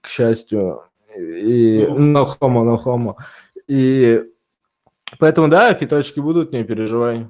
к 0.00 0.08
счастью. 0.08 0.82
И 1.16 1.86
на 1.88 2.24
хомо, 2.24 2.64
на 2.64 2.76
хомо. 2.76 3.16
И 3.68 4.22
поэтому, 5.18 5.48
да, 5.48 5.72
фиточки 5.74 6.20
будут, 6.20 6.52
не 6.52 6.64
переживай. 6.64 7.28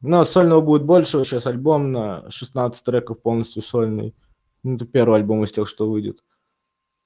Но 0.00 0.24
сольного 0.24 0.60
будет 0.60 0.84
больше. 0.84 1.24
Сейчас 1.24 1.46
альбом 1.46 1.86
на 1.86 2.28
16 2.30 2.82
треков 2.84 3.20
полностью 3.22 3.62
сольный. 3.62 4.14
Ну, 4.62 4.76
это 4.76 4.84
первый 4.84 5.16
альбом 5.16 5.44
из 5.44 5.52
тех, 5.52 5.68
что 5.68 5.88
выйдет. 5.88 6.22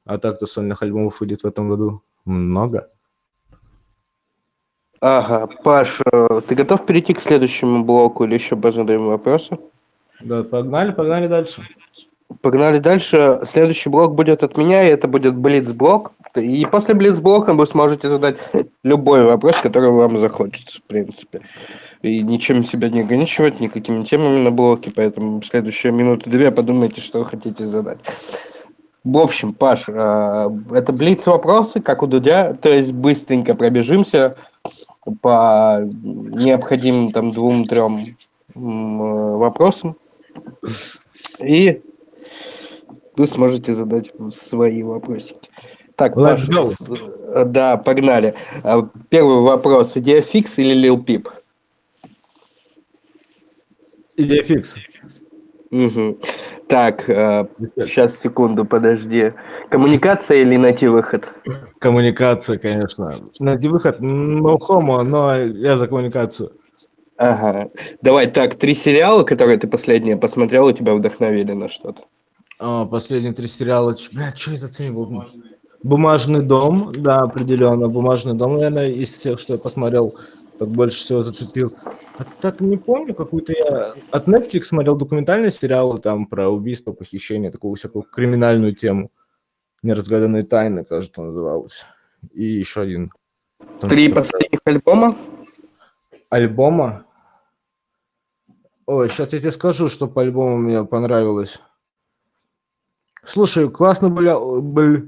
А 0.04 0.18
так-то 0.18 0.46
сольных 0.46 0.82
альбомов 0.82 1.20
выйдет 1.20 1.42
в 1.42 1.46
этом 1.46 1.68
году 1.68 2.02
много. 2.24 2.90
Ага, 5.00 5.46
Паш, 5.62 6.00
э, 6.10 6.40
ты 6.46 6.54
готов 6.54 6.86
перейти 6.86 7.12
к 7.12 7.20
следующему 7.20 7.84
блоку 7.84 8.24
или 8.24 8.34
еще 8.34 8.56
позадаем 8.56 9.06
вопросы? 9.06 9.58
Да, 10.20 10.42
погнали, 10.42 10.92
погнали 10.92 11.28
дальше. 11.28 11.62
Погнали 12.40 12.78
дальше. 12.78 13.40
Следующий 13.44 13.88
блок 13.88 14.14
будет 14.14 14.42
от 14.42 14.56
меня, 14.56 14.84
и 14.84 14.90
это 14.90 15.06
будет 15.06 15.36
Блиц-блок. 15.36 16.12
И 16.34 16.66
после 16.66 16.94
Блиц-блока 16.94 17.54
вы 17.54 17.66
сможете 17.66 18.08
задать 18.08 18.36
любой 18.82 19.24
вопрос, 19.24 19.56
который 19.56 19.90
вам 19.90 20.18
захочется, 20.18 20.80
в 20.80 20.82
принципе. 20.84 21.42
И 22.02 22.22
ничем 22.22 22.64
себя 22.64 22.88
не 22.88 23.00
ограничивать, 23.00 23.60
никакими 23.60 24.04
темами 24.04 24.40
на 24.40 24.50
блоке, 24.50 24.92
поэтому 24.94 25.42
следующие 25.42 25.92
минуты 25.92 26.28
две 26.28 26.50
подумайте, 26.50 27.00
что 27.00 27.20
вы 27.20 27.26
хотите 27.26 27.66
задать. 27.66 27.98
В 29.02 29.18
общем, 29.18 29.52
Паш, 29.52 29.84
э, 29.86 30.50
это 30.72 30.92
Блиц-вопросы, 30.92 31.80
как 31.80 32.02
у 32.02 32.06
Дудя, 32.06 32.54
то 32.54 32.68
есть 32.68 32.92
быстренько 32.92 33.54
пробежимся 33.54 34.36
по 35.20 35.80
необходимым 35.82 37.10
там 37.10 37.30
двум-трем 37.30 38.16
вопросам. 38.54 39.96
И 41.38 41.82
вы 43.16 43.26
сможете 43.26 43.74
задать 43.74 44.12
свои 44.34 44.82
вопросики. 44.82 45.50
Так, 45.96 46.14
Let's 46.16 46.46
Паша, 46.46 46.52
go. 46.52 47.32
э, 47.34 47.44
да, 47.46 47.76
погнали. 47.78 48.34
А, 48.62 48.88
Первый 49.08 49.40
вопрос. 49.40 49.96
Идея 49.96 50.20
фикс 50.20 50.58
или 50.58 50.74
Lil 50.76 51.02
Peep? 51.04 51.28
Идея 54.16 54.42
фикс. 54.42 54.74
Мгм. 55.70 56.18
Так, 56.68 57.04
сейчас, 57.06 58.18
секунду, 58.18 58.64
подожди. 58.64 59.32
Коммуникация 59.70 60.38
или 60.38 60.56
найти 60.56 60.86
выход? 60.86 61.28
Коммуникация, 61.78 62.58
конечно. 62.58 63.22
Найти 63.40 63.68
выход, 63.68 64.00
no 64.00 64.58
homo, 64.58 65.02
но 65.02 65.36
я 65.36 65.76
за 65.76 65.86
коммуникацию. 65.86 66.50
Ага. 67.16 67.70
Давай 68.02 68.26
так, 68.26 68.56
три 68.56 68.74
сериала, 68.74 69.22
которые 69.24 69.58
ты 69.58 69.66
последние 69.68 70.16
посмотрел, 70.16 70.68
и 70.68 70.74
тебя 70.74 70.94
вдохновили 70.94 71.52
на 71.52 71.68
что-то. 71.68 72.02
А, 72.58 72.86
последние 72.86 73.32
три 73.32 73.46
сериала. 73.48 73.94
Ч- 73.94 74.10
Бля, 74.12 74.34
что 74.34 74.52
это 74.52 74.66
за 74.68 74.92
был? 74.92 75.24
Бумажный 75.82 76.42
дом, 76.42 76.92
да, 76.96 77.22
определенно. 77.22 77.88
Бумажный 77.88 78.34
дом, 78.34 78.54
наверное, 78.54 78.90
из 78.90 79.12
всех, 79.14 79.38
что 79.38 79.52
я 79.54 79.58
посмотрел. 79.58 80.14
так 80.58 80.68
больше 80.68 80.98
всего 80.98 81.22
зацепил. 81.22 81.74
А 82.18 82.24
так 82.40 82.60
не 82.60 82.78
помню, 82.78 83.14
какую-то 83.14 83.52
я 83.52 83.94
от 84.10 84.26
Netflix 84.26 84.62
смотрел 84.62 84.96
документальные 84.96 85.50
сериалы 85.50 85.98
там 85.98 86.26
про 86.26 86.48
убийство, 86.48 86.92
похищение, 86.92 87.50
такую 87.50 87.74
всякую 87.74 88.04
криминальную 88.04 88.74
тему. 88.74 89.10
Неразгаданные 89.82 90.44
тайны, 90.44 90.84
кажется, 90.84 91.20
называлось. 91.20 91.84
И 92.32 92.44
еще 92.44 92.80
один. 92.80 93.12
Там 93.80 93.90
Три 93.90 94.08
последних 94.08 94.60
альбома. 94.64 95.14
Альбома. 96.30 97.04
Ой, 98.86 99.10
сейчас 99.10 99.34
я 99.34 99.40
тебе 99.40 99.52
скажу, 99.52 99.88
что 99.90 100.08
по 100.08 100.22
альбому 100.22 100.56
мне 100.56 100.84
понравилось. 100.84 101.60
Слушай, 103.26 103.68
классно 103.70 104.08
был, 104.08 104.62
был, 104.62 105.02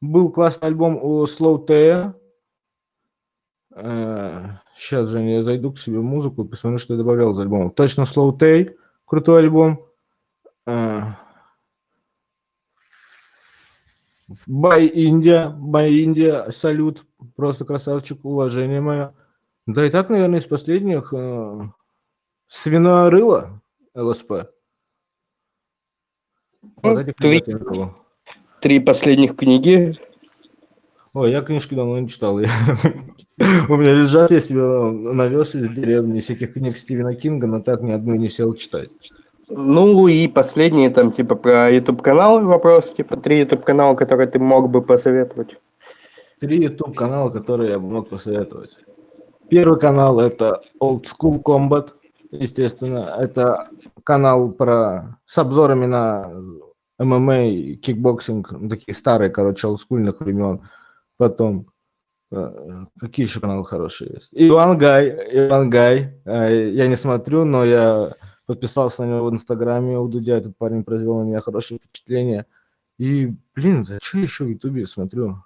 был 0.00 0.32
классный 0.32 0.68
альбом 0.68 0.96
у 1.02 1.24
Slow 1.24 1.64
T. 1.66 2.14
Сейчас 4.76 5.08
же 5.08 5.20
я 5.20 5.42
зайду 5.42 5.72
к 5.72 5.78
себе 5.78 5.98
музыку 5.98 6.44
и 6.44 6.48
посмотрю, 6.48 6.78
что 6.78 6.94
я 6.94 6.98
добавлял 6.98 7.32
из 7.32 7.40
альбома. 7.40 7.70
Точно 7.70 8.02
Slow 8.02 8.38
Tay, 8.38 8.76
крутой 9.04 9.40
альбом. 9.40 9.84
Э, 10.66 11.02
Бай 14.46 14.86
Индия, 14.86 15.48
Бай 15.48 15.92
Индия, 15.92 16.50
салют, 16.50 17.04
просто 17.36 17.64
красавчик, 17.64 18.24
уважение 18.24 18.80
мое. 18.80 19.14
Да 19.66 19.84
и 19.84 19.90
так, 19.90 20.08
наверное, 20.08 20.38
из 20.38 20.46
последних 20.46 21.12
э, 21.12 21.60
Свиное 22.48 23.10
рыло, 23.10 23.60
ЛСП. 23.94 24.53
Вот 26.82 27.06
Ну, 27.20 27.30
я 27.30 27.90
три 28.60 28.80
последних 28.80 29.36
книги. 29.36 29.98
Ой, 31.12 31.30
я 31.30 31.42
книжки 31.42 31.74
давно 31.74 31.98
не 31.98 32.08
читал. 32.08 32.38
я- 32.40 32.48
У 33.68 33.76
меня 33.76 33.94
лежат, 33.94 34.30
я 34.30 34.40
себе 34.40 34.62
навез 34.62 35.54
из 35.54 35.68
деревни 35.68 36.20
всяких 36.20 36.54
книг 36.54 36.76
Стивена 36.76 37.14
Кинга, 37.14 37.46
но 37.46 37.60
так 37.60 37.82
ни 37.82 37.92
одну 37.92 38.14
не 38.14 38.28
сел 38.28 38.54
читать. 38.54 38.90
Ну 39.48 40.08
и 40.08 40.26
последние 40.28 40.90
там 40.90 41.12
типа 41.12 41.34
про 41.34 41.70
YouTube 41.70 42.02
канал 42.02 42.40
вопрос, 42.44 42.94
типа 42.94 43.16
три 43.16 43.40
YouTube 43.40 43.64
канала, 43.64 43.94
которые 43.94 44.26
ты 44.28 44.38
мог 44.38 44.70
бы 44.70 44.80
посоветовать. 44.82 45.56
Три 46.40 46.62
YouTube 46.62 46.96
канала, 46.96 47.30
которые 47.30 47.72
я 47.72 47.78
бы 47.78 47.88
мог 47.88 48.08
посоветовать. 48.08 48.76
Первый 49.48 49.78
канал 49.78 50.20
это 50.20 50.62
Old 50.80 51.04
School 51.04 51.42
Combat, 51.42 51.90
естественно. 52.30 53.14
Это 53.18 53.68
канал 54.02 54.52
про 54.52 55.18
с 55.26 55.38
обзорами 55.38 55.86
на 55.86 56.30
ММА, 56.98 57.76
кикбоксинг, 57.76 58.52
ну, 58.52 58.68
такие 58.68 58.94
старые, 58.94 59.30
короче, 59.30 59.66
олдскульных 59.66 60.20
времен. 60.20 60.62
Потом 61.16 61.70
э, 62.30 62.84
какие 62.98 63.26
еще 63.26 63.40
каналы 63.40 63.64
хорошие 63.64 64.12
есть? 64.14 64.30
Иван 64.32 64.78
Гай, 64.78 65.08
Иван 65.46 65.70
Гай. 65.70 66.20
Э, 66.24 66.70
Я 66.70 66.86
не 66.86 66.96
смотрю, 66.96 67.44
но 67.44 67.64
я 67.64 68.12
подписался 68.46 69.04
на 69.04 69.10
него 69.10 69.26
в 69.26 69.32
Инстаграме 69.32 69.98
у 69.98 70.08
Дудя. 70.08 70.36
Этот 70.36 70.56
парень 70.56 70.84
произвел 70.84 71.18
на 71.18 71.24
меня 71.24 71.40
хорошее 71.40 71.80
впечатление. 71.82 72.46
И, 72.98 73.34
блин, 73.54 73.84
за 73.84 73.98
что 74.02 74.18
еще 74.18 74.44
в 74.44 74.48
Ютубе 74.48 74.86
смотрю? 74.86 75.42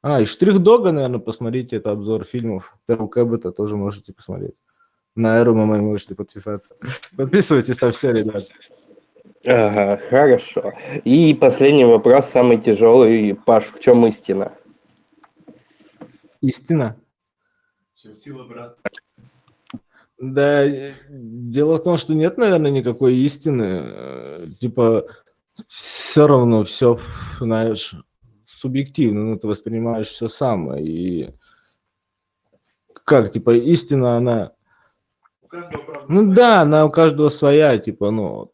А, 0.00 0.20
и 0.20 0.24
Штрих-Дога, 0.24 0.90
наверное, 0.90 1.20
посмотрите, 1.20 1.76
это 1.76 1.92
обзор 1.92 2.24
фильмов. 2.24 2.76
Терл 2.88 3.08
Кэббета 3.08 3.52
тоже 3.52 3.76
можете 3.76 4.12
посмотреть. 4.12 4.54
На 5.14 5.38
Эру 5.38 5.54
ММА 5.54 5.78
можете 5.78 6.14
подписаться. 6.14 6.74
Подписывайтесь 7.16 7.80
на 7.80 7.90
все, 7.90 8.12
ребят. 8.12 8.44
Ага, 9.44 10.00
хорошо. 10.08 10.72
И 11.04 11.34
последний 11.34 11.84
вопрос, 11.84 12.26
самый 12.26 12.58
тяжелый. 12.58 13.34
Паш, 13.34 13.66
в 13.66 13.80
чем 13.80 14.06
истина? 14.06 14.52
Истина. 16.40 16.96
Сила, 17.94 18.44
брат. 18.44 18.78
Да, 20.18 20.64
э, 20.64 20.92
дело 21.08 21.76
в 21.76 21.82
том, 21.82 21.96
что 21.96 22.14
нет, 22.14 22.38
наверное, 22.38 22.70
никакой 22.70 23.16
истины. 23.16 23.82
Э, 23.84 24.46
Типа, 24.60 25.06
все 25.66 26.26
равно 26.26 26.64
все, 26.64 27.00
знаешь, 27.38 27.94
субъективно, 28.44 29.24
ну, 29.24 29.38
ты 29.38 29.48
воспринимаешь 29.48 30.06
все 30.08 30.28
сам. 30.28 30.76
И 30.76 31.30
как, 33.04 33.32
типа, 33.32 33.56
истина, 33.56 34.16
она... 34.16 34.52
Ну 36.08 36.32
да, 36.32 36.62
она 36.62 36.84
у 36.86 36.90
каждого 36.90 37.28
своя, 37.28 37.78
типа, 37.78 38.10
ну, 38.10 38.52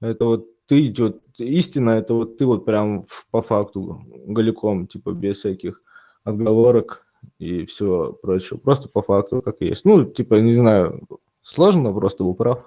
это 0.00 0.24
вот 0.24 0.46
ты, 0.66 0.92
вот, 0.98 1.20
истина, 1.38 1.90
это 1.90 2.14
вот 2.14 2.38
ты 2.38 2.46
вот 2.46 2.64
прям 2.64 3.02
в- 3.04 3.26
по 3.30 3.42
факту 3.42 4.02
голиком, 4.26 4.86
типа, 4.86 5.12
без 5.12 5.38
всяких 5.38 5.82
отговорок 6.24 7.06
и 7.38 7.64
всего 7.66 8.12
прочего. 8.12 8.56
Просто 8.58 8.88
по 8.88 9.02
факту, 9.02 9.42
как 9.42 9.56
и 9.60 9.66
есть. 9.66 9.84
Ну, 9.84 10.04
типа, 10.04 10.36
не 10.36 10.54
знаю, 10.54 11.06
сложно, 11.42 11.92
просто 11.92 12.24
был 12.24 12.34
прав. 12.34 12.64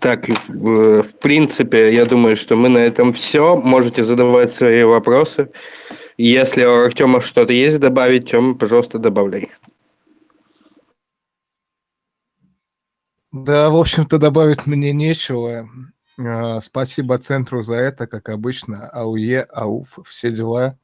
Так, 0.00 0.28
э, 0.28 0.34
в 1.02 1.14
принципе, 1.20 1.94
я 1.94 2.06
думаю, 2.06 2.36
что 2.36 2.56
мы 2.56 2.68
на 2.68 2.78
этом 2.78 3.12
все. 3.12 3.56
Можете 3.56 4.02
задавать 4.04 4.52
свои 4.52 4.84
вопросы. 4.84 5.50
Если 6.20 6.64
у 6.64 6.84
Артема 6.84 7.20
что-то 7.20 7.52
есть 7.52 7.78
добавить, 7.78 8.28
Тёма, 8.28 8.56
пожалуйста, 8.56 8.98
добавляй. 8.98 9.52
Да, 13.30 13.70
в 13.70 13.76
общем-то, 13.76 14.18
добавить 14.18 14.66
мне 14.66 14.92
нечего. 14.92 15.68
А, 16.18 16.60
Спасибо 16.60 17.18
центру 17.18 17.62
за 17.62 17.74
это, 17.74 18.08
как 18.08 18.30
обычно. 18.30 18.88
АУЕ, 18.88 19.42
АУФ, 19.42 20.00
все 20.06 20.32
дела. 20.32 20.76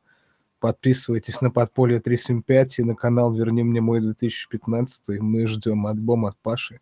Подписывайтесь 0.61 1.41
на 1.41 1.51
подполье 1.51 1.99
375 1.99 2.79
и 2.79 2.85
на 2.85 2.95
канал 2.95 3.35
Верни 3.35 3.65
мне 3.65 3.81
мой 3.81 4.01
2015. 4.01 5.19
Мы 5.21 5.49
ждем 5.49 5.89
альбом 5.89 6.27
от 6.27 6.39
Паши. 6.39 6.79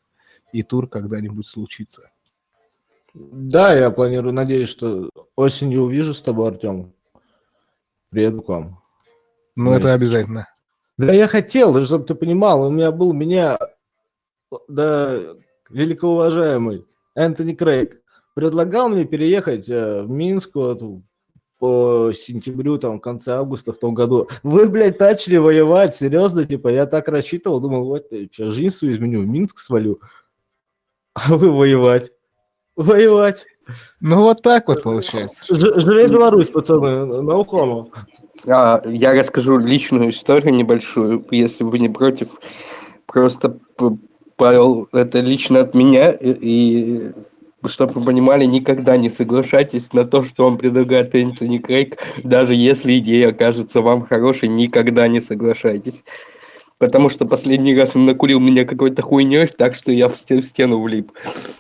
И 0.53 0.63
тур 0.63 0.89
когда-нибудь 0.89 1.47
случится. 1.47 2.11
Да, 3.15 3.75
я 3.75 3.91
планирую, 3.91 4.35
надеюсь, 4.35 4.69
что 4.69 5.09
осенью 5.37 5.85
увижу 5.85 6.13
с 6.13 6.21
тобой, 6.21 6.49
Артем. 6.49 6.93
Приеду 8.13 8.43
к 8.43 8.49
вам. 8.49 8.79
Ну, 9.57 9.73
это 9.73 9.87
Вместе. 9.87 9.95
обязательно. 9.95 10.49
Да 10.99 11.13
я 11.15 11.27
хотел, 11.27 11.83
чтобы 11.85 12.05
ты 12.05 12.15
понимал, 12.15 12.67
у 12.67 12.71
меня 12.71 12.93
был 12.93 13.15
меня, 13.15 13.59
да, 14.69 15.19
великоуважаемый 15.71 16.87
Энтони 17.15 17.55
Крейг 17.55 18.03
предлагал 18.35 18.91
мне 18.91 19.07
переехать 19.07 19.69
э, 19.71 20.03
в 20.03 20.11
Минск 20.11 20.55
вот, 20.55 20.83
по 21.59 22.13
сентябрю, 22.13 22.77
там, 22.79 22.99
в 22.99 23.01
конце 23.01 23.33
августа 23.33 23.73
в 23.73 23.79
том 23.79 23.95
году. 23.95 24.29
Вы, 24.43 24.69
блядь, 24.69 25.01
начали 25.01 25.39
воевать, 25.39 25.97
серьезно, 25.97 26.45
типа, 26.45 26.69
я 26.69 26.85
так 26.85 27.09
рассчитывал, 27.09 27.61
думал, 27.61 27.87
вот, 27.87 28.07
я 28.11 28.25
сейчас 28.25 28.49
жизнь 28.49 28.75
свою 28.75 28.95
изменю, 28.95 29.23
в 29.23 29.27
Минск 29.27 29.59
свалю, 29.59 30.01
а 31.15 31.35
вы 31.35 31.51
воевать. 31.51 32.13
Воевать. 32.77 33.47
Ну, 34.01 34.23
вот 34.23 34.43
так 34.43 34.69
вот 34.69 34.83
получается. 34.83 35.43
Ж- 35.55 35.81
Живе 35.81 36.07
Беларусь, 36.09 36.49
пацаны, 36.49 37.07
наукомо. 37.23 37.89
А, 38.47 38.83
я 38.87 39.13
расскажу 39.13 39.59
личную 39.59 40.11
историю 40.11 40.55
небольшую, 40.55 41.25
если 41.31 41.65
вы 41.65 41.79
не 41.79 41.89
против. 41.89 42.29
Просто, 43.07 43.59
Павел, 44.37 44.89
это 44.93 45.21
лично 45.21 45.61
от 45.61 45.75
меня, 45.75 46.11
и, 46.11 46.33
и 46.41 47.13
чтобы 47.67 47.93
вы 47.93 48.05
понимали, 48.07 48.45
никогда 48.45 48.97
не 48.97 49.11
соглашайтесь 49.11 49.93
на 49.93 50.05
то, 50.05 50.25
что 50.25 50.45
вам 50.45 50.59
предлагает 50.59 51.15
Энтони 51.15 51.59
Крейг, 51.59 51.99
даже 52.25 52.55
если 52.55 52.99
идея 52.99 53.29
окажется 53.29 53.81
вам 53.81 54.07
хорошей, 54.07 54.49
никогда 54.49 55.07
не 55.07 55.21
соглашайтесь. 55.21 56.03
Потому 56.83 57.11
что 57.11 57.27
последний 57.27 57.77
раз 57.77 57.95
он 57.95 58.07
накурил 58.07 58.41
меня 58.41 58.65
какой-то 58.65 59.03
хуйней, 59.03 59.47
так 59.47 59.77
что 59.77 59.93
я 59.93 60.09
в 60.09 60.17
сте- 60.19 60.41
в 60.41 60.45
стену 60.45 60.83
влип. 60.83 61.13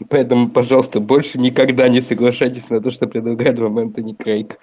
Поэтому, 0.08 0.50
пожалуйста, 0.50 0.98
больше 0.98 1.38
никогда 1.38 1.88
не 1.88 2.00
соглашайтесь 2.00 2.68
на 2.70 2.80
то, 2.80 2.90
что 2.90 3.06
предлагает 3.06 3.56
вам 3.60 3.78
Энтони 3.78 4.14
Крейг. 4.14 4.58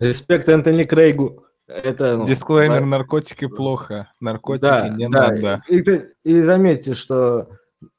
Респект 0.00 0.48
Энтони 0.48 0.82
Крейгу. 0.82 1.44
Это, 1.68 2.16
ну, 2.16 2.26
Дисклеймер, 2.26 2.80
да. 2.80 2.86
наркотики 2.86 3.46
плохо. 3.46 4.12
Наркотики 4.18 4.62
Да, 4.62 4.88
не 4.88 5.08
да. 5.08 5.28
надо. 5.28 5.62
И, 5.68 5.80
ты- 5.80 6.12
и 6.24 6.40
заметьте, 6.40 6.94
что 6.94 7.50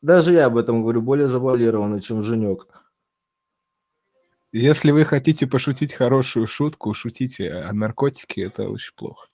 даже 0.02 0.34
я 0.34 0.48
об 0.48 0.58
этом 0.58 0.82
говорю 0.82 1.02
более 1.02 1.28
завуалированно, 1.28 2.02
чем 2.02 2.24
Женек. 2.24 2.68
Если 4.52 4.92
вы 4.92 5.06
хотите 5.06 5.48
пошутить 5.48 5.94
хорошую 5.94 6.46
шутку, 6.46 6.94
шутите, 6.94 7.52
а 7.54 7.72
наркотики 7.72 8.42
это 8.42 8.68
очень 8.68 8.92
плохо. 8.98 9.28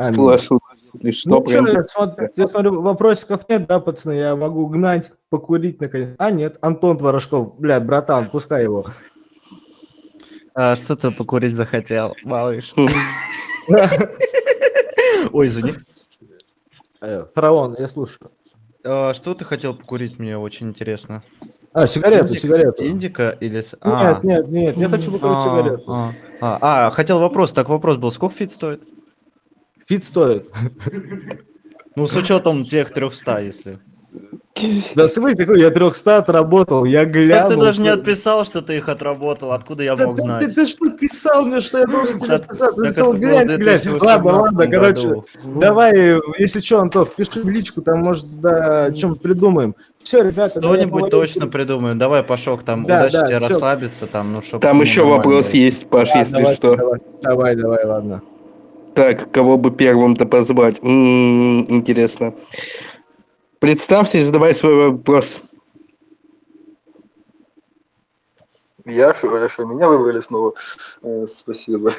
Аминь. 0.00 0.16
Плашу, 0.16 0.60
если 0.94 1.10
что, 1.10 1.28
Ну, 1.28 1.40
прям- 1.42 1.66
чё, 1.66 1.72
я 1.72 1.84
смотрю, 1.84 2.28
я 2.34 2.48
смотрю, 2.48 2.80
вопросиков 2.80 3.46
нет, 3.50 3.66
да, 3.66 3.80
пацаны, 3.80 4.12
я 4.14 4.34
могу 4.34 4.66
гнать, 4.68 5.10
покурить 5.28 5.78
наконец. 5.78 6.14
А, 6.16 6.30
нет, 6.30 6.56
Антон 6.62 6.96
Творожков, 6.96 7.58
блядь, 7.58 7.84
братан, 7.84 8.30
пускай 8.30 8.62
его. 8.62 8.86
А, 10.54 10.74
что 10.76 10.96
ты 10.96 11.10
покурить 11.10 11.54
захотел, 11.54 12.14
малыш? 12.24 12.72
Ой, 15.32 15.46
извини. 15.46 15.74
Э, 17.02 17.26
Фараон, 17.34 17.76
я 17.78 17.86
слушаю. 17.86 18.30
А, 18.82 19.12
Что 19.12 19.34
ты 19.34 19.44
хотел 19.44 19.74
покурить, 19.74 20.18
мне 20.18 20.38
очень 20.38 20.68
интересно. 20.68 21.22
А, 21.74 21.86
сигарету, 21.86 22.24
Индика- 22.32 22.40
сигарету. 22.40 22.86
Индика 22.86 23.36
или... 23.40 23.60
с- 23.60 23.76
а. 23.82 24.14
Нет, 24.22 24.24
нет, 24.24 24.48
нет, 24.48 24.76
я 24.78 24.88
хочу 24.88 25.14
А, 25.22 25.44
сигарету. 25.44 25.84
А, 25.92 26.12
а, 26.40 26.86
а, 26.86 26.90
хотел 26.90 27.18
вопрос, 27.20 27.52
так 27.52 27.68
вопрос 27.68 27.98
был, 27.98 28.10
сколько 28.10 28.34
фит 28.34 28.50
стоит? 28.50 28.80
Фит 29.90 30.04
стоит. 30.04 30.44
Ну, 31.96 32.06
с 32.06 32.14
учетом 32.14 32.62
тех 32.62 32.90
300, 32.92 33.38
если. 33.40 33.80
Да 34.94 35.08
смотри, 35.08 35.34
такой, 35.34 35.60
я 35.60 35.70
300 35.70 36.18
отработал, 36.18 36.84
я 36.84 37.04
глянул. 37.04 37.48
Так 37.50 37.58
ты 37.58 37.64
даже 37.64 37.80
не 37.82 37.88
отписал, 37.88 38.44
что 38.44 38.62
ты 38.62 38.76
их 38.76 38.88
отработал, 38.88 39.50
откуда 39.50 39.82
я 39.82 39.96
Да 39.96 40.06
мог 40.06 40.16
ты- 40.16 40.22
знать? 40.22 40.44
Ты, 40.44 40.52
ты 40.52 40.66
что 40.66 40.90
писал 40.90 41.42
мне, 41.46 41.60
что 41.60 41.78
я 41.78 41.86
должен 41.88 42.20
тебе 42.20 42.38
списать? 42.38 42.74
Ты 42.76 43.02
было 43.02 43.14
глянь, 43.14 43.46
глянь. 43.46 43.58
2018 43.58 44.02
Ладно, 44.02 44.30
ладно, 44.42 44.66
короче, 44.68 45.08
году. 45.08 45.24
давай, 45.56 46.20
если 46.38 46.60
что, 46.60 46.80
Антох, 46.82 47.14
пиши 47.16 47.40
в 47.42 47.48
личку, 47.48 47.82
там, 47.82 47.98
может, 48.00 48.40
да, 48.40 48.92
чем 48.92 49.16
придумаем. 49.16 49.74
Все, 50.04 50.22
ребята, 50.22 50.60
Что-нибудь 50.60 51.10
точно 51.10 51.48
придумаем. 51.48 51.98
Давай, 51.98 52.22
Пашок, 52.22 52.62
там 52.62 52.84
Да, 52.84 52.98
удачи 52.98 53.14
да, 53.14 53.26
тебе 53.26 53.40
всё. 53.40 53.48
расслабиться, 53.48 54.06
там, 54.06 54.32
ну, 54.34 54.40
чтоб 54.40 54.62
Там 54.62 54.80
еще 54.82 55.04
вопрос 55.04 55.50
есть, 55.50 55.88
Паш, 55.88 56.10
Да, 56.12 56.20
если 56.20 56.32
давай, 56.36 56.54
что. 56.54 56.76
Давай, 56.76 57.00
давай, 57.22 57.56
давай, 57.56 57.84
ладно. 57.84 58.22
Так, 58.94 59.30
кого 59.30 59.56
бы 59.56 59.70
первым-то 59.70 60.26
позвать? 60.26 60.80
М, 60.82 61.60
интересно. 61.70 62.34
Представься 63.58 64.18
и 64.18 64.22
задавай 64.22 64.54
свой 64.54 64.90
вопрос. 64.90 65.40
Я 68.86 69.12
хорошо, 69.12 69.64
меня 69.64 69.88
выбрали 69.88 70.20
снова. 70.20 70.54
Э, 71.02 71.26
Спасибо. 71.32 71.92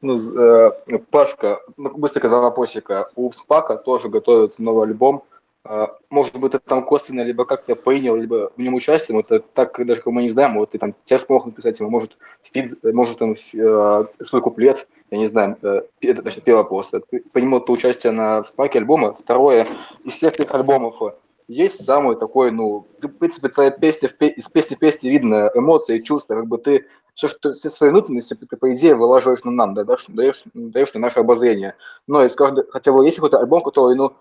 Ну, 0.00 0.16
э, 0.16 0.70
Пашка, 1.10 1.60
ну, 1.76 1.90
быстренько 1.90 2.28
два 2.28 2.40
вопросика. 2.40 3.10
У 3.16 3.30
Спака 3.32 3.76
тоже 3.76 4.08
готовится 4.08 4.62
новый 4.62 4.84
альбом. 4.86 5.22
А, 5.68 5.96
Может 6.10 6.38
быть, 6.38 6.52
ты 6.52 6.58
там 6.60 6.84
косвенно 6.84 7.22
либо 7.22 7.44
как-то 7.44 7.74
принял, 7.74 8.14
либо 8.14 8.52
в 8.56 8.58
нем 8.60 8.74
участие, 8.74 9.18
это 9.18 9.40
так 9.40 9.84
даже 9.84 10.00
как 10.00 10.12
мы 10.12 10.22
не 10.22 10.30
знаем, 10.30 10.54
вот 10.58 10.70
ты 10.70 10.78
там 10.78 10.94
текст 11.04 11.28
мог 11.28 11.44
написать 11.44 11.80
ему, 11.80 11.90
может, 11.90 12.16
фит, 12.42 12.78
может 12.84 13.18
там 13.18 13.34
э, 13.34 14.04
свой 14.20 14.42
куплет, 14.42 14.86
я 15.10 15.18
не 15.18 15.26
знаю, 15.26 15.56
э, 15.62 15.82
это, 16.00 16.22
значит, 16.22 16.44
первый 16.44 16.58
вопрос. 16.58 16.90
Ты 16.90 17.20
принимал 17.32 17.60
ты 17.60 17.72
участие 17.72 18.12
на 18.12 18.44
Спаке 18.44 18.78
альбома. 18.78 19.14
Второе, 19.14 19.66
из 20.04 20.14
всех 20.14 20.34
твоих 20.36 20.54
альбомов 20.54 21.02
э, 21.02 21.14
есть 21.48 21.84
самый 21.84 22.16
такой, 22.16 22.52
ну, 22.52 22.86
в 23.00 23.08
принципе, 23.08 23.48
твоя 23.48 23.70
песня, 23.70 24.08
из 24.08 24.48
песни 24.48 24.76
в 24.76 24.78
песне 24.78 25.10
видно 25.10 25.50
эмоции, 25.54 26.00
чувства, 26.00 26.36
как 26.36 26.46
бы 26.46 26.58
ты 26.58 26.86
все, 27.14 27.28
что 27.28 27.54
все 27.54 27.70
свои 27.70 27.90
внутренности, 27.90 28.34
ты, 28.34 28.56
по 28.56 28.72
идее, 28.72 28.94
выложишь 28.94 29.42
на 29.42 29.50
нам, 29.50 29.74
да, 29.74 29.84
даешь, 29.84 30.04
даешь, 30.08 30.42
даешь 30.54 30.94
на 30.94 31.00
наше 31.00 31.20
обозрение. 31.20 31.74
Но 32.06 32.24
из 32.24 32.34
каждого, 32.34 32.70
хотя 32.70 32.92
бы 32.92 33.04
есть 33.04 33.16
какой-то 33.16 33.38
альбом, 33.38 33.62
который, 33.62 33.96
ну, 33.96 34.12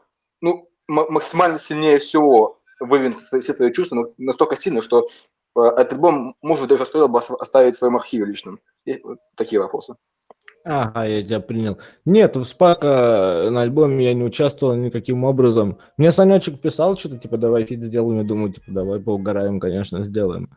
ну, 0.42 0.70
максимально 0.88 1.60
сильнее 1.60 2.00
всего 2.00 2.60
свои- 2.78 3.14
все 3.42 3.54
твои 3.54 3.72
чувства, 3.72 4.14
настолько 4.18 4.56
сильно, 4.56 4.82
что 4.82 5.08
э, 5.56 5.62
этот 5.62 5.94
альбом, 5.94 6.36
может, 6.42 6.68
даже 6.68 6.86
стоило 6.86 7.08
бы 7.08 7.20
ос- 7.20 7.30
оставить 7.32 7.76
в 7.76 7.80
своем 7.80 7.96
архиве 7.96 8.26
личном. 8.26 8.60
Есть 8.86 9.04
такие 9.36 9.62
вопросы. 9.62 9.96
Ага, 10.68 11.06
я 11.06 11.22
тебя 11.24 11.40
принял. 11.40 11.78
Нет, 12.06 12.36
в 12.36 12.44
Спака 12.44 13.50
на 13.52 13.62
альбоме 13.62 14.06
я 14.06 14.14
не 14.16 14.24
участвовал 14.24 14.76
никаким 14.76 15.24
образом. 15.24 15.78
Мне 15.96 16.12
Санечек 16.12 16.60
писал 16.60 16.98
что-то, 16.98 17.20
типа, 17.20 17.38
давай 17.38 17.66
фит 17.66 17.84
сделаем. 17.84 18.18
Я 18.18 18.24
думаю, 18.26 18.52
типа, 18.52 18.72
давай 18.72 19.00
поугараем, 19.00 19.60
конечно, 19.60 20.02
сделаем. 20.02 20.50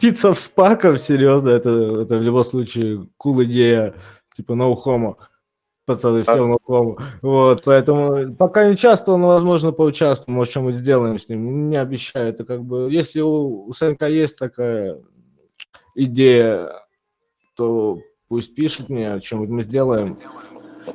Фит 0.00 0.18
со 0.18 0.34
Спаком, 0.34 0.98
серьезно, 0.98 1.50
это, 1.50 1.70
это 2.02 2.18
в 2.18 2.22
любом 2.22 2.42
случае 2.42 3.08
кул 3.16 3.42
идея, 3.44 3.94
типа, 4.34 4.54
no 4.54 4.74
homo. 4.74 5.16
Пацаны, 5.86 6.22
всем 6.22 6.52
no 6.52 6.58
homo. 6.66 6.98
Вот, 7.20 7.62
поэтому 7.64 8.34
пока 8.34 8.64
не 8.66 8.72
участвовал, 8.72 9.18
но, 9.18 9.28
возможно, 9.28 9.70
поучаствую, 9.70 10.34
может, 10.34 10.52
что-нибудь 10.52 10.76
сделаем 10.76 11.18
с 11.18 11.28
ним. 11.28 11.68
Не 11.68 11.76
обещаю, 11.76 12.30
это 12.30 12.44
как 12.44 12.64
бы, 12.64 12.88
если 12.90 13.20
у, 13.20 13.66
у 13.66 13.72
Санька 13.72 14.08
есть 14.08 14.38
такая 14.38 14.98
идея, 15.94 16.72
то 17.54 18.00
пусть 18.28 18.54
пишет 18.54 18.88
мне, 18.88 19.20
что-нибудь 19.20 19.50
мы 19.50 19.62
сделаем. 19.62 20.18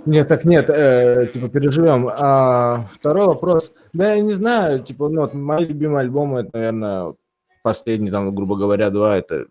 Нет, 0.05 0.27
так 0.27 0.45
нет, 0.45 0.69
э, 0.69 1.29
типа 1.33 1.49
переживем. 1.49 2.09
А 2.11 2.87
второй 2.93 3.27
вопрос. 3.27 3.71
Да, 3.93 4.13
я 4.13 4.21
не 4.21 4.33
знаю, 4.33 4.79
типа, 4.79 5.09
ну, 5.09 5.21
вот 5.21 5.33
мои 5.33 5.65
любимые 5.65 6.01
альбомы, 6.01 6.41
это, 6.41 6.49
наверное, 6.53 7.15
последние, 7.63 8.11
там, 8.11 8.33
грубо 8.33 8.55
говоря, 8.55 8.89
два, 8.89 9.17
это 9.17 9.45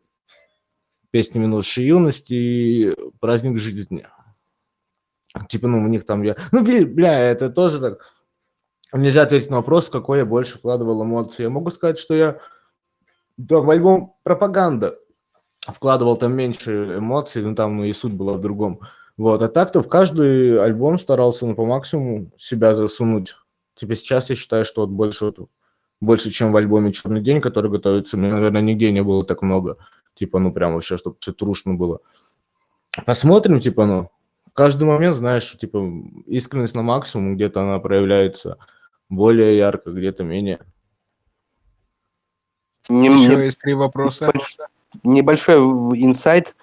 песни 1.11 1.39
минувшей 1.39 1.87
юности 1.87 2.33
и 2.33 2.95
праздник 3.21 3.59
жизни. 3.59 4.07
Типа, 5.49 5.69
ну, 5.69 5.83
у 5.83 5.89
них 5.89 6.07
там 6.07 6.23
я... 6.23 6.37
Ну, 6.53 6.63
бля, 6.63 7.19
это 7.19 7.51
тоже 7.51 7.81
так... 7.81 8.13
Нельзя 8.93 9.23
ответить 9.23 9.51
на 9.51 9.57
вопрос, 9.57 9.91
какой 9.91 10.21
я 10.21 10.25
больше 10.25 10.59
вкладывал 10.59 11.05
эмоций. 11.05 11.43
Я 11.43 11.51
могу 11.51 11.71
сказать, 11.71 11.99
что 11.99 12.15
я 12.15 12.39
да, 13.39 13.61
в 13.61 13.71
альбом 13.71 14.15
«Пропаганда» 14.25 14.99
вкладывал 15.61 16.17
там 16.17 16.35
меньше 16.35 16.99
эмоций, 16.99 17.43
ну, 17.43 17.55
там 17.55 17.77
ну, 17.77 17.85
и 17.85 17.93
суть 17.93 18.13
была 18.13 18.33
в 18.33 18.41
другом. 18.41 18.81
Вот, 19.17 19.43
а 19.43 19.49
так-то 19.49 19.81
в 19.81 19.89
каждый 19.89 20.61
альбом 20.61 20.99
старался 20.99 21.47
ну, 21.47 21.55
по 21.55 21.65
максимуму 21.65 22.33
себя 22.37 22.75
засунуть. 22.75 23.37
Типа 23.77 23.95
сейчас 23.95 24.29
я 24.29 24.37
считаю, 24.37 24.65
что 24.65 24.81
вот 24.81 24.91
больше, 24.91 25.27
вот, 25.27 25.49
больше, 26.01 26.31
чем 26.31 26.51
в 26.51 26.57
альбоме 26.57 26.93
«Черный 26.93 27.21
день», 27.21 27.41
который 27.41 27.71
готовится, 27.71 28.17
мне, 28.17 28.33
наверное, 28.33 28.61
нигде 28.61 28.91
не 28.91 29.05
было 29.05 29.25
так 29.25 29.43
много. 29.43 29.77
Типа, 30.15 30.41
ну, 30.41 30.53
прям 30.53 30.75
вообще, 30.75 30.97
чтобы 30.97 31.17
все 31.21 31.33
трушно 31.33 31.75
было. 31.75 32.01
Посмотрим, 33.07 33.61
типа, 33.61 33.87
ну, 33.87 34.11
каждый 34.59 34.89
момент, 34.89 35.15
знаешь, 35.15 35.45
что, 35.45 35.57
типа, 35.57 35.79
искренность 36.27 36.75
на 36.75 36.83
максимум, 36.83 37.37
где-то 37.37 37.61
она 37.63 37.79
проявляется 37.79 38.59
более 39.09 39.57
ярко, 39.57 39.93
где-то 39.93 40.25
менее. 40.25 40.59
Не- 42.89 43.09
Еще 43.09 43.37
не- 43.37 43.45
есть 43.45 43.61
три 43.61 43.75
вопроса. 43.75 44.27
Небольш- 44.27 44.59
Небольшой 45.05 45.59
инсайт. 46.03 46.57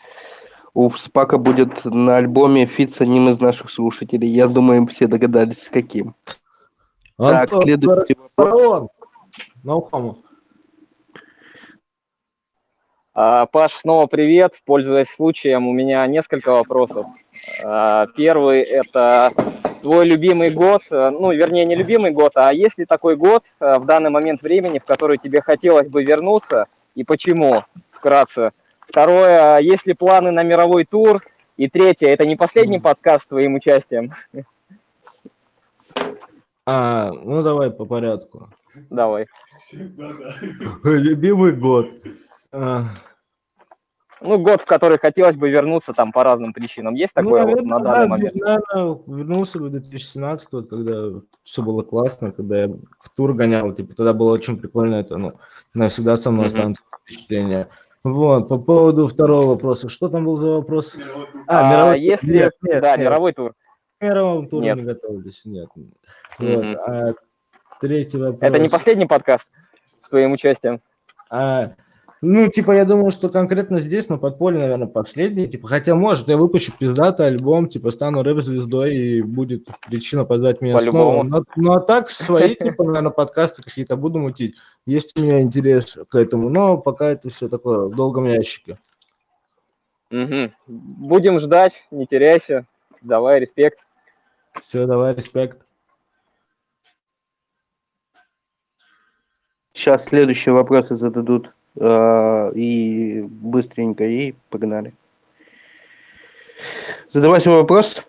У 0.73 0.89
Спака 0.91 1.37
будет 1.37 1.85
на 1.85 2.17
альбоме 2.17 2.65
фит 2.65 2.93
с 2.93 2.99
одним 2.99 3.29
из 3.29 3.39
наших 3.39 3.69
слушателей. 3.71 4.27
Я 4.27 4.47
думаю, 4.47 4.85
все 4.87 5.07
догадались, 5.07 5.63
с 5.63 5.69
каким. 5.69 6.15
Так, 7.17 7.43
Антон, 7.43 7.61
следующий 7.63 8.15
вопрос. 8.15 8.59
Фараон! 8.59 8.89
А, 13.17 13.45
Паш, 13.45 13.73
снова 13.75 14.07
привет. 14.07 14.55
Пользуясь 14.65 15.07
случаем, 15.07 15.69
у 15.69 15.71
меня 15.71 16.05
несколько 16.05 16.51
вопросов. 16.51 17.05
А, 17.63 18.07
Первый– 18.07 18.61
это 18.63 19.31
твой 19.81 20.05
любимый 20.05 20.49
год, 20.49 20.81
э, 20.91 21.11
ну, 21.11 21.31
вернее, 21.31 21.63
не 21.63 21.75
любимый 21.75 22.11
год, 22.11 22.33
а 22.35 22.51
есть 22.51 22.77
ли 22.77 22.85
такой 22.85 23.15
год 23.15 23.43
э, 23.59 23.77
в 23.77 23.85
данный 23.85 24.09
момент 24.09 24.41
времени, 24.41 24.79
в 24.79 24.83
который 24.83 25.17
тебе 25.17 25.41
хотелось 25.41 25.87
бы 25.87 26.03
вернуться, 26.03 26.65
и 26.95 27.05
почему, 27.05 27.63
вкратце? 27.91 28.51
Второе, 28.81 29.59
есть 29.59 29.85
ли 29.85 29.93
планы 29.93 30.31
на 30.31 30.43
мировой 30.43 30.83
тур? 30.83 31.23
И 31.55 31.69
третье, 31.69 32.09
это 32.09 32.25
не 32.25 32.35
последний 32.35 32.79
подкаст 32.79 33.25
с 33.25 33.27
твоим 33.27 33.53
участием? 33.53 34.11
А, 36.65 37.11
ну 37.11 37.43
давай 37.43 37.71
по 37.71 37.85
порядку. 37.85 38.49
Давай. 38.89 39.27
Любимый 40.83 41.53
год. 41.53 41.87
А, 42.55 42.85
Ну, 44.21 44.39
год, 44.39 44.61
в 44.61 44.65
который 44.65 44.97
хотелось 44.97 45.35
бы 45.35 45.49
вернуться 45.49 45.91
там 45.93 46.11
по 46.13 46.23
разным 46.23 46.53
причинам. 46.53 46.93
Есть 46.95 47.11
ну, 47.15 47.23
такое 47.23 47.43
вот 47.43 47.49
наверное, 47.49 47.69
на 47.69 47.79
да, 47.79 47.91
данный 47.93 48.07
момент? 48.07 48.35
наверное, 48.35 48.99
вернулся 49.07 49.59
бы 49.59 49.65
в 49.67 49.71
2017, 49.71 50.47
вот, 50.51 50.69
когда 50.69 51.19
все 51.43 51.61
было 51.61 51.83
классно, 51.83 52.31
когда 52.31 52.63
я 52.63 52.67
в 52.69 53.09
тур 53.15 53.33
гонял, 53.33 53.71
типа, 53.73 53.93
тогда 53.93 54.13
было 54.13 54.31
очень 54.31 54.57
прикольно, 54.57 54.95
это, 54.95 55.17
ну, 55.17 55.33
навсегда 55.73 56.15
со 56.15 56.31
мной 56.31 56.45
Мгм. 56.45 56.53
останется 56.53 56.83
впечатление. 57.03 57.67
Вот, 58.05 58.47
по 58.47 58.57
поводу 58.57 59.07
второго 59.07 59.47
вопроса, 59.47 59.89
что 59.89 60.07
там 60.07 60.25
был 60.25 60.37
за 60.37 60.49
вопрос? 60.51 60.95
А, 61.47 61.71
мировой 61.71 61.93
тур. 61.95 62.01
если... 62.03 62.33
Нет, 62.33 62.53
нет, 62.61 62.81
да, 62.81 62.91
нет. 62.91 62.99
мировой 63.05 63.33
тур. 63.33 63.53
К 63.99 64.03
мировому 64.03 64.47
туру 64.47 64.63
Нет. 64.63 64.77
не 64.77 64.83
готовились, 64.83 65.41
нет. 65.45 65.69
Вот, 65.75 65.85
Мгм. 66.39 66.77
а 66.85 67.13
третий 67.81 68.17
вопрос. 68.17 68.39
Это 68.41 68.59
не 68.59 68.69
последний 68.69 69.05
подкаст 69.05 69.45
с 69.83 70.09
твоим 70.09 70.31
участием? 70.33 70.81
А, 71.29 71.71
ну, 72.25 72.49
типа, 72.49 72.71
я 72.71 72.85
думаю, 72.85 73.11
что 73.11 73.29
конкретно 73.29 73.79
здесь, 73.79 74.09
на 74.09 74.17
подполье, 74.17 74.59
наверное, 74.59 74.87
последний. 74.87 75.47
Типа, 75.47 75.67
хотя, 75.67 75.95
может, 75.95 76.27
я 76.27 76.37
выпущу 76.37 76.73
пиздатый 76.77 77.27
альбом, 77.27 77.69
типа, 77.69 77.91
стану 77.91 78.23
рэп-звездой, 78.23 78.95
и 78.95 79.21
будет 79.21 79.67
причина 79.87 80.25
позвать 80.25 80.61
меня 80.61 80.79
снова. 80.79 81.21
По-любому. 81.21 81.23
Но, 81.23 81.43
ну, 81.55 81.71
а 81.73 81.79
так, 81.79 82.09
свои, 82.09 82.55
типа, 82.55 82.83
наверное, 82.83 83.11
подкасты 83.11 83.61
какие-то 83.61 83.95
буду 83.95 84.19
мутить. 84.19 84.55
Есть 84.85 85.17
у 85.17 85.21
меня 85.21 85.41
интерес 85.41 85.97
к 86.09 86.15
этому, 86.15 86.49
но 86.49 86.77
пока 86.77 87.09
это 87.09 87.29
все 87.29 87.47
такое 87.47 87.87
в 87.87 87.95
долгом 87.95 88.25
ящике. 88.25 88.79
Мгм. 90.09 90.53
Будем 90.67 91.39
ждать, 91.39 91.87
не 91.91 92.07
теряйся. 92.07 92.65
Давай, 93.01 93.39
респект. 93.39 93.79
Все, 94.59 94.85
давай, 94.85 95.13
респект. 95.13 95.61
Сейчас 99.73 100.05
следующие 100.05 100.53
вопросы 100.53 100.95
зададут. 100.95 101.51
Э, 101.75 102.51
и 102.55 103.21
быстренько, 103.21 104.05
и 104.05 104.33
погнали. 104.49 104.93
Задавай 107.09 107.41
свой 107.41 107.57
вопрос. 107.57 108.01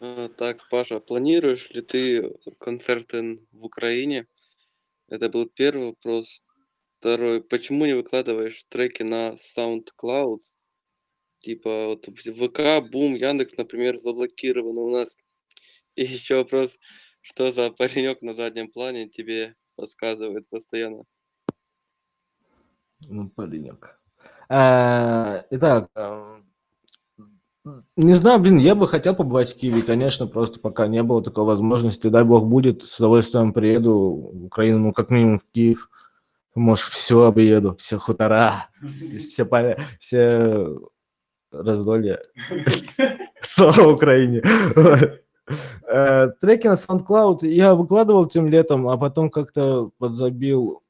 А, 0.00 0.28
Так, 0.28 0.68
Паша, 0.70 1.00
планируешь 1.00 1.70
ли 1.70 1.82
ты 1.82 2.34
концерты 2.58 3.40
в 3.52 3.64
Украине? 3.64 4.26
Это 5.08 5.28
был 5.28 5.46
первый 5.46 5.88
вопрос. 5.88 6.42
Второй, 6.98 7.42
почему 7.42 7.86
не 7.86 7.94
выкладываешь 7.94 8.64
треки 8.68 9.02
на 9.02 9.36
SoundCloud? 9.56 10.40
Типа 11.38 11.86
вот 11.86 12.06
ВК, 12.06 12.90
Бум, 12.90 13.14
Яндекс, 13.14 13.56
например, 13.56 13.98
заблокированы 13.98 14.80
у 14.80 14.90
нас. 14.90 15.16
И 15.96 16.04
еще 16.04 16.36
вопрос, 16.36 16.78
что 17.22 17.52
за 17.52 17.70
паренек 17.70 18.20
на 18.22 18.34
заднем 18.34 18.70
плане 18.70 19.08
тебе 19.08 19.56
подсказывает 19.76 20.48
постоянно? 20.48 21.04
Ну, 23.08 23.28
паренек. 23.28 23.98
А, 24.48 25.44
Итак, 25.50 25.88
а, 25.94 26.40
не 27.96 28.14
знаю, 28.14 28.40
блин, 28.40 28.58
я 28.58 28.74
бы 28.74 28.88
хотел 28.88 29.14
побывать 29.14 29.52
в 29.52 29.56
Киеве, 29.58 29.82
конечно, 29.82 30.26
просто 30.26 30.60
пока 30.60 30.86
не 30.86 31.02
было 31.02 31.22
такой 31.22 31.44
возможности. 31.44 32.08
Дай 32.08 32.24
бог 32.24 32.46
будет, 32.46 32.82
с 32.82 32.98
удовольствием 32.98 33.52
приеду 33.52 34.30
в 34.32 34.44
Украину, 34.46 34.78
ну, 34.78 34.92
как 34.92 35.10
минимум 35.10 35.40
в 35.40 35.44
Киев. 35.52 35.90
Может, 36.54 36.86
все 36.86 37.24
объеду, 37.24 37.76
все 37.76 37.98
хутора, 37.98 38.68
все, 38.84 39.18
все, 39.18 39.44
поля, 39.44 39.78
все 40.00 40.68
раздолья. 41.52 42.20
Слава 43.40 43.92
Украине! 43.92 44.42
Э, 45.86 46.28
Треки 46.40 46.68
на 46.68 46.74
SoundCloud 46.74 47.46
я 47.46 47.74
выкладывал 47.74 48.26
тем 48.26 48.46
летом, 48.46 48.88
а 48.88 48.96
потом 48.96 49.30
как-то 49.30 49.90
подзабил. 49.98 50.82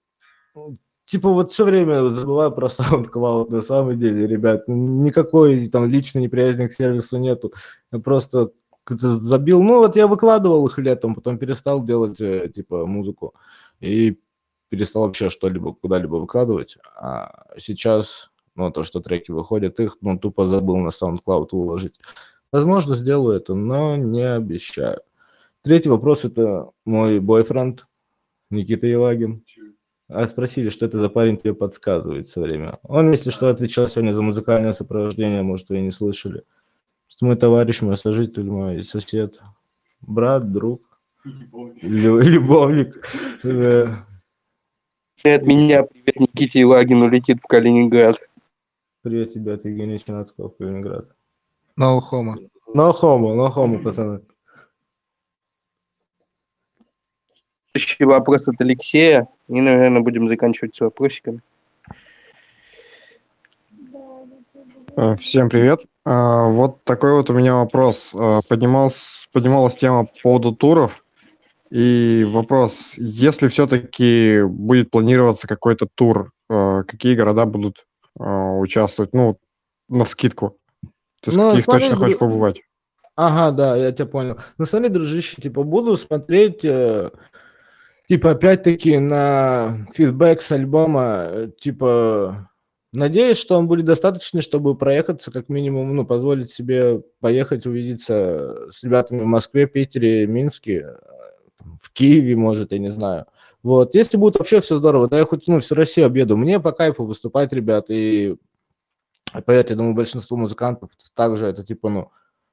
Типа 1.11 1.29
вот 1.29 1.51
все 1.51 1.65
время 1.65 2.09
забываю 2.09 2.53
про 2.53 2.69
SoundCloud, 2.69 3.51
на 3.51 3.63
самом 3.63 3.99
деле, 3.99 4.29
ребят. 4.29 4.69
Никакой 4.69 5.67
там 5.67 5.91
личной 5.91 6.23
неприязни 6.23 6.69
к 6.69 6.73
сервису 6.73 7.19
нету. 7.19 7.53
Я 7.91 7.99
просто 7.99 8.53
забил. 8.87 9.61
Ну 9.61 9.79
вот 9.79 9.97
я 9.97 10.07
выкладывал 10.07 10.69
их 10.69 10.79
летом, 10.79 11.17
потом 11.17 11.37
перестал 11.37 11.83
делать 11.83 12.21
э, 12.21 12.49
типа 12.55 12.87
музыку. 12.87 13.35
И 13.81 14.21
перестал 14.69 15.03
вообще 15.03 15.31
что-либо 15.31 15.75
куда-либо 15.75 16.15
выкладывать. 16.15 16.77
А 16.95 17.45
сейчас, 17.59 18.31
ну, 18.55 18.71
то, 18.71 18.85
что 18.85 19.01
треки 19.01 19.33
выходят, 19.33 19.81
их, 19.81 19.97
ну, 20.03 20.17
тупо 20.17 20.47
забыл 20.47 20.77
на 20.77 20.91
SoundCloud 20.91 21.49
выложить. 21.51 21.99
Возможно, 22.53 22.95
сделаю 22.95 23.37
это, 23.37 23.55
но 23.55 23.97
не 23.97 24.23
обещаю. 24.23 25.01
Третий 25.63 25.89
вопрос– 25.89 26.25
это 26.25 26.71
мой 26.85 27.19
бойфренд 27.19 27.89
Никита 28.49 28.87
Елагин. 28.87 29.43
А 30.13 30.27
спросили, 30.27 30.71
что 30.71 30.87
это 30.87 30.99
за 30.99 31.09
парень 31.09 31.37
тебе 31.37 31.55
подсказывает 31.55 32.27
все 32.27 32.41
время. 32.41 32.81
Он, 32.83 33.13
если 33.13 33.31
что, 33.31 33.49
отвечал 33.49 33.89
сегодня 33.89 34.13
за 34.13 34.23
музыкальное 34.23 34.73
сопровождение, 34.73 35.43
может, 35.43 35.69
вы 35.69 35.79
и 35.79 35.83
не 35.83 35.93
слышали. 35.93 36.43
Это 37.15 37.25
мой 37.27 37.37
товарищ, 37.37 37.81
мой 37.83 37.97
сожитель, 37.97 38.51
мой 38.51 38.83
сосед, 38.83 39.41
брат, 40.01 40.51
друг, 40.51 40.83
лю- 41.25 42.21
любовник. 42.21 43.07
От 45.23 45.43
меня 45.43 45.85
привет 45.85 46.19
Никите 46.19 46.63
Илагину 46.63 47.09
летит 47.09 47.39
в 47.41 47.47
Калининград. 47.47 48.17
Привет 49.03 49.33
тебе 49.33 49.53
от 49.55 49.65
Евгения 49.65 49.99
Чинацкого 49.99 50.49
в 50.49 50.57
Калининград. 50.57 51.09
No 51.79 52.01
homo. 52.01 52.35
No 52.75 52.93
homo, 52.93 53.35
no 53.35 53.49
homo, 53.55 53.79
пацаны. 53.83 54.23
Следующий 57.73 58.05
вопрос 58.05 58.49
от 58.49 58.61
Алексея. 58.61 59.29
И, 59.51 59.61
наверное, 59.61 60.01
будем 60.01 60.29
заканчивать 60.29 60.77
с 60.77 60.81
вопросиками. 60.81 61.41
Э, 64.97 65.17
Всем 65.17 65.49
привет. 65.51 65.87
А, 66.05 66.47
Вот 66.47 66.85
такой 66.85 67.15
вот 67.15 67.31
у 67.31 67.33
меня 67.33 67.57
вопрос. 67.57 68.15
А, 68.17 68.39
Поднималась, 68.49 69.29
поднималась 69.33 69.75
тема 69.75 70.05
по 70.05 70.13
поводу 70.23 70.55
туров. 70.55 71.05
И 71.71 72.25
вопрос, 72.29 72.95
если 72.97 73.49
все-таки 73.49 74.43
будет 74.45 74.91
планироваться 74.91 75.47
какой-то 75.47 75.87
тур, 75.95 76.33
какие 76.49 77.15
города 77.15 77.45
будут 77.47 77.87
участвовать? 78.17 79.13
Ну, 79.15 79.37
на 79.89 80.05
скидку. 80.05 80.57
То 81.23 81.29
есть 81.31 81.39
Ну, 81.39 81.51
каких 81.51 81.65
смотри, 81.65 81.83
точно 81.83 81.97
хочешь 81.97 82.17
дру- 82.17 82.19
побывать? 82.19 82.63
Ага, 83.15 83.51
да, 83.53 83.77
я 83.77 83.93
тебя 83.93 84.07
понял. 84.07 84.39
Ну, 84.59 84.67
смотри, 84.67 84.89
дружище, 84.89 85.41
типа, 85.41 85.63
буду 85.63 85.97
смотреть, 85.97 86.65
э, 86.65 87.11
типа, 88.11 88.33
опять-таки, 88.33 88.99
на 88.99 89.87
фидбэк 89.95 90.43
с 90.43 90.51
альбома, 90.51 91.29
э, 91.31 91.51
типа, 91.61 92.51
надеюсь, 92.93 93.39
что 93.39 93.57
он 93.57 93.69
будет 93.69 93.85
достаточный, 93.85 94.43
чтобы 94.43 94.75
проехаться, 94.75 95.31
как 95.31 95.49
минимум, 95.49 95.95
ну, 95.95 96.05
позволить 96.05 96.51
себе 96.51 97.05
поехать 97.21 97.67
увидеться 97.67 98.69
с 98.73 98.83
ребятами 98.83 99.21
в 99.21 99.27
Москве, 99.27 99.67
Питере, 99.69 100.27
Минске, 100.27 100.87
э, 100.89 101.65
в 101.81 101.93
Киеве, 101.93 102.35
может, 102.35 102.73
я 102.73 102.81
не 102.81 102.91
знаю. 102.91 103.27
Вот, 103.63 103.95
если 103.95 104.17
будет 104.17 104.37
вообще 104.41 104.61
все 104.61 104.79
здорово, 104.79 105.09
да 105.09 105.19
я 105.19 105.25
хоть, 105.25 105.47
ну, 105.47 105.61
всю 105.61 105.77
Россию 105.77 106.07
объеду, 106.07 106.37
мне 106.37 106.59
по 106.59 106.73
кайфу 106.73 107.05
выступать, 107.05 107.53
ребят, 107.53 107.91
и 107.91 108.35
поверьте, 109.47 109.75
я 109.75 109.79
думаю, 109.79 109.95
большинство 109.95 110.37
музыкантов 110.37 110.91
также 111.15 111.47
это, 111.47 111.63
типа, 111.63 111.89
ну, 111.89 112.11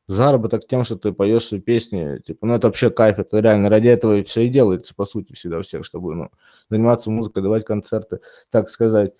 заработок 0.07 0.65
тем, 0.67 0.83
что 0.83 0.95
ты 0.95 1.11
поешь 1.11 1.45
свои 1.45 1.59
песни, 1.59 2.19
типа, 2.25 2.47
ну, 2.47 2.55
это 2.55 2.67
вообще 2.67 2.89
кайф, 2.89 3.19
это 3.19 3.39
реально 3.39 3.69
ради 3.69 3.87
этого 3.87 4.17
и 4.17 4.23
все 4.23 4.41
и 4.41 4.49
делается, 4.49 4.95
по 4.95 5.05
сути, 5.05 5.33
всегда 5.33 5.59
у 5.59 5.61
всех, 5.61 5.83
чтобы, 5.83 6.15
ну, 6.15 6.31
заниматься 6.69 7.11
музыкой, 7.11 7.43
давать 7.43 7.65
концерты, 7.65 8.19
так 8.49 8.69
сказать. 8.69 9.13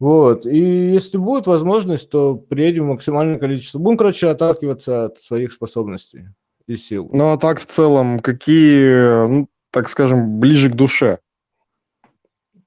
Вот, 0.00 0.46
и 0.46 0.58
если 0.58 1.16
будет 1.16 1.46
возможность, 1.46 2.10
то 2.10 2.34
приедем 2.34 2.86
максимальное 2.86 3.38
количество. 3.38 3.78
Будем, 3.78 3.96
короче, 3.96 4.28
отталкиваться 4.28 5.04
от 5.04 5.18
своих 5.18 5.52
способностей 5.52 6.26
и 6.66 6.74
сил. 6.74 7.08
Ну, 7.12 7.32
а 7.32 7.38
так 7.38 7.60
в 7.60 7.66
целом, 7.66 8.18
какие, 8.18 9.28
ну, 9.28 9.48
так 9.70 9.88
скажем, 9.88 10.40
ближе 10.40 10.70
к 10.70 10.74
душе? 10.74 11.20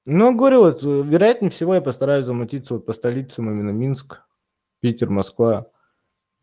Ну, 0.06 0.34
говорю, 0.34 0.60
вот, 0.60 0.82
вероятнее 0.82 1.50
всего, 1.50 1.74
я 1.74 1.82
постараюсь 1.82 2.24
замутиться 2.24 2.74
вот 2.74 2.86
по 2.86 2.94
столицам, 2.94 3.50
именно 3.50 3.70
Минск, 3.70 4.22
Питер, 4.80 5.10
Москва 5.10 5.66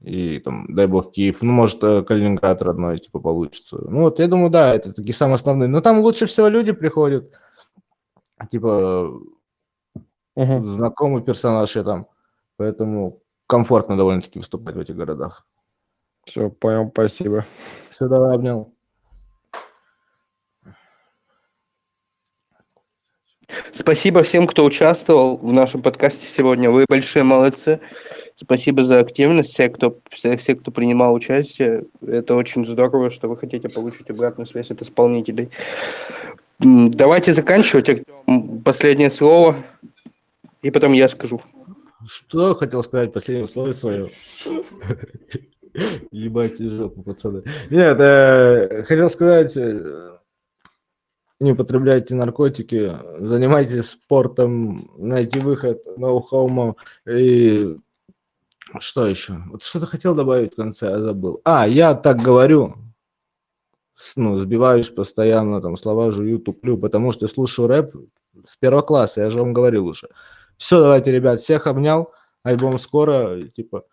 и, 0.03 0.39
там, 0.39 0.65
дай 0.67 0.85
бог, 0.85 1.11
Киев. 1.11 1.41
Ну, 1.41 1.53
может, 1.53 1.81
э, 1.83 2.03
Калининград 2.03 2.61
родной, 2.61 2.99
типа, 2.99 3.19
получится. 3.19 3.77
Ну, 3.89 4.01
вот, 4.01 4.19
я 4.19 4.27
думаю, 4.27 4.49
да, 4.49 4.75
это 4.75 4.93
такие 4.93 5.13
самые 5.13 5.35
основные. 5.35 5.69
Но 5.69 5.79
там 5.81 5.99
лучше 5.99 6.25
всего 6.25 6.49
люди 6.49 6.73
приходят, 6.73 7.31
типа, 8.51 9.11
знакомый 10.35 11.23
персонаж 11.23 11.75
я 11.75 11.83
там, 11.83 12.07
поэтому 12.57 13.21
комфортно 13.47 13.95
довольно-таки 13.95 14.39
выступать 14.39 14.75
в 14.75 14.79
этих 14.79 14.95
городах. 14.95 15.45
Все, 16.25 16.49
понял, 16.49 16.89
спасибо. 16.89 17.45
Все, 17.89 18.07
давай, 18.07 18.35
обнял. 18.35 18.73
Спасибо 23.71 24.23
всем, 24.23 24.47
кто 24.47 24.65
участвовал 24.65 25.37
в 25.37 25.53
нашем 25.53 25.81
подкасте 25.81 26.27
сегодня. 26.27 26.71
Вы 26.71 26.85
большие 26.87 27.23
молодцы. 27.23 27.79
Спасибо 28.35 28.83
за 28.83 28.99
активность, 28.99 29.51
все, 29.51 29.69
кто, 29.69 29.99
все, 30.09 30.37
все, 30.37 30.55
кто 30.55 30.71
принимал 30.71 31.13
участие. 31.13 31.85
Это 32.05 32.35
очень 32.35 32.65
здорово, 32.65 33.09
что 33.09 33.27
вы 33.27 33.37
хотите 33.37 33.69
получить 33.69 34.09
обратную 34.09 34.47
связь 34.47 34.71
от 34.71 34.81
исполнителей. 34.81 35.49
Давайте 36.59 37.33
заканчивать. 37.33 37.89
Артём, 37.89 38.61
Последнее 38.63 39.09
слово. 39.09 39.57
И 40.61 40.71
потом 40.71 40.93
я 40.93 41.09
скажу. 41.09 41.41
Что 42.05 42.55
хотел 42.55 42.83
сказать 42.83 43.13
последнее 43.13 43.47
слово 43.47 43.73
свое? 43.73 44.07
Ебать 46.11 46.59
жопу, 46.59 47.01
пацаны. 47.03 47.43
Нет, 47.69 47.97
э, 47.99 48.83
хотел 48.83 49.09
сказать, 49.09 49.57
э, 49.57 50.17
не 51.39 51.53
употребляйте 51.53 52.15
наркотики, 52.15 52.93
занимайтесь 53.19 53.89
спортом, 53.89 54.91
найти 54.97 55.39
выход, 55.39 55.81
no 55.97 56.21
homo. 56.31 56.75
И 57.07 57.77
что 58.79 59.07
еще? 59.07 59.37
Вот 59.49 59.63
что-то 59.63 59.85
хотел 59.85 60.15
добавить 60.15 60.53
в 60.53 60.55
конце, 60.55 60.89
я 60.89 60.99
забыл. 60.99 61.41
А, 61.43 61.67
я 61.67 61.95
так 61.95 62.17
говорю, 62.17 62.75
ну, 64.15 64.37
сбиваюсь 64.37 64.89
постоянно, 64.89 65.61
там, 65.61 65.77
слова 65.77 66.11
жую, 66.11 66.39
туплю, 66.39 66.77
потому 66.77 67.11
что 67.11 67.27
слушаю 67.27 67.67
рэп 67.67 67.95
с 68.45 68.57
первого 68.57 68.81
класса, 68.81 69.21
я 69.21 69.29
же 69.29 69.39
вам 69.39 69.53
говорил 69.53 69.87
уже. 69.87 70.09
Все, 70.57 70.79
давайте, 70.79 71.11
ребят, 71.11 71.39
всех 71.39 71.67
обнял, 71.67 72.11
альбом 72.43 72.79
скоро, 72.79 73.41
типа, 73.41 73.83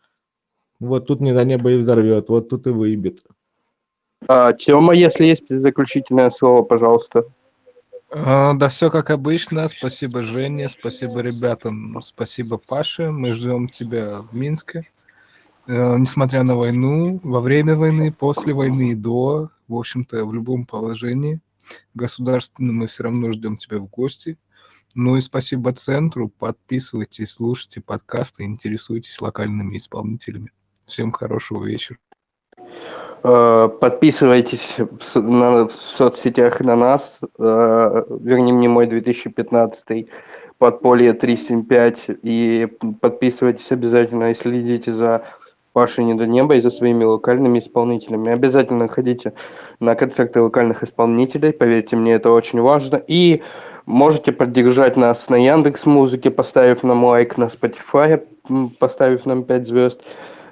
вот 0.79 1.07
тут 1.07 1.21
не 1.21 1.33
до 1.33 1.45
неба 1.45 1.73
и 1.73 1.79
взорвет, 1.79 2.29
вот 2.29 2.49
тут 2.49 2.67
и 2.67 2.71
выебет. 2.71 3.23
А, 4.29 4.53
Тёма, 4.53 4.95
если 4.95 5.25
есть 5.25 5.49
заключительное 5.49 6.31
слово, 6.31 6.63
пожалуйста. 6.63 7.25
А, 8.13 8.55
Да 8.55 8.69
все 8.69 8.91
как 8.91 9.11
обычно. 9.11 9.69
Спасибо 9.69 10.23
Жене, 10.23 10.69
спасибо 10.69 11.21
ребятам, 11.21 12.01
спасибо 12.03 12.59
Паше. 12.59 13.11
Мы 13.11 13.33
ждем 13.35 13.69
тебя 13.69 14.23
в 14.23 14.35
Минске. 14.35 14.89
Э, 15.67 15.97
Несмотря 15.97 16.43
на 16.43 16.57
войну, 16.57 17.21
во 17.23 17.41
время 17.41 17.77
войны, 17.77 18.13
после 18.13 18.53
войны 18.53 18.93
и 18.93 18.95
до, 18.95 19.51
в 19.69 19.75
общем-то, 19.75 20.25
в 20.25 20.35
любом 20.35 20.67
положении 20.67 21.41
государственном 21.95 22.77
мы 22.77 22.87
все 22.89 23.05
равно 23.05 23.33
ждем 23.33 23.57
тебя 23.57 23.79
в 23.79 23.87
гости. 23.87 24.39
Ну 24.95 25.17
и 25.17 25.21
спасибо 25.21 25.73
центру. 25.73 26.29
Подписывайтесь, 26.29 27.31
слушайте 27.31 27.81
подкасты, 27.81 28.43
интересуйтесь 28.43 29.21
локальными 29.21 29.77
исполнителями. 29.77 30.51
Всем 30.85 31.13
хорошего 31.13 31.65
вечера. 31.65 31.99
Э, 33.23 33.69
Подписывайтесь 33.81 34.77
на- 35.15 35.67
в 35.69 35.73
соцсетях 35.73 36.61
на 36.61 36.77
нас. 36.77 37.19
э, 37.39 38.03
Верни 38.21 38.53
мне 38.53 38.69
мой 38.69 38.87
2015. 38.87 40.09
Подполье 40.59 41.13
375 41.15 42.07
и 42.23 42.69
подписывайтесь 43.01 43.73
обязательно 43.73 44.31
и 44.31 44.35
следите 44.35 44.93
за 44.93 45.23
Пашей 45.73 46.05
Не 46.05 46.15
до 46.15 46.27
неба 46.27 46.57
и 46.57 46.61
за 46.61 46.71
своими 46.71 47.05
локальными 47.05 47.61
исполнителями. 47.61 48.33
Обязательно 48.33 48.89
ходите 48.89 49.33
на 49.79 49.95
концерты 49.95 50.41
локальных 50.43 50.83
исполнителей, 50.83 51.53
поверьте 51.53 51.95
мне, 51.97 52.15
это 52.15 52.31
очень 52.33 52.61
важно. 52.61 53.01
И 53.07 53.41
можете 53.87 54.33
поддержать 54.33 54.97
нас 54.97 55.29
на 55.31 55.37
Яндекс 55.37 55.87
Музыке, 55.87 56.31
поставив 56.31 56.83
нам 56.83 57.05
лайк, 57.05 57.39
на 57.39 57.45
Spotify, 57.45 58.21
поставив 58.81 59.27
нам 59.27 59.45
5 59.45 59.67
звезд, 59.67 60.03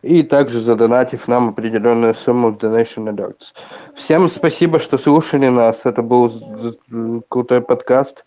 и 0.03 0.23
также 0.23 0.61
задонатив 0.61 1.29
нам 1.29 1.51
определенную 1.51 2.15
сумму 2.15 2.51
в 2.51 2.57
Donation 2.57 3.15
Alerts. 3.15 3.53
Всем 3.95 4.29
спасибо, 4.29 4.79
что 4.79 4.99
слушали 4.99 5.49
нас. 5.49 5.87
Это 5.87 6.03
был 6.03 6.33
крутой 7.29 7.61
подкаст. 7.61 8.25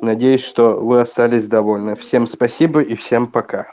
Надеюсь, 0.00 0.44
что 0.44 0.80
вы 0.80 1.00
остались 1.00 1.48
довольны. 1.48 1.96
Всем 1.96 2.26
спасибо 2.26 2.80
и 2.80 2.94
всем 2.94 3.26
пока. 3.26 3.66